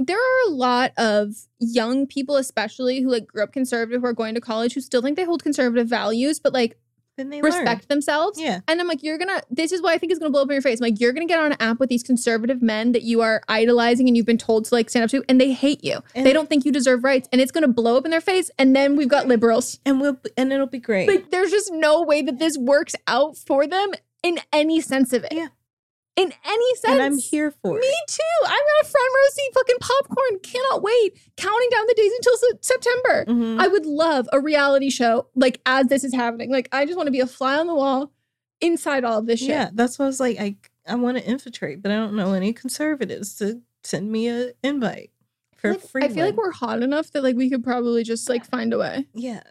there 0.00 0.18
are 0.18 0.48
a 0.48 0.50
lot 0.50 0.90
of 0.96 1.32
young 1.60 2.06
people 2.06 2.36
especially 2.36 3.00
who 3.00 3.08
like 3.08 3.26
grew 3.28 3.44
up 3.44 3.52
conservative 3.52 4.00
who 4.02 4.08
are 4.08 4.12
going 4.12 4.34
to 4.34 4.40
college 4.40 4.74
who 4.74 4.80
still 4.80 5.00
think 5.00 5.16
they 5.16 5.24
hold 5.24 5.44
conservative 5.44 5.88
values 5.88 6.40
but 6.40 6.52
like 6.52 6.76
Then 7.16 7.30
they 7.30 7.40
learn. 7.40 7.52
respect 7.52 7.88
themselves 7.88 8.40
Yeah. 8.40 8.60
and 8.66 8.80
I'm 8.80 8.88
like, 8.88 9.02
you're 9.02 9.18
gonna, 9.18 9.40
this 9.50 9.70
is 9.72 9.80
what 9.80 9.92
I 9.92 9.98
think 9.98 10.12
is 10.12 10.18
gonna 10.18 10.30
blow 10.30 10.42
up 10.42 10.48
in 10.48 10.52
your 10.52 10.62
face. 10.62 10.80
I'm 10.80 10.84
like, 10.90 11.00
you're 11.00 11.12
gonna 11.12 11.26
get 11.26 11.38
on 11.38 11.52
an 11.52 11.56
app 11.60 11.78
with 11.78 11.88
these 11.88 12.02
conservative 12.02 12.60
men 12.60 12.92
that 12.92 13.02
you 13.02 13.20
are 13.20 13.42
idolizing 13.48 14.08
and 14.08 14.16
you've 14.16 14.26
been 14.26 14.38
told 14.38 14.64
to 14.66 14.74
like 14.74 14.90
stand 14.90 15.04
up 15.04 15.10
to, 15.10 15.22
and 15.28 15.40
they 15.40 15.52
hate 15.52 15.84
you. 15.84 16.00
And- 16.14 16.26
they 16.26 16.32
don't 16.32 16.48
think 16.48 16.64
you 16.64 16.72
deserve 16.72 17.04
rights, 17.04 17.28
and 17.32 17.40
it's 17.40 17.52
gonna 17.52 17.68
blow 17.68 17.96
up 17.96 18.04
in 18.04 18.10
their 18.10 18.20
face. 18.20 18.50
And 18.58 18.74
then 18.74 18.96
we've 18.96 19.08
got 19.08 19.26
liberals. 19.28 19.78
and 19.86 20.00
we'll 20.00 20.18
and 20.36 20.52
it'll 20.52 20.66
be 20.66 20.78
great. 20.80 21.08
Like, 21.08 21.30
there's 21.30 21.50
just 21.50 21.72
no 21.72 22.02
way 22.02 22.22
that 22.22 22.38
this 22.38 22.58
works 22.58 22.94
out 23.06 23.36
for 23.36 23.66
them 23.66 23.92
in 24.22 24.38
any 24.52 24.80
sense 24.80 25.12
of 25.12 25.22
it. 25.24 25.32
Yeah. 25.32 25.48
In 26.16 26.32
any 26.44 26.74
sense. 26.76 26.92
and 26.92 27.02
I'm 27.02 27.18
here 27.18 27.50
for 27.50 27.74
Me 27.74 27.80
it. 27.86 28.08
too. 28.08 28.20
I've 28.44 28.50
got 28.50 28.82
a 28.82 28.84
front 28.84 29.12
row 29.14 29.28
seat 29.32 29.50
fucking 29.54 29.76
popcorn. 29.80 30.38
Cannot 30.44 30.82
wait. 30.82 31.18
Counting 31.36 31.68
down 31.70 31.86
the 31.88 31.94
days 31.94 32.12
until 32.16 32.36
Se- 32.36 32.58
September. 32.60 33.24
Mhm. 33.26 33.60
I 33.60 33.66
would 33.66 33.84
love 33.84 34.28
a 34.32 34.38
reality 34.40 34.90
show 34.90 35.26
like 35.34 35.60
as 35.66 35.86
this 35.88 36.04
is 36.04 36.14
happening. 36.14 36.50
Like 36.52 36.68
I 36.70 36.84
just 36.84 36.96
want 36.96 37.08
to 37.08 37.10
be 37.12 37.18
a 37.20 37.26
fly 37.26 37.56
on 37.58 37.66
the 37.66 37.74
wall 37.74 38.12
inside 38.60 39.04
all 39.04 39.18
of 39.18 39.26
this 39.26 39.40
shit. 39.40 39.48
Yeah, 39.48 39.70
that's 39.72 39.98
why 39.98 40.04
I 40.04 40.08
was 40.08 40.20
like, 40.20 40.38
I 40.38 40.56
I 40.86 40.94
want 40.94 41.16
to 41.18 41.24
infiltrate, 41.28 41.82
but 41.82 41.90
I 41.90 41.96
don't 41.96 42.14
know 42.14 42.32
any 42.32 42.52
conservatives 42.52 43.34
to 43.36 43.62
send 43.82 44.12
me 44.12 44.28
a 44.28 44.52
invite 44.62 45.10
for 45.56 45.72
Like, 45.72 45.80
free. 45.80 46.02
I 46.04 46.08
feel 46.08 46.26
like 46.26 46.36
we're 46.36 46.52
hot 46.52 46.82
enough 46.82 47.10
that 47.12 47.24
like 47.24 47.34
we 47.36 47.50
could 47.50 47.64
probably 47.64 48.04
just 48.04 48.28
like 48.28 48.44
find 48.44 48.72
a 48.72 48.78
way. 48.78 49.08
yeah, 49.14 49.42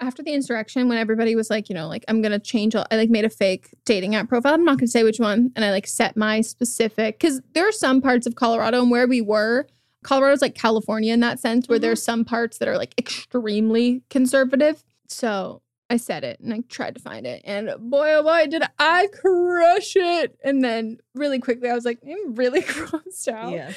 After 0.00 0.22
the 0.22 0.32
insurrection, 0.32 0.88
when 0.88 0.98
everybody 0.98 1.34
was 1.36 1.50
like, 1.50 1.68
you 1.68 1.74
know, 1.74 1.88
like 1.88 2.04
I'm 2.08 2.22
gonna 2.22 2.38
change. 2.38 2.74
All, 2.74 2.86
I 2.90 2.96
like 2.96 3.10
made 3.10 3.24
a 3.24 3.30
fake 3.30 3.74
dating 3.84 4.14
app 4.14 4.28
profile. 4.28 4.54
I'm 4.54 4.64
not 4.64 4.78
gonna 4.78 4.88
say 4.88 5.02
which 5.04 5.18
one, 5.18 5.50
and 5.56 5.64
I 5.64 5.70
like 5.70 5.86
set 5.86 6.16
my 6.16 6.40
specific 6.40 7.18
because 7.18 7.40
there 7.54 7.68
are 7.68 7.72
some 7.72 8.00
parts 8.00 8.26
of 8.26 8.34
Colorado 8.34 8.80
and 8.82 8.90
where 8.90 9.06
we 9.06 9.20
were. 9.20 9.66
Colorado's 10.04 10.42
like 10.42 10.54
California 10.54 11.12
in 11.12 11.20
that 11.20 11.40
sense, 11.40 11.68
where 11.68 11.78
there's 11.78 12.02
some 12.02 12.24
parts 12.24 12.58
that 12.58 12.68
are 12.68 12.78
like 12.78 12.94
extremely 12.98 14.02
conservative. 14.10 14.84
So 15.08 15.62
I 15.90 15.96
said 15.96 16.22
it 16.22 16.38
and 16.40 16.52
I 16.52 16.60
tried 16.68 16.94
to 16.94 17.00
find 17.00 17.26
it, 17.26 17.42
and 17.44 17.70
boy 17.78 18.14
oh 18.14 18.22
boy 18.22 18.46
did 18.46 18.62
I 18.78 19.08
crush 19.12 19.96
it! 19.96 20.38
And 20.44 20.62
then 20.62 20.98
really 21.14 21.38
quickly 21.40 21.68
I 21.68 21.74
was 21.74 21.84
like, 21.84 21.98
I'm 22.06 22.34
really 22.34 22.62
crossed 22.62 23.28
out. 23.28 23.52
yeah. 23.52 23.72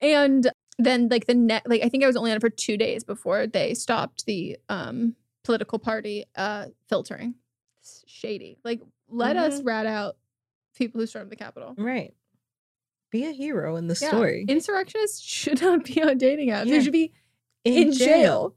And 0.00 0.50
then 0.78 1.08
like 1.08 1.26
the 1.26 1.34
net 1.34 1.62
like 1.66 1.82
I 1.82 1.88
think 1.88 2.02
I 2.02 2.06
was 2.06 2.16
only 2.16 2.30
on 2.30 2.36
it 2.38 2.40
for 2.40 2.50
two 2.50 2.76
days 2.76 3.04
before 3.04 3.46
they 3.46 3.74
stopped 3.74 4.26
the 4.26 4.56
um 4.68 5.14
political 5.44 5.78
party 5.78 6.24
uh 6.36 6.66
filtering. 6.88 7.34
It's 7.80 8.04
shady. 8.06 8.58
Like 8.64 8.80
let 9.08 9.36
us 9.36 9.58
Mm-hmm. 9.58 9.66
rat 9.66 9.86
out 9.86 10.16
people 10.76 11.00
who 11.00 11.06
stormed 11.06 11.30
the 11.30 11.36
Capitol. 11.36 11.74
Right. 11.76 12.14
Be 13.10 13.24
a 13.26 13.32
hero 13.32 13.76
in 13.76 13.88
the 13.88 13.98
Yeah. 14.00 14.08
story. 14.08 14.44
Insurrectionists 14.48 15.20
should 15.20 15.60
not 15.60 15.84
be 15.84 16.02
on 16.02 16.16
dating 16.18 16.48
apps. 16.48 16.66
Yeah. 16.66 16.78
They 16.78 16.84
should 16.84 16.92
be 16.92 17.12
in, 17.64 17.92
jail. 17.92 18.54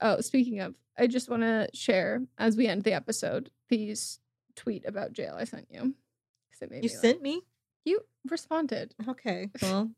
Oh, 0.00 0.20
speaking 0.20 0.60
of, 0.60 0.74
I 0.96 1.06
just 1.06 1.28
want 1.28 1.42
to 1.42 1.68
share 1.74 2.22
as 2.38 2.56
we 2.56 2.66
end 2.66 2.84
the 2.84 2.92
episode 2.94 3.50
these 3.68 4.18
tweet 4.56 4.84
about 4.86 5.12
jail 5.12 5.34
I 5.38 5.44
sent 5.44 5.66
you. 5.70 5.94
You 6.60 6.68
me 6.70 6.80
laugh. 6.82 6.90
sent 6.90 7.22
me. 7.22 7.42
you 7.84 8.00
responded. 8.28 8.94
Okay. 9.08 9.50
Well, 9.62 9.90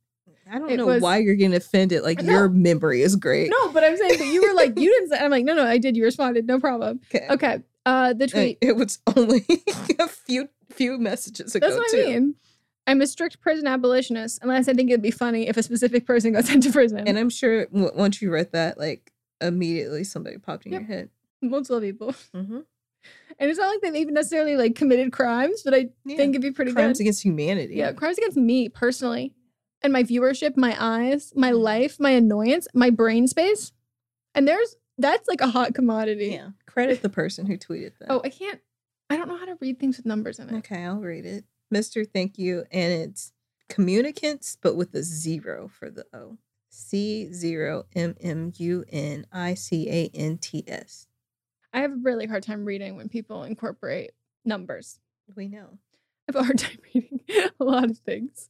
I 0.50 0.58
don't 0.58 0.70
It 0.70 0.76
know 0.78 0.86
was- 0.86 1.02
why 1.02 1.18
you're 1.18 1.34
getting 1.36 1.54
offended. 1.54 2.02
Like 2.02 2.22
your 2.22 2.48
memory 2.48 3.02
is 3.02 3.14
great. 3.16 3.50
No, 3.50 3.70
but 3.72 3.84
I'm 3.84 3.96
saying 3.96 4.18
that 4.18 4.26
you 4.26 4.42
were 4.42 4.54
like, 4.54 4.78
you 4.78 4.90
didn't 4.90 5.10
say 5.10 5.18
I'm 5.24 5.30
like, 5.30 5.44
no, 5.44 5.54
no, 5.54 5.64
I 5.64 5.78
did. 5.78 5.96
You 5.96 6.04
responded, 6.04 6.46
no 6.46 6.58
problem. 6.58 7.00
Okay. 7.14 7.26
Okay. 7.30 7.62
Uh 7.86 8.12
the 8.12 8.26
tweet. 8.26 8.58
It 8.60 8.76
was 8.76 8.98
only 9.16 9.46
a 9.98 10.08
few 10.08 10.48
few 10.70 10.98
messages 10.98 11.54
ago 11.54 11.66
That's 11.68 11.78
what 11.78 11.90
too. 11.90 12.02
I 12.02 12.06
mean. 12.14 12.34
I'm 12.86 13.00
a 13.00 13.06
strict 13.06 13.40
prison 13.40 13.66
abolitionist, 13.68 14.40
unless 14.42 14.66
I 14.68 14.72
think 14.74 14.90
it'd 14.90 15.02
be 15.02 15.10
funny 15.12 15.46
if 15.48 15.56
a 15.56 15.62
specific 15.62 16.04
person 16.06 16.32
got 16.32 16.44
sent 16.46 16.64
to 16.64 16.72
prison. 16.72 17.06
And 17.06 17.16
I'm 17.18 17.30
sure 17.30 17.66
w- 17.66 17.90
once 17.94 18.20
you 18.20 18.30
read 18.32 18.50
that, 18.52 18.78
like 18.78 19.12
immediately 19.40 20.02
somebody 20.04 20.38
popped 20.38 20.66
in 20.66 20.72
Yep. 20.72 20.80
your 20.82 20.88
head. 20.88 21.10
multiple 21.42 21.80
people. 21.80 22.14
Mm-hmm. 22.34 22.60
And 23.38 23.50
it's 23.50 23.58
not 23.58 23.68
like 23.68 23.80
they've 23.80 23.94
even 24.02 24.14
necessarily 24.14 24.56
like 24.56 24.74
committed 24.74 25.12
crimes, 25.12 25.62
but 25.64 25.72
I 25.74 25.88
Yeah. 26.04 26.16
think 26.16 26.30
it'd 26.34 26.42
be 26.42 26.50
pretty 26.50 26.72
Crimes 26.72 26.98
good. 26.98 27.04
against 27.04 27.22
humanity. 27.24 27.76
Yeah, 27.76 27.92
crimes 27.92 28.18
against 28.18 28.36
me 28.36 28.68
personally. 28.68 29.32
And 29.82 29.92
my 29.92 30.02
viewership, 30.02 30.56
my 30.56 30.76
eyes, 30.78 31.32
my 31.34 31.52
mm. 31.52 31.60
life, 31.60 31.98
my 31.98 32.10
annoyance, 32.10 32.68
my 32.74 32.90
brain 32.90 33.26
space. 33.26 33.72
And 34.34 34.46
there's 34.46 34.76
that's 34.98 35.28
like 35.28 35.40
a 35.40 35.48
hot 35.48 35.74
commodity. 35.74 36.28
Yeah. 36.32 36.50
Credit 36.66 37.00
the 37.00 37.08
person 37.08 37.46
who 37.46 37.56
tweeted 37.56 37.92
that. 37.98 38.10
Oh, 38.10 38.20
I 38.24 38.28
can't 38.28 38.60
I 39.08 39.16
don't 39.16 39.28
know 39.28 39.36
how 39.36 39.46
to 39.46 39.56
read 39.60 39.80
things 39.80 39.96
with 39.96 40.06
numbers 40.06 40.38
in 40.38 40.50
it. 40.50 40.58
Okay, 40.58 40.84
I'll 40.84 41.00
read 41.00 41.26
it. 41.26 41.44
Mr. 41.74 42.06
Thank 42.06 42.38
You. 42.38 42.64
And 42.70 42.92
it's 42.92 43.32
communicants, 43.68 44.56
but 44.60 44.76
with 44.76 44.94
a 44.94 45.02
zero 45.02 45.68
for 45.68 45.90
the 45.90 46.04
O. 46.12 46.38
C 46.70 47.32
zero 47.32 47.86
M 47.96 48.14
M 48.20 48.52
U 48.56 48.84
N 48.88 49.26
I 49.32 49.54
C 49.54 49.88
A 49.90 50.10
N 50.14 50.38
T 50.38 50.62
S. 50.68 51.08
I 51.72 51.80
have 51.80 51.92
a 51.92 51.96
really 51.96 52.26
hard 52.26 52.44
time 52.44 52.64
reading 52.64 52.96
when 52.96 53.08
people 53.08 53.42
incorporate 53.42 54.12
numbers. 54.44 55.00
We 55.34 55.48
know. 55.48 55.78
I 56.28 56.32
have 56.32 56.36
a 56.36 56.44
hard 56.44 56.58
time 56.60 56.78
reading 56.94 57.20
a 57.28 57.64
lot 57.64 57.90
of 57.90 57.98
things. 57.98 58.48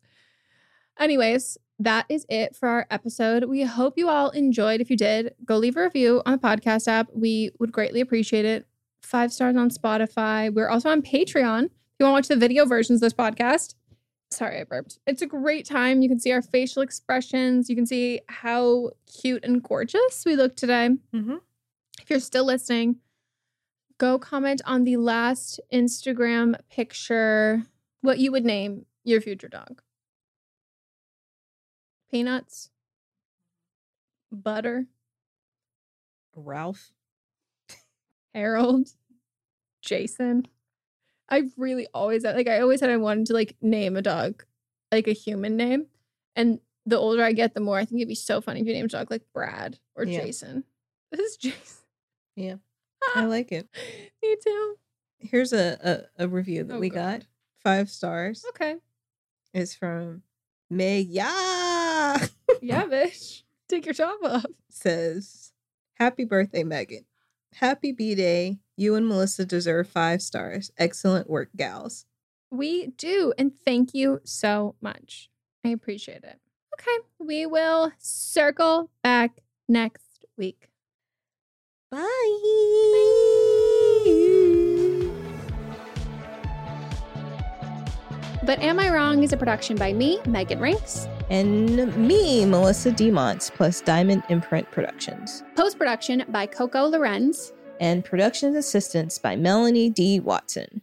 Anyways, 1.00 1.56
that 1.78 2.04
is 2.10 2.26
it 2.28 2.54
for 2.54 2.68
our 2.68 2.86
episode. 2.90 3.44
We 3.44 3.62
hope 3.62 3.94
you 3.96 4.10
all 4.10 4.28
enjoyed. 4.30 4.82
If 4.82 4.90
you 4.90 4.98
did, 4.98 5.34
go 5.46 5.56
leave 5.56 5.78
a 5.78 5.82
review 5.82 6.20
on 6.26 6.32
the 6.32 6.38
podcast 6.38 6.86
app. 6.86 7.08
We 7.14 7.52
would 7.58 7.72
greatly 7.72 8.02
appreciate 8.02 8.44
it. 8.44 8.66
Five 9.02 9.32
stars 9.32 9.56
on 9.56 9.70
Spotify. 9.70 10.52
We're 10.52 10.68
also 10.68 10.90
on 10.90 11.00
Patreon. 11.00 11.64
If 11.64 11.70
you 11.98 12.06
want 12.06 12.12
to 12.12 12.12
watch 12.12 12.28
the 12.28 12.36
video 12.36 12.66
versions 12.66 12.98
of 12.98 13.06
this 13.06 13.14
podcast, 13.14 13.76
sorry, 14.30 14.60
I 14.60 14.64
burped. 14.64 14.98
It's 15.06 15.22
a 15.22 15.26
great 15.26 15.64
time. 15.64 16.02
You 16.02 16.10
can 16.10 16.20
see 16.20 16.32
our 16.32 16.42
facial 16.42 16.82
expressions. 16.82 17.70
You 17.70 17.76
can 17.76 17.86
see 17.86 18.20
how 18.28 18.90
cute 19.06 19.42
and 19.42 19.62
gorgeous 19.62 20.24
we 20.26 20.36
look 20.36 20.54
today. 20.54 20.90
Mm-hmm. 21.14 21.36
If 22.02 22.10
you're 22.10 22.20
still 22.20 22.44
listening, 22.44 22.96
go 23.96 24.18
comment 24.18 24.60
on 24.66 24.84
the 24.84 24.98
last 24.98 25.60
Instagram 25.72 26.56
picture 26.70 27.62
what 28.02 28.18
you 28.18 28.32
would 28.32 28.44
name 28.44 28.84
your 29.04 29.22
future 29.22 29.48
dog. 29.48 29.80
Peanuts, 32.10 32.70
butter, 34.32 34.86
Ralph. 36.34 36.92
Harold, 38.34 38.88
Jason. 39.82 40.46
I've 41.28 41.52
really 41.56 41.86
always 41.94 42.24
like 42.24 42.48
I 42.48 42.60
always 42.60 42.80
said 42.80 42.90
I 42.90 42.96
wanted 42.96 43.26
to 43.26 43.34
like 43.34 43.56
name 43.60 43.96
a 43.96 44.02
dog 44.02 44.44
like 44.92 45.06
a 45.08 45.12
human 45.12 45.56
name. 45.56 45.86
And 46.36 46.60
the 46.86 46.96
older 46.98 47.22
I 47.24 47.32
get, 47.32 47.54
the 47.54 47.60
more 47.60 47.76
I 47.78 47.84
think 47.84 48.00
it'd 48.00 48.08
be 48.08 48.14
so 48.14 48.40
funny 48.40 48.60
if 48.60 48.66
you 48.66 48.72
named 48.72 48.90
a 48.90 48.98
dog 48.98 49.10
like 49.10 49.22
Brad 49.32 49.78
or 49.96 50.04
Yeah. 50.04 50.20
Jason. 50.20 50.64
This 51.12 51.20
is 51.32 51.36
Jason. 51.36 51.84
Yeah. 52.36 52.54
I 53.16 53.24
like 53.26 53.50
it. 53.52 53.68
Me 54.22 54.36
too. 54.44 54.74
Here's 55.18 55.52
a, 55.52 56.06
a, 56.18 56.24
a 56.24 56.28
review 56.28 56.64
that 56.64 56.74
Oh, 56.76 56.80
we 56.80 56.88
God. 56.88 57.20
got. 57.20 57.26
Five 57.62 57.90
stars. 57.90 58.44
Okay. 58.50 58.76
It's 59.52 59.74
from 59.74 60.22
Meg 60.70 61.08
Yeah, 62.62 62.84
bitch. 62.84 63.42
Take 63.68 63.86
your 63.86 63.94
top 63.94 64.18
off. 64.22 64.44
says, 64.68 65.52
Happy 65.94 66.24
birthday, 66.24 66.64
Megan. 66.64 67.04
Happy 67.54 67.92
B 67.92 68.14
Day. 68.14 68.58
You 68.76 68.94
and 68.96 69.06
Melissa 69.06 69.44
deserve 69.44 69.88
five 69.88 70.20
stars. 70.22 70.70
Excellent 70.78 71.28
work, 71.28 71.50
gals. 71.56 72.06
We 72.50 72.88
do. 72.88 73.32
And 73.38 73.52
thank 73.64 73.94
you 73.94 74.20
so 74.24 74.74
much. 74.80 75.30
I 75.64 75.68
appreciate 75.68 76.24
it. 76.24 76.38
Okay. 76.78 76.98
We 77.18 77.46
will 77.46 77.92
circle 77.98 78.90
back 79.02 79.40
next 79.68 80.24
week. 80.36 80.68
Bye. 81.90 82.06
But 88.44 88.58
Am 88.60 88.80
I 88.80 88.90
Wrong 88.90 89.22
is 89.22 89.32
a 89.32 89.36
production 89.36 89.76
by 89.76 89.92
me, 89.92 90.18
Megan 90.26 90.58
Rinks. 90.60 91.06
And 91.30 91.96
me, 91.96 92.44
Melissa 92.44 92.90
Demonts, 92.90 93.54
plus 93.54 93.80
Diamond 93.80 94.24
Imprint 94.28 94.68
Productions. 94.72 95.44
Post 95.54 95.78
production 95.78 96.24
by 96.28 96.46
Coco 96.46 96.86
Lorenz. 96.86 97.52
And 97.78 98.04
production 98.04 98.56
assistance 98.56 99.16
by 99.16 99.36
Melanie 99.36 99.90
D. 99.90 100.18
Watson. 100.20 100.82